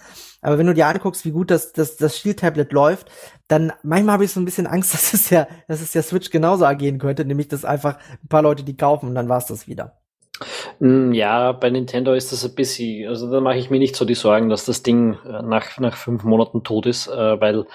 Aber 0.41 0.57
wenn 0.57 0.69
du 0.69 0.75
dir 0.75 0.87
anguckst, 0.87 1.25
wie 1.25 1.33
gut 1.33 1.51
das, 1.51 1.73
das, 1.73 1.97
das 1.97 2.17
Shield-Tablet 2.17 2.73
läuft, 2.73 3.11
dann 3.49 3.73
manchmal 3.83 4.13
habe 4.15 4.25
ich 4.25 4.31
so 4.31 4.39
ein 4.39 4.45
bisschen 4.45 4.69
Angst, 4.69 4.95
dass 4.95 5.15
es 5.15 5.31
ja, 5.31 5.49
dass 5.67 5.81
es 5.81 5.95
ja 5.95 6.03
Switch 6.03 6.31
genauso 6.31 6.65
agieren 6.65 7.01
könnte, 7.01 7.25
nämlich 7.25 7.49
dass 7.49 7.65
einfach 7.65 7.99
ein 8.23 8.29
paar 8.29 8.43
Leute 8.43 8.63
die 8.63 8.77
kaufen 8.77 9.09
und 9.09 9.17
dann 9.17 9.29
war's 9.29 9.47
das 9.47 9.67
wieder. 9.67 9.98
Hm, 10.81 11.13
ja, 11.13 11.53
bei 11.53 11.71
Nintendo 11.71 12.13
ist 12.13 12.33
das 12.33 12.45
ein 12.45 12.55
bisschen, 12.55 13.09
also 13.09 13.31
da 13.31 13.41
mache 13.41 13.59
ich 13.59 13.71
mir 13.71 13.79
nicht 13.79 13.97
so 13.97 14.05
die 14.05 14.15
Sorgen, 14.15 14.49
dass 14.49 14.65
das 14.65 14.83
Ding 14.83 15.19
äh, 15.25 15.43
nach, 15.43 15.79
nach 15.79 15.97
fünf 15.97 16.25
Monaten 16.25 16.63
tot 16.63 16.87
ist, 16.87 17.09
äh, 17.09 17.41
weil 17.41 17.67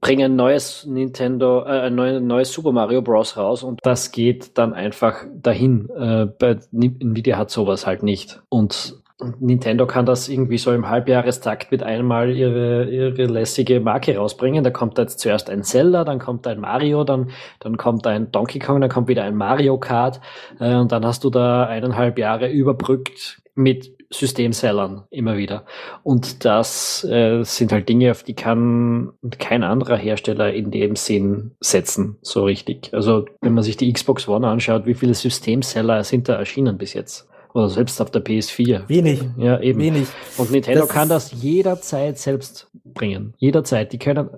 bringen 0.00 0.32
ein 0.32 0.36
neues 0.36 0.86
Nintendo, 0.86 1.62
äh, 1.64 1.82
ein 1.82 1.94
neues, 1.94 2.22
neues 2.22 2.52
Super 2.52 2.72
Mario 2.72 3.02
Bros. 3.02 3.36
raus 3.36 3.62
und 3.62 3.80
das 3.82 4.12
geht 4.12 4.56
dann 4.56 4.72
einfach 4.72 5.24
dahin. 5.34 5.88
Äh, 5.90 6.26
bei 6.26 6.58
Nvidia 6.72 7.36
hat 7.36 7.50
sowas 7.50 7.86
halt 7.86 8.02
nicht. 8.02 8.40
Und 8.48 8.99
Nintendo 9.38 9.86
kann 9.86 10.06
das 10.06 10.28
irgendwie 10.28 10.58
so 10.58 10.72
im 10.72 10.88
Halbjahrestakt 10.88 11.70
mit 11.70 11.82
einmal 11.82 12.30
ihre, 12.30 12.88
ihre 12.88 13.26
lässige 13.26 13.80
Marke 13.80 14.16
rausbringen. 14.16 14.64
Da 14.64 14.70
kommt 14.70 14.98
jetzt 14.98 15.20
zuerst 15.20 15.50
ein 15.50 15.62
Zelda, 15.62 16.04
dann 16.04 16.18
kommt 16.18 16.46
ein 16.46 16.60
Mario, 16.60 17.04
dann, 17.04 17.30
dann 17.60 17.76
kommt 17.76 18.06
ein 18.06 18.32
Donkey 18.32 18.58
Kong, 18.58 18.80
dann 18.80 18.90
kommt 18.90 19.08
wieder 19.08 19.24
ein 19.24 19.36
Mario 19.36 19.78
Kart 19.78 20.20
äh, 20.58 20.74
und 20.74 20.92
dann 20.92 21.04
hast 21.04 21.24
du 21.24 21.30
da 21.30 21.66
eineinhalb 21.66 22.18
Jahre 22.18 22.50
überbrückt 22.50 23.42
mit 23.54 23.96
Systemsellern 24.12 25.04
immer 25.10 25.36
wieder. 25.36 25.64
Und 26.02 26.44
das 26.44 27.04
äh, 27.04 27.44
sind 27.44 27.70
halt 27.72 27.88
Dinge, 27.88 28.10
auf 28.10 28.24
die 28.24 28.34
kann 28.34 29.12
kein 29.38 29.62
anderer 29.62 29.96
Hersteller 29.96 30.52
in 30.52 30.72
dem 30.72 30.96
Sinn 30.96 31.52
setzen, 31.60 32.18
so 32.20 32.44
richtig. 32.44 32.92
Also 32.92 33.26
wenn 33.40 33.54
man 33.54 33.62
sich 33.62 33.76
die 33.76 33.92
Xbox 33.92 34.26
One 34.26 34.48
anschaut, 34.48 34.86
wie 34.86 34.94
viele 34.94 35.14
Systemseller 35.14 36.02
sind 36.02 36.28
da 36.28 36.34
erschienen 36.34 36.76
bis 36.76 36.94
jetzt? 36.94 37.29
Oder 37.54 37.68
selbst 37.68 38.00
auf 38.00 38.10
der 38.10 38.24
PS4. 38.24 38.88
Wenig. 38.88 39.22
Ja, 39.36 39.60
eben. 39.60 39.80
Wenig. 39.80 40.08
Und 40.36 40.50
Nintendo 40.50 40.82
das 40.82 40.88
kann 40.88 41.08
das 41.08 41.42
jederzeit 41.42 42.18
selbst 42.18 42.70
bringen. 42.84 43.34
Jederzeit. 43.38 43.92
Die 43.92 43.98
können, 43.98 44.30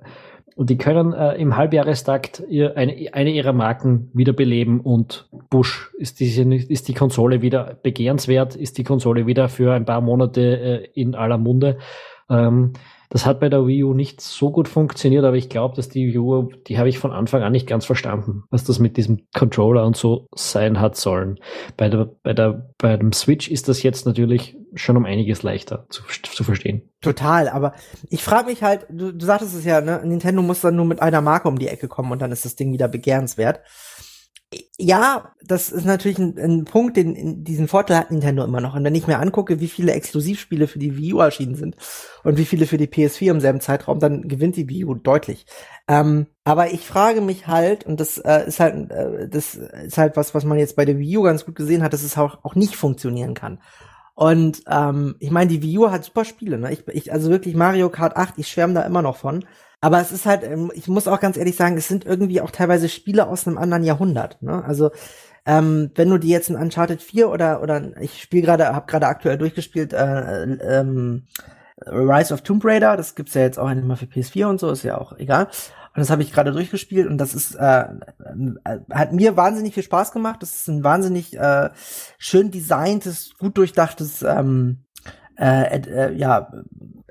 und 0.55 0.71
die 0.71 0.79
können 0.79 1.13
äh, 1.13 1.35
im 1.35 1.57
Halbjahrestakt 1.57 2.43
ihr, 2.49 2.77
eine, 2.77 3.13
eine 3.13 3.31
ihrer 3.31 3.53
Marken 3.53 4.11
wiederbeleben 4.15 4.81
und 4.81 5.29
Bush 5.51 5.91
ist, 5.99 6.21
diese, 6.21 6.43
ist 6.55 6.89
die 6.89 6.95
Konsole 6.95 7.43
wieder 7.43 7.79
begehrenswert, 7.83 8.57
ist 8.57 8.79
die 8.79 8.85
Konsole 8.85 9.27
wieder 9.27 9.49
für 9.49 9.75
ein 9.75 9.85
paar 9.85 10.01
Monate 10.01 10.41
äh, 10.41 10.89
in 10.95 11.15
aller 11.15 11.39
Munde. 11.39 11.79
Ähm, 12.31 12.73
das 13.13 13.27
hat 13.27 13.41
bei 13.41 13.51
der 13.51 13.67
Wii 13.67 13.85
U 13.85 13.93
nicht 13.93 14.23
so 14.23 14.51
gut 14.51 14.69
funktioniert, 14.69 15.27
aber 15.27 15.37
ich 15.37 15.51
glaube, 15.51 15.77
dass 15.77 15.91
die 15.91 16.15
Wii 16.15 16.19
U, 16.19 16.51
die 16.67 16.79
habe 16.79 16.89
ich 16.89 16.99
von 16.99 17.13
Anfang 17.13 17.43
an 17.43 17.53
nicht 17.53 17.67
ganz 17.67 17.85
verstanden, 17.85 18.45
was 18.49 18.65
das 18.65 18.79
mit 18.79 18.97
diesem 18.97 19.27
Controller 19.35 19.85
und 19.85 19.99
so 19.99 20.29
sein 20.35 20.81
hat 20.81 20.97
sollen. 20.97 21.39
Bei 21.77 21.91
der, 21.91 22.09
bei 22.23 22.33
der, 22.33 22.71
bei 22.79 22.97
dem 22.97 23.13
Switch 23.13 23.51
ist 23.51 23.69
das 23.69 23.83
jetzt 23.83 24.07
natürlich 24.07 24.57
schon 24.75 24.97
um 24.97 25.05
einiges 25.05 25.43
leichter 25.43 25.85
zu, 25.91 26.03
zu 26.23 26.43
verstehen. 26.43 26.89
Total, 27.03 27.51
aber 27.51 27.75
ich 28.09 28.23
frage 28.23 28.47
mich 28.47 28.63
halt, 28.63 28.87
du, 28.89 29.13
du 29.13 29.27
sagtest 29.27 29.55
es 29.57 29.67
ja, 29.67 29.83
ne, 29.83 30.01
Nintendo 30.03 30.41
muss 30.41 30.63
dann 30.63 30.77
nur 30.77 30.87
mit 30.87 31.03
einer 31.03 31.21
Marke 31.21 31.49
um 31.49 31.59
die 31.59 31.69
Ecke 31.69 31.89
kommen 31.89 32.13
und 32.13 32.23
dann 32.23 32.33
ist 32.33 32.47
das 32.47 32.57
Ding 32.57 32.73
wieder 32.73 32.89
begehrenswert 32.89 33.61
ja, 34.79 35.33
das 35.43 35.71
ist 35.71 35.85
natürlich 35.85 36.19
ein, 36.19 36.39
ein 36.39 36.65
Punkt, 36.65 36.97
den 36.97 37.45
diesen 37.45 37.69
Vorteil 37.69 37.99
hat 37.99 38.11
Nintendo 38.11 38.45
immer 38.45 38.61
noch. 38.61 38.75
Und 38.75 38.85
wenn 38.85 38.95
ich 38.95 39.07
mir 39.07 39.19
angucke, 39.19 39.61
wie 39.61 39.69
viele 39.69 39.93
Exklusivspiele 39.93 40.67
für 40.67 40.79
die 40.79 40.97
Wii 40.97 41.15
U 41.15 41.19
erschienen 41.21 41.55
sind 41.55 41.77
und 42.25 42.39
wie 42.39 42.45
viele 42.45 42.67
für 42.67 42.79
die 42.79 42.87
PS4 42.87 43.31
im 43.31 43.41
selben 43.41 43.61
Zeitraum, 43.61 43.99
dann 43.99 44.29
gewinnt 44.29 44.57
die 44.57 44.69
Wii 44.69 44.85
U 44.85 44.95
deutlich. 44.95 45.47
Ähm, 45.89 46.27
aber 46.45 46.73
ich 46.73 46.87
frage 46.87 47.21
mich 47.21 47.47
halt, 47.47 47.85
und 47.87 48.01
das 48.01 48.19
äh, 48.19 48.47
ist 48.47 48.61
halt, 48.61 48.91
äh, 48.91 49.29
das 49.29 49.55
ist 49.55 49.99
halt 49.99 50.17
was, 50.17 50.35
was 50.35 50.45
man 50.45 50.59
jetzt 50.59 50.77
bei 50.77 50.85
der 50.85 50.99
Wii 50.99 51.19
U 51.19 51.23
ganz 51.23 51.45
gut 51.45 51.55
gesehen 51.55 51.83
hat, 51.83 51.93
dass 51.93 52.03
es 52.03 52.19
auch, 52.19 52.45
auch 52.45 52.55
nicht 52.55 52.77
funktionieren 52.77 53.35
kann. 53.35 53.61
Und 54.15 54.63
ähm, 54.69 55.17
ich 55.21 55.31
meine, 55.31 55.49
die 55.49 55.63
Wii 55.63 55.79
U 55.79 55.91
hat 55.91 56.05
super 56.05 56.25
Spiele. 56.25 56.59
Ne? 56.59 56.73
Ich, 56.73 56.87
ich, 56.89 57.13
also 57.13 57.31
wirklich 57.31 57.55
Mario 57.55 57.89
Kart 57.89 58.17
8, 58.17 58.35
ich 58.37 58.49
schwärme 58.49 58.75
da 58.75 58.83
immer 58.83 59.03
noch 59.03 59.17
von. 59.17 59.45
Aber 59.83 60.01
es 60.01 60.13
ist 60.13 60.27
halt, 60.27 60.45
ähm, 60.45 60.71
ich 60.75 60.89
muss 60.89 61.09
auch 61.09 61.21
ganz 61.21 61.37
ehrlich 61.37 61.57
sagen, 61.57 61.77
es 61.77 61.89
sind 61.89 62.07
irgendwie 62.07 62.41
auch 62.41 62.53
teilweise 62.53 62.89
Spiele 62.89 63.27
aus 63.27 63.47
einem 63.47 63.59
anderen 63.59 63.83
Jahrhundert. 63.83 64.41
Ne? 64.41 64.65
Also 64.65 64.93
ähm, 65.45 65.91
wenn 65.97 66.09
du 66.09 66.19
die 66.19 66.29
jetzt 66.29 66.49
in 66.49 66.57
Uncharted 66.57 67.03
4 67.03 67.29
oder 67.29 67.61
oder 67.63 68.01
ich 68.01 68.23
spiele 68.23 68.47
gerade, 68.47 68.73
habe 68.75 68.87
gerade 68.87 69.09
aktuell 69.09 69.37
durchgespielt 69.37 69.93
äh, 69.93 70.45
ähm, 70.45 71.27
Rise 71.85 72.33
of 72.33 72.43
Tomb 72.43 72.65
Raider, 72.65 72.97
das 72.97 73.17
gibt's 73.17 73.35
ja 73.35 73.43
jetzt 73.43 73.59
auch 73.59 73.67
einmal 73.67 73.97
für 73.97 74.07
PS4 74.07 74.47
und 74.47 74.61
so, 74.61 74.71
ist 74.71 74.85
ja 74.85 74.99
auch 74.99 75.19
egal. 75.19 75.47
Und 75.47 75.99
das 75.99 76.11
habe 76.11 76.23
ich 76.23 76.33
gerade 76.33 76.53
durchgespielt 76.53 77.09
und 77.09 77.19
das 77.19 77.35
ist 77.35 77.57
äh, 77.57 77.81
äh, 77.83 78.79
hat 78.93 79.13
mir 79.13 79.37
wahnsinnig 79.37 79.75
viel 79.75 79.83
Spaß 79.83 80.13
gemacht. 80.13 80.43
Das 80.43 80.55
ist 80.55 80.69
ein 80.69 80.85
wahnsinnig 80.85 81.37
äh, 81.37 81.71
schön 82.19 82.53
designtes, 82.53 83.35
gut 83.37 83.59
durchdachtes 83.59 84.23
ähm, 84.23 84.85
äh, 85.37 85.81
äh, 85.81 86.15
ja 86.15 86.53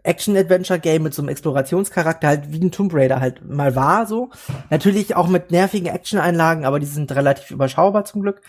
Action-Adventure-Game 0.03 1.03
mit 1.03 1.13
so 1.13 1.21
einem 1.21 1.29
Explorationscharakter, 1.29 2.27
halt 2.27 2.51
wie 2.51 2.59
ein 2.59 2.71
Tomb 2.71 2.93
Raider 2.93 3.19
halt 3.19 3.47
mal 3.47 3.75
war, 3.75 4.05
so. 4.05 4.29
Natürlich 4.69 5.15
auch 5.15 5.27
mit 5.27 5.51
nervigen 5.51 5.87
Action-Einlagen, 5.87 6.65
aber 6.65 6.79
die 6.79 6.85
sind 6.85 7.11
relativ 7.11 7.51
überschaubar 7.51 8.05
zum 8.05 8.21
Glück. 8.21 8.41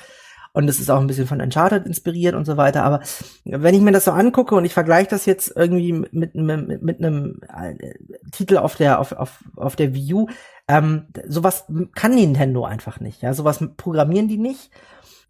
Und 0.55 0.69
es 0.69 0.81
ist 0.81 0.91
auch 0.91 1.01
ein 1.01 1.07
bisschen 1.07 1.27
von 1.27 1.41
Uncharted 1.41 1.87
inspiriert 1.87 2.35
und 2.35 2.45
so 2.45 2.59
weiter. 2.59 2.85
Aber 2.85 3.01
wenn 3.45 3.75
ich 3.75 3.81
mir 3.81 3.93
das 3.93 4.05
so 4.05 4.11
angucke 4.11 4.55
und 4.55 4.67
ich 4.67 4.75
vergleiche 4.75 5.09
das 5.09 5.25
jetzt 5.25 5.53
irgendwie 5.57 5.93
mit, 5.93 6.35
mit, 6.35 6.83
mit 6.83 6.99
einem 6.99 7.41
äh, 7.49 7.95
Titel 8.33 8.59
auf 8.59 8.77
der, 8.77 9.01
auf, 9.01 9.13
auf, 9.13 9.43
auf 9.57 9.77
der 9.77 9.95
Wii 9.95 10.15
U, 10.15 10.27
ähm, 10.69 11.07
sowas 11.27 11.65
kann 11.95 12.15
Nintendo 12.15 12.65
einfach 12.65 13.01
nicht. 13.01 13.23
Ja, 13.23 13.33
sowas 13.33 13.65
programmieren 13.79 14.29
die 14.29 14.37
nicht. 14.37 14.71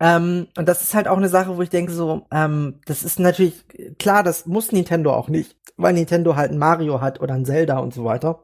Ähm, 0.03 0.49
und 0.57 0.69
das 0.69 0.83
ist 0.83 0.95
halt 0.95 1.07
auch 1.07 1.17
eine 1.17 1.29
Sache, 1.29 1.57
wo 1.57 1.63
ich 1.63 1.71
denke 1.71 1.93
so, 1.93 2.27
ähm, 2.33 2.81
das 2.87 3.05
ist 3.05 3.21
natürlich 3.21 3.65
klar, 4.01 4.25
das 4.25 4.47
muss 4.47 4.73
Nintendo 4.73 5.15
auch 5.15 5.29
nicht, 5.29 5.57
weil 5.77 5.93
Nintendo 5.93 6.35
halt 6.35 6.51
ein 6.51 6.59
Mario 6.59 7.01
hat 7.01 7.21
oder 7.21 7.35
ein 7.35 7.45
Zelda 7.45 7.79
und 7.79 7.95
so 7.95 8.05
weiter. 8.05 8.41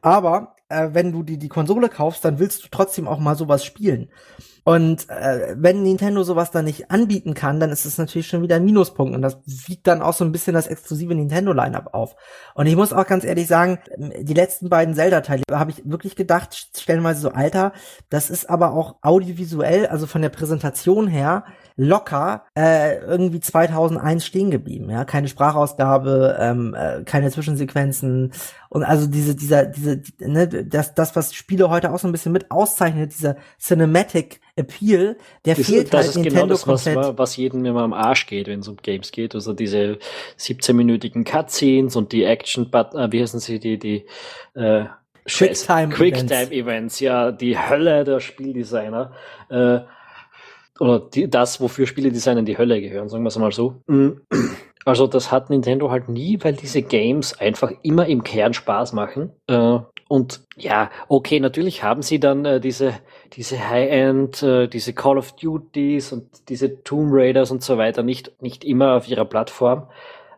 Aber 0.00 0.54
äh, 0.68 0.90
wenn 0.92 1.10
du 1.10 1.24
die, 1.24 1.38
die 1.38 1.48
Konsole 1.48 1.88
kaufst, 1.88 2.24
dann 2.24 2.38
willst 2.38 2.62
du 2.62 2.68
trotzdem 2.70 3.08
auch 3.08 3.18
mal 3.18 3.34
sowas 3.34 3.64
spielen. 3.64 4.10
Und 4.64 5.08
äh, 5.10 5.56
wenn 5.56 5.82
Nintendo 5.82 6.22
sowas 6.22 6.52
dann 6.52 6.66
nicht 6.66 6.90
anbieten 6.90 7.34
kann, 7.34 7.58
dann 7.58 7.70
ist 7.70 7.84
es 7.84 7.98
natürlich 7.98 8.28
schon 8.28 8.42
wieder 8.42 8.56
ein 8.56 8.64
Minuspunkt 8.64 9.14
und 9.14 9.22
das 9.22 9.38
wiegt 9.44 9.86
dann 9.88 10.02
auch 10.02 10.12
so 10.12 10.24
ein 10.24 10.30
bisschen 10.30 10.54
das 10.54 10.68
exklusive 10.68 11.14
Nintendo-Line-Up 11.14 11.94
auf. 11.94 12.14
Und 12.54 12.66
ich 12.66 12.76
muss 12.76 12.92
auch 12.92 13.06
ganz 13.06 13.24
ehrlich 13.24 13.48
sagen, 13.48 13.78
die 13.96 14.34
letzten 14.34 14.68
beiden 14.68 14.94
Zelda-Teile 14.94 15.42
habe 15.50 15.72
ich 15.72 15.82
wirklich 15.84 16.14
gedacht, 16.14 16.70
stellenweise 16.76 17.20
so 17.20 17.30
alter, 17.30 17.72
das 18.08 18.30
ist 18.30 18.48
aber 18.48 18.72
auch 18.72 18.96
audiovisuell, 19.02 19.86
also 19.86 20.06
von 20.06 20.22
der 20.22 20.28
Präsentation 20.28 21.08
her, 21.08 21.44
locker 21.76 22.44
äh, 22.56 22.98
irgendwie 22.98 23.40
2001 23.40 24.24
stehen 24.24 24.50
geblieben. 24.50 24.90
Ja, 24.90 25.04
keine 25.04 25.28
Sprachausgabe, 25.28 26.36
ähm, 26.38 26.74
äh, 26.74 27.02
keine 27.04 27.30
Zwischensequenzen 27.30 28.32
und 28.68 28.84
also 28.84 29.06
diese 29.06 29.34
dieser 29.34 29.66
diese 29.66 30.02
ne, 30.20 30.48
das 30.48 30.94
das 30.94 31.16
was 31.16 31.34
Spiele 31.34 31.70
heute 31.70 31.92
auch 31.92 31.98
so 31.98 32.08
ein 32.08 32.12
bisschen 32.12 32.32
mit 32.32 32.50
auszeichnet, 32.50 33.12
dieser 33.12 33.36
Cinematic 33.60 34.40
Appeal, 34.56 35.16
der 35.46 35.54
das, 35.54 35.66
fehlt 35.66 35.94
das 35.94 36.00
halt 36.00 36.08
ist 36.08 36.14
genau 36.14 36.46
Nintendo 36.46 36.56
genau 36.56 36.72
das, 36.76 36.96
was, 36.96 37.18
was 37.18 37.36
jedem 37.36 37.64
immer 37.64 37.82
am 37.82 37.94
Arsch 37.94 38.26
geht, 38.26 38.48
wenn 38.48 38.60
es 38.60 38.68
um 38.68 38.76
Games 38.76 39.10
geht. 39.10 39.34
Also 39.34 39.54
diese 39.54 39.98
17-minütigen 40.38 41.24
Cutscenes 41.24 41.96
und 41.96 42.12
die 42.12 42.24
Action, 42.24 42.70
äh, 42.72 43.08
wie 43.10 43.22
heißen 43.22 43.40
sie, 43.40 43.58
die, 43.58 43.78
die 43.78 44.04
äh, 44.54 44.84
Quicktime 45.24 45.88
Quicktime 45.88 46.52
Events, 46.52 47.00
ja, 47.00 47.32
die 47.32 47.58
Hölle 47.58 48.04
der 48.04 48.20
Spieldesigner. 48.20 49.12
Äh, 49.48 49.80
oder 50.80 51.00
die, 51.00 51.30
das, 51.30 51.60
wofür 51.60 51.86
Spieledesigner 51.86 52.40
in 52.40 52.46
die 52.46 52.58
Hölle 52.58 52.80
gehören, 52.80 53.08
sagen 53.08 53.22
wir 53.22 53.28
es 53.28 53.38
mal 53.38 53.52
so. 53.52 53.82
Mm. 53.86 54.20
Also 54.84 55.06
das 55.06 55.30
hat 55.30 55.48
Nintendo 55.48 55.90
halt 55.90 56.08
nie, 56.08 56.38
weil 56.42 56.54
diese 56.54 56.82
Games 56.82 57.38
einfach 57.38 57.70
immer 57.82 58.06
im 58.06 58.24
Kern 58.24 58.52
Spaß 58.52 58.92
machen. 58.94 59.30
Äh, 59.46 59.78
und 60.08 60.40
ja, 60.56 60.90
okay, 61.08 61.40
natürlich 61.40 61.84
haben 61.84 62.02
sie 62.02 62.18
dann 62.18 62.44
äh, 62.44 62.60
diese, 62.60 62.94
diese 63.36 63.68
High-End, 63.68 64.42
äh, 64.42 64.68
diese 64.68 64.92
Call 64.92 65.18
of 65.18 65.32
Duties 65.32 66.12
und 66.12 66.26
diese 66.48 66.82
Tomb 66.82 67.10
Raiders 67.12 67.50
und 67.50 67.62
so 67.62 67.78
weiter 67.78 68.02
nicht, 68.02 68.32
nicht 68.42 68.64
immer 68.64 68.96
auf 68.96 69.08
ihrer 69.08 69.24
Plattform. 69.24 69.86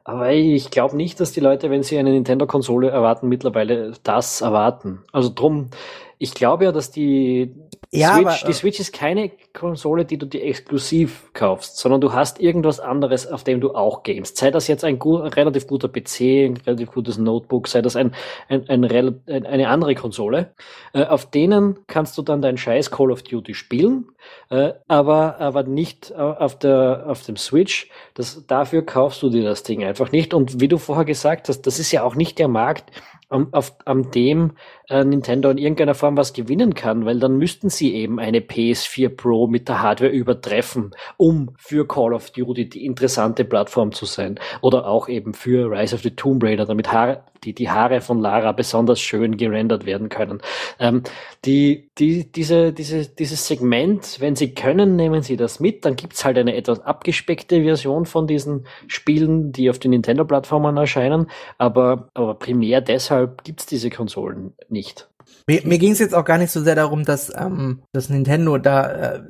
Aber 0.05 0.33
ich 0.33 0.71
glaube 0.71 0.97
nicht, 0.97 1.19
dass 1.19 1.33
die 1.33 1.41
Leute, 1.41 1.71
wenn 1.71 1.83
sie 1.83 1.99
eine 1.99 2.11
Nintendo-Konsole 2.11 2.91
erwarten, 2.91 3.29
mittlerweile 3.29 3.93
das 4.03 4.43
erwarten. 4.43 5.03
Also 5.13 5.31
drum, 5.35 5.71
ich 6.19 6.35
glaube 6.35 6.65
ja, 6.65 6.73
dass 6.73 6.91
die 6.91 7.55
ja, 7.97 8.15
Switch, 8.15 8.27
aber, 8.27 8.47
die 8.47 8.53
Switch 8.53 8.81
ist 8.81 8.93
keine 8.93 9.31
Konsole, 9.53 10.05
die 10.05 10.19
du 10.19 10.27
dir 10.27 10.43
exklusiv 10.43 11.31
kaufst, 11.33 11.79
sondern 11.79 12.01
du 12.01 12.13
hast 12.13 12.41
irgendwas 12.41 12.81
anderes, 12.81 13.27
auf 13.27 13.45
dem 13.45 13.61
du 13.61 13.75
auch 13.75 14.03
gamest. 14.03 14.37
Sei 14.37 14.51
das 14.51 14.69
jetzt 14.69 14.85
ein, 14.85 14.99
gut, 14.99 15.23
ein 15.23 15.33
relativ 15.33 15.67
guter 15.67 15.89
PC, 15.89 16.21
ein 16.21 16.57
relativ 16.67 16.91
gutes 16.93 17.19
Notebook, 17.19 17.69
sei 17.69 17.83
das 17.83 17.97
ein, 17.97 18.15
ein, 18.49 18.69
ein, 18.69 18.85
ein 18.85 19.47
eine 19.47 19.69
andere 19.69 19.95
Konsole, 19.95 20.55
äh, 20.93 21.05
auf 21.05 21.31
denen 21.31 21.79
kannst 21.87 22.19
du 22.19 22.23
dann 22.23 22.43
dein 22.43 22.57
scheiß 22.57 22.91
Call 22.91 23.11
of 23.11 23.23
Duty 23.23 23.55
spielen, 23.55 24.09
äh, 24.51 24.73
aber, 24.89 25.41
aber 25.41 25.63
nicht 25.63 26.15
auf 26.15 26.59
der, 26.59 27.05
auf 27.07 27.23
dem 27.23 27.37
Switch. 27.37 27.89
Das, 28.15 28.47
dafür 28.47 28.85
kaufst 28.85 29.23
du 29.23 29.31
dir 29.31 29.45
das 29.45 29.63
Ding 29.63 29.85
einfach 29.85 30.13
nicht. 30.13 30.35
Und 30.35 30.61
wie 30.61 30.69
du 30.69 30.79
vorher 30.79 31.05
gesagt 31.05 31.49
hast, 31.49 31.63
das 31.63 31.79
ist 31.79 31.93
ja 31.93 32.03
auch 32.03 32.15
nicht 32.15 32.39
der 32.39 32.49
Markt, 32.49 32.91
am, 33.29 33.53
auf, 33.53 33.75
an 33.85 34.11
dem 34.11 34.53
äh, 34.89 35.05
Nintendo 35.05 35.51
in 35.51 35.59
irgendeiner 35.59 35.95
Form 35.95 36.17
was 36.17 36.33
gewinnen 36.33 36.75
kann, 36.75 37.05
weil 37.05 37.19
dann 37.19 37.37
müssten 37.37 37.71
sie 37.71 37.95
eben 37.95 38.19
eine 38.19 38.41
PS4 38.41 39.09
Pro 39.09 39.47
mit 39.47 39.69
der 39.69 39.83
Hardware 39.83 40.11
übertreffen, 40.11 40.95
um 41.17 41.55
für 41.59 41.87
Call 41.87 42.13
of 42.13 42.31
Duty 42.31 42.69
die 42.69 42.85
interessante 42.85 43.45
Plattform 43.45 43.93
zu 43.93 44.07
sein. 44.07 44.39
Oder 44.61 44.87
auch 44.87 45.09
eben 45.09 45.35
für 45.35 45.71
Rise 45.71 45.95
of 45.95 46.03
the 46.03 46.11
Tomb 46.11 46.43
Raider, 46.43 46.67
damit 46.67 46.93
Haar 46.93 47.25
die, 47.45 47.55
die 47.55 47.71
Haare 47.71 48.01
von 48.01 48.21
Lara 48.21 48.53
besonders 48.53 49.01
schön 49.01 49.37
gerendert 49.37 49.87
werden 49.87 50.09
können. 50.09 50.41
Ähm, 50.79 51.03
die, 51.45 51.91
die, 51.99 52.31
diese, 52.31 52.73
diese, 52.73 53.07
dieses 53.07 53.47
Segment, 53.47 54.17
wenn 54.21 54.37
sie 54.37 54.55
können, 54.55 54.97
nehmen 54.97 55.23
sie 55.23 55.37
das 55.37 55.61
mit. 55.61 55.85
Dann 55.85 55.97
gibt's 55.97 56.25
halt 56.25 56.39
eine 56.39 56.57
etwas 56.57 56.81
abgespeckte 56.81 57.63
Version 57.63 58.07
von 58.07 58.27
diesen 58.27 58.67
Spielen, 58.87 59.53
die 59.53 59.71
auf 59.71 59.79
den 59.79 59.91
Nintendo-Plattformen 59.91 60.77
erscheinen. 60.77 61.27
Aber, 61.59 62.09
aber 62.15 62.35
primär 62.35 62.81
deshalb 62.81 63.45
gibt's 63.45 63.67
diese 63.67 63.91
Konsolen 63.91 64.55
nicht. 64.75 65.09
Mir, 65.47 65.63
mir 65.65 65.79
ging 65.79 65.93
es 65.93 65.99
jetzt 65.99 66.15
auch 66.15 66.25
gar 66.25 66.39
nicht 66.39 66.51
so 66.51 66.63
sehr 66.63 66.75
darum, 66.75 67.05
dass, 67.05 67.33
ähm, 67.35 67.83
dass 67.93 68.09
Nintendo 68.09 68.59
da 68.59 69.15
äh, 69.15 69.23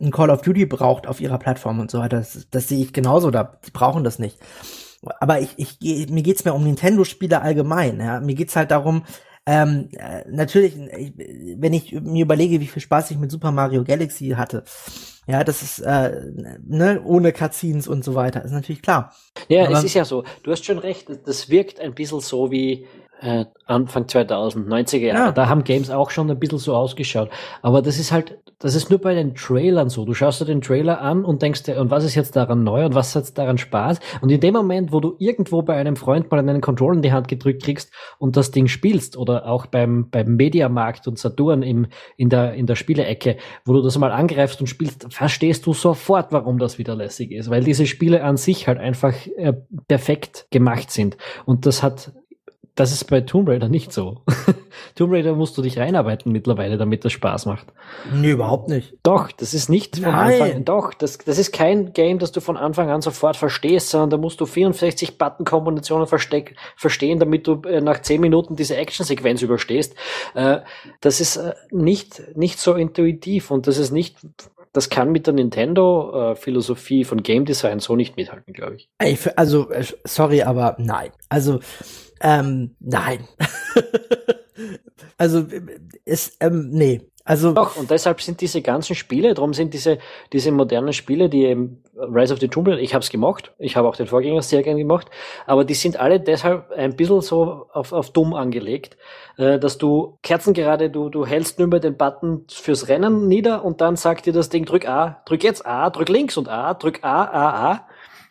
ein 0.00 0.10
Call 0.10 0.30
of 0.30 0.42
Duty 0.42 0.66
braucht 0.66 1.06
auf 1.06 1.20
ihrer 1.20 1.38
Plattform 1.38 1.80
und 1.80 1.90
so 1.90 1.98
weiter. 1.98 2.18
Das, 2.18 2.46
das 2.50 2.68
sehe 2.68 2.82
ich 2.82 2.92
genauso 2.92 3.30
da. 3.30 3.58
Die 3.66 3.70
brauchen 3.70 4.04
das 4.04 4.18
nicht. 4.18 4.38
Aber 5.20 5.40
ich, 5.40 5.50
ich, 5.56 6.08
mir 6.10 6.22
geht's 6.22 6.44
mehr 6.44 6.54
um 6.54 6.64
Nintendo-Spiele 6.64 7.40
allgemein. 7.40 8.00
Ja? 8.00 8.20
Mir 8.20 8.34
geht's 8.34 8.56
halt 8.56 8.70
darum, 8.70 9.04
ähm, 9.48 9.88
äh, 9.92 10.24
natürlich, 10.28 10.76
ich, 10.76 11.12
wenn 11.60 11.72
ich 11.72 11.92
mir 11.92 12.24
überlege, 12.24 12.60
wie 12.60 12.66
viel 12.66 12.82
Spaß 12.82 13.12
ich 13.12 13.18
mit 13.18 13.30
Super 13.30 13.52
Mario 13.52 13.84
Galaxy 13.84 14.30
hatte, 14.30 14.64
ja, 15.28 15.44
das 15.44 15.62
ist 15.62 15.78
äh, 15.80 16.32
ne, 16.64 17.00
ohne 17.04 17.32
Cutscenes 17.32 17.86
und 17.86 18.04
so 18.04 18.14
weiter, 18.14 18.44
ist 18.44 18.52
natürlich 18.52 18.82
klar. 18.82 19.14
Ja, 19.48 19.66
Aber, 19.66 19.78
es 19.78 19.84
ist 19.84 19.94
ja 19.94 20.04
so. 20.04 20.24
Du 20.42 20.50
hast 20.50 20.64
schon 20.64 20.78
recht. 20.78 21.08
Das 21.24 21.48
wirkt 21.48 21.80
ein 21.80 21.94
bisschen 21.94 22.20
so 22.20 22.50
wie 22.50 22.86
äh, 23.20 23.46
Anfang 23.66 24.06
2000, 24.06 24.68
90er 24.68 24.98
Jahre. 24.98 25.18
Ja. 25.18 25.32
Da 25.32 25.48
haben 25.48 25.64
Games 25.64 25.90
auch 25.90 26.10
schon 26.10 26.30
ein 26.30 26.38
bisschen 26.38 26.58
so 26.58 26.74
ausgeschaut. 26.74 27.30
Aber 27.62 27.82
das 27.82 27.98
ist 27.98 28.12
halt, 28.12 28.38
das 28.58 28.74
ist 28.74 28.90
nur 28.90 29.00
bei 29.00 29.14
den 29.14 29.34
Trailern 29.34 29.88
so. 29.88 30.04
Du 30.04 30.14
schaust 30.14 30.40
dir 30.40 30.44
den 30.44 30.60
Trailer 30.60 31.00
an 31.00 31.24
und 31.24 31.42
denkst 31.42 31.64
dir, 31.64 31.80
und 31.80 31.90
was 31.90 32.04
ist 32.04 32.14
jetzt 32.14 32.36
daran 32.36 32.62
neu 32.62 32.84
und 32.84 32.94
was 32.94 33.16
hat 33.16 33.36
daran 33.36 33.58
Spaß? 33.58 33.98
Und 34.20 34.30
in 34.30 34.40
dem 34.40 34.54
Moment, 34.54 34.92
wo 34.92 35.00
du 35.00 35.16
irgendwo 35.18 35.62
bei 35.62 35.76
einem 35.76 35.96
Freund 35.96 36.30
mal 36.30 36.38
einen 36.38 36.60
Controller 36.60 36.96
in 36.96 37.02
die 37.02 37.12
Hand 37.12 37.28
gedrückt 37.28 37.64
kriegst 37.64 37.90
und 38.18 38.36
das 38.36 38.50
Ding 38.50 38.68
spielst 38.68 39.16
oder 39.16 39.46
auch 39.46 39.66
beim, 39.66 40.10
beim 40.10 40.36
Mediamarkt 40.36 41.08
und 41.08 41.18
Saturn 41.18 41.62
im, 41.62 41.86
in 42.16 42.28
der, 42.28 42.54
in 42.54 42.66
der 42.66 42.76
Spielecke, 42.76 43.36
wo 43.64 43.72
du 43.72 43.82
das 43.82 43.98
mal 43.98 44.12
angreifst 44.12 44.60
und 44.60 44.68
spielst, 44.68 45.12
verstehst 45.12 45.66
du 45.66 45.74
sofort, 45.74 46.32
warum 46.32 46.58
das 46.58 46.78
wieder 46.78 46.94
lässig 46.94 47.32
ist. 47.32 47.50
Weil 47.50 47.64
diese 47.64 47.86
Spiele 47.86 48.22
an 48.22 48.36
sich 48.36 48.68
halt 48.68 48.78
einfach 48.78 49.14
äh, 49.36 49.54
perfekt 49.88 50.46
gemacht 50.50 50.90
sind. 50.90 51.16
Und 51.46 51.66
das 51.66 51.82
hat 51.82 52.12
das 52.76 52.92
ist 52.92 53.04
bei 53.04 53.22
Tomb 53.22 53.48
Raider 53.48 53.70
nicht 53.70 53.90
so. 53.90 54.20
Tomb 54.94 55.10
Raider 55.10 55.34
musst 55.34 55.56
du 55.56 55.62
dich 55.62 55.78
reinarbeiten 55.78 56.30
mittlerweile, 56.30 56.76
damit 56.76 57.06
das 57.06 57.12
Spaß 57.12 57.46
macht. 57.46 57.66
Nee, 58.12 58.32
überhaupt 58.32 58.68
nicht. 58.68 58.98
Doch, 59.02 59.32
das 59.32 59.54
ist 59.54 59.70
nicht 59.70 59.96
von 59.96 60.12
Nein. 60.12 60.42
Anfang 60.42 60.64
Doch, 60.66 60.92
das, 60.92 61.16
das 61.16 61.38
ist 61.38 61.52
kein 61.52 61.94
Game, 61.94 62.18
das 62.18 62.32
du 62.32 62.40
von 62.40 62.58
Anfang 62.58 62.90
an 62.90 63.00
sofort 63.00 63.36
verstehst, 63.36 63.88
sondern 63.88 64.10
da 64.10 64.16
musst 64.18 64.40
du 64.42 64.46
64 64.46 65.16
Button-Kombinationen 65.16 66.06
verstehen, 66.06 67.18
damit 67.18 67.46
du 67.46 67.62
äh, 67.62 67.80
nach 67.80 68.02
10 68.02 68.20
Minuten 68.20 68.56
diese 68.56 68.76
Action-Sequenz 68.76 69.40
überstehst. 69.40 69.94
Äh, 70.34 70.58
das 71.00 71.20
ist 71.20 71.36
äh, 71.36 71.54
nicht, 71.70 72.36
nicht 72.36 72.58
so 72.58 72.74
intuitiv 72.74 73.50
und 73.50 73.66
das 73.66 73.78
ist 73.78 73.90
nicht 73.90 74.18
das 74.74 74.90
kann 74.90 75.10
mit 75.10 75.26
der 75.26 75.32
Nintendo-Philosophie 75.32 77.04
von 77.04 77.22
Game 77.22 77.46
Design 77.46 77.80
so 77.80 77.96
nicht 77.96 78.18
mithalten, 78.18 78.52
glaube 78.52 78.76
ich. 78.76 78.90
Also, 79.34 79.68
sorry, 80.04 80.42
aber 80.42 80.76
nein. 80.78 81.12
Also, 81.30 81.60
ähm, 82.20 82.76
nein. 82.80 83.26
also, 85.18 85.46
ist, 86.04 86.36
ähm, 86.40 86.70
nee. 86.70 87.10
Also 87.26 87.52
Doch, 87.52 87.76
und 87.76 87.90
deshalb 87.90 88.22
sind 88.22 88.40
diese 88.40 88.62
ganzen 88.62 88.94
Spiele, 88.94 89.34
darum 89.34 89.52
sind 89.52 89.74
diese, 89.74 89.98
diese 90.32 90.52
modernen 90.52 90.92
Spiele, 90.92 91.28
die 91.28 91.42
eben 91.42 91.82
Rise 91.96 92.32
of 92.32 92.38
the 92.38 92.46
Tomb 92.46 92.68
Raider, 92.68 92.80
ich 92.80 92.94
habe 92.94 93.02
es 93.02 93.10
gemacht, 93.10 93.52
ich 93.58 93.76
habe 93.76 93.88
auch 93.88 93.96
den 93.96 94.06
Vorgänger 94.06 94.42
sehr 94.42 94.62
gern 94.62 94.76
gemacht, 94.76 95.10
aber 95.44 95.64
die 95.64 95.74
sind 95.74 95.98
alle 95.98 96.20
deshalb 96.20 96.70
ein 96.70 96.94
bisschen 96.94 97.22
so 97.22 97.66
auf, 97.72 97.92
auf 97.92 98.12
dumm 98.12 98.32
angelegt, 98.32 98.96
äh, 99.38 99.58
dass 99.58 99.76
du 99.76 100.20
Kerzen 100.22 100.54
gerade, 100.54 100.88
du, 100.88 101.08
du 101.08 101.26
hältst 101.26 101.58
nur 101.58 101.66
mal 101.66 101.80
den 101.80 101.96
Button 101.96 102.44
fürs 102.48 102.86
Rennen 102.86 103.26
nieder 103.26 103.64
und 103.64 103.80
dann 103.80 103.96
sagt 103.96 104.26
dir 104.26 104.32
das 104.32 104.48
Ding, 104.48 104.64
drück 104.64 104.88
A, 104.88 105.20
drück 105.26 105.42
jetzt 105.42 105.66
A, 105.66 105.90
drück 105.90 106.08
links 106.08 106.36
und 106.36 106.48
A, 106.48 106.74
drück 106.74 107.00
A, 107.02 107.24
A, 107.24 107.72
A. 107.72 107.88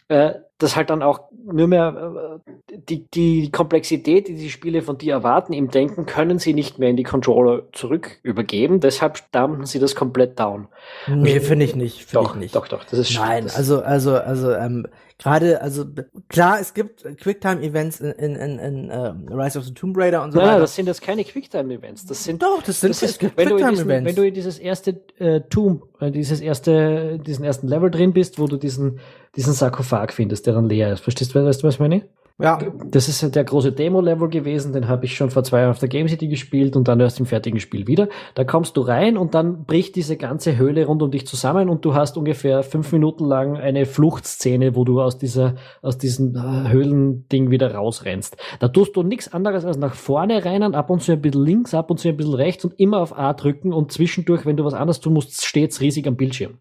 Äh, 0.07 0.36
dass 0.57 0.75
halt 0.75 0.89
dann 0.89 1.03
auch 1.03 1.19
nur 1.45 1.67
mehr 1.67 2.39
äh, 2.47 2.77
die, 2.77 3.05
die 3.09 3.51
Komplexität, 3.51 4.27
die 4.29 4.35
die 4.35 4.49
Spiele 4.49 4.81
von 4.81 4.97
dir 4.97 5.13
erwarten, 5.13 5.51
im 5.51 5.69
Denken, 5.69 6.05
können 6.05 6.39
sie 6.39 6.53
nicht 6.53 6.79
mehr 6.79 6.89
in 6.89 6.95
die 6.95 7.03
Controller 7.03 7.63
zurück 7.73 8.19
übergeben. 8.23 8.79
Deshalb 8.79 9.19
dampfen 9.31 9.65
sie 9.65 9.79
das 9.79 9.95
komplett 9.95 10.39
down. 10.39 10.67
Nee, 11.07 11.41
finde 11.41 11.65
ich 11.65 11.75
nicht. 11.75 12.05
Find 12.05 12.13
doch, 12.15 12.35
ich 12.35 12.39
nicht. 12.39 12.55
doch, 12.55 12.67
doch. 12.67 12.85
Das 12.85 12.99
ist 12.99 13.13
Nein, 13.15 13.43
das 13.43 13.55
also, 13.57 13.81
also, 13.81 14.15
also, 14.15 14.53
ähm, 14.53 14.87
gerade, 15.17 15.61
also 15.61 15.85
klar, 16.29 16.59
es 16.61 16.73
gibt 16.73 17.03
Quicktime-Events 17.03 17.99
in, 17.99 18.11
in, 18.11 18.35
in, 18.35 18.59
in 18.59 18.91
uh, 18.91 19.35
Rise 19.35 19.59
of 19.59 19.65
the 19.65 19.73
Tomb 19.73 19.97
Raider 19.97 20.23
und 20.23 20.31
so 20.31 20.39
Nein, 20.39 20.47
weiter. 20.47 20.59
das 20.61 20.75
sind 20.75 20.87
jetzt 20.87 21.01
keine 21.01 21.25
Quicktime-Events. 21.25 22.05
Das 22.05 22.23
sind 22.23 22.41
doch, 22.41 22.63
das 22.63 22.79
sind 22.79 22.91
das 22.91 23.03
ist, 23.03 23.37
wenn 23.37 23.49
du, 23.49 23.57
diesen, 23.57 23.87
wenn 23.87 24.15
du 24.15 24.25
in 24.25 24.33
dieses 24.33 24.57
erste 24.57 25.01
äh, 25.19 25.41
Tomb, 25.41 25.83
äh, 25.99 26.11
dieses 26.11 26.39
erste, 26.39 27.19
diesen 27.19 27.43
ersten 27.43 27.67
Level 27.67 27.91
drin 27.91 28.13
bist, 28.13 28.39
wo 28.39 28.47
du 28.47 28.55
diesen 28.55 28.99
diesen 29.35 29.53
Sarkophag 29.53 30.13
findest, 30.13 30.44
der 30.45 30.53
dann 30.53 30.69
leer 30.69 30.93
ist. 30.93 31.01
Verstehst 31.01 31.33
du, 31.33 31.43
weißt 31.43 31.63
du 31.63 31.67
was 31.67 31.75
ich 31.75 31.79
meine? 31.79 32.03
Ja. 32.37 32.59
Das 32.83 33.07
ist 33.07 33.33
der 33.33 33.43
große 33.45 33.71
Demo-Level 33.71 34.27
gewesen, 34.27 34.73
den 34.73 34.89
habe 34.89 35.05
ich 35.05 35.15
schon 35.15 35.29
vor 35.29 35.45
zwei 35.45 35.61
Jahren 35.61 35.71
auf 35.71 35.79
der 35.79 35.87
Game 35.87 36.09
City 36.09 36.27
gespielt 36.27 36.75
und 36.75 36.89
dann 36.89 36.99
erst 36.99 37.19
im 37.21 37.25
fertigen 37.25 37.61
Spiel 37.61 37.87
wieder. 37.87 38.09
Da 38.33 38.43
kommst 38.43 38.75
du 38.75 38.81
rein 38.81 39.17
und 39.17 39.33
dann 39.33 39.63
bricht 39.63 39.95
diese 39.95 40.17
ganze 40.17 40.57
Höhle 40.57 40.85
rund 40.85 41.01
um 41.01 41.11
dich 41.11 41.25
zusammen 41.25 41.69
und 41.69 41.85
du 41.85 41.93
hast 41.93 42.17
ungefähr 42.17 42.61
fünf 42.63 42.91
Minuten 42.91 43.23
lang 43.23 43.55
eine 43.55 43.85
Fluchtszene, 43.85 44.75
wo 44.75 44.83
du 44.83 45.01
aus 45.01 45.17
dieser, 45.17 45.55
aus 45.81 45.97
diesem 45.97 46.35
äh, 46.35 46.69
Höhlending 46.69 47.51
wieder 47.51 47.73
rausrennst. 47.73 48.35
Da 48.59 48.67
tust 48.67 48.97
du 48.97 49.03
nichts 49.03 49.31
anderes 49.31 49.63
als 49.63 49.77
nach 49.77 49.93
vorne 49.93 50.43
rennen, 50.43 50.75
ab 50.75 50.89
und 50.89 51.01
zu 51.01 51.13
ein 51.13 51.21
bisschen 51.21 51.45
links, 51.45 51.73
ab 51.73 51.89
und 51.89 51.99
zu 52.01 52.09
ein 52.09 52.17
bisschen 52.17 52.35
rechts 52.35 52.65
und 52.65 52.77
immer 52.77 52.99
auf 52.99 53.17
A 53.17 53.31
drücken 53.31 53.71
und 53.71 53.93
zwischendurch, 53.93 54.45
wenn 54.45 54.57
du 54.57 54.65
was 54.65 54.73
anderes 54.73 54.99
tun 54.99 55.13
musst, 55.13 55.45
steht's 55.45 55.79
riesig 55.79 56.05
am 56.05 56.17
Bildschirm. 56.17 56.59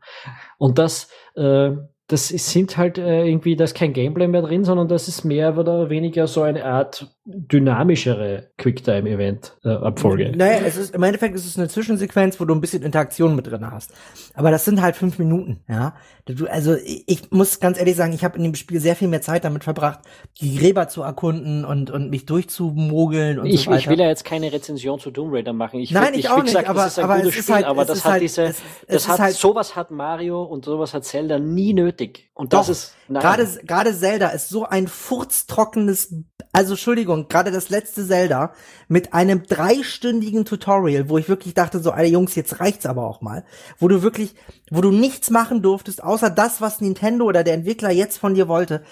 Und 0.56 0.78
das, 0.78 1.08
äh, 1.34 1.72
das 2.08 2.30
ist, 2.30 2.50
sind 2.50 2.76
halt 2.76 2.98
äh, 2.98 3.24
irgendwie, 3.26 3.56
da 3.56 3.64
ist 3.64 3.74
kein 3.74 3.94
Gameplay 3.94 4.28
mehr 4.28 4.42
drin, 4.42 4.64
sondern 4.64 4.88
das 4.88 5.08
ist 5.08 5.24
mehr 5.24 5.56
oder 5.56 5.88
weniger 5.88 6.26
so 6.26 6.42
eine 6.42 6.62
Art 6.66 7.16
dynamischere 7.24 8.50
Quicktime-Event-Abfolge. 8.58 10.24
Äh, 10.24 10.36
naja, 10.36 10.58
es 10.66 10.76
ist, 10.76 10.94
im 10.94 11.02
Endeffekt 11.02 11.34
ist 11.34 11.46
es 11.46 11.56
eine 11.56 11.68
Zwischensequenz, 11.68 12.38
wo 12.38 12.44
du 12.44 12.54
ein 12.54 12.60
bisschen 12.60 12.82
Interaktion 12.82 13.34
mit 13.34 13.46
drin 13.46 13.70
hast. 13.70 13.94
Aber 14.34 14.50
das 14.50 14.66
sind 14.66 14.82
halt 14.82 14.96
fünf 14.96 15.18
Minuten, 15.18 15.64
ja. 15.66 15.94
Du, 16.26 16.46
also 16.46 16.74
ich, 16.74 17.04
ich 17.06 17.30
muss 17.30 17.58
ganz 17.60 17.78
ehrlich 17.78 17.96
sagen, 17.96 18.12
ich 18.12 18.22
habe 18.22 18.36
in 18.36 18.44
dem 18.44 18.54
Spiel 18.54 18.80
sehr 18.80 18.96
viel 18.96 19.08
mehr 19.08 19.22
Zeit 19.22 19.44
damit 19.44 19.64
verbracht, 19.64 20.00
die 20.42 20.56
Gräber 20.56 20.88
zu 20.88 21.02
erkunden 21.02 21.64
und, 21.64 21.90
und 21.90 22.10
mich 22.10 22.26
durchzumogeln 22.26 23.38
und 23.38 23.46
ich, 23.46 23.64
so 23.64 23.70
weiter. 23.70 23.80
Ich 23.80 23.88
will 23.88 24.00
ja 24.00 24.08
jetzt 24.08 24.24
keine 24.26 24.52
Rezension 24.52 24.98
zu 24.98 25.10
Doom 25.10 25.32
Raider 25.32 25.54
machen. 25.54 25.80
Ich 25.80 25.90
Nein, 25.90 26.12
ich 26.14 26.28
auch 26.28 26.36
nicht, 26.36 26.46
gesagt, 26.48 26.68
aber, 26.68 26.82
das 26.82 26.92
ist 26.92 26.98
ein 26.98 27.04
aber 27.06 27.20
gutes 27.20 27.34
Spiel, 27.34 27.54
halt, 27.54 27.64
aber 27.64 27.84
das 27.86 28.04
hat 28.04 28.12
halt, 28.12 28.22
diese, 28.22 28.42
es, 28.42 28.62
das 28.86 29.08
hat, 29.08 29.20
halt, 29.20 29.34
sowas 29.36 29.74
hat 29.74 29.90
Mario 29.90 30.42
und 30.42 30.66
sowas 30.66 30.92
hat 30.92 31.04
Zelda 31.04 31.38
nie 31.38 31.72
nötig. 31.72 31.93
Und 32.34 32.52
das 32.52 32.66
doch, 32.66 32.72
ist, 32.72 32.94
gerade, 33.08 33.46
gerade 33.64 33.96
Zelda 33.96 34.28
ist 34.28 34.48
so 34.48 34.64
ein 34.64 34.88
furztrockenes, 34.88 36.14
also 36.52 36.72
Entschuldigung, 36.72 37.28
gerade 37.28 37.50
das 37.50 37.68
letzte 37.70 38.06
Zelda 38.06 38.52
mit 38.88 39.14
einem 39.14 39.44
dreistündigen 39.44 40.44
Tutorial, 40.44 41.08
wo 41.08 41.18
ich 41.18 41.28
wirklich 41.28 41.54
dachte 41.54 41.80
so, 41.80 41.90
alle 41.90 42.08
Jungs, 42.08 42.34
jetzt 42.34 42.60
reicht's 42.60 42.86
aber 42.86 43.06
auch 43.06 43.20
mal, 43.20 43.44
wo 43.78 43.88
du 43.88 44.02
wirklich, 44.02 44.34
wo 44.70 44.80
du 44.80 44.90
nichts 44.90 45.30
machen 45.30 45.62
durftest, 45.62 46.02
außer 46.02 46.30
das, 46.30 46.60
was 46.60 46.80
Nintendo 46.80 47.24
oder 47.24 47.44
der 47.44 47.54
Entwickler 47.54 47.90
jetzt 47.90 48.18
von 48.18 48.34
dir 48.34 48.48
wollte. 48.48 48.82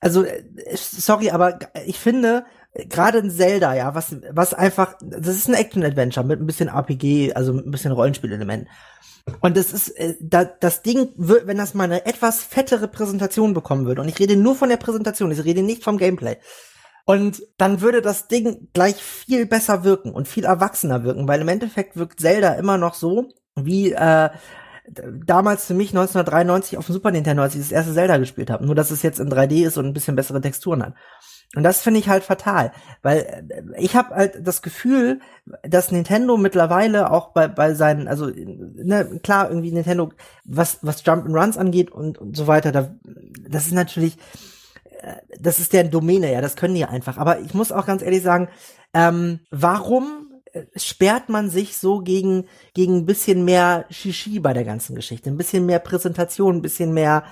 also 0.00 0.24
äh, 0.24 0.42
sorry, 0.74 1.30
aber 1.30 1.58
ich 1.86 1.98
finde 1.98 2.44
gerade 2.88 3.18
in 3.18 3.30
Zelda, 3.30 3.74
ja, 3.74 3.94
was 3.94 4.16
was 4.30 4.54
einfach, 4.54 4.94
das 5.00 5.36
ist 5.36 5.48
ein 5.48 5.54
Action 5.54 5.84
Adventure 5.84 6.26
mit 6.26 6.40
ein 6.40 6.46
bisschen 6.46 6.68
RPG, 6.68 7.32
also 7.34 7.52
mit 7.52 7.66
ein 7.66 7.70
bisschen 7.70 7.92
Rollenspielelement. 7.92 8.68
Und 9.40 9.56
das 9.56 9.72
ist, 9.72 9.88
äh, 9.90 10.14
da, 10.20 10.44
das 10.44 10.82
Ding, 10.82 11.10
wird, 11.16 11.46
wenn 11.46 11.58
das 11.58 11.74
mal 11.74 11.84
eine 11.84 12.06
etwas 12.06 12.42
fettere 12.42 12.88
Präsentation 12.88 13.54
bekommen 13.54 13.86
würde, 13.86 14.02
und 14.02 14.08
ich 14.08 14.18
rede 14.18 14.36
nur 14.36 14.54
von 14.54 14.68
der 14.68 14.76
Präsentation, 14.76 15.30
ich 15.30 15.44
rede 15.44 15.62
nicht 15.62 15.84
vom 15.84 15.98
Gameplay, 15.98 16.36
und 17.04 17.42
dann 17.56 17.80
würde 17.80 18.02
das 18.02 18.26
Ding 18.26 18.68
gleich 18.72 18.96
viel 18.96 19.46
besser 19.46 19.84
wirken 19.84 20.12
und 20.12 20.26
viel 20.26 20.44
erwachsener 20.44 21.04
wirken, 21.04 21.28
weil 21.28 21.40
im 21.40 21.48
Endeffekt 21.48 21.96
wirkt 21.96 22.20
Zelda 22.20 22.54
immer 22.54 22.78
noch 22.78 22.94
so, 22.94 23.28
wie 23.54 23.92
äh, 23.92 24.30
damals 24.88 25.66
für 25.66 25.74
mich 25.74 25.90
1993 25.90 26.78
auf 26.78 26.86
dem 26.86 26.92
Super 26.92 27.12
Nintendo, 27.12 27.42
als 27.42 27.54
ich 27.54 27.60
das 27.60 27.72
erste 27.72 27.94
Zelda 27.94 28.16
gespielt 28.18 28.50
habe. 28.50 28.66
Nur, 28.66 28.74
dass 28.74 28.90
es 28.90 29.02
jetzt 29.02 29.20
in 29.20 29.30
3D 29.30 29.66
ist 29.66 29.76
und 29.76 29.86
ein 29.86 29.92
bisschen 29.92 30.16
bessere 30.16 30.40
Texturen 30.40 30.82
hat. 30.82 30.94
Und 31.54 31.62
das 31.62 31.80
finde 31.80 32.00
ich 32.00 32.08
halt 32.08 32.24
fatal, 32.24 32.72
weil 33.02 33.46
äh, 33.48 33.62
ich 33.78 33.96
habe 33.96 34.14
halt 34.14 34.46
das 34.46 34.62
Gefühl, 34.62 35.20
dass 35.62 35.92
Nintendo 35.92 36.36
mittlerweile 36.36 37.10
auch 37.10 37.28
bei 37.28 37.48
bei 37.48 37.74
seinen, 37.74 38.08
also 38.08 38.26
ne, 38.26 39.20
klar 39.22 39.48
irgendwie 39.48 39.72
Nintendo, 39.72 40.10
was 40.44 40.78
was 40.82 41.04
Jump 41.04 41.24
and 41.24 41.34
Runs 41.34 41.56
angeht 41.56 41.90
und, 41.90 42.18
und 42.18 42.36
so 42.36 42.46
weiter, 42.46 42.72
da, 42.72 42.94
das 43.48 43.66
ist 43.66 43.72
natürlich, 43.72 44.16
äh, 45.00 45.14
das 45.40 45.58
ist 45.58 45.72
deren 45.72 45.90
Domäne, 45.90 46.32
ja, 46.32 46.40
das 46.40 46.56
können 46.56 46.74
die 46.74 46.84
einfach. 46.84 47.16
Aber 47.16 47.40
ich 47.40 47.54
muss 47.54 47.72
auch 47.72 47.86
ganz 47.86 48.02
ehrlich 48.02 48.22
sagen, 48.22 48.48
ähm, 48.92 49.40
warum 49.50 50.26
sperrt 50.74 51.28
man 51.28 51.50
sich 51.50 51.76
so 51.76 52.00
gegen, 52.00 52.46
gegen 52.74 52.98
ein 52.98 53.06
bisschen 53.06 53.44
mehr 53.44 53.86
Shishi 53.90 54.40
bei 54.40 54.52
der 54.52 54.64
ganzen 54.64 54.94
Geschichte, 54.94 55.30
ein 55.30 55.36
bisschen 55.36 55.66
mehr 55.66 55.78
Präsentation, 55.78 56.56
ein 56.56 56.62
bisschen 56.62 56.92
mehr, 56.92 57.24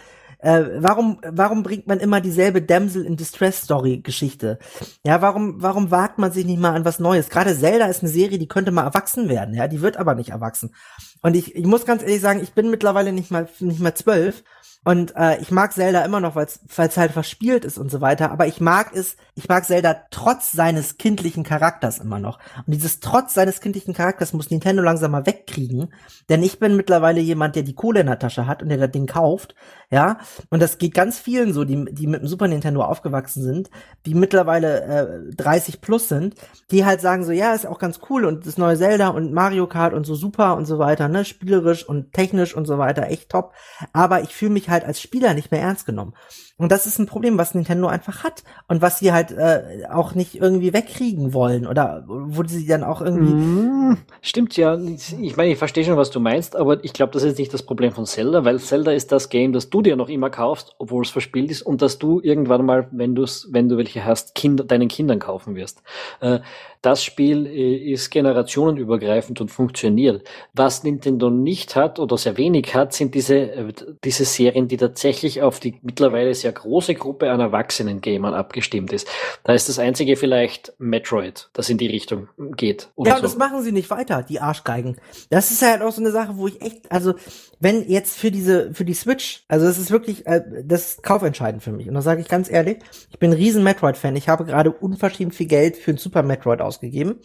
äh, 0.45 0.82
warum, 0.82 1.20
warum 1.26 1.62
bringt 1.62 1.86
man 1.86 2.01
immer 2.01 2.20
dieselbe 2.20 2.61
Damsel 2.61 3.07
in 3.07 3.16
Distress 3.16 3.62
Story 3.62 4.01
Geschichte? 4.03 4.59
Ja, 5.03 5.22
warum, 5.22 5.62
warum 5.62 5.90
wagt 5.90 6.18
man 6.18 6.32
sich 6.32 6.45
nicht 6.45 6.61
mal 6.61 6.74
an 6.74 6.84
was 6.84 6.99
Neues? 6.99 7.30
Gerade 7.30 7.59
Zelda 7.59 7.86
ist 7.86 8.03
eine 8.03 8.12
Serie, 8.12 8.38
die 8.38 8.47
könnte 8.47 8.70
mal 8.70 8.84
erwachsen 8.84 9.30
werden, 9.30 9.55
ja, 9.55 9.68
die 9.68 9.80
wird 9.80 9.97
aber 9.97 10.14
nicht 10.14 10.30
erwachsen. 10.30 10.74
Und 11.22 11.34
ich, 11.34 11.57
ich 11.57 11.64
muss 11.64 11.86
ganz 11.86 12.03
ehrlich 12.03 12.20
sagen, 12.20 12.42
ich 12.42 12.53
bin 12.53 12.70
mittlerweile 12.70 13.12
nicht 13.12 13.30
mal, 13.30 13.49
nicht 13.61 13.80
mal 13.80 13.95
zwölf 13.95 14.45
und 14.85 15.16
äh, 15.16 15.41
ich 15.41 15.51
mag 15.51 15.72
Zelda 15.72 16.05
immer 16.05 16.20
noch, 16.20 16.37
weil 16.37 16.47
es 16.47 16.97
halt 16.99 17.12
verspielt 17.12 17.64
ist 17.64 17.78
und 17.78 17.91
so 17.91 18.03
weiter. 18.03 18.30
Aber 18.30 18.47
ich 18.47 18.61
mag 18.61 18.95
es, 18.95 19.16
ich 19.35 19.49
mag 19.49 19.64
Zelda 19.64 19.97
trotz 20.11 20.53
seines 20.53 20.99
kindlichen 20.99 21.43
Charakters 21.43 21.99
immer 21.99 22.18
noch. 22.18 22.39
Und 22.66 22.74
dieses 22.74 23.01
trotz 23.01 23.32
seines 23.32 23.61
kindlichen 23.61 23.95
Charakters 23.95 24.35
muss 24.35 24.51
Nintendo 24.51 24.82
langsam 24.82 25.12
mal 25.12 25.24
wegkriegen. 25.24 25.93
Denn 26.28 26.43
ich 26.43 26.59
bin 26.59 26.76
mittlerweile 26.76 27.20
jemand, 27.20 27.57
der 27.57 27.62
die 27.62 27.74
Kohle 27.74 28.01
in 28.01 28.09
der 28.09 28.18
Tasche 28.18 28.47
hat 28.47 28.62
und 28.62 28.68
der 28.68 28.76
das 28.76 28.91
Ding 28.91 29.07
kauft. 29.07 29.55
Ja. 29.91 30.18
Und 30.51 30.61
das 30.61 30.76
geht 30.76 30.93
ganz 30.93 31.18
vielen 31.18 31.55
so, 31.55 31.64
die, 31.64 31.87
die 31.91 32.07
mit 32.07 32.20
dem 32.20 32.28
Super 32.28 32.49
Nintendo 32.49 32.82
aufgewachsen 32.82 33.43
sind, 33.43 33.70
die 34.05 34.14
mittlerweile 34.14 35.30
äh, 35.30 35.35
30 35.35 35.80
plus 35.80 36.09
sind, 36.09 36.35
die 36.70 36.85
halt 36.85 37.01
sagen 37.01 37.24
so, 37.24 37.32
ja, 37.32 37.55
ist 37.55 37.66
auch 37.66 37.78
ganz 37.78 38.01
cool 38.11 38.24
und 38.24 38.47
das 38.47 38.59
neue 38.59 38.76
Zelda 38.76 39.09
und 39.09 39.32
Mario 39.32 39.66
Kart 39.66 39.95
und 39.95 40.05
so 40.05 40.14
super 40.14 40.57
und 40.57 40.66
so 40.66 40.78
weiter, 40.78 41.09
ne? 41.09 41.24
Spielerisch 41.24 41.89
und 41.89 42.12
technisch 42.12 42.55
und 42.55 42.66
so 42.66 42.76
weiter, 42.76 43.09
echt 43.09 43.30
top. 43.30 43.53
Aber 43.93 44.22
ich 44.22 44.35
fühle 44.35 44.53
mich 44.53 44.68
halt 44.68 44.73
halt 44.74 44.84
als 44.84 45.00
Spieler 45.00 45.32
nicht 45.34 45.50
mehr 45.50 45.60
ernst 45.62 45.86
genommen. 45.86 46.14
Und 46.57 46.70
das 46.70 46.86
ist 46.86 47.00
ein 47.00 47.07
Problem, 47.07 47.36
was 47.36 47.55
Nintendo 47.55 47.88
einfach 47.88 48.22
hat 48.22 48.44
und 48.68 48.80
was 48.80 49.00
sie 49.00 49.12
halt 49.12 49.32
äh, 49.32 49.86
auch 49.90 50.14
nicht 50.14 50.36
irgendwie 50.36 50.72
wegkriegen 50.72 51.34
wollen 51.34 51.66
oder 51.66 52.05
wo 52.07 52.44
sie 52.44 52.64
dann 52.64 52.84
auch 52.84 53.02
irgendwie. 53.02 53.32
Mm, 53.32 53.98
stimmt 54.22 54.57
ja. 54.57 54.78
Ich 54.78 55.36
meine, 55.36 55.50
ich 55.50 55.59
verstehe 55.59 55.84
schon, 55.84 55.96
was 55.96 56.11
du 56.11 56.20
meinst, 56.20 56.55
aber 56.55 56.84
ich 56.84 56.92
glaube, 56.92 57.12
das 57.12 57.24
ist 57.24 57.40
nicht 57.40 57.52
das 57.52 57.64
Problem 57.64 57.90
von 57.90 58.07
Zelda, 58.07 58.44
weil 58.44 58.61
Zelda 58.61 58.92
ist 58.92 59.11
das 59.11 59.30
Game, 59.30 59.52
das 59.52 59.68
du 59.68 59.82
dir 59.82 59.96
noch 59.96 60.09
immer 60.09 60.30
kaufst, 60.30 60.76
obwohl 60.78 61.02
es 61.02 61.11
verspielt 61.11 61.50
ist 61.50 61.62
und 61.62 61.82
das 61.82 61.98
du 61.98 62.20
irgendwann 62.22 62.64
mal, 62.64 62.88
wenn 62.92 63.16
du 63.16 63.24
wenn 63.50 63.68
du 63.68 63.76
welche 63.76 64.05
hast, 64.05 64.36
Kinder, 64.36 64.62
deinen 64.62 64.86
Kindern 64.86 65.18
kaufen 65.18 65.57
wirst. 65.57 65.82
Äh, 66.20 66.38
das 66.84 67.02
Spiel 67.02 67.46
äh, 67.46 67.92
ist 67.92 68.11
generationenübergreifend 68.11 69.40
und 69.40 69.50
funktioniert. 69.50 70.22
Was 70.52 70.84
Nintendo 70.84 71.30
nicht 71.30 71.76
hat 71.76 71.98
oder 71.98 72.18
sehr 72.18 72.36
wenig 72.36 72.74
hat, 72.74 72.92
sind 72.92 73.14
diese, 73.14 73.36
äh, 73.36 73.72
diese 74.05 74.26
Serien, 74.26 74.68
die 74.68 74.76
tatsächlich 74.76 75.40
auf 75.40 75.61
die 75.61 75.78
mittlerweile 75.80 76.34
sehr 76.45 76.53
große 76.53 76.95
Gruppe 76.95 77.30
an 77.30 77.40
Erwachsenen-Gamern 77.40 78.34
abgestimmt 78.34 78.92
ist. 78.92 79.09
Da 79.45 79.55
ist 79.55 79.68
das 79.68 79.78
einzige 79.78 80.16
vielleicht 80.16 80.74
Metroid, 80.78 81.49
das 81.55 81.70
in 81.70 81.78
die 81.78 81.86
Richtung 81.86 82.28
geht. 82.57 82.90
Ja, 82.99 83.16
so. 83.16 83.22
das 83.22 83.36
machen 83.36 83.62
sie 83.62 83.72
nicht 83.72 83.88
weiter, 83.88 84.22
die 84.22 84.40
Arschgeigen. 84.40 84.97
Das 85.30 85.51
ist 85.51 85.62
halt 85.62 85.80
auch 85.80 85.92
so 85.92 86.03
eine 86.03 86.11
Sache, 86.11 86.36
wo 86.36 86.47
ich 86.47 86.61
echt, 86.61 86.92
also 86.92 87.14
wenn 87.61 87.88
jetzt 87.88 88.18
für 88.18 88.30
diese, 88.30 88.74
für 88.74 88.84
die 88.84 88.92
Switch, 88.92 89.45
also 89.49 89.66
das 89.66 89.78
ist 89.78 89.90
wirklich, 89.90 90.26
äh, 90.26 90.42
das 90.64 90.92
ist 90.92 91.03
kaufentscheidend 91.03 91.62
für 91.62 91.72
mich. 91.72 91.88
Und 91.88 91.95
da 91.95 92.03
sage 92.03 92.20
ich 92.20 92.28
ganz 92.28 92.51
ehrlich, 92.51 92.78
ich 93.11 93.18
bin 93.18 93.30
ein 93.30 93.36
riesen 93.36 93.64
Metroid-Fan. 93.64 94.14
Ich 94.16 94.28
habe 94.28 94.45
gerade 94.45 94.70
unverschämt 94.70 95.34
viel 95.34 95.47
Geld 95.47 95.78
für 95.78 95.92
ein 95.92 95.97
Super 95.97 96.22
Metroid 96.22 96.61
ausgegeben, 96.61 97.20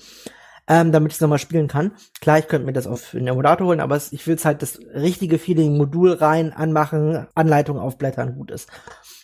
ähm, 0.69 0.91
damit 0.91 1.11
ich 1.11 1.17
es 1.17 1.21
nochmal 1.21 1.39
spielen 1.39 1.67
kann. 1.67 1.91
Klar, 2.21 2.39
ich 2.39 2.47
könnte 2.47 2.67
mir 2.67 2.73
das 2.73 2.87
auf 2.87 3.11
den 3.11 3.27
Emulator 3.27 3.67
holen, 3.67 3.81
aber 3.81 3.99
ich 4.11 4.27
will 4.27 4.37
halt 4.41 4.61
das 4.61 4.79
richtige 4.93 5.39
Feeling, 5.39 5.75
Modul 5.75 6.13
rein, 6.13 6.53
anmachen, 6.53 7.27
Anleitung 7.35 7.79
aufblättern, 7.79 8.35
gut 8.35 8.51
ist. 8.51 8.69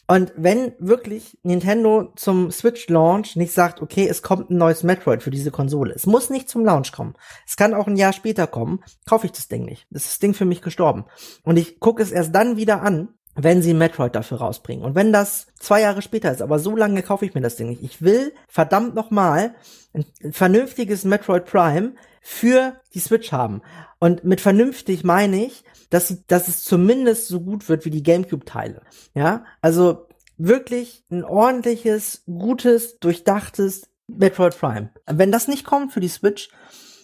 Und 0.08 0.34
wenn 0.36 0.74
wirklich 0.78 1.40
Nintendo 1.42 2.12
zum 2.16 2.52
Switch 2.52 2.90
Launch 2.90 3.36
nicht 3.36 3.54
sagt, 3.54 3.82
okay, 3.82 4.08
es 4.08 4.22
kommt 4.22 4.52
ein 4.52 4.58
neues 4.58 4.84
Metroid 4.84 5.24
für 5.24 5.32
diese 5.32 5.50
Konsole, 5.50 5.94
es 5.96 6.06
muss 6.06 6.30
nicht 6.30 6.48
zum 6.48 6.64
Launch 6.64 6.92
kommen, 6.92 7.16
es 7.48 7.56
kann 7.56 7.74
auch 7.74 7.88
ein 7.88 7.98
Jahr 7.98 8.14
später 8.14 8.46
kommen, 8.46 8.84
kaufe 9.08 9.26
ich 9.26 9.32
das 9.32 9.48
Ding 9.48 9.66
nicht. 9.66 9.88
Das 9.90 10.04
ist 10.04 10.14
das 10.14 10.20
Ding 10.20 10.36
für 10.36 10.46
mich 10.46 10.62
gestorben. 10.62 11.06
Und 11.44 11.58
ich 11.58 11.80
gucke 11.80 12.04
es 12.04 12.12
erst 12.12 12.36
dann 12.36 12.58
wieder 12.58 12.84
an, 12.84 13.10
wenn 13.36 13.62
sie 13.62 13.74
Metroid 13.74 14.16
dafür 14.16 14.38
rausbringen. 14.38 14.84
Und 14.84 14.96
wenn 14.96 15.12
das 15.12 15.48
zwei 15.60 15.82
Jahre 15.82 16.02
später 16.02 16.32
ist, 16.32 16.42
aber 16.42 16.58
so 16.58 16.76
lange 16.76 17.04
kaufe 17.04 17.26
ich 17.26 17.36
mir 17.36 17.42
das 17.42 17.58
Ding 17.58 17.70
nicht. 17.70 17.84
Ich 17.84 18.02
will 18.02 18.34
verdammt 18.48 18.96
nochmal 18.96 19.56
ein, 19.94 20.06
vernünftiges 20.32 21.04
Metroid 21.04 21.46
Prime 21.46 21.94
für 22.22 22.74
die 22.94 23.00
Switch 23.00 23.32
haben. 23.32 23.62
Und 24.00 24.24
mit 24.24 24.42
vernünftig 24.42 25.04
meine 25.04 25.46
ich, 25.46 25.64
dass, 25.90 26.26
dass 26.28 26.48
es 26.48 26.64
zumindest 26.64 27.28
so 27.28 27.42
gut 27.42 27.70
wird 27.70 27.86
wie 27.86 27.92
die 27.92 28.04
GameCube-Teile. 28.04 28.82
Ja, 29.14 29.46
also 29.62 30.08
wirklich 30.38 31.04
ein 31.12 31.24
ordentliches, 31.24 32.24
gutes, 32.26 33.00
durchdachtes 33.00 33.90
Metroid 34.08 34.58
Prime. 34.58 34.90
Wenn 35.06 35.32
das 35.32 35.48
nicht 35.48 35.66
kommt 35.66 35.94
für 35.94 36.00
die 36.00 36.08
Switch, 36.08 36.50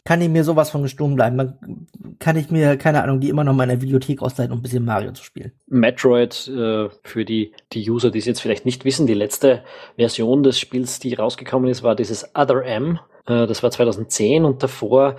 kann 0.03 0.21
ich 0.21 0.29
mir 0.29 0.43
sowas 0.43 0.69
von 0.69 0.81
gestohlen 0.81 1.15
bleiben. 1.15 1.37
Dann 1.37 1.87
kann 2.19 2.35
ich 2.35 2.49
mir, 2.49 2.77
keine 2.77 3.03
Ahnung, 3.03 3.19
die 3.19 3.29
immer 3.29 3.43
noch 3.43 3.59
in 3.59 3.69
der 3.69 3.81
Videothek 3.81 4.21
ausleihen, 4.21 4.51
um 4.51 4.59
ein 4.59 4.61
bisschen 4.61 4.85
Mario 4.85 5.11
zu 5.11 5.23
spielen. 5.23 5.51
Metroid, 5.67 6.47
äh, 6.47 6.89
für 7.03 7.25
die, 7.25 7.53
die 7.73 7.89
User, 7.89 8.11
die 8.11 8.19
es 8.19 8.25
jetzt 8.25 8.41
vielleicht 8.41 8.65
nicht 8.65 8.83
wissen, 8.85 9.07
die 9.07 9.13
letzte 9.13 9.63
Version 9.97 10.43
des 10.43 10.59
Spiels, 10.59 10.99
die 10.99 11.13
rausgekommen 11.13 11.69
ist, 11.69 11.83
war 11.83 11.95
dieses 11.95 12.35
Other 12.35 12.63
M. 12.63 12.99
Äh, 13.27 13.47
das 13.47 13.63
war 13.63 13.71
2010 13.71 14.45
und 14.45 14.63
davor 14.63 15.15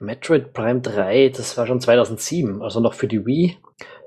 Metroid 0.00 0.52
Prime 0.52 0.80
3, 0.80 1.30
das 1.30 1.56
war 1.56 1.66
schon 1.66 1.80
2007, 1.80 2.62
also 2.62 2.80
noch 2.80 2.94
für 2.94 3.06
die 3.06 3.24
Wii. 3.24 3.56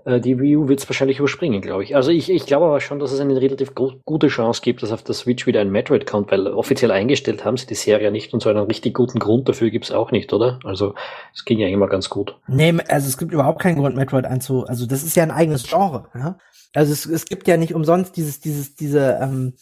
Äh, 0.05 0.19
die 0.19 0.39
Wii 0.39 0.57
U 0.57 0.67
wird 0.67 0.79
es 0.79 0.89
wahrscheinlich 0.89 1.19
überspringen, 1.19 1.61
glaube 1.61 1.83
ich. 1.83 1.95
Also 1.95 2.11
ich, 2.11 2.29
ich 2.29 2.45
glaube 2.45 2.65
aber 2.65 2.79
schon, 2.79 2.99
dass 2.99 3.11
es 3.11 3.19
eine 3.19 3.39
relativ 3.41 3.73
gute 3.73 4.27
Chance 4.27 4.61
gibt, 4.63 4.83
dass 4.83 4.91
auf 4.91 5.03
der 5.03 5.15
Switch 5.15 5.47
wieder 5.47 5.61
ein 5.61 5.71
Metroid 5.71 6.05
kommt, 6.05 6.31
weil 6.31 6.47
offiziell 6.47 6.91
eingestellt 6.91 7.43
haben 7.43 7.57
sie 7.57 7.65
die 7.65 7.75
Serie 7.75 8.11
nicht 8.11 8.33
und 8.33 8.41
so 8.41 8.49
einen 8.49 8.65
richtig 8.65 8.93
guten 8.93 9.19
Grund 9.19 9.49
dafür 9.49 9.69
gibt 9.69 9.85
es 9.85 9.91
auch 9.91 10.11
nicht, 10.11 10.31
oder? 10.31 10.59
Also 10.63 10.93
es 11.33 11.43
ging 11.45 11.59
ja 11.59 11.67
immer 11.67 11.87
ganz 11.87 12.09
gut. 12.09 12.37
Nee, 12.47 12.73
also 12.87 13.07
es 13.07 13.17
gibt 13.17 13.31
überhaupt 13.31 13.61
keinen 13.61 13.77
Grund, 13.77 13.95
Metroid 13.95 14.25
einzu... 14.25 14.65
Also 14.65 14.85
das 14.85 15.03
ist 15.03 15.15
ja 15.15 15.23
ein 15.23 15.31
eigenes 15.31 15.67
Genre. 15.67 16.07
Ja? 16.13 16.37
Also 16.73 16.93
es, 16.93 17.05
es 17.05 17.25
gibt 17.25 17.47
ja 17.47 17.57
nicht 17.57 17.73
umsonst 17.73 18.15
dieses, 18.17 18.39
dieses, 18.39 18.75
diese 18.75 19.17
ähm, 19.21 19.53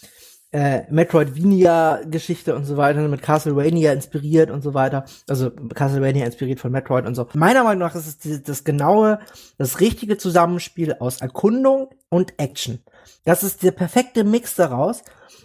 äh, 0.53 0.83
Metroidvania-Geschichte 0.89 2.55
und 2.55 2.65
so 2.65 2.77
weiter, 2.77 3.07
mit 3.07 3.21
Castlevania 3.21 3.91
inspiriert 3.91 4.51
und 4.51 4.61
so 4.61 4.73
weiter. 4.73 5.05
Also 5.27 5.51
Castlevania 5.51 6.25
inspiriert 6.25 6.59
von 6.59 6.71
Metroid 6.71 7.05
und 7.05 7.15
so. 7.15 7.27
Meiner 7.33 7.63
Meinung 7.63 7.79
nach 7.79 7.95
ist 7.95 8.07
es 8.07 8.17
die, 8.19 8.41
das 8.41 8.63
genaue, 8.63 9.19
das 9.57 9.79
richtige 9.79 10.17
Zusammenspiel 10.17 10.93
aus 10.99 11.21
Erkundung 11.21 11.89
und 12.09 12.39
Action. 12.39 12.79
Das 13.25 13.43
ist 13.43 13.63
der 13.63 13.71
perfekte 13.71 14.23
Mix 14.23 14.55
daraus. 14.55 15.01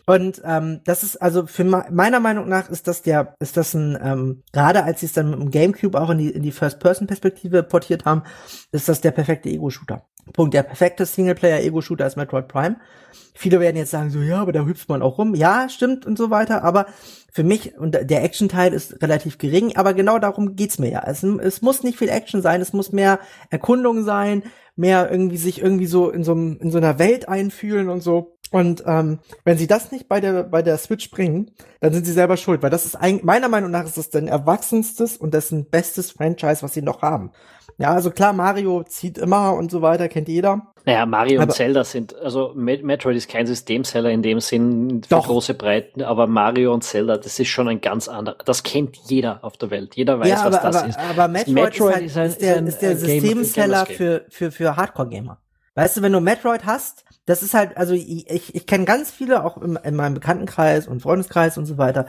Und 0.07 0.41
ähm, 0.45 0.81
das 0.85 1.03
ist 1.03 1.21
also 1.21 1.47
für 1.47 1.65
meiner 1.65 2.21
Meinung 2.21 2.49
nach 2.49 2.71
ist 2.71 2.89
das 2.89 3.03
der 3.03 3.35
ist 3.41 3.59
das 3.59 3.75
ein 3.75 3.99
ähm, 4.03 4.43
gerade 4.53 4.83
als 4.85 5.01
sie 5.01 5.07
es 5.07 5.13
dann 5.13 5.31
mit 5.31 5.39
dem 5.39 5.51
GameCube 5.51 6.01
auch 6.01 6.09
in 6.09 6.17
die 6.19 6.31
in 6.31 6.43
die 6.43 6.51
First-Person-Perspektive 6.51 7.63
portiert 7.63 8.07
haben, 8.07 8.23
ist 8.73 8.89
das 8.89 9.03
der 9.03 9.11
perfekte 9.11 9.51
Ego-Shooter. 9.51 10.03
Punkt. 10.33 10.55
Der 10.55 10.63
perfekte 10.63 11.07
Singleplayer-Ego-Shooter 11.07 12.07
ist 12.07 12.17
Metroid 12.17 12.49
Prime. 12.49 12.77
Viele 13.35 13.61
werden 13.61 13.77
jetzt 13.77 13.91
sagen 13.91 14.11
so, 14.11 14.21
ja, 14.21 14.41
aber 14.41 14.53
da 14.53 14.65
hüpft 14.65 14.89
man 14.89 15.03
auch 15.03 15.19
rum. 15.19 15.35
Ja, 15.35 15.69
stimmt 15.69 16.07
und 16.07 16.19
so 16.19 16.31
weiter. 16.31 16.65
Aber 16.65 16.87
für 17.31 17.45
mich, 17.45 17.79
und 17.79 17.93
der 17.93 18.25
Action-Teil 18.25 18.73
ist 18.73 19.03
relativ 19.03 19.39
gering, 19.39 19.77
aber 19.77 19.95
genau 19.95 20.19
darum 20.19 20.57
geht's 20.57 20.79
mir 20.79 20.91
ja. 20.91 21.05
Es, 21.07 21.23
es 21.23 21.63
muss 21.63 21.83
nicht 21.83 21.99
viel 21.99 22.09
Action 22.09 22.43
sein, 22.43 22.61
es 22.61 22.73
muss 22.73 22.93
mehr 22.93 23.21
Erkundung 23.51 24.05
sein, 24.05 24.43
mehr 24.77 25.11
irgendwie 25.11 25.37
sich 25.37 25.61
irgendwie 25.61 25.87
so 25.87 26.11
in 26.11 26.25
so, 26.25 26.33
in 26.33 26.71
so 26.71 26.79
einer 26.79 26.99
Welt 26.99 27.29
einfühlen 27.29 27.89
und 27.89 28.01
so. 28.01 28.39
Und 28.51 28.85
ähm, 28.87 29.19
wenn 29.45 29.59
sie 29.59 29.67
das 29.67 29.93
nicht 29.93 30.09
bei 30.09 30.21
der 30.21 30.45
bei 30.45 30.63
der 30.63 30.79
Switch 30.79 31.11
bringen, 31.11 31.51
dann 31.81 31.93
sind 31.93 32.07
sie 32.07 32.13
selber 32.13 32.37
schuld, 32.37 32.63
weil 32.63 32.71
das 32.71 32.87
ist 32.87 32.97
eigentlich 32.97 33.25
meiner 33.25 33.49
Meinung 33.49 33.71
nach 33.71 33.85
ist 33.85 33.99
das 33.99 34.11
dein 34.11 34.27
erwachsenstes 34.27 35.17
und 35.19 35.35
dessen 35.35 35.69
bestes 35.69 36.13
Franchise, 36.13 36.63
was 36.63 36.73
sie 36.73 36.83
noch 36.83 37.03
haben. 37.03 37.31
Ja, 37.77 37.93
also 37.93 38.11
klar, 38.11 38.33
Mario 38.33 38.83
zieht 38.83 39.19
immer 39.19 39.55
und 39.55 39.71
so 39.71 39.83
weiter, 39.83 40.09
kennt 40.09 40.29
jeder. 40.29 40.73
Naja, 40.85 41.05
Mario 41.05 41.41
aber, 41.41 41.51
und 41.51 41.55
Zelda 41.55 41.85
sind, 41.85 42.17
also 42.17 42.53
Metroid 42.55 43.15
ist 43.15 43.29
kein 43.29 43.47
Systemseller 43.47 44.11
in 44.11 44.23
dem 44.23 44.41
Sinn 44.41 45.03
für 45.03 45.17
doch. 45.17 45.27
große 45.27 45.55
Breiten, 45.55 46.03
aber 46.03 46.27
Mario 46.27 46.73
und 46.73 46.83
Zelda, 46.83 47.19
das 47.19 47.39
ist 47.39 47.49
schon 47.49 47.69
ein 47.69 47.81
ganz 47.81 48.09
anderer, 48.09 48.39
das 48.45 48.63
kennt 48.63 48.97
jeder 49.07 49.45
auf 49.45 49.59
der 49.59 49.71
Welt. 49.71 49.97
Jeder 49.97 50.19
weiß, 50.19 50.29
ja, 50.29 50.41
aber, 50.41 50.55
was 50.55 50.63
das 50.63 50.77
aber, 50.77 50.89
ist. 50.89 50.99
Aber 50.99 51.29
Metroid, 51.29 51.55
Metroid 51.55 52.01
ist, 52.01 52.17
halt, 52.17 52.31
ist, 52.31 52.43
ein, 52.43 52.67
ist, 52.67 52.79
der, 52.79 52.93
ist, 52.93 53.03
der 53.03 53.21
Systemseller 53.21 53.87
für, 53.87 54.25
für, 54.31 54.51
für 54.51 54.77
Hardcore-Gamer. 54.77 55.39
Weißt 55.75 55.97
du, 55.99 56.03
wenn 56.03 56.13
du 56.13 56.21
Metroid 56.21 56.65
hast, 56.65 57.05
das 57.27 57.43
ist 57.43 57.53
halt, 57.53 57.77
also 57.77 57.93
ich, 57.93 58.29
ich, 58.31 58.55
ich 58.55 58.67
kenne 58.67 58.87
ganz 58.87 59.11
viele, 59.11 59.45
auch 59.45 59.61
in, 59.61 59.77
in 59.77 59.95
meinem 59.95 60.15
Bekanntenkreis 60.15 60.89
und 60.89 61.03
Freundeskreis 61.03 61.59
und 61.59 61.67
so 61.67 61.77
weiter, 61.77 62.07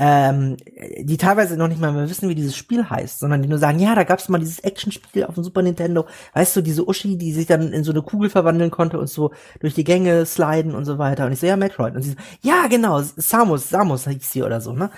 ähm, 0.00 0.56
die 1.00 1.16
teilweise 1.16 1.56
noch 1.56 1.66
nicht 1.66 1.80
mal 1.80 1.92
mehr 1.92 2.08
wissen, 2.08 2.28
wie 2.28 2.36
dieses 2.36 2.56
Spiel 2.56 2.88
heißt, 2.88 3.18
sondern 3.18 3.42
die 3.42 3.48
nur 3.48 3.58
sagen, 3.58 3.80
ja, 3.80 3.96
da 3.96 4.04
gab's 4.04 4.28
mal 4.28 4.38
dieses 4.38 4.60
Actionspiel 4.60 5.24
auf 5.24 5.34
dem 5.34 5.42
Super 5.42 5.60
Nintendo, 5.60 6.06
weißt 6.34 6.54
du, 6.54 6.60
diese 6.60 6.88
Uschi, 6.88 7.18
die 7.18 7.32
sich 7.32 7.46
dann 7.46 7.72
in 7.72 7.82
so 7.82 7.90
eine 7.90 8.02
Kugel 8.02 8.30
verwandeln 8.30 8.70
konnte 8.70 9.00
und 9.00 9.08
so 9.08 9.32
durch 9.58 9.74
die 9.74 9.82
Gänge 9.82 10.24
sliden 10.24 10.76
und 10.76 10.84
so 10.84 10.98
weiter. 10.98 11.26
Und 11.26 11.32
ich 11.32 11.40
so, 11.40 11.46
ja, 11.46 11.56
Metroid. 11.56 11.96
Und 11.96 12.02
sie 12.02 12.10
so, 12.10 12.16
ja, 12.42 12.68
genau, 12.68 13.02
Samus, 13.02 13.68
Samus 13.68 14.06
hieß 14.06 14.30
sie 14.30 14.44
oder 14.44 14.60
so, 14.60 14.72
ne? 14.72 14.90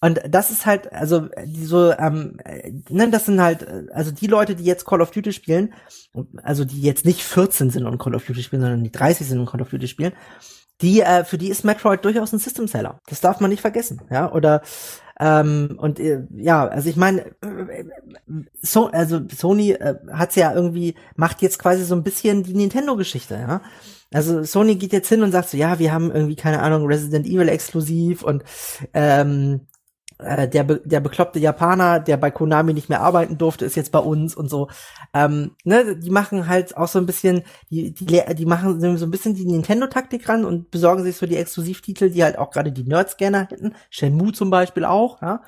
Und 0.00 0.20
das 0.28 0.50
ist 0.50 0.64
halt, 0.64 0.92
also 0.92 1.28
die 1.44 1.64
so, 1.64 1.92
ähm, 1.92 2.38
ne, 2.88 3.10
das 3.10 3.26
sind 3.26 3.42
halt, 3.42 3.66
also 3.92 4.12
die 4.12 4.28
Leute, 4.28 4.54
die 4.54 4.64
jetzt 4.64 4.86
Call 4.86 5.02
of 5.02 5.10
Duty 5.10 5.32
spielen, 5.32 5.74
also 6.42 6.64
die 6.64 6.80
jetzt 6.80 7.04
nicht 7.04 7.22
14 7.22 7.70
sind 7.70 7.84
und 7.84 7.98
Call 7.98 8.14
of 8.14 8.24
Duty 8.24 8.42
spielen, 8.42 8.62
sondern 8.62 8.84
die 8.84 8.92
30 8.92 9.26
sind 9.26 9.40
und 9.40 9.46
Call 9.46 9.60
of 9.60 9.70
Duty 9.70 9.88
spielen, 9.88 10.12
die, 10.80 11.00
äh, 11.00 11.24
für 11.24 11.38
die 11.38 11.48
ist 11.48 11.64
Metroid 11.64 12.04
durchaus 12.04 12.32
ein 12.32 12.38
System 12.38 12.68
Seller. 12.68 13.00
Das 13.08 13.20
darf 13.20 13.40
man 13.40 13.50
nicht 13.50 13.60
vergessen, 13.60 14.00
ja. 14.10 14.30
Oder 14.32 14.62
ähm, 15.20 15.76
und 15.78 15.98
äh, 15.98 16.22
ja, 16.36 16.66
also 16.68 16.88
ich 16.88 16.96
meine, 16.96 17.26
äh, 17.42 17.84
so, 18.62 18.86
also 18.86 19.20
Sony 19.34 19.72
äh, 19.72 19.96
hat's 20.12 20.36
ja 20.36 20.54
irgendwie 20.54 20.94
macht 21.16 21.42
jetzt 21.42 21.58
quasi 21.58 21.84
so 21.84 21.96
ein 21.96 22.04
bisschen 22.04 22.44
die 22.44 22.54
Nintendo-Geschichte, 22.54 23.34
ja. 23.34 23.60
Also 24.12 24.42
Sony 24.42 24.76
geht 24.76 24.92
jetzt 24.92 25.08
hin 25.08 25.22
und 25.22 25.32
sagt 25.32 25.50
so, 25.50 25.56
ja, 25.56 25.78
wir 25.78 25.92
haben 25.92 26.10
irgendwie 26.10 26.36
keine 26.36 26.62
Ahnung 26.62 26.86
Resident 26.86 27.26
Evil 27.26 27.48
exklusiv 27.48 28.22
und 28.22 28.42
ähm, 28.94 29.66
äh, 30.18 30.48
der, 30.48 30.64
der 30.64 31.00
bekloppte 31.00 31.38
Japaner, 31.38 32.00
der 32.00 32.16
bei 32.16 32.30
Konami 32.30 32.74
nicht 32.74 32.88
mehr 32.88 33.00
arbeiten 33.00 33.38
durfte, 33.38 33.64
ist 33.64 33.76
jetzt 33.76 33.92
bei 33.92 33.98
uns 33.98 34.34
und 34.34 34.50
so. 34.50 34.68
Ähm, 35.14 35.52
ne, 35.64 35.96
die 35.96 36.10
machen 36.10 36.48
halt 36.48 36.76
auch 36.76 36.88
so 36.88 36.98
ein 36.98 37.06
bisschen, 37.06 37.42
die, 37.70 37.92
die, 37.92 38.22
die 38.34 38.46
machen 38.46 38.98
so 38.98 39.06
ein 39.06 39.10
bisschen 39.10 39.34
die 39.34 39.46
Nintendo-Taktik 39.46 40.28
ran 40.28 40.44
und 40.44 40.70
besorgen 40.70 41.04
sich 41.04 41.16
so 41.16 41.26
die 41.26 41.36
Exklusivtitel, 41.36 42.10
die 42.10 42.22
halt 42.24 42.38
auch 42.38 42.50
gerade 42.50 42.72
die 42.72 42.84
Nerds 42.84 43.16
gerne 43.16 43.48
hätten. 43.48 43.74
Shenmue 43.90 44.32
zum 44.32 44.50
Beispiel 44.50 44.84
auch, 44.84 45.22
ja. 45.22 45.42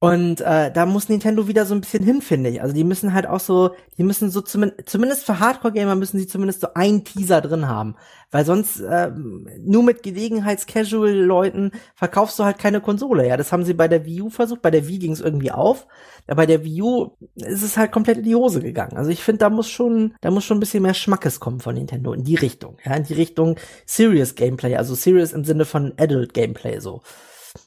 Und 0.00 0.40
äh, 0.42 0.70
da 0.70 0.86
muss 0.86 1.08
Nintendo 1.08 1.48
wieder 1.48 1.66
so 1.66 1.74
ein 1.74 1.80
bisschen 1.80 2.04
hin, 2.04 2.22
finde 2.22 2.50
ich. 2.50 2.62
Also 2.62 2.72
die 2.72 2.84
müssen 2.84 3.14
halt 3.14 3.26
auch 3.26 3.40
so, 3.40 3.74
die 3.96 4.04
müssen 4.04 4.30
so 4.30 4.40
zum, 4.40 4.70
zumindest 4.86 5.26
für 5.26 5.40
Hardcore-Gamer 5.40 5.96
müssen 5.96 6.20
sie 6.20 6.28
zumindest 6.28 6.60
so 6.60 6.68
einen 6.74 7.02
Teaser 7.02 7.40
drin 7.40 7.66
haben. 7.66 7.96
Weil 8.30 8.44
sonst 8.44 8.78
äh, 8.78 9.10
nur 9.58 9.82
mit 9.82 10.04
Gelegenheits-Casual-Leuten 10.04 11.72
verkaufst 11.96 12.38
du 12.38 12.44
halt 12.44 12.58
keine 12.58 12.80
Konsole. 12.80 13.26
Ja, 13.26 13.36
das 13.36 13.50
haben 13.50 13.64
sie 13.64 13.74
bei 13.74 13.88
der 13.88 14.04
Wii 14.04 14.22
U 14.22 14.30
versucht. 14.30 14.62
Bei 14.62 14.70
der 14.70 14.86
Wii 14.86 15.00
ging 15.00 15.12
es 15.12 15.20
irgendwie 15.20 15.50
auf. 15.50 15.88
Ja, 16.28 16.34
bei 16.34 16.46
der 16.46 16.62
Wii 16.62 16.82
U 16.82 17.16
ist 17.34 17.62
es 17.62 17.76
halt 17.76 17.90
komplett 17.90 18.18
in 18.18 18.24
die 18.24 18.36
Hose 18.36 18.60
gegangen. 18.60 18.96
Also 18.96 19.10
ich 19.10 19.24
finde, 19.24 19.40
da 19.40 19.50
muss 19.50 19.68
schon, 19.68 20.14
da 20.20 20.30
muss 20.30 20.44
schon 20.44 20.58
ein 20.58 20.60
bisschen 20.60 20.84
mehr 20.84 20.94
Schmackes 20.94 21.40
kommen 21.40 21.58
von 21.58 21.74
Nintendo 21.74 22.12
in 22.12 22.22
die 22.22 22.36
Richtung. 22.36 22.76
Ja, 22.84 22.94
in 22.94 23.02
die 23.02 23.14
Richtung 23.14 23.56
Serious 23.84 24.36
Gameplay. 24.36 24.76
Also 24.76 24.94
Serious 24.94 25.32
im 25.32 25.44
Sinne 25.44 25.64
von 25.64 25.92
Adult 25.96 26.34
Gameplay 26.34 26.78
so. 26.78 27.02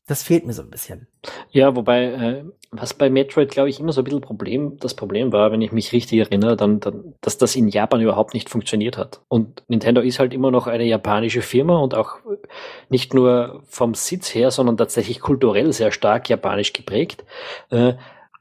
Das 0.08 0.24
fehlt 0.24 0.46
mir 0.46 0.54
so 0.54 0.62
ein 0.62 0.70
bisschen. 0.70 1.08
Ja, 1.52 1.76
wobei, 1.76 2.04
äh, 2.04 2.44
was 2.72 2.94
bei 2.94 3.10
Metroid, 3.10 3.50
glaube 3.50 3.70
ich, 3.70 3.80
immer 3.80 3.92
so 3.94 4.02
ein 4.02 4.04
bisschen 4.06 4.22
Problem, 4.22 4.78
das 4.80 4.94
Problem 4.94 5.32
war, 5.32 5.52
wenn 5.52 5.62
ich 5.62 5.72
mich 5.72 5.92
richtig 5.92 6.20
erinnere, 6.20 6.56
dann, 6.56 6.80
dann, 6.80 7.16
dass 7.22 7.38
das 7.38 7.56
in 7.56 7.68
Japan 7.68 8.02
überhaupt 8.02 8.34
nicht 8.34 8.50
funktioniert 8.50 8.98
hat. 8.98 9.22
Und 9.28 9.64
Nintendo 9.68 10.02
ist 10.02 10.20
halt 10.20 10.34
immer 10.34 10.52
noch 10.52 10.68
eine 10.68 10.86
japanische 10.86 11.42
Firma 11.42 11.80
und 11.80 11.96
auch 11.96 12.18
nicht 12.90 13.14
nur 13.14 13.62
vom 13.68 13.94
Sitz 13.94 14.34
her, 14.34 14.52
sondern 14.52 14.78
tatsächlich 14.78 15.20
kulturell 15.20 15.74
sehr 15.74 15.92
stark 15.92 16.30
japanisch 16.30 16.74
geprägt. 16.74 17.26
Äh, 17.70 17.94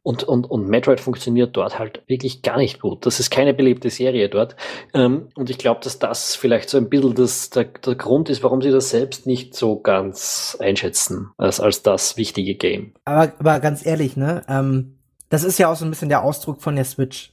und, 0.03 0.24
und, 0.24 0.51
und 0.51 0.68
Metroid 0.68 1.01
funktioniert 1.01 1.57
dort 1.57 1.78
halt 1.78 2.03
wirklich 2.07 2.42
gar 2.42 2.57
nicht 2.57 2.80
gut. 2.80 3.05
Das 3.05 3.20
ist 3.20 3.30
keine 3.30 3.53
beliebte 3.53 3.90
Serie 3.90 4.28
dort. 4.28 4.57
Ähm, 4.94 5.28
und 5.34 5.51
ich 5.51 5.59
glaube, 5.59 5.80
dass 5.82 5.98
das 5.98 6.34
vielleicht 6.34 6.70
so 6.70 6.78
ein 6.78 6.88
bisschen 6.88 7.14
das, 7.14 7.51
der, 7.51 7.64
der 7.64 7.94
Grund 7.96 8.30
ist, 8.30 8.42
warum 8.42 8.62
sie 8.62 8.70
das 8.70 8.90
selbst 8.90 9.26
nicht 9.26 9.55
so 9.55 9.78
ganz 9.78 10.57
einschätzen 10.59 11.30
als, 11.36 11.61
als 11.61 11.82
das 11.82 12.16
wichtige 12.16 12.55
Game. 12.55 12.94
Aber, 13.05 13.32
aber 13.38 13.61
ganz 13.61 13.84
ehrlich, 13.84 14.16
ne? 14.16 14.42
Ähm, 14.48 14.96
das 15.28 15.44
ist 15.44 15.59
ja 15.59 15.70
auch 15.70 15.76
so 15.76 15.84
ein 15.84 15.90
bisschen 15.90 16.09
der 16.09 16.24
Ausdruck 16.24 16.62
von 16.62 16.76
der 16.76 16.84
Switch. 16.84 17.30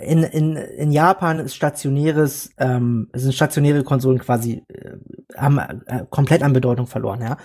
In, 0.00 0.22
in, 0.22 0.56
in 0.56 0.92
Japan 0.92 1.40
ist 1.40 1.56
stationäres, 1.56 2.50
ähm, 2.58 3.10
sind 3.12 3.34
stationäre 3.34 3.82
Konsolen 3.84 4.18
quasi 4.18 4.64
äh, 4.68 4.96
haben 5.36 5.58
äh, 5.58 6.04
komplett 6.08 6.42
an 6.42 6.52
Bedeutung 6.52 6.86
verloren, 6.86 7.20
ja. 7.20 7.36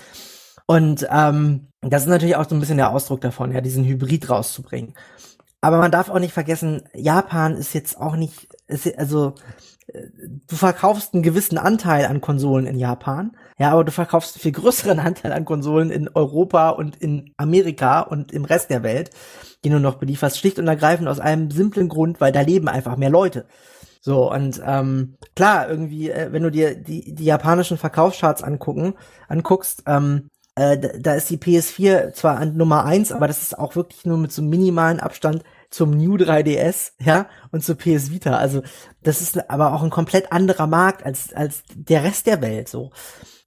Und 0.67 1.07
ähm, 1.09 1.69
das 1.81 2.03
ist 2.03 2.09
natürlich 2.09 2.35
auch 2.35 2.47
so 2.47 2.55
ein 2.55 2.59
bisschen 2.59 2.77
der 2.77 2.91
Ausdruck 2.91 3.21
davon, 3.21 3.51
ja, 3.51 3.61
diesen 3.61 3.85
Hybrid 3.85 4.29
rauszubringen. 4.29 4.93
Aber 5.61 5.79
man 5.79 5.91
darf 5.91 6.09
auch 6.09 6.19
nicht 6.19 6.33
vergessen, 6.33 6.83
Japan 6.93 7.55
ist 7.55 7.73
jetzt 7.73 7.99
auch 7.99 8.15
nicht, 8.15 8.47
ist, 8.67 8.95
also 8.97 9.33
du 10.47 10.55
verkaufst 10.55 11.13
einen 11.13 11.23
gewissen 11.23 11.57
Anteil 11.57 12.05
an 12.05 12.21
Konsolen 12.21 12.67
in 12.67 12.77
Japan, 12.77 13.35
ja, 13.57 13.71
aber 13.71 13.83
du 13.83 13.91
verkaufst 13.91 14.35
einen 14.35 14.41
viel 14.41 14.51
größeren 14.51 14.99
Anteil 15.05 15.31
an 15.31 15.45
Konsolen 15.45 15.91
in 15.91 16.09
Europa 16.09 16.69
und 16.69 16.97
in 16.97 17.33
Amerika 17.37 18.01
und 18.01 18.31
im 18.31 18.45
Rest 18.45 18.69
der 18.69 18.83
Welt, 18.83 19.11
die 19.63 19.69
du 19.69 19.79
noch 19.79 19.95
belieferst, 19.95 20.37
schlicht 20.37 20.59
und 20.59 20.67
ergreifend 20.67 21.07
aus 21.07 21.19
einem 21.19 21.49
simplen 21.51 21.89
Grund, 21.89 22.19
weil 22.21 22.31
da 22.31 22.41
leben 22.41 22.67
einfach 22.67 22.97
mehr 22.97 23.09
Leute. 23.09 23.47
So, 24.01 24.31
und 24.31 24.61
ähm, 24.65 25.17
klar, 25.35 25.69
irgendwie, 25.69 26.09
äh, 26.09 26.31
wenn 26.31 26.43
du 26.43 26.51
dir 26.51 26.75
die, 26.75 27.13
die 27.13 27.25
japanischen 27.25 27.77
Verkaufscharts 27.77 28.43
angucken, 28.43 28.93
anguckst, 29.27 29.83
ähm, 29.85 30.29
äh, 30.57 30.77
da, 30.77 30.89
da 30.99 31.13
ist 31.13 31.29
die 31.29 31.37
PS4 31.37 32.13
zwar 32.13 32.37
an 32.37 32.57
Nummer 32.57 32.83
eins, 32.83 33.11
aber 33.11 33.27
das 33.27 33.43
ist 33.43 33.57
auch 33.57 33.75
wirklich 33.75 34.05
nur 34.05 34.17
mit 34.17 34.31
so 34.31 34.41
minimalen 34.41 34.99
Abstand 34.99 35.43
zum 35.69 35.91
New 35.91 36.15
3DS, 36.15 36.93
ja, 36.99 37.27
und 37.51 37.63
zur 37.63 37.75
PS 37.75 38.09
Vita. 38.09 38.37
Also, 38.37 38.63
das 39.03 39.21
ist 39.21 39.49
aber 39.51 39.73
auch 39.73 39.83
ein 39.83 39.91
komplett 39.91 40.31
anderer 40.31 40.65
Markt 40.65 41.05
als, 41.05 41.31
als 41.31 41.61
der 41.75 42.03
Rest 42.03 42.25
der 42.25 42.41
Welt, 42.41 42.69
so. 42.69 42.91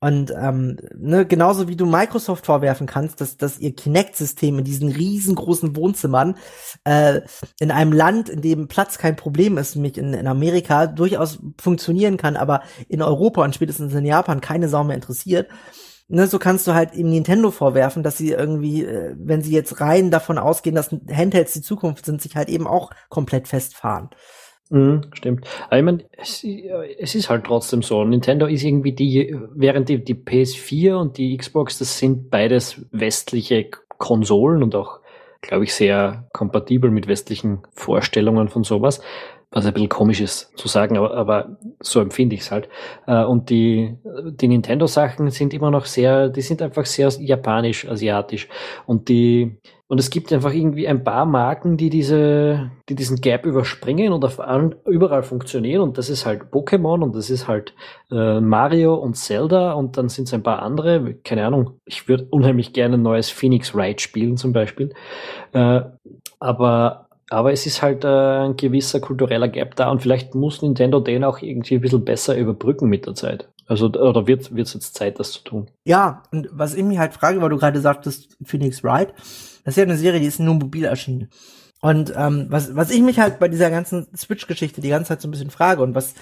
Und 0.03 0.31
ähm, 0.31 0.79
ne, 0.97 1.27
genauso 1.27 1.69
wie 1.69 1.77
du 1.77 1.85
Microsoft 1.85 2.47
vorwerfen 2.47 2.87
kannst, 2.87 3.21
dass, 3.21 3.37
dass 3.37 3.59
ihr 3.59 3.75
Kinect-System 3.75 4.61
in 4.61 4.65
diesen 4.65 4.91
riesengroßen 4.91 5.77
Wohnzimmern 5.77 6.37
äh, 6.85 7.21
in 7.59 7.71
einem 7.71 7.93
Land, 7.93 8.29
in 8.31 8.41
dem 8.41 8.69
Platz 8.69 8.97
kein 8.97 9.17
Problem 9.17 9.59
ist, 9.59 9.75
nämlich 9.75 9.99
in, 9.99 10.15
in 10.15 10.27
Amerika, 10.27 10.87
durchaus 10.87 11.41
funktionieren 11.61 12.17
kann, 12.17 12.37
aber 12.37 12.63
in 12.89 13.03
Europa 13.03 13.45
und 13.45 13.55
spätestens 13.55 13.93
in 13.93 14.07
Japan 14.07 14.41
keine 14.41 14.71
Sau 14.71 14.85
mehr 14.85 14.97
interessiert, 14.97 15.49
ne, 16.11 16.27
so 16.27 16.39
kannst 16.39 16.67
du 16.67 16.75
halt 16.75 16.93
eben 16.93 17.11
Nintendo 17.11 17.51
vorwerfen, 17.51 18.03
dass 18.03 18.19
sie 18.19 18.31
irgendwie, 18.31 18.85
äh, 18.85 19.15
wenn 19.17 19.43
sie 19.43 19.53
jetzt 19.53 19.81
rein 19.81 20.11
davon 20.11 20.39
ausgehen, 20.39 20.77
dass 20.77 20.91
Handhelds 21.11 21.55
die 21.55 21.63
Zukunft 21.63 22.05
sind, 22.05 22.21
sich 22.21 22.37
halt 22.37 22.49
eben 22.49 22.67
auch 22.67 22.91
komplett 23.09 23.49
festfahren. 23.49 24.11
Mhm, 24.71 25.03
stimmt. 25.15 25.47
Aber 25.67 25.79
ich 25.79 25.85
meine, 25.85 26.05
es, 26.17 26.45
es, 26.45 27.15
ist 27.15 27.29
halt 27.29 27.45
trotzdem 27.45 27.83
so. 27.83 28.05
Nintendo 28.05 28.47
ist 28.47 28.63
irgendwie 28.63 28.93
die, 28.93 29.37
während 29.53 29.89
die, 29.89 30.05
die 30.05 30.15
PS4 30.15 30.95
und 30.95 31.17
die 31.19 31.37
Xbox, 31.37 31.79
das 31.79 31.99
sind 31.99 32.31
beides 32.31 32.87
westliche 32.93 33.69
Konsolen 33.99 34.63
und 34.63 34.77
auch, 34.77 35.01
glaube 35.41 35.65
ich, 35.65 35.75
sehr 35.75 36.29
kompatibel 36.33 36.91
mit 36.91 37.09
westlichen 37.09 37.63
Vorstellungen 37.73 38.49
von 38.49 38.63
sowas 38.63 39.01
was 39.51 39.67
ein 39.67 39.75
bisschen 39.75 39.89
komisch 39.89 40.21
ist 40.21 40.57
zu 40.57 40.69
sagen, 40.69 40.97
aber, 40.97 41.15
aber 41.15 41.57
so 41.81 42.01
empfinde 42.01 42.37
ich 42.37 42.43
es 42.43 42.51
halt. 42.53 42.69
Äh, 43.07 43.25
und 43.25 43.51
die, 43.51 43.97
die 44.33 44.49
Nintendo-Sachen 44.49 45.31
sind 45.31 45.53
immer 45.53 45.71
noch 45.71 45.87
sehr, 45.87 46.29
die 46.29 46.41
sind 46.41 46.63
einfach 46.63 46.87
sehr 46.87 47.09
japanisch, 47.19 47.89
asiatisch. 47.89 48.49
Und 48.87 49.09
die, 49.09 49.59
und 49.89 49.99
es 49.99 50.11
gibt 50.11 50.33
einfach 50.33 50.55
irgendwie 50.55 50.87
ein 50.87 51.03
paar 51.03 51.27
Marken, 51.27 51.77
die 51.77 51.91
diese, 51.91 52.71
die 52.89 52.95
diesen 52.95 53.21
Gap 53.21 53.45
überspringen 53.45 54.13
und 54.13 54.25
auf 54.25 54.39
an, 54.39 54.77
überall 54.87 55.25
funktionieren. 55.25 55.83
Und 55.83 55.99
das 55.99 56.11
ist 56.11 56.27
halt 56.27 56.45
Pokémon 56.53 57.03
und 57.03 57.17
das 57.17 57.29
ist 57.29 57.49
halt 57.49 57.75
äh, 58.13 58.41
Mario 58.41 58.95
und 58.95 59.17
Zelda 59.17 59.73
und 59.73 59.97
dann 59.97 60.09
sind 60.09 60.29
es 60.29 60.35
ein 60.35 60.45
paar 60.45 60.63
andere. 60.63 61.15
Keine 61.25 61.45
Ahnung. 61.45 61.81
Ich 61.87 62.07
würde 62.07 62.29
unheimlich 62.31 62.73
gerne 62.73 62.99
ein 62.99 63.03
neues 63.03 63.31
Phoenix 63.31 63.75
Wright 63.75 64.01
spielen 64.01 64.37
zum 64.37 64.53
Beispiel. 64.53 64.95
Äh, 65.53 65.81
aber 66.39 67.10
aber 67.31 67.53
es 67.53 67.65
ist 67.65 67.81
halt 67.81 68.05
äh, 68.05 68.09
ein 68.09 68.57
gewisser 68.57 69.01
kultureller 69.01 69.49
Gap 69.49 69.77
da 69.77 69.91
und 69.91 70.03
vielleicht 70.03 70.35
muss 70.35 70.63
Nintendo 70.63 71.01
den 71.01 71.25
auch 71.25 71.41
irgendwie 71.41 71.77
ein 71.77 71.81
bisschen 71.81 72.05
besser 72.05 72.37
überbrücken 72.37 72.89
mit 72.89 73.07
der 73.07 73.15
Zeit. 73.15 73.49
Also, 73.67 73.87
oder 73.87 74.27
wird 74.27 74.51
es 74.51 74.75
jetzt 74.75 74.97
Zeit, 74.97 75.21
das 75.21 75.31
zu 75.31 75.45
tun? 75.45 75.71
Ja, 75.85 76.25
und 76.33 76.49
was 76.51 76.75
ich 76.75 76.83
mich 76.83 76.99
halt 76.99 77.15
frage, 77.15 77.41
weil 77.41 77.51
du 77.51 77.57
gerade 77.57 77.81
sagtest, 77.81 78.37
Phoenix 78.45 78.83
Wright, 78.83 79.15
das 79.65 79.75
ist 79.75 79.77
ja 79.77 79.85
eine 79.85 79.97
Serie, 79.97 80.19
die 80.19 80.27
ist 80.27 80.41
nur 80.41 80.55
mobil 80.55 80.85
erschienen. 80.85 81.29
Und 81.81 82.13
ähm, 82.17 82.47
was, 82.51 82.75
was 82.75 82.91
ich 82.91 83.01
mich 83.01 83.21
halt 83.21 83.39
bei 83.39 83.49
dieser 83.49 83.71
ganzen 83.71 84.09
Switch-Geschichte 84.15 84.81
die 84.81 84.91
ganze 84.91 85.09
Zeit 85.09 85.23
so 85.23 85.29
ein 85.29 85.31
bisschen 85.31 85.51
frage 85.51 85.83
und 85.83 85.95
was 85.95 86.15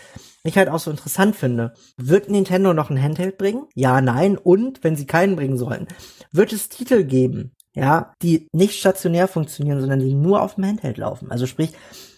ich 0.44 0.56
halt 0.56 0.68
auch 0.68 0.78
so 0.78 0.90
interessant 0.90 1.34
finde, 1.34 1.72
wird 1.96 2.30
Nintendo 2.30 2.74
noch 2.74 2.90
ein 2.90 3.02
Handheld 3.02 3.38
bringen? 3.38 3.64
Ja, 3.74 4.00
nein. 4.00 4.36
Und 4.36 4.84
wenn 4.84 4.94
sie 4.94 5.06
keinen 5.06 5.34
bringen 5.34 5.56
sollen, 5.56 5.88
wird 6.30 6.52
es 6.52 6.68
Titel 6.68 7.02
geben, 7.02 7.56
ja, 7.74 8.12
die 8.22 8.48
nicht 8.52 8.78
stationär 8.78 9.28
funktionieren, 9.28 9.80
sondern 9.80 10.00
die 10.00 10.14
nur 10.14 10.42
auf 10.42 10.56
dem 10.56 10.66
Handheld 10.66 10.98
laufen. 10.98 11.30
Also 11.30 11.46
sprich, 11.46 11.72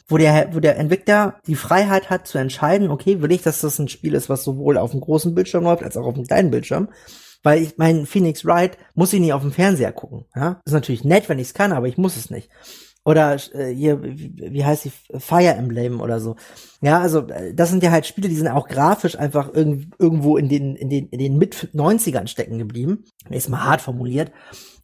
wo 0.09 0.19
der, 0.19 0.55
wo 0.55 0.61
der 0.61 0.77
Entwickler 0.77 1.39
die 1.47 1.55
Freiheit 1.55 2.11
hat 2.11 2.27
zu 2.27 2.39
entscheiden, 2.39 2.91
okay, 2.91 3.23
will 3.23 3.33
ich, 3.33 3.43
dass 3.43 3.61
das 3.61 3.79
ein 3.79 3.89
Spiel 3.89 4.15
ist, 4.15 4.29
was 4.29 4.45
sowohl 4.45 4.77
auf 4.77 4.91
dem 4.91 5.01
großen 5.01 5.35
Bildschirm 5.35 5.65
läuft, 5.65 5.83
als 5.83 5.97
auch 5.97 6.07
auf 6.07 6.15
dem 6.15 6.27
kleinen 6.27 6.51
Bildschirm. 6.51 6.89
Weil 7.43 7.63
ich 7.63 7.79
mein 7.79 8.07
Phoenix 8.07 8.45
Wright 8.45 8.77
muss 8.95 9.13
ich 9.13 9.21
nicht 9.21 9.33
auf 9.33 9.43
dem 9.43 9.53
Fernseher 9.53 9.93
gucken. 9.93 10.27
Ja? 10.35 10.61
Ist 10.65 10.73
natürlich 10.73 11.05
nett, 11.05 11.29
wenn 11.29 11.39
ich 11.39 11.49
es 11.49 11.55
kann, 11.55 11.73
aber 11.73 11.89
ich 11.89 11.97
muss 11.97 12.17
es 12.17 12.29
nicht. 12.29 12.51
Oder 13.11 13.37
äh, 13.55 13.75
hier, 13.75 14.01
wie, 14.05 14.33
wie 14.37 14.65
heißt 14.65 14.85
die 14.85 14.93
Fire 15.19 15.53
Emblem 15.55 16.01
oder 16.01 16.21
so. 16.21 16.37
Ja, 16.81 17.01
also 17.01 17.27
äh, 17.27 17.53
das 17.53 17.71
sind 17.71 17.83
ja 17.83 17.91
halt 17.91 18.07
Spiele, 18.07 18.29
die 18.29 18.37
sind 18.37 18.47
auch 18.47 18.69
grafisch 18.69 19.19
einfach 19.19 19.53
irg 19.53 19.89
irgendwo 19.99 20.37
in 20.37 20.49
den, 20.49 20.77
in 20.77 20.89
den, 20.89 21.09
in 21.09 21.19
den 21.19 21.37
mit 21.37 21.71
90ern 21.75 22.29
stecken 22.29 22.59
geblieben. 22.59 23.03
Ist 23.29 23.49
mal 23.49 23.65
hart 23.65 23.81
formuliert. 23.81 24.31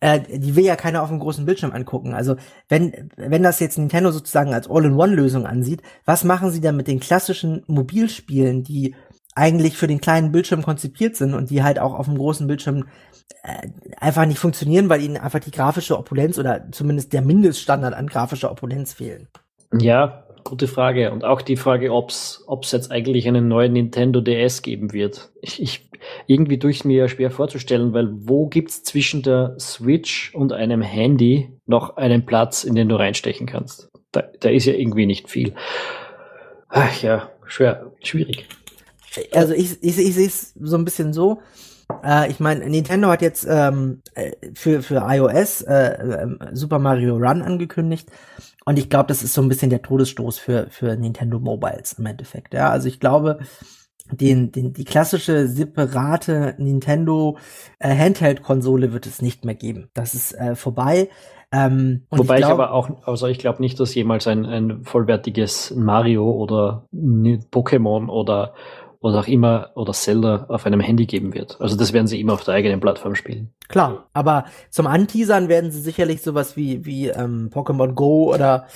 Äh, 0.00 0.20
die 0.38 0.56
will 0.56 0.64
ja 0.64 0.74
keiner 0.74 1.04
auf 1.04 1.08
dem 1.08 1.20
großen 1.20 1.46
Bildschirm 1.46 1.70
angucken. 1.70 2.14
Also 2.14 2.34
wenn, 2.68 3.10
wenn 3.16 3.44
das 3.44 3.60
jetzt 3.60 3.78
Nintendo 3.78 4.10
sozusagen 4.10 4.52
als 4.52 4.68
All-in-One-Lösung 4.68 5.46
ansieht, 5.46 5.82
was 6.04 6.24
machen 6.24 6.50
sie 6.50 6.60
dann 6.60 6.76
mit 6.76 6.88
den 6.88 6.98
klassischen 6.98 7.62
Mobilspielen, 7.68 8.64
die 8.64 8.96
eigentlich 9.36 9.76
für 9.76 9.86
den 9.86 10.00
kleinen 10.00 10.32
Bildschirm 10.32 10.62
konzipiert 10.62 11.14
sind 11.14 11.34
und 11.34 11.50
die 11.50 11.62
halt 11.62 11.78
auch 11.78 11.94
auf 11.94 12.06
dem 12.06 12.16
großen 12.16 12.46
Bildschirm 12.46 12.86
äh, 13.42 13.68
einfach 14.00 14.26
nicht 14.26 14.38
funktionieren, 14.38 14.88
weil 14.88 15.02
ihnen 15.02 15.18
einfach 15.18 15.40
die 15.40 15.50
grafische 15.50 15.98
Opulenz 15.98 16.38
oder 16.38 16.66
zumindest 16.72 17.12
der 17.12 17.22
Mindeststandard 17.22 17.94
an 17.94 18.06
grafischer 18.06 18.50
Opulenz 18.50 18.94
fehlen. 18.94 19.28
Ja, 19.78 20.24
gute 20.42 20.68
Frage. 20.68 21.12
Und 21.12 21.24
auch 21.24 21.42
die 21.42 21.56
Frage, 21.56 21.92
ob 21.92 22.10
es 22.10 22.72
jetzt 22.72 22.90
eigentlich 22.90 23.28
einen 23.28 23.46
neuen 23.46 23.74
Nintendo 23.74 24.22
DS 24.22 24.62
geben 24.62 24.92
wird. 24.92 25.30
Ich, 25.42 25.60
ich 25.60 25.90
irgendwie 26.26 26.56
durch 26.56 26.84
mir 26.84 27.08
schwer 27.08 27.30
vorzustellen, 27.30 27.92
weil 27.92 28.08
wo 28.10 28.46
gibt's 28.46 28.82
zwischen 28.84 29.22
der 29.22 29.56
Switch 29.58 30.34
und 30.34 30.52
einem 30.52 30.80
Handy 30.80 31.50
noch 31.66 31.96
einen 31.96 32.24
Platz, 32.24 32.64
in 32.64 32.74
den 32.74 32.88
du 32.88 32.96
reinstechen 32.96 33.46
kannst? 33.46 33.90
Da, 34.12 34.22
da 34.40 34.48
ist 34.48 34.64
ja 34.64 34.72
irgendwie 34.72 35.06
nicht 35.06 35.28
viel. 35.28 35.54
Ach 36.68 37.02
ja, 37.02 37.30
schwer, 37.46 37.92
schwierig. 38.02 38.46
Also 39.32 39.54
ich, 39.54 39.82
ich, 39.82 39.98
ich 39.98 40.14
sehe 40.14 40.26
es 40.26 40.52
so 40.60 40.76
ein 40.76 40.84
bisschen 40.84 41.12
so. 41.12 41.40
Äh, 42.04 42.30
ich 42.30 42.40
meine, 42.40 42.68
Nintendo 42.68 43.08
hat 43.08 43.22
jetzt 43.22 43.46
ähm, 43.48 44.02
äh, 44.14 44.32
für, 44.54 44.82
für 44.82 45.06
iOS 45.08 45.62
äh, 45.62 45.74
äh, 45.74 46.36
Super 46.52 46.78
Mario 46.78 47.16
Run 47.16 47.42
angekündigt. 47.42 48.10
Und 48.64 48.78
ich 48.78 48.90
glaube, 48.90 49.06
das 49.08 49.22
ist 49.22 49.34
so 49.34 49.42
ein 49.42 49.48
bisschen 49.48 49.70
der 49.70 49.82
Todesstoß 49.82 50.38
für, 50.38 50.66
für 50.70 50.96
Nintendo 50.96 51.38
Mobiles 51.38 51.94
im 51.94 52.06
Endeffekt. 52.06 52.54
Ja, 52.54 52.70
also 52.70 52.88
ich 52.88 52.98
glaube, 52.98 53.38
den, 54.10 54.52
den, 54.52 54.72
die 54.72 54.84
klassische 54.84 55.48
separate 55.48 56.54
Nintendo 56.58 57.38
äh, 57.78 57.96
Handheld-Konsole 57.96 58.92
wird 58.92 59.06
es 59.06 59.22
nicht 59.22 59.44
mehr 59.44 59.54
geben. 59.54 59.88
Das 59.94 60.14
ist 60.14 60.32
äh, 60.32 60.54
vorbei. 60.54 61.08
Ähm, 61.52 62.06
Wobei 62.10 62.36
ich, 62.36 62.40
glaub, 62.40 62.58
ich, 62.58 62.64
aber 62.64 62.72
auch, 62.72 62.90
also 63.04 63.28
ich 63.28 63.38
glaube 63.38 63.62
nicht, 63.62 63.78
dass 63.78 63.94
jemals 63.94 64.26
ein, 64.26 64.44
ein 64.46 64.84
vollwertiges 64.84 65.72
Mario 65.76 66.28
oder 66.30 66.88
Pokémon 66.92 68.08
oder 68.08 68.54
was 69.06 69.14
auch 69.14 69.28
immer 69.28 69.70
oder 69.74 69.92
Zelda 69.92 70.46
auf 70.48 70.66
einem 70.66 70.80
Handy 70.80 71.06
geben 71.06 71.32
wird. 71.32 71.60
Also 71.60 71.76
das 71.76 71.92
werden 71.92 72.06
sie 72.06 72.20
immer 72.20 72.34
auf 72.34 72.44
der 72.44 72.54
eigenen 72.54 72.80
Plattform 72.80 73.14
spielen. 73.14 73.52
Klar, 73.68 74.08
aber 74.12 74.46
zum 74.70 74.86
Anteasern 74.86 75.48
werden 75.48 75.70
sie 75.70 75.80
sicherlich 75.80 76.22
sowas 76.22 76.56
wie, 76.56 76.84
wie 76.84 77.08
ähm, 77.08 77.50
Pokémon 77.52 77.92
Go 77.92 78.34
oder, 78.34 78.66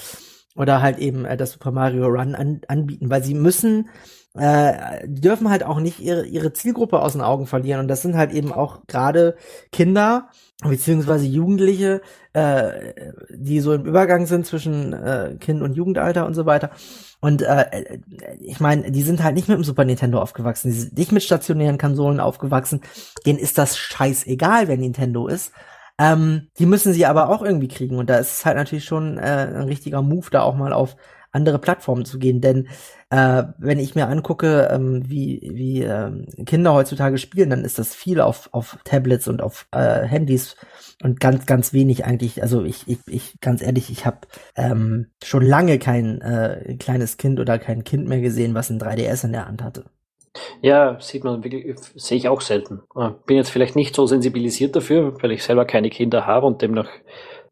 oder 0.57 0.81
halt 0.81 0.99
eben 0.99 1.25
äh, 1.25 1.37
das 1.37 1.53
Super 1.53 1.73
Mario 1.73 2.07
Run 2.07 2.35
an, 2.35 2.61
anbieten, 2.69 3.11
weil 3.11 3.25
sie 3.25 3.35
müssen 3.35 3.89
äh, 4.35 5.07
die 5.07 5.21
dürfen 5.21 5.51
halt 5.51 5.65
auch 5.65 5.81
nicht 5.81 5.99
ihre, 5.99 6.25
ihre 6.25 6.53
Zielgruppe 6.53 7.01
aus 7.01 7.13
den 7.13 7.21
Augen 7.21 7.47
verlieren. 7.47 7.81
Und 7.81 7.89
das 7.89 8.03
sind 8.03 8.17
halt 8.17 8.33
eben 8.33 8.53
auch 8.53 8.87
gerade 8.87 9.37
Kinder 9.73 10.29
beziehungsweise 10.63 11.27
Jugendliche, 11.27 12.03
äh, 12.33 13.13
die 13.31 13.61
so 13.61 13.73
im 13.73 13.85
Übergang 13.85 14.27
sind 14.27 14.47
zwischen 14.47 14.93
äh, 14.93 15.37
Kind 15.41 15.63
und 15.63 15.75
Jugendalter 15.75 16.27
und 16.27 16.35
so 16.35 16.47
weiter. 16.47 16.71
Und 17.21 17.43
äh, 17.43 17.99
ich 18.41 18.61
meine, 18.61 18.91
die 18.91 19.03
sind 19.03 19.23
halt 19.23 19.35
nicht 19.35 19.49
mit 19.49 19.57
dem 19.57 19.65
Super 19.65 19.85
Nintendo 19.85 20.21
aufgewachsen, 20.21 20.71
die 20.71 20.79
sind 20.79 20.99
nicht 20.99 21.13
mit 21.13 21.23
stationären 21.23 21.79
Konsolen 21.79 22.21
aufgewachsen. 22.21 22.83
Denen 23.27 23.39
ist 23.39 23.59
das 23.59 23.79
scheißegal, 23.79 24.69
wer 24.69 24.77
Nintendo 24.77 25.27
ist. 25.29 25.53
Ähm, 25.99 26.49
die 26.59 26.67
müssen 26.67 26.93
sie 26.93 27.07
aber 27.07 27.31
auch 27.31 27.43
irgendwie 27.43 27.69
kriegen. 27.69 27.99
Und 27.99 28.09
da 28.09 28.17
ist 28.17 28.33
es 28.33 28.47
halt 28.47 28.57
natürlich 28.57 28.85
schon 28.85 29.19
äh, 29.19 29.49
ein 29.55 29.65
richtiger 29.65 30.03
Move, 30.03 30.29
da 30.31 30.43
auch 30.43 30.57
mal 30.57 30.73
auf 30.73 30.97
andere 31.33 31.59
Plattformen 31.59 32.05
zu 32.05 32.19
gehen. 32.19 32.41
Denn 32.41 32.69
äh, 33.11 33.45
wenn 33.59 33.79
ich 33.79 33.95
mir 33.95 34.09
angucke, 34.09 34.69
ähm, 34.71 35.09
wie, 35.09 35.51
wie 35.53 35.83
ähm, 35.83 36.27
Kinder 36.47 36.75
heutzutage 36.75 37.19
spielen, 37.19 37.51
dann 37.51 37.65
ist 37.65 37.79
das 37.79 37.95
viel 37.95 38.21
auf, 38.21 38.49
auf 38.53 38.79
Tablets 38.85 39.29
und 39.29 39.43
auf 39.43 39.67
äh, 39.73 40.03
Handys 40.03 40.57
und 41.03 41.21
ganz, 41.21 41.47
ganz 41.47 41.73
wenig 41.73 42.05
eigentlich. 42.05 42.43
Also 42.43 42.65
ich, 42.65 42.89
ich, 42.89 42.99
ich 43.07 43.41
ganz 43.41 43.63
ehrlich, 43.63 43.91
ich 43.91 44.07
habe 44.07 44.19
ähm, 44.57 45.07
schon 45.23 45.43
lange 45.43 45.79
kein 45.79 46.21
äh, 46.21 46.77
kleines 46.79 47.17
Kind 47.17 47.41
oder 47.41 47.59
kein 47.59 47.85
Kind 47.85 48.09
mehr 48.09 48.21
gesehen, 48.21 48.55
was 48.55 48.71
ein 48.71 48.81
3DS 48.81 49.25
in 49.25 49.33
der 49.33 49.47
Hand 49.47 49.63
hatte. 49.63 49.85
Ja, 50.63 50.97
sieht 51.01 51.25
man 51.25 51.43
wirklich, 51.43 51.77
sehe 51.97 52.17
ich 52.17 52.29
auch 52.29 52.41
selten. 52.41 52.83
Äh, 52.95 53.11
bin 53.27 53.37
jetzt 53.37 53.51
vielleicht 53.51 53.77
nicht 53.77 53.95
so 53.97 54.07
sensibilisiert 54.07 54.77
dafür, 54.77 55.21
weil 55.23 55.33
ich 55.33 55.43
selber 55.43 55.65
keine 55.65 55.91
Kinder 55.91 56.27
habe 56.27 56.47
und 56.47 56.63
demnach 56.63 56.89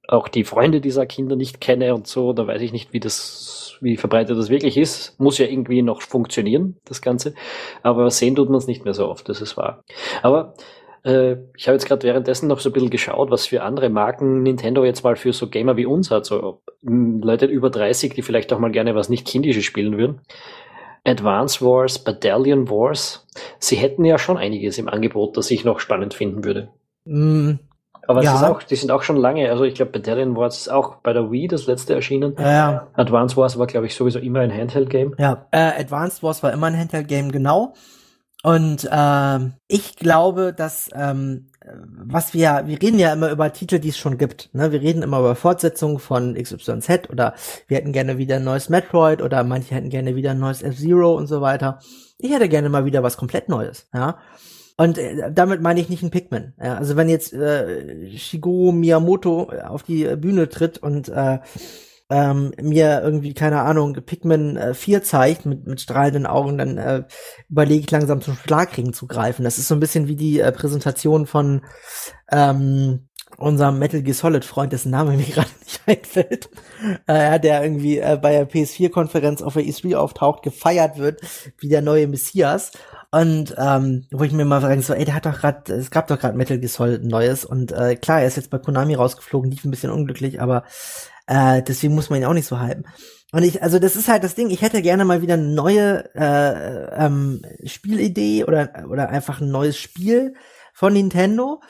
auch 0.06 0.28
die 0.28 0.44
Freunde 0.44 0.80
dieser 0.80 1.06
Kinder 1.06 1.36
nicht 1.36 1.60
kenne 1.60 1.94
und 1.94 2.06
so, 2.06 2.32
da 2.32 2.46
weiß 2.46 2.62
ich 2.62 2.72
nicht, 2.72 2.92
wie 2.92 3.00
das, 3.00 3.67
wie 3.80 3.96
verbreitet 3.96 4.38
das 4.38 4.50
wirklich 4.50 4.76
ist. 4.76 5.18
Muss 5.18 5.38
ja 5.38 5.46
irgendwie 5.46 5.82
noch 5.82 6.02
funktionieren, 6.02 6.76
das 6.84 7.02
Ganze. 7.02 7.34
Aber 7.82 8.10
sehen 8.10 8.36
tut 8.36 8.48
man 8.48 8.58
es 8.58 8.66
nicht 8.66 8.84
mehr 8.84 8.94
so 8.94 9.08
oft, 9.08 9.28
das 9.28 9.40
ist 9.40 9.56
wahr. 9.56 9.82
Aber 10.22 10.54
äh, 11.04 11.36
ich 11.56 11.68
habe 11.68 11.74
jetzt 11.74 11.86
gerade 11.86 12.06
währenddessen 12.06 12.48
noch 12.48 12.60
so 12.60 12.70
ein 12.70 12.72
bisschen 12.72 12.90
geschaut, 12.90 13.30
was 13.30 13.46
für 13.46 13.62
andere 13.62 13.88
Marken 13.88 14.42
Nintendo 14.42 14.84
jetzt 14.84 15.04
mal 15.04 15.16
für 15.16 15.32
so 15.32 15.48
Gamer 15.48 15.76
wie 15.76 15.86
uns 15.86 16.10
hat. 16.10 16.26
So 16.26 16.60
Leute 16.82 17.46
über 17.46 17.70
30, 17.70 18.14
die 18.14 18.22
vielleicht 18.22 18.52
auch 18.52 18.58
mal 18.58 18.70
gerne 18.70 18.94
was 18.94 19.08
nicht 19.08 19.26
Kindisches 19.26 19.64
spielen 19.64 19.96
würden. 19.96 20.20
Advance 21.04 21.64
Wars, 21.64 21.98
Battalion 21.98 22.68
Wars. 22.68 23.26
Sie 23.58 23.76
hätten 23.76 24.04
ja 24.04 24.18
schon 24.18 24.36
einiges 24.36 24.78
im 24.78 24.88
Angebot, 24.88 25.36
das 25.36 25.50
ich 25.50 25.64
noch 25.64 25.80
spannend 25.80 26.14
finden 26.14 26.44
würde. 26.44 26.68
Mm, 27.04 27.52
aber 28.08 28.22
ja. 28.22 28.34
es 28.34 28.40
ist 28.40 28.46
auch, 28.46 28.62
die 28.62 28.74
sind 28.74 28.90
auch 28.90 29.02
schon 29.02 29.16
lange, 29.16 29.50
also 29.50 29.64
ich 29.64 29.74
glaube, 29.74 29.92
Battalion 29.92 30.34
Wars 30.34 30.56
ist 30.56 30.68
auch 30.68 30.96
bei 30.96 31.12
der 31.12 31.30
Wii 31.30 31.46
das 31.46 31.66
letzte 31.66 31.94
erschienen. 31.94 32.34
Ja. 32.38 32.88
Advance 32.94 33.36
Wars 33.36 33.58
war, 33.58 33.66
glaube 33.66 33.86
ich, 33.86 33.94
sowieso 33.94 34.18
immer 34.18 34.40
ein 34.40 34.52
Handheld-Game. 34.52 35.14
Ja, 35.18 35.46
äh, 35.50 35.80
Advanced 35.80 36.22
Wars 36.22 36.42
war 36.42 36.52
immer 36.52 36.68
ein 36.68 36.78
Handheld-Game, 36.78 37.30
genau. 37.30 37.74
Und 38.42 38.88
äh, 38.90 39.38
ich 39.66 39.96
glaube, 39.96 40.54
dass 40.56 40.88
ähm, 40.94 41.50
was 42.06 42.32
wir, 42.32 42.62
wir 42.64 42.80
reden 42.80 42.98
ja 42.98 43.12
immer 43.12 43.30
über 43.30 43.52
Titel, 43.52 43.78
die 43.78 43.90
es 43.90 43.98
schon 43.98 44.16
gibt. 44.16 44.48
Ne? 44.54 44.72
Wir 44.72 44.80
reden 44.80 45.02
immer 45.02 45.18
über 45.18 45.34
Fortsetzungen 45.34 45.98
von 45.98 46.34
XYZ 46.34 47.10
oder 47.10 47.34
wir 47.66 47.76
hätten 47.76 47.92
gerne 47.92 48.16
wieder 48.16 48.36
ein 48.36 48.44
neues 48.44 48.70
Metroid 48.70 49.20
oder 49.20 49.44
manche 49.44 49.74
hätten 49.74 49.90
gerne 49.90 50.16
wieder 50.16 50.30
ein 50.30 50.38
neues 50.38 50.62
F-Zero 50.62 51.14
und 51.14 51.26
so 51.26 51.42
weiter. 51.42 51.78
Ich 52.18 52.32
hätte 52.32 52.48
gerne 52.48 52.70
mal 52.70 52.84
wieder 52.84 53.02
was 53.02 53.16
komplett 53.16 53.48
Neues, 53.48 53.86
ja. 53.92 54.16
Und 54.78 54.96
äh, 54.96 55.30
damit 55.32 55.60
meine 55.60 55.80
ich 55.80 55.88
nicht 55.88 56.02
ein 56.02 56.10
Pikmin. 56.10 56.54
Ja, 56.62 56.76
also 56.76 56.96
wenn 56.96 57.08
jetzt 57.08 57.32
äh, 57.32 58.16
Shigeru 58.16 58.72
Miyamoto 58.72 59.50
auf 59.66 59.82
die 59.82 60.04
Bühne 60.16 60.48
tritt 60.48 60.78
und 60.78 61.08
äh, 61.08 61.40
ähm, 62.10 62.52
mir 62.60 63.02
irgendwie, 63.02 63.34
keine 63.34 63.60
Ahnung, 63.62 63.94
Pikmin 63.94 64.56
äh, 64.56 64.74
4 64.74 65.02
zeigt 65.02 65.44
mit, 65.44 65.66
mit 65.66 65.80
strahlenden 65.80 66.26
Augen, 66.26 66.56
dann 66.56 66.78
äh, 66.78 67.02
überlege 67.50 67.80
ich 67.80 67.90
langsam 67.90 68.22
zum 68.22 68.36
Schlagring 68.36 68.92
zu 68.92 69.06
greifen. 69.06 69.42
Das 69.42 69.58
ist 69.58 69.68
so 69.68 69.74
ein 69.74 69.80
bisschen 69.80 70.06
wie 70.06 70.16
die 70.16 70.40
äh, 70.40 70.52
Präsentation 70.52 71.26
von 71.26 71.62
ähm, 72.30 73.08
unserem 73.36 73.78
Metal 73.78 74.02
Gear 74.02 74.14
Solid 74.14 74.44
Freund, 74.44 74.72
dessen 74.72 74.90
Name 74.90 75.16
mir 75.16 75.24
gerade 75.24 75.50
nicht 75.64 75.80
einfällt, 75.86 76.48
äh, 77.06 77.38
der 77.40 77.62
irgendwie 77.62 77.98
äh, 77.98 78.18
bei 78.20 78.32
der 78.32 78.48
PS4-Konferenz 78.48 79.42
auf 79.42 79.54
der 79.54 79.64
E3 79.64 79.96
auftaucht, 79.96 80.42
gefeiert 80.42 80.98
wird 80.98 81.20
wie 81.58 81.68
der 81.68 81.82
neue 81.82 82.06
Messias. 82.06 82.72
Und 83.10 83.54
ähm, 83.56 84.06
wo 84.10 84.24
ich 84.24 84.32
mir 84.32 84.44
mal 84.44 84.60
frage, 84.60 84.82
so, 84.82 84.92
ey, 84.92 85.04
der 85.06 85.14
hat 85.14 85.24
doch 85.24 85.38
gerade, 85.40 85.72
es 85.72 85.90
gab 85.90 86.08
doch 86.08 86.18
gerade 86.18 86.36
Metal 86.36 86.58
Gear 86.58 86.68
Solid 86.68 87.04
Neues 87.04 87.46
und 87.46 87.72
äh, 87.72 87.96
klar, 87.96 88.20
er 88.20 88.26
ist 88.26 88.36
jetzt 88.36 88.50
bei 88.50 88.58
Konami 88.58 88.94
rausgeflogen, 88.94 89.50
lief 89.50 89.64
ein 89.64 89.70
bisschen 89.70 89.90
unglücklich, 89.90 90.42
aber 90.42 90.64
äh, 91.26 91.62
deswegen 91.62 91.94
muss 91.94 92.10
man 92.10 92.20
ihn 92.20 92.26
auch 92.26 92.34
nicht 92.34 92.46
so 92.46 92.58
halten. 92.58 92.84
Und 93.32 93.42
ich, 93.44 93.62
also 93.62 93.78
das 93.78 93.96
ist 93.96 94.08
halt 94.08 94.24
das 94.24 94.34
Ding, 94.34 94.50
ich 94.50 94.60
hätte 94.60 94.82
gerne 94.82 95.04
mal 95.04 95.22
wieder 95.22 95.34
eine 95.34 95.48
neue 95.48 96.14
äh, 96.14 97.04
ähm, 97.04 97.42
Spielidee 97.64 98.44
oder, 98.44 98.86
oder 98.90 99.08
einfach 99.08 99.40
ein 99.40 99.50
neues 99.50 99.78
Spiel 99.78 100.34
von 100.74 100.92
Nintendo. 100.92 101.60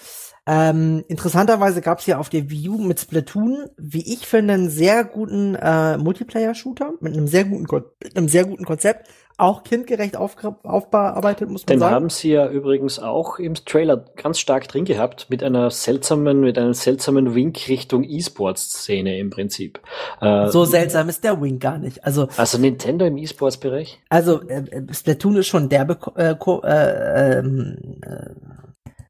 Ähm, 0.51 1.05
interessanterweise 1.09 1.83
gab 1.83 1.99
es 1.99 2.07
ja 2.07 2.19
auf 2.19 2.31
der 2.31 2.49
Wii 2.49 2.71
U 2.71 2.79
mit 2.79 2.99
Splatoon, 2.99 3.67
wie 3.77 4.15
ich 4.15 4.27
finde, 4.27 4.55
einen 4.55 4.71
sehr 4.71 5.05
guten 5.05 5.55
äh, 5.55 5.99
Multiplayer-Shooter 5.99 6.95
mit 7.01 7.13
einem 7.13 7.27
sehr 7.27 7.45
guten, 7.45 7.67
mit 8.03 8.17
einem 8.17 8.29
sehr 8.29 8.47
guten 8.47 8.65
Konzept, 8.65 9.11
auch 9.37 9.63
kindgerecht 9.63 10.17
auf, 10.17 10.37
aufbearbeitet, 10.63 11.51
muss 11.51 11.63
man 11.63 11.75
Den 11.75 11.81
sagen. 11.81 11.91
Den 11.91 11.95
haben 11.97 12.11
sie 12.11 12.31
ja 12.31 12.49
übrigens 12.49 12.99
auch 12.99 13.39
im 13.39 13.55
Trailer 13.55 13.99
ganz 14.17 14.41
stark 14.41 14.67
drin 14.69 14.87
gehabt, 14.87 15.27
mit 15.29 15.43
einer 15.43 15.71
seltsamen, 15.71 16.41
mit 16.41 16.57
einem 16.57 16.73
seltsamen 16.73 17.35
Wink 17.35 17.69
Richtung 17.69 18.03
E-Sports-Szene 18.03 19.19
im 19.19 19.29
Prinzip. 19.29 19.81
Äh, 20.23 20.49
so 20.49 20.65
seltsam 20.65 21.11
ist 21.11 21.25
der 21.25 21.41
Wink 21.43 21.61
gar 21.61 21.77
nicht. 21.77 22.05
Also, 22.05 22.29
also 22.39 22.57
Nintendo 22.57 23.05
im 23.05 23.19
E-Sports-Bereich? 23.19 24.01
Also, 24.09 24.41
äh, 24.49 24.83
Splatoon 24.93 25.37
ist 25.37 25.47
schon 25.47 25.69
derbe, 25.69 25.99
äh, 26.17 26.33
äh, 26.33 27.39
ähm, 27.39 27.77
äh, 28.03 28.31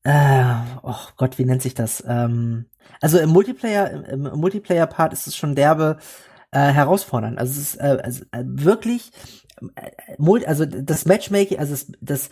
äh, 0.09 0.55
oh 0.83 0.97
Gott, 1.17 1.39
wie 1.39 1.45
nennt 1.45 1.61
sich 1.61 1.75
das? 1.75 2.03
Ähm, 2.07 2.65
also 3.03 3.19
im 3.19 3.29
Multiplayer, 3.29 3.91
im, 3.91 4.27
im 4.27 4.41
Multiplayer-Part 4.41 5.13
ist 5.13 5.27
es 5.27 5.37
schon 5.37 5.55
derbe, 5.55 5.99
äh, 6.51 6.73
herausfordern. 6.73 7.37
Also 7.37 7.53
es 7.53 7.75
ist 7.75 7.77
äh, 7.77 7.99
also, 8.03 8.25
äh, 8.33 8.43
wirklich 8.45 9.13
also 10.47 10.67
das 10.67 11.07
Matchmaking, 11.07 11.59
also 11.59 11.73
das, 11.73 11.87
das 12.01 12.31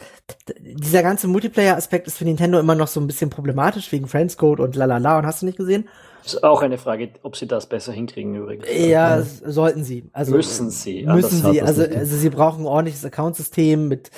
dieser 0.60 1.02
ganze 1.02 1.28
Multiplayer-Aspekt 1.28 2.06
ist 2.06 2.18
für 2.18 2.24
Nintendo 2.24 2.58
immer 2.58 2.74
noch 2.74 2.88
so 2.88 3.00
ein 3.00 3.06
bisschen 3.06 3.30
problematisch 3.30 3.90
wegen 3.92 4.06
Friendscode 4.06 4.60
und 4.60 4.76
lalala 4.76 5.18
und 5.18 5.26
hast 5.26 5.42
du 5.42 5.46
nicht 5.46 5.58
gesehen? 5.58 5.88
Das 6.22 6.34
ist 6.34 6.42
auch 6.42 6.62
eine 6.62 6.76
Frage, 6.76 7.10
ob 7.22 7.36
sie 7.36 7.46
das 7.46 7.68
besser 7.68 7.92
hinkriegen 7.92 8.34
übrigens. 8.34 8.66
Ja, 8.68 9.22
sollten 9.22 9.84
sie. 9.84 10.10
Also 10.12 10.34
müssen 10.34 10.70
sie. 10.70 11.04
Müssen 11.06 11.40
sie. 11.52 11.62
Also, 11.62 11.82
also 11.82 12.16
sie 12.16 12.30
brauchen 12.30 12.64
ein 12.64 12.66
ordentliches 12.66 13.04
Accountsystem 13.04 13.86
mit 13.86 14.10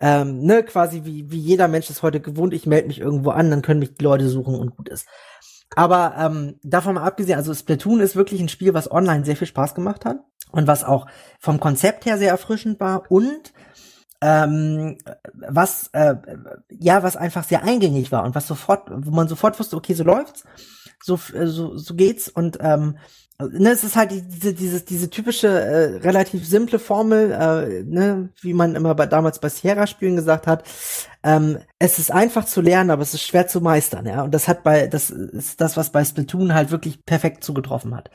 ähm, 0.00 0.42
ne 0.42 0.62
quasi 0.62 1.02
wie 1.04 1.28
wie 1.30 1.38
jeder 1.38 1.66
Mensch 1.66 1.90
ist 1.90 2.02
heute 2.02 2.20
gewohnt. 2.20 2.54
Ich 2.54 2.66
melde 2.66 2.86
mich 2.86 3.00
irgendwo 3.00 3.30
an, 3.30 3.50
dann 3.50 3.62
können 3.62 3.80
mich 3.80 3.94
die 3.94 4.04
Leute 4.04 4.28
suchen 4.28 4.54
und 4.54 4.76
gut 4.76 4.88
ist. 4.88 5.08
Aber 5.74 6.14
ähm, 6.16 6.60
davon 6.62 6.94
mal 6.94 7.02
abgesehen, 7.02 7.36
also 7.36 7.52
Splatoon 7.52 7.98
ist 7.98 8.14
wirklich 8.14 8.40
ein 8.40 8.48
Spiel, 8.48 8.72
was 8.72 8.90
online 8.90 9.24
sehr 9.24 9.36
viel 9.36 9.48
Spaß 9.48 9.74
gemacht 9.74 10.04
hat 10.04 10.18
und 10.52 10.66
was 10.66 10.84
auch 10.84 11.06
vom 11.38 11.60
Konzept 11.60 12.06
her 12.06 12.18
sehr 12.18 12.30
erfrischend 12.30 12.80
war 12.80 13.10
und 13.10 13.52
ähm, 14.22 14.98
was 15.34 15.88
äh, 15.92 16.14
ja 16.70 17.02
was 17.02 17.16
einfach 17.16 17.44
sehr 17.44 17.62
eingängig 17.62 18.12
war 18.12 18.24
und 18.24 18.34
was 18.34 18.46
sofort, 18.46 18.88
wo 18.90 19.10
man 19.10 19.28
sofort 19.28 19.58
wusste, 19.58 19.76
okay, 19.76 19.94
so 19.94 20.04
läuft's 20.04 20.44
so, 21.02 21.18
äh, 21.34 21.46
so, 21.46 21.76
so 21.76 21.94
geht's 21.94 22.28
und 22.28 22.58
ähm, 22.60 22.98
ne, 23.38 23.70
es 23.70 23.84
ist 23.84 23.96
halt 23.96 24.10
diese, 24.10 24.54
diese, 24.54 24.80
diese 24.82 25.10
typische, 25.10 25.48
äh, 25.48 25.96
relativ 25.98 26.46
simple 26.46 26.78
Formel, 26.78 27.32
äh, 27.32 27.82
ne, 27.84 28.30
wie 28.40 28.54
man 28.54 28.74
immer 28.74 28.94
bei, 28.94 29.06
damals 29.06 29.38
bei 29.38 29.48
Sierra-Spielen 29.48 30.16
gesagt 30.16 30.46
hat. 30.46 30.64
Ähm, 31.22 31.58
es 31.78 31.98
ist 31.98 32.10
einfach 32.10 32.46
zu 32.46 32.60
lernen, 32.60 32.90
aber 32.90 33.02
es 33.02 33.14
ist 33.14 33.22
schwer 33.22 33.46
zu 33.46 33.60
meistern, 33.60 34.06
ja. 34.06 34.22
Und 34.22 34.32
das 34.32 34.48
hat 34.48 34.62
bei, 34.62 34.86
das 34.86 35.10
ist 35.10 35.60
das, 35.60 35.76
was 35.76 35.90
bei 35.90 36.04
Splatoon 36.04 36.54
halt 36.54 36.70
wirklich 36.70 37.04
perfekt 37.04 37.44
zugetroffen 37.44 37.94
hat. 37.94 38.10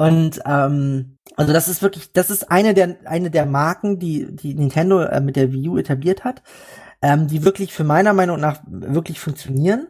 Und 0.00 0.40
ähm, 0.46 1.18
also 1.36 1.52
das 1.52 1.68
ist 1.68 1.82
wirklich, 1.82 2.10
das 2.14 2.30
ist 2.30 2.50
eine 2.50 2.72
der 2.72 2.96
eine 3.04 3.30
der 3.30 3.44
Marken, 3.44 3.98
die 3.98 4.34
die 4.34 4.54
Nintendo 4.54 5.02
äh, 5.02 5.20
mit 5.20 5.36
der 5.36 5.52
Wii 5.52 5.68
U 5.68 5.76
etabliert 5.76 6.24
hat, 6.24 6.42
ähm, 7.02 7.26
die 7.26 7.44
wirklich 7.44 7.74
für 7.74 7.84
meiner 7.84 8.14
Meinung 8.14 8.40
nach 8.40 8.62
wirklich 8.66 9.20
funktionieren 9.20 9.88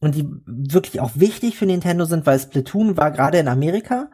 und 0.00 0.16
die 0.16 0.28
wirklich 0.46 1.00
auch 1.00 1.12
wichtig 1.14 1.56
für 1.56 1.66
Nintendo 1.66 2.06
sind, 2.06 2.26
weil 2.26 2.40
Splatoon 2.40 2.96
war 2.96 3.12
gerade 3.12 3.38
in 3.38 3.46
Amerika 3.46 4.10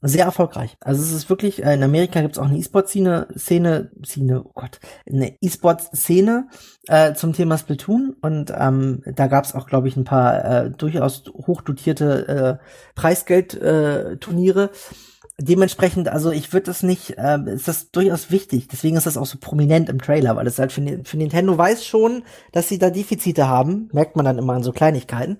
sehr 0.00 0.24
erfolgreich. 0.24 0.76
Also 0.80 1.02
es 1.02 1.12
ist 1.12 1.28
wirklich, 1.28 1.64
äh, 1.64 1.74
in 1.74 1.82
Amerika 1.82 2.20
gibt 2.20 2.36
es 2.36 2.38
auch 2.38 2.46
eine 2.46 2.58
E-Sport-Szene, 2.58 3.28
Szene, 3.36 3.90
Szene, 4.04 4.44
oh 4.44 4.52
Gott, 4.54 4.80
eine 5.08 5.36
E-Sport-Szene 5.40 6.48
äh, 6.86 7.14
zum 7.14 7.32
Thema 7.32 7.58
Splatoon 7.58 8.16
und 8.20 8.52
ähm, 8.56 9.02
da 9.06 9.26
gab 9.26 9.44
es 9.44 9.54
auch, 9.54 9.66
glaube 9.66 9.88
ich, 9.88 9.96
ein 9.96 10.04
paar 10.04 10.44
äh, 10.44 10.70
durchaus 10.70 11.24
hochdotierte 11.26 12.60
äh, 12.60 12.64
Preisgeld-Turniere. 12.94 14.64
Äh, 14.64 14.94
dementsprechend, 15.40 16.08
also 16.08 16.30
ich 16.30 16.52
würde 16.52 16.66
das 16.66 16.82
nicht, 16.82 17.16
äh, 17.16 17.38
ist 17.46 17.68
das 17.68 17.90
durchaus 17.90 18.30
wichtig. 18.30 18.68
Deswegen 18.68 18.96
ist 18.96 19.06
das 19.06 19.16
auch 19.16 19.26
so 19.26 19.38
prominent 19.40 19.88
im 19.88 20.00
Trailer, 20.00 20.36
weil 20.36 20.46
es 20.46 20.58
halt 20.58 20.72
für, 20.72 21.00
für 21.04 21.16
Nintendo 21.16 21.56
weiß 21.56 21.84
schon, 21.84 22.24
dass 22.52 22.68
sie 22.68 22.78
da 22.78 22.90
Defizite 22.90 23.48
haben. 23.48 23.88
Merkt 23.92 24.16
man 24.16 24.24
dann 24.24 24.38
immer 24.38 24.54
an 24.54 24.62
so 24.62 24.72
Kleinigkeiten. 24.72 25.38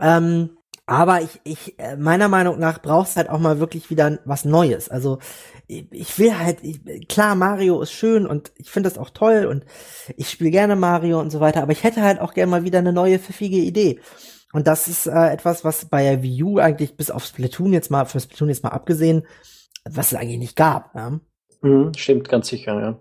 Ähm, 0.00 0.55
aber 0.86 1.20
ich, 1.20 1.40
ich, 1.42 1.78
äh, 1.78 1.96
meiner 1.96 2.28
Meinung 2.28 2.60
nach 2.60 2.80
brauchst 2.80 3.16
halt 3.16 3.28
auch 3.28 3.40
mal 3.40 3.58
wirklich 3.58 3.90
wieder 3.90 4.20
was 4.24 4.44
Neues. 4.44 4.88
Also 4.88 5.18
ich, 5.66 6.18
will 6.18 6.38
halt, 6.38 6.58
ich, 6.62 7.08
klar, 7.08 7.34
Mario 7.34 7.80
ist 7.82 7.90
schön 7.90 8.24
und 8.24 8.52
ich 8.56 8.70
finde 8.70 8.88
das 8.88 8.98
auch 8.98 9.10
toll 9.10 9.46
und 9.46 9.64
ich 10.16 10.30
spiele 10.30 10.52
gerne 10.52 10.76
Mario 10.76 11.18
und 11.18 11.30
so 11.30 11.40
weiter, 11.40 11.62
aber 11.62 11.72
ich 11.72 11.82
hätte 11.82 12.02
halt 12.02 12.20
auch 12.20 12.34
gerne 12.34 12.50
mal 12.50 12.64
wieder 12.64 12.78
eine 12.78 12.92
neue 12.92 13.18
pfiffige 13.18 13.56
Idee. 13.56 14.00
Und 14.52 14.68
das 14.68 14.86
ist 14.86 15.06
äh, 15.06 15.32
etwas, 15.32 15.64
was 15.64 15.86
bei 15.86 16.04
der 16.04 16.22
Wii 16.22 16.42
U 16.44 16.58
eigentlich 16.58 16.96
bis 16.96 17.10
auf 17.10 17.24
Splatoon 17.24 17.72
jetzt 17.72 17.90
mal, 17.90 18.04
für 18.04 18.20
Splatoon 18.20 18.48
jetzt 18.48 18.62
mal 18.62 18.70
abgesehen, 18.70 19.26
was 19.84 20.12
es 20.12 20.18
eigentlich 20.18 20.38
nicht 20.38 20.56
gab. 20.56 20.94
Ja? 20.94 21.18
Mhm, 21.62 21.94
stimmt, 21.94 22.28
ganz 22.28 22.46
sicher, 22.46 22.80
ja. 22.80 22.98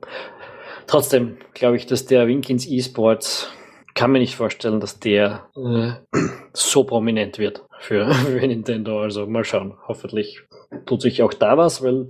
Trotzdem 0.88 1.38
glaube 1.54 1.78
ich, 1.78 1.86
dass 1.86 2.06
der 2.06 2.28
Wink 2.28 2.50
ins 2.50 2.66
E-Sports 2.66 3.48
kann 3.96 4.12
mir 4.12 4.20
nicht 4.20 4.36
vorstellen, 4.36 4.80
dass 4.80 5.00
der 5.00 5.50
äh, 5.56 5.94
so 6.54 6.84
prominent 6.84 7.40
wird 7.40 7.64
für, 7.80 8.14
für 8.14 8.48
Nintendo. 8.48 9.02
Also 9.02 9.26
mal 9.26 9.44
schauen. 9.44 9.76
Hoffentlich 9.88 10.42
tut 10.86 11.02
sich 11.02 11.24
auch 11.24 11.34
da 11.34 11.58
was, 11.58 11.82
weil 11.82 12.10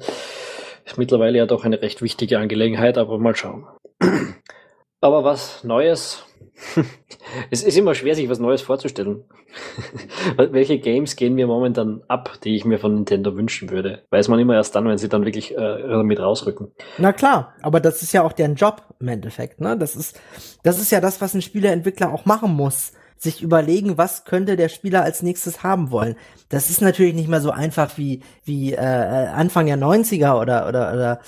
ist 0.83 0.97
mittlerweile 0.97 1.37
ja 1.37 1.45
doch 1.45 1.63
eine 1.63 1.81
recht 1.81 2.01
wichtige 2.01 2.37
Angelegenheit, 2.39 2.97
aber 2.97 3.17
mal 3.17 3.35
schauen. 3.35 3.65
Aber 5.01 5.23
was 5.23 5.63
Neues 5.63 6.25
es 7.51 7.63
ist 7.63 7.77
immer 7.77 7.95
schwer, 7.95 8.15
sich 8.15 8.29
was 8.29 8.39
Neues 8.39 8.61
vorzustellen. 8.61 9.23
Welche 10.37 10.79
Games 10.79 11.15
gehen 11.15 11.35
mir 11.35 11.47
momentan 11.47 12.01
ab, 12.07 12.39
die 12.43 12.55
ich 12.55 12.65
mir 12.65 12.79
von 12.79 12.95
Nintendo 12.95 13.35
wünschen 13.35 13.69
würde? 13.69 14.03
Weiß 14.09 14.27
man 14.27 14.39
immer 14.39 14.55
erst 14.55 14.75
dann, 14.75 14.87
wenn 14.87 14.97
sie 14.97 15.09
dann 15.09 15.25
wirklich 15.25 15.57
äh, 15.57 16.03
mit 16.03 16.19
rausrücken. 16.19 16.71
Na 16.97 17.13
klar, 17.13 17.53
aber 17.61 17.79
das 17.79 18.01
ist 18.01 18.13
ja 18.13 18.23
auch 18.23 18.33
deren 18.33 18.55
Job 18.55 18.83
im 18.99 19.07
Endeffekt, 19.07 19.61
ne? 19.61 19.77
Das 19.77 19.95
ist, 19.95 20.19
das 20.63 20.79
ist 20.79 20.91
ja 20.91 21.01
das, 21.01 21.21
was 21.21 21.33
ein 21.33 21.41
Spieleentwickler 21.41 22.13
auch 22.13 22.25
machen 22.25 22.53
muss 22.53 22.93
sich 23.17 23.41
überlegen, 23.41 23.97
was 23.97 24.25
könnte 24.25 24.55
der 24.55 24.69
Spieler 24.69 25.03
als 25.03 25.23
nächstes 25.23 25.63
haben 25.63 25.91
wollen. 25.91 26.15
Das 26.49 26.69
ist 26.69 26.81
natürlich 26.81 27.15
nicht 27.15 27.27
mehr 27.27 27.41
so 27.41 27.51
einfach 27.51 27.97
wie 27.97 28.21
wie 28.43 28.73
äh, 28.73 28.77
Anfang 28.77 29.65
der 29.65 29.77
90er 29.77 30.39
oder 30.39 30.67
oder 30.67 30.93
oder 30.93 31.19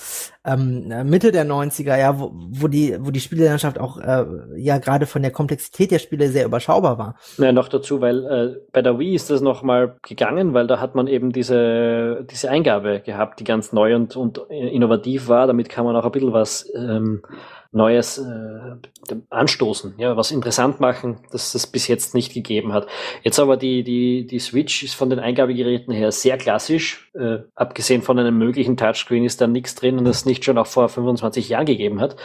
ähm, 0.45 0.87
Mitte 1.09 1.31
der 1.31 1.45
90er, 1.45 1.97
ja, 1.97 2.19
wo, 2.19 2.31
wo 2.33 2.67
die 2.67 2.97
wo 2.99 3.11
die 3.11 3.19
Spielelandschaft 3.19 3.79
auch 3.79 3.97
äh, 3.97 4.25
ja 4.57 4.77
gerade 4.77 5.05
von 5.05 5.21
der 5.21 5.31
Komplexität 5.31 5.91
der 5.91 5.99
Spiele 5.99 6.29
sehr 6.29 6.45
überschaubar 6.45 6.97
war. 6.97 7.15
Ja, 7.37 7.51
noch 7.51 7.67
dazu, 7.67 7.99
weil 8.01 8.25
äh, 8.25 8.55
bei 8.71 8.81
der 8.81 8.99
Wii 8.99 9.15
ist 9.15 9.29
das 9.29 9.41
noch 9.41 9.63
mal 9.63 9.95
gegangen, 10.03 10.53
weil 10.53 10.67
da 10.67 10.79
hat 10.79 10.93
man 10.93 11.07
eben 11.07 11.31
diese 11.31 12.25
diese 12.29 12.49
Eingabe 12.49 13.01
gehabt, 13.03 13.39
die 13.39 13.43
ganz 13.43 13.73
neu 13.73 13.95
und 13.95 14.15
und 14.15 14.37
innovativ 14.49 15.27
war. 15.27 15.47
Damit 15.47 15.69
kann 15.69 15.85
man 15.85 15.95
auch 15.95 16.05
ein 16.05 16.11
bisschen 16.11 16.33
was 16.33 16.69
ähm, 16.75 17.23
Neues 17.71 18.17
äh, 18.17 19.15
anstoßen, 19.29 19.95
ja, 19.97 20.17
was 20.17 20.31
interessant 20.31 20.79
machen, 20.79 21.19
dass 21.31 21.51
das 21.51 21.67
bis 21.67 21.87
jetzt 21.87 22.13
nicht 22.15 22.33
gegeben 22.33 22.73
hat. 22.73 22.87
Jetzt 23.23 23.39
aber 23.39 23.57
die, 23.57 23.83
die, 23.83 24.25
die 24.27 24.39
Switch 24.39 24.83
ist 24.83 24.95
von 24.95 25.09
den 25.09 25.19
Eingabegeräten 25.19 25.93
her 25.93 26.11
sehr 26.11 26.37
klassisch. 26.37 27.11
Äh, 27.13 27.39
abgesehen 27.55 28.01
von 28.01 28.19
einem 28.19 28.37
möglichen 28.37 28.77
Touchscreen 28.77 29.25
ist 29.25 29.41
da 29.41 29.47
nichts 29.47 29.75
drin 29.75 29.97
und 29.97 30.05
das 30.05 30.25
nicht 30.25 30.45
schon 30.45 30.57
auch 30.57 30.67
vor 30.67 30.89
25 30.89 31.49
Jahren 31.49 31.65
gegeben 31.65 31.99
hat. 31.99 32.15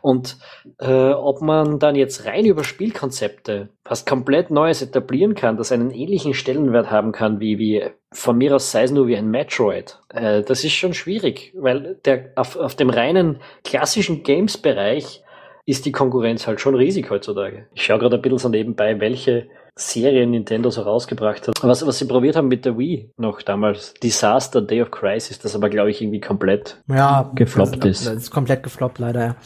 Und 0.00 0.38
äh, 0.78 1.10
ob 1.10 1.42
man 1.42 1.78
dann 1.78 1.94
jetzt 1.94 2.26
rein 2.26 2.44
über 2.44 2.64
Spielkonzepte 2.64 3.70
was 3.88 4.04
komplett 4.04 4.50
Neues 4.50 4.82
etablieren 4.82 5.34
kann, 5.34 5.56
das 5.56 5.72
einen 5.72 5.90
ähnlichen 5.90 6.34
Stellenwert 6.34 6.90
haben 6.90 7.12
kann 7.12 7.40
wie, 7.40 7.58
wie 7.58 7.84
von 8.12 8.38
mir 8.38 8.54
aus 8.54 8.70
sei 8.70 8.84
es 8.84 8.90
nur 8.90 9.08
wie 9.08 9.16
ein 9.16 9.30
Metroid. 9.30 9.98
Äh, 10.10 10.42
das 10.42 10.64
ist 10.64 10.72
schon 10.72 10.94
schwierig, 10.94 11.52
weil 11.56 11.96
der 12.04 12.32
auf, 12.36 12.56
auf 12.56 12.74
dem 12.74 12.90
reinen 12.90 13.40
klassischen 13.64 14.22
Games-Bereich 14.22 15.22
ist 15.66 15.84
die 15.84 15.92
Konkurrenz 15.92 16.46
halt 16.46 16.60
schon 16.60 16.76
riesig 16.76 17.10
heutzutage. 17.10 17.66
Ich 17.74 17.84
schaue 17.84 17.98
gerade 17.98 18.16
ein 18.16 18.22
bisschen 18.22 18.38
so 18.38 18.48
nebenbei, 18.48 19.00
welche 19.00 19.48
Serien 19.74 20.30
Nintendo 20.30 20.70
so 20.70 20.82
rausgebracht 20.82 21.48
hat. 21.48 21.62
Was, 21.62 21.86
was 21.86 21.98
sie 21.98 22.06
probiert 22.06 22.36
haben 22.36 22.48
mit 22.48 22.64
der 22.64 22.78
Wii 22.78 23.10
noch 23.18 23.42
damals, 23.42 23.92
Disaster 23.94 24.62
Day 24.62 24.80
of 24.80 24.90
Crisis, 24.90 25.38
das 25.38 25.54
aber 25.54 25.68
glaube 25.68 25.90
ich 25.90 26.00
irgendwie 26.00 26.20
komplett 26.20 26.82
ja, 26.88 27.30
gefloppt 27.34 27.84
das, 27.84 28.00
ist. 28.00 28.06
Das 28.06 28.14
ist 28.14 28.30
komplett 28.30 28.62
gefloppt 28.62 28.98
leider, 28.98 29.20
ja. 29.20 29.36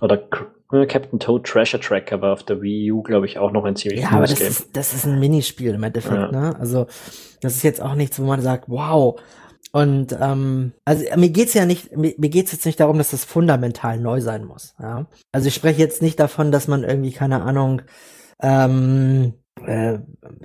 Oder 0.00 0.28
Captain 0.86 1.18
Toad 1.18 1.44
Treasure 1.46 1.80
Tracker 1.80 2.20
war 2.20 2.32
auf 2.32 2.42
der 2.42 2.60
Wii 2.60 2.92
U, 2.92 3.02
glaube 3.02 3.26
ich, 3.26 3.38
auch 3.38 3.52
noch 3.52 3.64
ein 3.64 3.76
ziemlich 3.76 4.00
Ja, 4.00 4.10
aber 4.10 4.26
das 4.26 4.38
Game. 4.38 4.48
ist, 4.48 4.76
das 4.76 4.92
ist 4.92 5.06
ein 5.06 5.18
Minispiel 5.20 5.74
im 5.74 5.82
Endeffekt, 5.82 6.14
ja. 6.14 6.30
ne? 6.30 6.56
Also, 6.58 6.86
das 7.40 7.56
ist 7.56 7.62
jetzt 7.62 7.80
auch 7.80 7.94
nichts, 7.94 8.18
wo 8.18 8.24
man 8.24 8.40
sagt, 8.40 8.68
wow. 8.68 9.20
Und 9.72 10.16
ähm, 10.20 10.72
also 10.84 11.04
mir 11.16 11.30
geht's 11.30 11.54
ja 11.54 11.66
nicht, 11.66 11.96
mir, 11.96 12.14
mir 12.16 12.28
geht's 12.28 12.52
jetzt 12.52 12.64
nicht 12.64 12.78
darum, 12.78 12.96
dass 12.98 13.10
das 13.10 13.24
fundamental 13.24 13.98
neu 13.98 14.20
sein 14.20 14.44
muss. 14.44 14.74
Ja? 14.80 15.06
Also 15.32 15.48
ich 15.48 15.54
spreche 15.54 15.80
jetzt 15.80 16.00
nicht 16.00 16.20
davon, 16.20 16.52
dass 16.52 16.68
man 16.68 16.84
irgendwie 16.84 17.10
keine 17.10 17.42
Ahnung 17.42 17.82
ähm, 18.40 19.34
äh, 19.62 19.98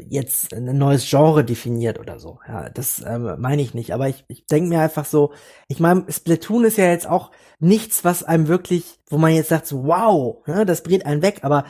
jetzt 0.08 0.54
ein 0.54 0.78
neues 0.78 1.10
Genre 1.10 1.44
definiert 1.44 2.00
oder 2.00 2.20
so. 2.20 2.40
Ja, 2.48 2.70
das 2.70 3.04
ähm, 3.06 3.36
meine 3.40 3.62
ich 3.62 3.74
nicht. 3.74 3.94
Aber 3.94 4.08
ich, 4.08 4.24
ich 4.28 4.46
denke 4.46 4.70
mir 4.70 4.82
einfach 4.82 5.06
so, 5.06 5.34
ich 5.68 5.80
meine, 5.80 6.06
Splatoon 6.10 6.66
ist 6.66 6.78
ja 6.78 6.86
jetzt 6.86 7.08
auch 7.08 7.32
nichts, 7.60 8.04
was 8.04 8.24
einem 8.24 8.48
wirklich, 8.48 9.00
wo 9.10 9.18
man 9.18 9.34
jetzt 9.34 9.50
sagt, 9.50 9.66
so, 9.68 9.86
wow, 9.86 10.46
ne, 10.48 10.66
das 10.66 10.84
bringt 10.84 11.06
einen 11.06 11.22
weg, 11.22 11.40
aber 11.42 11.66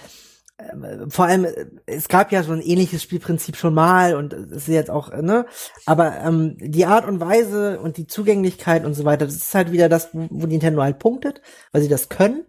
äh, 0.58 1.10
vor 1.10 1.26
allem, 1.26 1.46
äh, 1.46 1.66
es 1.86 2.08
gab 2.10 2.32
ja 2.32 2.44
so 2.44 2.52
ein 2.52 2.62
ähnliches 2.62 3.02
Spielprinzip 3.04 3.56
schon 3.56 3.74
mal 3.74 4.16
und 4.16 4.34
es 4.34 4.64
ist 4.64 4.68
jetzt 4.68 4.90
auch, 4.90 5.12
ne, 5.14 5.46
aber 5.86 6.18
ähm, 6.20 6.58
die 6.60 6.86
Art 6.86 7.08
und 7.08 7.20
Weise 7.20 7.80
und 7.80 7.98
die 7.98 8.08
Zugänglichkeit 8.08 8.86
und 8.86 8.94
so 8.94 9.06
weiter, 9.06 9.26
das 9.26 9.36
ist 9.36 9.56
halt 9.56 9.72
wieder 9.72 9.90
das, 9.90 10.10
wo 10.14 10.46
Nintendo 10.46 10.82
halt 10.84 11.00
punktet, 11.00 11.42
weil 11.72 11.82
sie 11.82 11.90
das 11.90 12.10
können. 12.10 12.46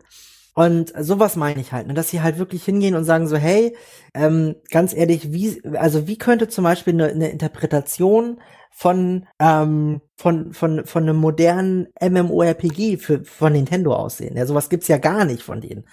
Und 0.54 0.92
sowas 0.98 1.36
meine 1.36 1.60
ich 1.60 1.72
halt, 1.72 1.86
ne, 1.86 1.94
dass 1.94 2.10
sie 2.10 2.22
halt 2.22 2.38
wirklich 2.38 2.64
hingehen 2.64 2.94
und 2.96 3.04
sagen 3.04 3.28
so, 3.28 3.36
hey, 3.36 3.76
ähm, 4.14 4.56
ganz 4.70 4.94
ehrlich, 4.94 5.32
wie, 5.32 5.62
also 5.76 6.06
wie 6.06 6.18
könnte 6.18 6.48
zum 6.48 6.64
Beispiel 6.64 6.94
eine, 6.94 7.08
eine 7.08 7.30
Interpretation 7.30 8.40
von, 8.70 9.26
ähm, 9.38 10.00
von, 10.16 10.52
von, 10.52 10.84
von 10.86 11.02
einem 11.04 11.16
modernen 11.16 11.88
MMORPG 12.00 12.96
für, 12.98 13.24
von 13.24 13.52
Nintendo 13.52 13.94
aussehen? 13.94 14.36
Ja, 14.36 14.46
sowas 14.46 14.68
gibt's 14.68 14.88
ja 14.88 14.98
gar 14.98 15.24
nicht 15.24 15.42
von 15.42 15.60
denen. 15.60 15.84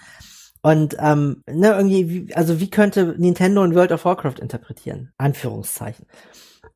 Und 0.60 0.96
ähm, 0.98 1.44
ne, 1.46 1.68
irgendwie, 1.70 2.10
wie, 2.10 2.34
also 2.34 2.58
wie 2.58 2.70
könnte 2.70 3.14
Nintendo 3.16 3.62
in 3.64 3.74
World 3.76 3.92
of 3.92 4.04
Warcraft 4.04 4.40
interpretieren? 4.40 5.12
Anführungszeichen. 5.16 6.06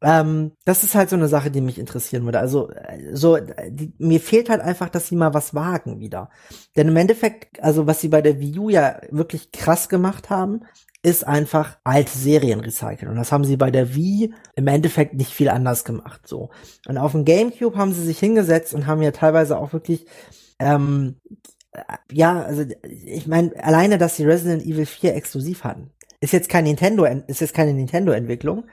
Ähm, 0.02 0.52
das 0.64 0.84
ist 0.84 0.94
halt 0.94 1.10
so 1.10 1.16
eine 1.16 1.28
Sache, 1.28 1.50
die 1.50 1.60
mich 1.60 1.78
interessieren 1.78 2.24
würde. 2.24 2.38
Also 2.38 2.70
so 3.12 3.38
die, 3.68 3.92
mir 3.98 4.20
fehlt 4.20 4.50
halt 4.50 4.60
einfach, 4.60 4.88
dass 4.88 5.08
sie 5.08 5.16
mal 5.16 5.34
was 5.34 5.54
wagen 5.54 6.00
wieder. 6.00 6.30
Denn 6.76 6.88
im 6.88 6.96
Endeffekt, 6.96 7.62
also 7.62 7.86
was 7.86 8.00
sie 8.00 8.08
bei 8.08 8.22
der 8.22 8.40
Wii 8.40 8.58
U 8.58 8.68
ja 8.68 9.00
wirklich 9.10 9.52
krass 9.52 9.88
gemacht 9.88 10.30
haben, 10.30 10.62
ist 11.02 11.26
einfach 11.26 11.78
alte 11.82 12.16
Serien 12.16 12.60
recyceln. 12.60 13.10
Und 13.10 13.16
das 13.16 13.32
haben 13.32 13.44
sie 13.44 13.56
bei 13.56 13.70
der 13.70 13.94
Wii 13.94 14.32
im 14.54 14.66
Endeffekt 14.68 15.14
nicht 15.14 15.32
viel 15.32 15.48
anders 15.48 15.84
gemacht. 15.84 16.28
So. 16.28 16.50
Und 16.86 16.98
auf 16.98 17.12
dem 17.12 17.24
GameCube 17.24 17.76
haben 17.76 17.92
sie 17.92 18.04
sich 18.04 18.18
hingesetzt 18.18 18.72
und 18.72 18.86
haben 18.86 19.02
ja 19.02 19.10
teilweise 19.10 19.58
auch 19.58 19.72
wirklich 19.72 20.06
ähm, 20.60 21.16
ja, 22.10 22.42
also 22.42 22.64
ich 22.82 23.26
meine, 23.26 23.52
alleine, 23.62 23.98
dass 23.98 24.16
sie 24.16 24.24
Resident 24.24 24.62
Evil 24.64 24.86
4 24.86 25.14
exklusiv 25.14 25.64
hatten, 25.64 25.90
ist 26.20 26.32
jetzt 26.32 26.48
kein 26.48 26.64
Nintendo, 26.64 27.04
ist 27.04 27.40
jetzt 27.40 27.54
keine 27.54 27.72
Nintendo-Entwicklung, 27.72 28.64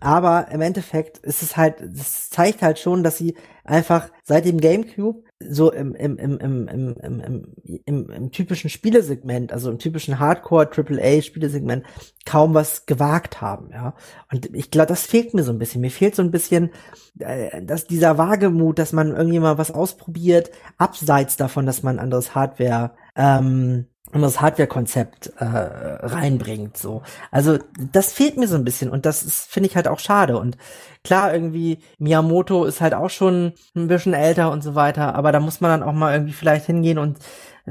aber 0.00 0.48
im 0.50 0.60
Endeffekt 0.60 1.18
ist 1.18 1.42
es 1.42 1.56
halt, 1.56 1.80
es 1.80 2.28
zeigt 2.28 2.62
halt 2.62 2.78
schon, 2.78 3.02
dass 3.02 3.16
sie 3.16 3.36
einfach 3.64 4.10
seit 4.22 4.44
dem 4.44 4.60
GameCube 4.60 5.22
so 5.40 5.72
im, 5.72 5.94
im, 5.94 6.18
im, 6.18 6.38
im, 6.38 6.68
im, 6.68 6.96
im, 6.96 7.20
im, 7.20 7.54
im, 7.86 8.10
im 8.10 8.30
typischen 8.30 8.70
Spielesegment, 8.70 9.52
also 9.52 9.70
im 9.70 9.78
typischen 9.78 10.18
Hardcore 10.18 10.70
AAA 10.70 11.22
Spielesegment 11.22 11.84
kaum 12.26 12.54
was 12.54 12.86
gewagt 12.86 13.40
haben, 13.40 13.70
ja. 13.70 13.94
Und 14.30 14.54
ich 14.54 14.70
glaube, 14.70 14.88
das 14.88 15.06
fehlt 15.06 15.34
mir 15.34 15.42
so 15.42 15.52
ein 15.52 15.58
bisschen. 15.58 15.80
Mir 15.80 15.90
fehlt 15.90 16.14
so 16.14 16.22
ein 16.22 16.30
bisschen, 16.30 16.70
äh, 17.18 17.62
dass 17.62 17.86
dieser 17.86 18.18
Wagemut, 18.18 18.78
dass 18.78 18.92
man 18.92 19.14
irgendwie 19.14 19.40
mal 19.40 19.58
was 19.58 19.70
ausprobiert, 19.70 20.50
abseits 20.78 21.36
davon, 21.36 21.66
dass 21.66 21.82
man 21.82 21.98
anderes 21.98 22.34
Hardware 22.34 22.92
ähm, 23.16 23.86
das 24.22 24.40
Hardware-Konzept 24.40 25.32
äh, 25.38 25.44
reinbringt. 25.44 26.76
So, 26.76 27.02
also 27.30 27.58
das 27.92 28.12
fehlt 28.12 28.36
mir 28.36 28.48
so 28.48 28.56
ein 28.56 28.64
bisschen 28.64 28.90
und 28.90 29.06
das 29.06 29.46
finde 29.48 29.68
ich 29.68 29.76
halt 29.76 29.88
auch 29.88 29.98
schade. 29.98 30.38
Und 30.38 30.56
klar, 31.02 31.32
irgendwie 31.32 31.78
Miyamoto 31.98 32.64
ist 32.64 32.80
halt 32.80 32.94
auch 32.94 33.10
schon 33.10 33.52
ein 33.74 33.88
bisschen 33.88 34.14
älter 34.14 34.50
und 34.50 34.62
so 34.62 34.74
weiter, 34.74 35.14
aber 35.14 35.32
da 35.32 35.40
muss 35.40 35.60
man 35.60 35.70
dann 35.80 35.88
auch 35.88 35.94
mal 35.94 36.12
irgendwie 36.12 36.32
vielleicht 36.32 36.66
hingehen 36.66 36.98
und 36.98 37.18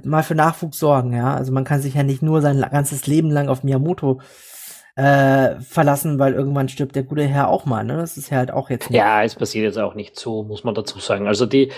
mal 0.04 0.24
für 0.24 0.36
Nachwuchs 0.36 0.80
sorgen. 0.80 1.14
Ja, 1.14 1.36
also 1.36 1.52
man 1.52 1.64
kann 1.64 1.82
sich 1.82 1.94
ja 1.94 2.04
nicht 2.04 2.22
nur 2.22 2.42
sein 2.42 2.60
ganzes 2.72 3.08
Leben 3.08 3.30
lang 3.30 3.48
auf 3.50 3.64
Miyamoto 3.64 4.20
äh, 4.96 5.60
verlassen, 5.60 6.20
weil 6.20 6.34
irgendwann 6.34 6.70
stirbt 6.70 6.96
der 6.96 7.02
gute 7.02 7.24
Herr 7.24 7.50
auch 7.50 7.66
mal. 7.66 7.84
Ne? 7.84 7.98
Das 7.98 8.16
ist 8.16 8.30
ja 8.30 8.38
halt 8.38 8.52
auch 8.52 8.70
jetzt. 8.70 8.92
Nicht. 8.92 9.00
Ja, 9.00 9.24
es 9.24 9.34
passiert 9.34 9.66
jetzt 9.66 9.80
auch 9.80 9.96
nicht 9.96 10.20
so, 10.20 10.44
muss 10.44 10.64
man 10.64 10.76
dazu 10.76 11.00
sagen. 11.00 11.28
Also 11.28 11.48
die, 11.48 11.72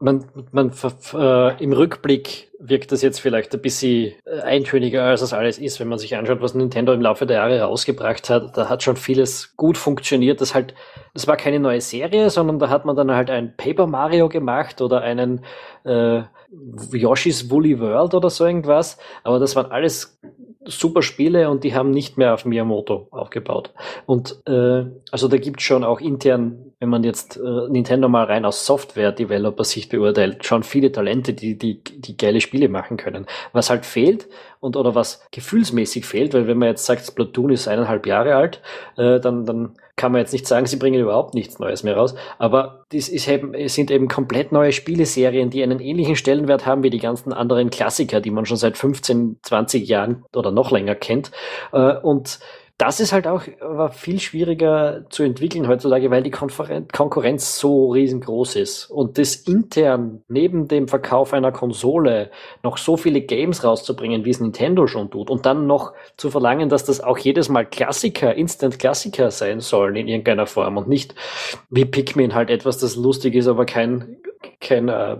man, 0.00 0.24
man 0.50 0.72
äh, 1.14 1.62
im 1.62 1.72
Rückblick 1.72 2.50
wirkt 2.58 2.90
das 2.90 3.02
jetzt 3.02 3.20
vielleicht 3.20 3.54
ein 3.54 3.62
bisschen 3.62 4.14
äh, 4.24 4.40
eintöniger, 4.40 5.04
als 5.04 5.20
das 5.20 5.32
alles 5.32 5.58
ist, 5.58 5.78
wenn 5.78 5.86
man 5.86 5.98
sich 5.98 6.16
anschaut, 6.16 6.42
was 6.42 6.54
Nintendo 6.54 6.92
im 6.92 7.00
Laufe 7.00 7.26
der 7.26 7.36
Jahre 7.36 7.60
rausgebracht 7.60 8.28
hat. 8.28 8.56
Da 8.56 8.68
hat 8.68 8.82
schon 8.82 8.96
vieles 8.96 9.56
gut 9.56 9.78
funktioniert. 9.78 10.40
Das 10.40 10.52
halt, 10.52 10.74
das 11.14 11.28
war 11.28 11.36
keine 11.36 11.60
neue 11.60 11.80
Serie, 11.80 12.28
sondern 12.30 12.58
da 12.58 12.70
hat 12.70 12.84
man 12.86 12.96
dann 12.96 13.12
halt 13.12 13.30
ein 13.30 13.56
Paper 13.56 13.86
Mario 13.86 14.28
gemacht 14.28 14.80
oder 14.80 15.02
einen 15.02 15.44
äh, 15.84 16.22
Yoshi's 16.92 17.50
Woolly 17.50 17.78
World 17.78 18.14
oder 18.14 18.30
so 18.30 18.44
irgendwas. 18.44 18.98
Aber 19.22 19.38
das 19.38 19.54
waren 19.54 19.70
alles 19.70 20.18
super 20.64 21.02
Spiele 21.02 21.48
und 21.50 21.64
die 21.64 21.74
haben 21.74 21.90
nicht 21.90 22.18
mehr 22.18 22.34
auf 22.34 22.44
Miyamoto 22.44 23.08
aufgebaut. 23.10 23.72
Und 24.06 24.40
äh, 24.46 24.84
also 25.10 25.28
da 25.28 25.38
gibt 25.38 25.62
schon 25.62 25.84
auch 25.84 26.00
intern, 26.00 26.72
wenn 26.78 26.90
man 26.90 27.02
jetzt 27.02 27.38
äh, 27.38 27.68
Nintendo 27.70 28.08
mal 28.08 28.24
rein 28.24 28.44
aus 28.44 28.66
Software-Developer-Sicht 28.66 29.90
beurteilt, 29.90 30.44
schon 30.44 30.62
viele 30.62 30.92
Talente, 30.92 31.32
die, 31.32 31.56
die, 31.56 31.82
die 31.82 32.16
geile 32.16 32.40
Spiele 32.40 32.68
machen 32.68 32.98
können. 32.98 33.26
Was 33.52 33.70
halt 33.70 33.86
fehlt 33.86 34.28
und 34.60 34.76
oder 34.76 34.94
was 34.94 35.26
gefühlsmäßig 35.32 36.04
fehlt, 36.04 36.34
weil 36.34 36.46
wenn 36.46 36.58
man 36.58 36.68
jetzt 36.68 36.84
sagt, 36.86 37.06
Splatoon 37.06 37.50
ist 37.50 37.66
eineinhalb 37.66 38.06
Jahre 38.06 38.36
alt, 38.36 38.60
äh, 38.96 39.18
dann, 39.18 39.46
dann 39.46 39.74
kann 39.96 40.12
man 40.12 40.20
jetzt 40.20 40.32
nicht 40.32 40.46
sagen, 40.46 40.66
sie 40.66 40.76
bringen 40.76 41.00
überhaupt 41.00 41.34
nichts 41.34 41.58
Neues 41.58 41.82
mehr 41.82 41.96
raus, 41.96 42.14
aber 42.38 42.84
das 42.92 43.08
ist 43.08 43.26
eben, 43.28 43.52
sind 43.68 43.90
eben 43.90 44.08
komplett 44.08 44.52
neue 44.52 44.72
Spieleserien, 44.72 45.50
die 45.50 45.62
einen 45.62 45.80
ähnlichen 45.80 46.16
Stellenwert 46.16 46.66
haben 46.66 46.82
wie 46.82 46.90
die 46.90 46.98
ganzen 46.98 47.32
anderen 47.32 47.70
Klassiker, 47.70 48.20
die 48.20 48.30
man 48.30 48.46
schon 48.46 48.56
seit 48.56 48.78
15, 48.78 49.38
20 49.42 49.88
Jahren 49.88 50.24
oder 50.34 50.50
noch 50.50 50.70
länger 50.70 50.94
kennt. 50.94 51.30
Äh, 51.72 51.96
und 51.96 52.38
das 52.80 52.98
ist 52.98 53.12
halt 53.12 53.26
auch 53.26 53.42
aber 53.60 53.90
viel 53.90 54.18
schwieriger 54.20 55.04
zu 55.10 55.22
entwickeln 55.22 55.68
heutzutage, 55.68 56.10
weil 56.10 56.22
die 56.22 56.30
Konkurrenz 56.30 57.58
so 57.58 57.90
riesengroß 57.90 58.56
ist. 58.56 58.86
Und 58.86 59.18
das 59.18 59.36
intern 59.36 60.22
neben 60.28 60.66
dem 60.66 60.88
Verkauf 60.88 61.34
einer 61.34 61.52
Konsole 61.52 62.30
noch 62.62 62.78
so 62.78 62.96
viele 62.96 63.20
Games 63.20 63.64
rauszubringen, 63.64 64.24
wie 64.24 64.30
es 64.30 64.40
Nintendo 64.40 64.86
schon 64.86 65.10
tut, 65.10 65.28
und 65.28 65.44
dann 65.44 65.66
noch 65.66 65.92
zu 66.16 66.30
verlangen, 66.30 66.70
dass 66.70 66.84
das 66.84 67.02
auch 67.02 67.18
jedes 67.18 67.50
Mal 67.50 67.66
Klassiker, 67.66 68.34
Instant-Klassiker 68.34 69.30
sein 69.30 69.60
sollen 69.60 69.96
in 69.96 70.08
irgendeiner 70.08 70.46
Form 70.46 70.78
und 70.78 70.88
nicht 70.88 71.14
wie 71.68 71.84
Pikmin 71.84 72.34
halt 72.34 72.48
etwas, 72.48 72.78
das 72.78 72.96
lustig 72.96 73.34
ist, 73.34 73.46
aber 73.46 73.66
kein, 73.66 74.16
kein 74.58 74.88
äh, 74.88 75.18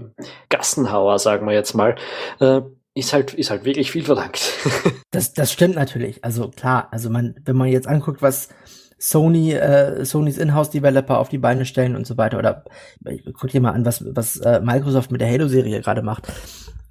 Gassenhauer, 0.48 1.18
sagen 1.18 1.46
wir 1.46 1.52
jetzt 1.52 1.74
mal. 1.74 1.96
Äh, 2.40 2.62
ist 2.94 3.12
halt, 3.12 3.34
ist 3.34 3.50
halt 3.50 3.64
wirklich 3.64 3.90
viel 3.90 4.04
verlangt. 4.04 4.40
das, 5.10 5.32
das 5.32 5.52
stimmt 5.52 5.76
natürlich. 5.76 6.24
Also 6.24 6.48
klar, 6.48 6.88
also 6.90 7.10
man, 7.10 7.34
wenn 7.44 7.56
man 7.56 7.68
jetzt 7.68 7.86
anguckt, 7.86 8.22
was 8.22 8.48
Sony, 8.98 9.52
äh, 9.52 10.04
Sonys 10.04 10.36
Inhouse-Developer 10.36 11.18
auf 11.18 11.30
die 11.30 11.38
Beine 11.38 11.64
stellen 11.64 11.96
und 11.96 12.06
so 12.06 12.18
weiter, 12.18 12.38
oder 12.38 12.64
guck 13.32 13.50
dir 13.50 13.60
mal 13.60 13.72
an, 13.72 13.86
was, 13.86 14.04
was 14.14 14.36
äh, 14.38 14.60
Microsoft 14.60 15.10
mit 15.10 15.20
der 15.20 15.30
Halo-Serie 15.30 15.80
gerade 15.80 16.02
macht. 16.02 16.30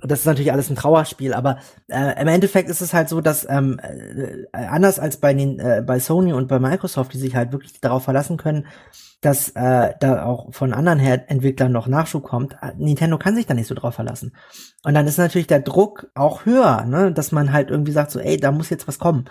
Das 0.01 0.19
ist 0.19 0.25
natürlich 0.25 0.51
alles 0.53 0.69
ein 0.69 0.75
Trauerspiel, 0.75 1.33
aber 1.33 1.57
äh, 1.87 2.21
im 2.21 2.27
Endeffekt 2.27 2.69
ist 2.69 2.81
es 2.81 2.93
halt 2.93 3.09
so, 3.09 3.19
dass 3.19 3.47
ähm, 3.49 3.79
äh, 3.83 4.45
anders 4.53 4.97
als 4.97 5.17
bei 5.17 5.33
den 5.33 5.59
äh, 5.59 5.83
bei 5.85 5.99
Sony 5.99 6.31
und 6.31 6.47
bei 6.47 6.59
Microsoft, 6.59 7.13
die 7.13 7.17
sich 7.17 7.35
halt 7.35 7.51
wirklich 7.51 7.81
darauf 7.81 8.05
verlassen 8.05 8.37
können, 8.37 8.65
dass 9.21 9.49
äh, 9.49 9.93
da 9.99 10.23
auch 10.23 10.53
von 10.53 10.73
anderen 10.73 10.99
Her 10.99 11.29
Entwicklern 11.29 11.73
noch 11.73 11.87
Nachschub 11.87 12.23
kommt. 12.23 12.53
Äh, 12.61 12.71
Nintendo 12.77 13.17
kann 13.17 13.35
sich 13.35 13.45
da 13.45 13.53
nicht 13.53 13.67
so 13.67 13.75
drauf 13.75 13.95
verlassen. 13.95 14.33
Und 14.83 14.93
dann 14.93 15.07
ist 15.07 15.17
natürlich 15.17 15.47
der 15.47 15.59
Druck 15.59 16.09
auch 16.15 16.45
höher, 16.45 16.85
ne, 16.85 17.11
dass 17.11 17.33
man 17.33 17.51
halt 17.51 17.69
irgendwie 17.69 17.91
sagt 17.91 18.11
so, 18.11 18.19
ey, 18.19 18.37
da 18.37 18.51
muss 18.51 18.69
jetzt 18.69 18.87
was 18.87 18.99
kommen. 18.99 19.25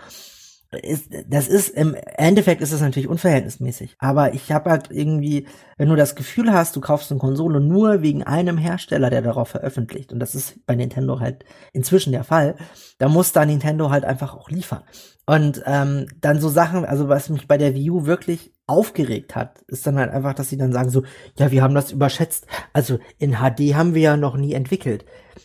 Ist, 0.71 1.09
das 1.29 1.49
ist 1.49 1.71
im 1.71 1.95
Endeffekt 1.95 2.61
ist 2.61 2.73
es 2.73 2.83
natürlich 2.83 3.09
unverhältnismäßig. 3.09 3.97
Aber 3.99 4.35
ich 4.35 4.53
habe 4.53 4.71
halt 4.71 4.91
irgendwie, 4.91 5.47
wenn 5.79 5.89
du 5.89 5.97
das 5.97 6.15
Gefühl 6.15 6.53
hast, 6.53 6.77
du 6.77 6.83
kaufst 6.83 7.11
eine 7.11 7.19
Konsole 7.19 7.59
nur 7.61 8.03
wegen 8.03 8.23
einem 8.23 8.59
Hersteller, 8.59 9.09
der 9.09 9.23
darauf 9.23 9.49
veröffentlicht, 9.49 10.13
und 10.13 10.21
das 10.21 10.35
ist 10.35 10.67
bei 10.67 10.75
Nintendo 10.75 11.21
halt 11.21 11.47
inzwischen 11.73 12.13
der 12.13 12.25
Fall, 12.25 12.57
da 12.99 13.09
muss 13.09 13.33
da 13.33 13.47
Nintendo 13.47 13.89
halt 13.89 14.05
einfach 14.05 14.35
auch 14.35 14.51
liefern. 14.51 14.83
Und 15.25 15.63
ähm, 15.67 16.07
dann 16.21 16.41
so 16.41 16.49
Sachen, 16.49 16.85
also 16.85 17.09
was 17.09 17.29
mich 17.29 17.47
bei 17.47 17.59
der 17.59 17.75
Wii 17.75 17.91
U 17.91 18.07
wirklich 18.07 18.53
aufgeregt 18.67 19.37
hat, 19.37 19.63
ist 19.67 19.87
dann 19.87 19.99
halt 19.99 20.11
einfach, 20.11 20.35
dass 20.35 20.51
sie 20.51 20.57
dann 20.57 20.73
sagen 20.73 20.91
so, 20.91 21.03
ja, 21.39 21.51
wir 21.51 21.63
haben 21.63 21.75
das 21.75 21.93
überschätzt. 21.93 22.47
Also 22.73 22.99
in 23.19 23.37
HD 23.37 23.75
haben 23.75 23.95
wir 23.95 24.03
ja 24.03 24.17
noch 24.17 24.37
nie 24.37 24.53
entwickelt. 24.55 25.05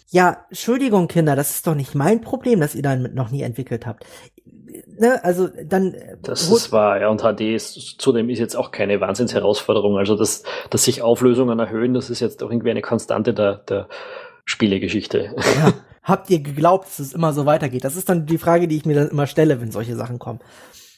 Ja, 0.09 0.45
Entschuldigung, 0.49 1.07
Kinder, 1.07 1.35
das 1.35 1.51
ist 1.51 1.67
doch 1.67 1.75
nicht 1.75 1.95
mein 1.95 2.21
Problem, 2.21 2.59
dass 2.59 2.75
ihr 2.75 2.81
dann 2.81 3.13
noch 3.13 3.31
nie 3.31 3.41
entwickelt 3.41 3.85
habt. 3.85 4.05
Ne, 5.03 5.21
also 5.21 5.49
dann. 5.65 5.93
Äh, 5.95 6.15
das 6.21 6.49
ist 6.49 6.71
wahr, 6.71 7.01
ja, 7.01 7.09
und 7.09 7.21
HD 7.21 7.41
ist 7.41 7.73
zudem 7.97 8.29
ist 8.29 8.39
jetzt 8.39 8.55
auch 8.55 8.71
keine 8.71 9.01
Wahnsinnsherausforderung. 9.01 9.97
Also 9.97 10.15
dass, 10.15 10.43
dass 10.69 10.85
sich 10.85 11.01
Auflösungen 11.01 11.59
erhöhen, 11.59 11.93
das 11.93 12.09
ist 12.09 12.21
jetzt 12.21 12.41
auch 12.41 12.49
irgendwie 12.49 12.71
eine 12.71 12.81
Konstante 12.81 13.33
der, 13.33 13.57
der 13.57 13.89
Spielegeschichte. 14.45 15.35
Ja. 15.35 15.73
Habt 16.03 16.29
ihr 16.29 16.39
geglaubt, 16.39 16.85
dass 16.85 16.99
es 16.99 17.11
immer 17.11 17.33
so 17.33 17.45
weitergeht? 17.45 17.83
Das 17.83 17.97
ist 17.97 18.07
dann 18.07 18.25
die 18.27 18.37
Frage, 18.37 18.69
die 18.69 18.77
ich 18.77 18.85
mir 18.85 18.95
dann 18.95 19.09
immer 19.09 19.27
stelle, 19.27 19.59
wenn 19.59 19.71
solche 19.71 19.97
Sachen 19.97 20.19
kommen. 20.19 20.39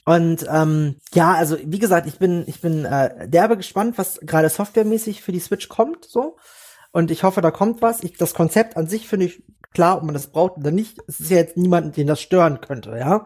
Und 0.06 0.46
ähm, 0.54 0.98
ja, 1.16 1.34
also 1.34 1.58
wie 1.64 1.80
gesagt, 1.80 2.06
ich 2.06 2.20
bin 2.20 2.44
ich 2.46 2.62
bin 2.62 2.86
äh, 2.86 3.28
derbe 3.28 3.58
gespannt, 3.58 3.98
was 3.98 4.20
gerade 4.20 4.50
softwaremäßig 4.50 5.24
für 5.24 5.32
die 5.32 5.40
Switch 5.40 5.68
kommt, 5.68 6.06
so. 6.06 6.38
Und 6.96 7.12
ich 7.12 7.24
hoffe, 7.24 7.42
da 7.42 7.52
kommt 7.52 7.82
was. 7.82 8.04
Ich, 8.04 8.14
das 8.14 8.34
Konzept 8.34 8.78
an 8.78 8.88
sich 8.88 9.10
finde 9.10 9.26
ich 9.26 9.44
klar, 9.74 9.98
ob 9.98 10.04
man 10.04 10.14
das 10.14 10.28
braucht 10.28 10.56
oder 10.56 10.72
nicht. 10.72 10.98
Es 11.08 11.20
ist 11.20 11.30
ja 11.30 11.36
jetzt 11.36 11.58
niemand, 11.58 11.98
den 11.98 12.08
das 12.08 12.22
stören 12.22 12.62
könnte, 12.62 12.92
ja. 12.98 13.26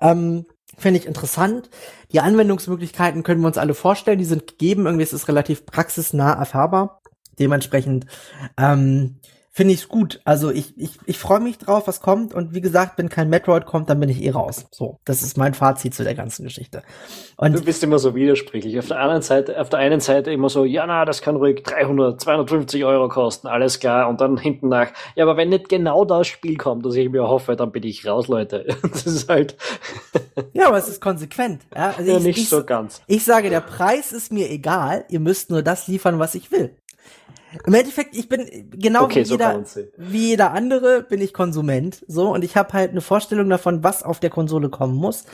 Ähm, 0.00 0.46
finde 0.76 0.98
ich 0.98 1.06
interessant. 1.06 1.70
Die 2.10 2.18
Anwendungsmöglichkeiten 2.18 3.22
können 3.22 3.40
wir 3.40 3.46
uns 3.46 3.56
alle 3.56 3.74
vorstellen. 3.74 4.18
Die 4.18 4.24
sind 4.24 4.48
gegeben. 4.48 4.86
Irgendwie 4.86 5.04
ist 5.04 5.12
es 5.12 5.28
relativ 5.28 5.64
praxisnah 5.64 6.32
erfahrbar. 6.32 7.02
Dementsprechend 7.38 8.06
ähm, 8.58 9.20
finde 9.54 9.72
ich 9.72 9.82
es 9.82 9.88
gut. 9.88 10.20
Also 10.24 10.50
ich, 10.50 10.76
ich, 10.76 10.98
ich 11.06 11.16
freue 11.16 11.38
mich 11.38 11.58
drauf, 11.58 11.86
was 11.86 12.00
kommt. 12.00 12.34
Und 12.34 12.54
wie 12.54 12.60
gesagt, 12.60 12.98
wenn 12.98 13.08
kein 13.08 13.30
Metroid 13.30 13.66
kommt, 13.66 13.88
dann 13.88 14.00
bin 14.00 14.08
ich 14.08 14.20
eh 14.24 14.30
raus. 14.30 14.66
So, 14.72 14.98
das 15.04 15.22
ist 15.22 15.38
mein 15.38 15.54
Fazit 15.54 15.94
zu 15.94 16.02
der 16.02 16.16
ganzen 16.16 16.42
Geschichte. 16.42 16.82
Und 17.36 17.54
du 17.54 17.62
bist 17.62 17.82
immer 17.84 18.00
so 18.00 18.16
widersprüchlich. 18.16 18.76
Auf 18.80 18.88
der 18.88 18.98
anderen 18.98 19.22
Seite, 19.22 19.60
auf 19.60 19.68
der 19.68 19.78
einen 19.78 20.00
Seite 20.00 20.32
immer 20.32 20.48
so, 20.48 20.64
ja, 20.64 20.84
na, 20.86 21.04
das 21.04 21.22
kann 21.22 21.36
ruhig 21.36 21.62
300, 21.62 22.20
250 22.20 22.84
Euro 22.84 23.08
kosten, 23.08 23.46
alles 23.46 23.78
klar. 23.78 24.08
Und 24.08 24.20
dann 24.20 24.38
hinten 24.38 24.68
nach, 24.68 24.88
ja, 25.14 25.24
aber 25.24 25.36
wenn 25.36 25.50
nicht 25.50 25.68
genau 25.68 26.04
das 26.04 26.26
Spiel 26.26 26.56
kommt, 26.56 26.84
das 26.84 26.96
ich 26.96 27.08
mir 27.08 27.28
hoffe, 27.28 27.54
dann 27.54 27.70
bin 27.70 27.84
ich 27.84 28.04
raus, 28.06 28.26
Leute. 28.28 28.66
Das 28.94 29.06
ist 29.06 29.28
halt. 29.28 29.56
ja, 30.52 30.68
aber 30.68 30.78
es 30.78 30.88
ist 30.88 31.00
konsequent. 31.00 31.62
Ja, 31.74 31.94
also 31.96 32.10
ja 32.10 32.18
ich, 32.18 32.24
nicht 32.24 32.38
ich, 32.38 32.48
so 32.48 32.64
ganz. 32.64 33.02
Ich 33.06 33.24
sage, 33.24 33.50
der 33.50 33.60
Preis 33.60 34.12
ist 34.12 34.32
mir 34.32 34.50
egal. 34.50 35.04
Ihr 35.08 35.20
müsst 35.20 35.50
nur 35.50 35.62
das 35.62 35.88
liefern, 35.88 36.18
was 36.18 36.34
ich 36.34 36.50
will 36.52 36.76
Im 37.66 37.74
Endeffekt, 37.74 38.16
ich 38.16 38.28
bin 38.28 38.70
genau 38.70 39.04
Okay, 39.04 39.20
wie, 39.20 39.24
so 39.24 39.34
jeder, 39.34 39.64
wie 39.96 40.28
jeder 40.28 40.52
andere 40.52 41.02
bin 41.02 41.20
ich 41.20 41.32
Konsument. 41.32 42.04
So, 42.08 42.32
und 42.32 42.44
ich 42.44 42.56
habe 42.56 42.72
halt 42.72 42.90
eine 42.90 43.00
Vorstellung 43.00 43.48
davon, 43.48 43.84
was 43.84 44.02
auf 44.02 44.20
der 44.20 44.30
Konsole 44.30 44.68
kommen 44.68 44.96
muss. 44.96 45.24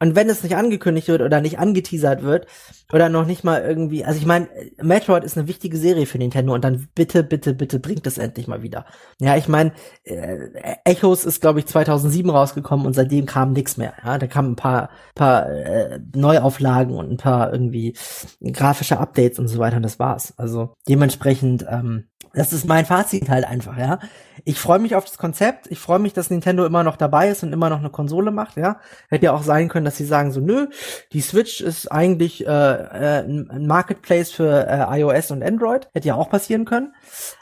Und 0.00 0.14
wenn 0.14 0.28
es 0.28 0.42
nicht 0.42 0.56
angekündigt 0.56 1.08
wird 1.08 1.22
oder 1.22 1.40
nicht 1.40 1.58
angeteasert 1.58 2.22
wird 2.22 2.46
oder 2.92 3.08
noch 3.08 3.26
nicht 3.26 3.42
mal 3.42 3.62
irgendwie, 3.62 4.04
also 4.04 4.18
ich 4.18 4.26
meine, 4.26 4.48
Metroid 4.80 5.24
ist 5.24 5.36
eine 5.36 5.48
wichtige 5.48 5.76
Serie 5.76 6.06
für 6.06 6.18
Nintendo 6.18 6.54
und 6.54 6.62
dann 6.62 6.88
bitte, 6.94 7.24
bitte, 7.24 7.52
bitte 7.52 7.80
bringt 7.80 8.06
es 8.06 8.18
endlich 8.18 8.46
mal 8.46 8.62
wieder. 8.62 8.86
Ja, 9.20 9.36
ich 9.36 9.48
meine, 9.48 9.72
äh, 10.04 10.76
Echos 10.84 11.24
ist 11.24 11.40
glaube 11.40 11.58
ich 11.58 11.66
2007 11.66 12.30
rausgekommen 12.30 12.86
und 12.86 12.92
seitdem 12.92 13.26
kam 13.26 13.52
nichts 13.52 13.76
mehr. 13.76 13.94
Ja, 14.04 14.18
da 14.18 14.26
kamen 14.26 14.52
ein 14.52 14.56
paar, 14.56 14.90
paar 15.14 15.48
äh, 15.50 15.98
Neuauflagen 16.14 16.94
und 16.94 17.10
ein 17.10 17.16
paar 17.16 17.52
irgendwie 17.52 17.96
grafische 18.40 18.98
Updates 18.98 19.38
und 19.38 19.48
so 19.48 19.58
weiter 19.58 19.76
und 19.76 19.82
das 19.82 19.98
war's. 19.98 20.34
Also 20.36 20.74
dementsprechend, 20.88 21.66
ähm, 21.68 22.04
das 22.34 22.52
ist 22.52 22.66
mein 22.66 22.86
Fazit 22.86 23.28
halt 23.28 23.44
einfach, 23.44 23.76
ja. 23.78 23.98
Ich 24.44 24.58
freue 24.58 24.78
mich 24.78 24.94
auf 24.94 25.04
das 25.04 25.18
Konzept. 25.18 25.66
Ich 25.70 25.78
freue 25.78 25.98
mich, 25.98 26.12
dass 26.12 26.30
Nintendo 26.30 26.64
immer 26.64 26.84
noch 26.84 26.96
dabei 26.96 27.28
ist 27.28 27.42
und 27.42 27.52
immer 27.52 27.70
noch 27.70 27.80
eine 27.80 27.90
Konsole 27.90 28.30
macht, 28.30 28.56
ja. 28.56 28.80
Hätte 29.08 29.26
ja 29.26 29.32
auch 29.32 29.42
sein 29.42 29.68
können, 29.68 29.84
dass 29.88 29.96
sie 29.96 30.04
sagen 30.04 30.30
so, 30.30 30.40
nö, 30.40 30.66
die 31.12 31.20
Switch 31.20 31.60
ist 31.60 31.90
eigentlich 31.90 32.46
äh, 32.46 32.50
äh, 32.50 33.20
ein 33.24 33.66
Marketplace 33.66 34.30
für 34.30 34.66
äh, 34.68 35.00
iOS 35.00 35.30
und 35.30 35.42
Android. 35.42 35.88
Hätte 35.92 36.08
ja 36.08 36.14
auch 36.14 36.30
passieren 36.30 36.64
können. 36.64 36.94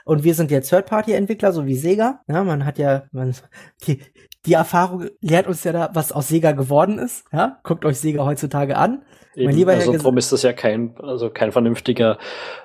Und 0.05 0.25
wir 0.25 0.35
sind 0.35 0.51
jetzt 0.51 0.71
Third-Party-Entwickler, 0.71 1.53
so 1.53 1.67
wie 1.67 1.77
Sega. 1.77 2.21
Ja, 2.29 2.45
man 2.45 2.65
hat 2.65 2.79
ja, 2.79 3.05
man, 3.13 3.35
die, 3.87 4.01
die 4.47 4.53
Erfahrung 4.55 5.09
lehrt 5.21 5.47
uns 5.49 5.65
ja 5.65 5.73
da, 5.73 5.91
was 5.93 6.13
aus 6.13 6.29
Sega 6.29 6.53
geworden 6.53 6.99
ist. 6.99 7.25
Ja, 7.33 7.59
guckt 7.65 7.85
euch 7.85 7.99
Sega 7.99 8.25
heutzutage 8.25 8.77
an. 8.77 9.03
Eben, 9.35 9.53
lieber 9.53 9.73
Herr 9.73 9.81
also 9.81 9.93
Ges- 9.93 9.99
darum 9.99 10.17
ist 10.17 10.33
das 10.33 10.43
ja 10.43 10.53
kein, 10.55 10.95
also 11.03 11.29
kein 11.29 11.53
vernünftiger 11.53 12.17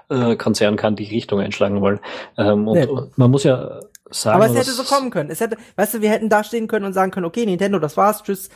äh, 0.10 0.38
Konzern 0.38 0.78
kann 0.78 0.96
die 0.96 1.04
Richtung 1.04 1.42
einschlagen 1.42 1.82
wollen. 1.82 2.00
Ähm, 2.38 2.68
und, 2.68 2.78
Nee. 2.78 2.86
und 2.86 3.18
man 3.18 3.30
muss 3.30 3.44
ja 3.44 3.80
sagen, 4.10 4.36
Aber 4.38 4.46
es 4.46 4.56
hätte 4.56 4.72
so 4.72 4.84
kommen 4.84 5.10
können. 5.10 5.30
Es 5.32 5.42
hätte, 5.42 5.58
weißt 5.76 5.96
du, 5.96 6.02
wir 6.02 6.10
hätten 6.12 6.30
da 6.30 6.44
stehen 6.46 6.68
können 6.68 6.86
und 6.86 6.94
sagen 6.94 7.12
können, 7.12 7.26
okay, 7.26 7.46
Nintendo, 7.46 7.78
das 7.80 7.98
war's, 7.98 8.24
tschüss. 8.24 8.50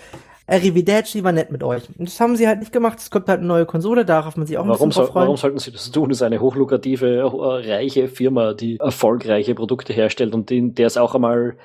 Arrivederci 0.47 1.23
war 1.23 1.31
nett 1.31 1.51
mit 1.51 1.63
euch. 1.63 1.83
Und 1.97 2.07
das 2.07 2.19
haben 2.19 2.35
sie 2.35 2.47
halt 2.47 2.59
nicht 2.59 2.71
gemacht. 2.71 2.99
Es 2.99 3.09
kommt 3.09 3.27
halt 3.27 3.39
eine 3.39 3.47
neue 3.47 3.65
Konsole, 3.65 4.05
darauf 4.05 4.37
man 4.37 4.45
sich 4.45 4.57
auch 4.57 4.63
ein 4.63 4.69
Warum, 4.69 4.89
bisschen 4.89 5.01
drauf 5.01 5.05
soll, 5.07 5.13
freuen. 5.13 5.23
warum 5.23 5.37
sollten 5.37 5.59
sie 5.59 5.71
das 5.71 5.89
tun? 5.91 6.09
Das 6.09 6.19
ist 6.19 6.21
eine 6.21 6.39
hochlukrative, 6.39 7.19
äh, 7.19 7.71
reiche 7.71 8.07
Firma, 8.07 8.53
die 8.53 8.77
erfolgreiche 8.77 9.55
Produkte 9.55 9.93
herstellt 9.93 10.33
und 10.33 10.49
die, 10.49 10.71
der 10.71 10.87
es 10.87 10.97
auch 10.97 11.15
einmal 11.15 11.55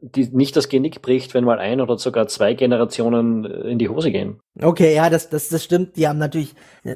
die 0.00 0.26
nicht 0.32 0.56
das 0.56 0.70
Genick 0.70 1.02
bricht, 1.02 1.34
wenn 1.34 1.44
mal 1.44 1.58
ein 1.58 1.80
oder 1.80 1.98
sogar 1.98 2.26
zwei 2.26 2.54
Generationen 2.54 3.44
äh, 3.44 3.70
in 3.70 3.78
die 3.78 3.90
Hose 3.90 4.10
gehen. 4.10 4.40
Okay, 4.60 4.94
ja, 4.94 5.10
das, 5.10 5.28
das, 5.28 5.50
das 5.50 5.62
stimmt. 5.62 5.96
Die 5.96 6.08
haben 6.08 6.18
natürlich, 6.18 6.54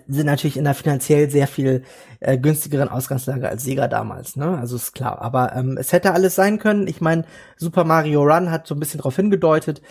sind 0.08 0.26
natürlich 0.26 0.56
in 0.56 0.66
einer 0.66 0.74
finanziell 0.74 1.30
sehr 1.30 1.46
viel 1.46 1.82
äh, 2.20 2.38
günstigeren 2.38 2.88
Ausgangslage 2.88 3.48
als 3.48 3.64
Sega 3.64 3.86
damals, 3.88 4.36
ne? 4.36 4.56
Also 4.58 4.76
ist 4.76 4.94
klar. 4.94 5.20
Aber 5.20 5.54
ähm, 5.54 5.76
es 5.78 5.92
hätte 5.92 6.12
alles 6.12 6.36
sein 6.36 6.58
können. 6.58 6.86
Ich 6.86 7.02
meine, 7.02 7.24
Super 7.56 7.84
Mario 7.84 8.22
Run 8.22 8.50
hat 8.50 8.66
so 8.66 8.74
ein 8.74 8.80
bisschen 8.80 8.98
darauf 8.98 9.16
hingedeutet. 9.16 9.82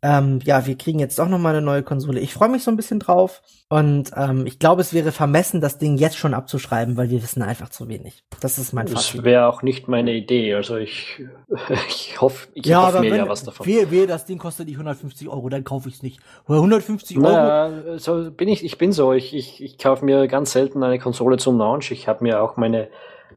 Ähm, 0.00 0.38
ja, 0.44 0.64
wir 0.66 0.78
kriegen 0.78 1.00
jetzt 1.00 1.18
doch 1.18 1.28
noch 1.28 1.38
mal 1.38 1.50
eine 1.50 1.62
neue 1.62 1.82
Konsole. 1.82 2.20
Ich 2.20 2.32
freue 2.32 2.48
mich 2.48 2.62
so 2.62 2.70
ein 2.70 2.76
bisschen 2.76 3.00
drauf. 3.00 3.42
Und 3.68 4.12
ähm, 4.16 4.46
ich 4.46 4.58
glaube, 4.58 4.80
es 4.80 4.94
wäre 4.94 5.12
vermessen, 5.12 5.60
das 5.60 5.78
Ding 5.78 5.98
jetzt 5.98 6.16
schon 6.16 6.34
abzuschreiben, 6.34 6.96
weil 6.96 7.10
wir 7.10 7.22
wissen 7.22 7.42
einfach 7.42 7.68
zu 7.68 7.88
wenig. 7.88 8.24
Das 8.40 8.58
ist 8.58 8.72
mein 8.72 8.86
Das 8.86 9.06
Fazit. 9.08 9.24
wäre 9.24 9.46
auch 9.48 9.62
nicht 9.62 9.88
meine 9.88 10.12
Idee. 10.12 10.54
Also 10.54 10.76
ich, 10.76 11.22
ich 11.88 12.20
hoffe, 12.20 12.48
ich 12.54 12.74
hoffe 12.74 13.00
mir 13.00 13.16
ja 13.16 13.28
was 13.28 13.44
davon. 13.44 13.66
Wehe, 13.66 13.90
wehe, 13.90 14.06
das 14.06 14.24
Ding 14.24 14.38
kostet 14.38 14.66
nicht 14.68 14.76
150 14.76 15.28
Euro, 15.28 15.48
dann 15.48 15.64
kaufe 15.64 15.88
ich 15.88 15.96
es 15.96 16.02
nicht. 16.02 16.20
Oder 16.46 16.58
150 16.58 17.18
Euro. 17.18 17.28
Naja, 17.28 17.98
so 17.98 18.30
bin 18.30 18.48
ich, 18.48 18.64
ich 18.64 18.78
bin 18.78 18.92
so. 18.92 19.12
Ich, 19.12 19.34
ich, 19.34 19.62
ich 19.62 19.78
kaufe 19.78 20.04
mir 20.04 20.28
ganz 20.28 20.52
selten 20.52 20.82
eine 20.82 20.98
Konsole 20.98 21.36
zum 21.38 21.58
Launch. 21.58 21.90
Ich 21.90 22.08
habe 22.08 22.24
mir 22.24 22.40
auch 22.42 22.56
meine 22.56 22.88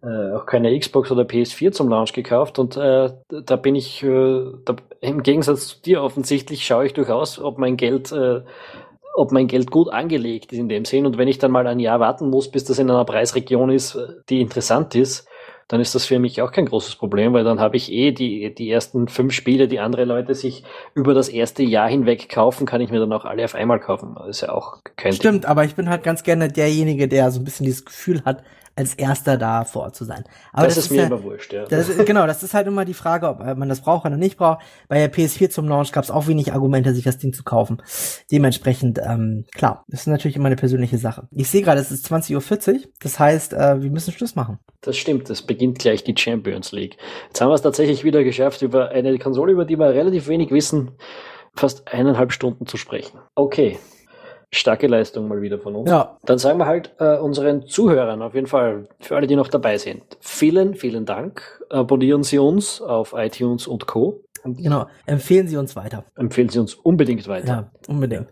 äh, 0.04 0.34
auch 0.36 0.46
keine 0.46 0.78
Xbox 0.78 1.12
oder 1.12 1.24
PS4 1.24 1.72
zum 1.72 1.90
Launch 1.90 2.14
gekauft 2.14 2.58
und 2.58 2.76
äh, 2.78 3.12
da 3.30 3.56
bin 3.56 3.76
ich 3.76 4.02
äh, 4.02 4.44
da, 4.66 4.76
im 5.02 5.24
Gegensatz 5.24 5.68
zu 5.68 5.82
dir 5.82 6.02
offensichtlich 6.02 6.66
schaue 6.66 6.86
ich 6.86 6.94
durchaus, 6.94 7.40
ob 7.40 7.58
mein 7.58 7.76
Geld 7.76 8.12
äh, 8.12 8.42
ob 9.14 9.34
mein 9.34 9.48
Geld 9.48 9.70
gut 9.72 9.90
angelegt 9.90 10.54
ist 10.54 10.60
in 10.60 10.70
dem 10.70 10.86
Sinn 10.86 11.06
und 11.06 11.18
wenn 11.18 11.28
ich 11.28 11.38
dann 11.38 11.52
mal 11.52 11.68
ein 11.68 11.80
Jahr 11.80 12.00
warten 12.00 12.30
muss, 12.30 12.50
bis 12.50 12.64
das 12.64 12.80
in 12.80 12.90
einer 12.90 13.04
Preisregion 13.04 13.70
ist, 13.70 13.96
äh, 13.96 14.08
die 14.30 14.40
interessant 14.40 14.96
ist, 14.96 15.28
dann 15.68 15.80
ist 15.80 15.96
das 15.96 16.06
für 16.06 16.20
mich 16.20 16.42
auch 16.42 16.52
kein 16.52 16.66
großes 16.66 16.96
Problem, 16.96 17.34
weil 17.34 17.46
dann 17.46 17.62
habe 17.62 17.78
ich 17.78 17.92
eh 17.92 18.12
die, 18.12 18.54
die 18.54 18.70
ersten 18.70 19.08
fünf 19.08 19.34
Spiele, 19.34 19.70
die 19.70 19.80
andere 19.80 20.04
Leute 20.04 20.36
sich 20.36 20.64
über 20.96 21.14
das 21.14 21.30
erste 21.30 21.64
Jahr 21.64 21.88
hinweg 21.88 22.28
kaufen, 22.28 22.66
kann 22.66 22.82
ich 22.82 22.92
mir 22.92 23.00
dann 23.00 23.14
auch 23.14 23.24
alle 23.24 23.46
auf 23.46 23.56
einmal 23.56 23.80
kaufen. 23.80 24.16
Das 24.18 24.28
ist 24.28 24.42
ja 24.42 24.52
auch 24.52 24.80
kein 24.98 25.14
Stimmt, 25.14 25.46
aber 25.46 25.64
ich 25.64 25.76
bin 25.76 25.90
halt 25.90 26.04
ganz 26.04 26.24
gerne 26.24 26.50
derjenige, 26.50 27.08
der 27.08 27.32
so 27.32 27.40
ein 27.40 27.46
bisschen 27.46 27.66
dieses 27.66 27.86
Gefühl 27.86 28.22
hat, 28.26 28.44
als 28.76 28.94
erster 28.96 29.38
da 29.38 29.64
vor 29.66 29.84
Ort 29.84 29.96
zu 29.96 30.06
sein. 30.06 30.24
Aber 30.54 30.68
das, 30.68 30.78
ist 30.78 30.92
mir 30.92 30.98
ja, 30.98 31.08
immer 31.08 31.24
wurscht, 31.24 31.54
ja. 31.54 31.66
das 31.66 31.90
genau, 32.06 32.26
das 32.26 32.44
ist 32.44 32.54
halt 32.54 32.68
immer 32.68 32.86
die 32.86 32.94
Frage, 32.94 33.28
ob 33.28 33.40
man 33.58 33.70
das 33.70 33.82
braucht 33.82 34.06
oder 34.06 34.18
nicht 34.18 34.38
braucht. 34.38 34.64
Bei 34.88 34.96
der 34.96 35.12
PS4 35.12 35.50
zum 35.50 35.68
Launch 35.68 35.92
gab 35.92 36.04
es 36.04 36.12
auch 36.12 36.28
wenig 36.28 36.54
Argumente, 36.54 36.94
sich 36.94 37.04
das 37.04 37.18
Ding 37.18 37.34
zu 37.34 37.44
kaufen. 37.44 37.82
Dementsprechend, 38.32 39.00
ähm, 39.04 39.46
klar, 39.54 39.84
das 39.88 40.02
ist 40.02 40.08
natürlich 40.08 40.36
immer 40.36 40.48
eine 40.48 40.56
persönliche 40.56 40.98
Sache. 40.98 41.28
Ich 41.32 41.50
sehe 41.50 41.62
gerade, 41.62 41.82
es 41.82 41.92
ist 41.92 42.12
20.40 42.12 42.74
Uhr, 42.74 42.80
das 43.02 43.20
heißt, 43.20 43.54
äh, 43.54 43.82
wir 43.82 43.92
müssen 43.92 44.14
Schluss 44.14 44.36
machen. 44.36 44.60
Das 44.82 44.98
stimmt, 44.98 45.30
es 45.30 45.42
beginnt 45.42 45.80
gleich 45.80 46.04
die 46.04 46.16
Champions 46.18 46.72
League. 46.72 46.98
Jetzt 47.28 47.42
haben 47.42 47.50
wir 47.50 47.56
es 47.56 47.62
tatsächlich 47.62 48.04
wieder 48.04 48.24
geschafft, 48.24 48.62
über 48.62 48.90
eine 48.90 49.18
Konsole, 49.20 49.52
über 49.52 49.66
die 49.66 49.78
wir 49.78 49.90
relativ 49.90 50.28
wenig 50.28 50.52
wissen, 50.52 50.92
fast 51.54 51.88
eineinhalb 51.88 52.32
Stunden 52.32 52.66
zu 52.66 52.78
sprechen. 52.78 53.20
Okay. 53.36 53.78
Starke 54.54 54.88
Leistung 54.88 55.28
mal 55.28 55.42
wieder 55.42 55.60
von 55.60 55.76
uns. 55.76 55.90
Ja, 55.90 56.18
Dann 56.26 56.38
sagen 56.38 56.60
wir 56.60 56.66
halt 56.66 56.94
äh, 57.00 57.18
unseren 57.18 57.66
Zuhörern 57.68 58.22
auf 58.22 58.36
jeden 58.36 58.48
Fall, 58.48 58.88
für 59.00 59.16
alle, 59.16 59.26
die 59.28 59.36
noch 59.38 59.48
dabei 59.48 59.78
sind, 59.78 60.04
vielen, 60.20 60.76
vielen 60.76 61.06
Dank. 61.06 61.42
Abonnieren 61.70 62.24
Sie 62.24 62.38
uns 62.38 62.82
auf 62.82 63.14
iTunes 63.16 63.66
und 63.68 63.88
Co. 63.88 64.22
Genau. 64.44 64.88
Empfehlen 65.06 65.48
Sie 65.48 65.56
uns 65.56 65.76
weiter. 65.76 66.04
empfehlen 66.16 66.50
Sie 66.50 66.60
uns 66.60 66.74
unbedingt 66.74 67.28
weiter. 67.28 67.48
Ja, 67.48 67.72
unbedingt. 67.88 68.28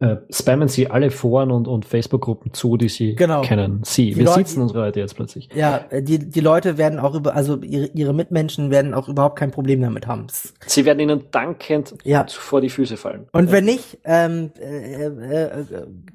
Äh, 0.00 0.16
spammen 0.30 0.68
Sie 0.68 0.90
alle 0.90 1.10
Foren 1.10 1.50
und, 1.50 1.68
und 1.68 1.84
Facebook-Gruppen 1.84 2.52
zu, 2.52 2.76
die 2.76 2.88
Sie 2.88 3.14
Genau. 3.14 3.42
kennen. 3.42 3.80
Sie, 3.84 4.10
Die 4.10 4.16
wir 4.16 4.24
Leute- 4.24 4.38
sitzen 4.40 4.62
unsere 4.62 4.80
Leute 4.80 5.00
jetzt 5.00 5.14
plötzlich. 5.14 5.48
Ja, 5.54 5.84
äh, 5.90 6.02
die, 6.02 6.18
die 6.18 6.40
Leute 6.40 6.76
werden 6.78 6.98
auch 6.98 7.14
über, 7.14 7.34
also 7.34 7.58
ihre, 7.60 7.86
ihre 7.94 8.12
Mitmenschen 8.12 8.70
werden 8.70 8.92
auch 8.94 9.08
überhaupt 9.08 9.38
kein 9.38 9.50
Problem 9.52 9.80
damit 9.80 10.06
haben. 10.06 10.26
Sie 10.66 10.84
werden 10.84 10.98
Ihnen 11.00 11.24
dankend 11.30 11.94
Ja. 12.04 12.26
vor 12.28 12.60
die 12.60 12.70
Füße 12.70 12.96
fallen. 12.96 13.26
Und 13.32 13.52
wenn 13.52 13.64
nicht, 13.64 13.98
ähm, 14.04 14.50
äh, 14.60 15.04
äh, 15.06 15.60
äh, 15.60 15.64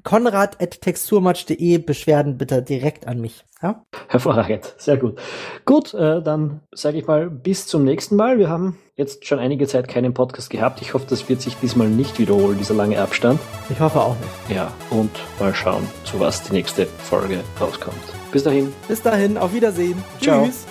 konrad.texturmatch.de 0.02 1.78
Beschwerden 1.78 2.36
bitte 2.38 2.62
direkt 2.62 3.06
an 3.06 3.20
mich. 3.20 3.44
Ja? 3.62 3.84
Hervorragend, 4.08 4.74
sehr 4.78 4.96
gut. 4.96 5.18
Gut, 5.64 5.92
äh, 5.94 6.22
dann 6.22 6.60
sage 6.72 6.98
ich 6.98 7.06
mal 7.06 7.28
bis 7.30 7.66
zum 7.66 7.84
nächsten 7.84 8.16
Mal. 8.16 8.38
Wir 8.38 8.48
haben 8.48 8.78
jetzt 9.00 9.26
schon 9.26 9.38
einige 9.38 9.66
Zeit 9.66 9.88
keinen 9.88 10.14
Podcast 10.14 10.50
gehabt. 10.50 10.80
Ich 10.82 10.94
hoffe, 10.94 11.06
das 11.08 11.28
wird 11.28 11.40
sich 11.40 11.56
diesmal 11.56 11.88
nicht 11.88 12.18
wiederholen, 12.18 12.58
dieser 12.58 12.74
lange 12.74 13.00
Abstand. 13.00 13.40
Ich 13.70 13.80
hoffe 13.80 14.00
auch 14.00 14.16
nicht. 14.20 14.56
Ja, 14.56 14.72
und 14.90 15.10
mal 15.40 15.54
schauen, 15.54 15.86
zu 16.04 16.20
was 16.20 16.42
die 16.42 16.52
nächste 16.52 16.86
Folge 16.86 17.40
rauskommt. 17.60 17.96
Bis 18.30 18.44
dahin. 18.44 18.72
Bis 18.86 19.02
dahin, 19.02 19.38
auf 19.38 19.52
Wiedersehen. 19.52 20.02
Ciao. 20.20 20.44
Tschüss. 20.44 20.66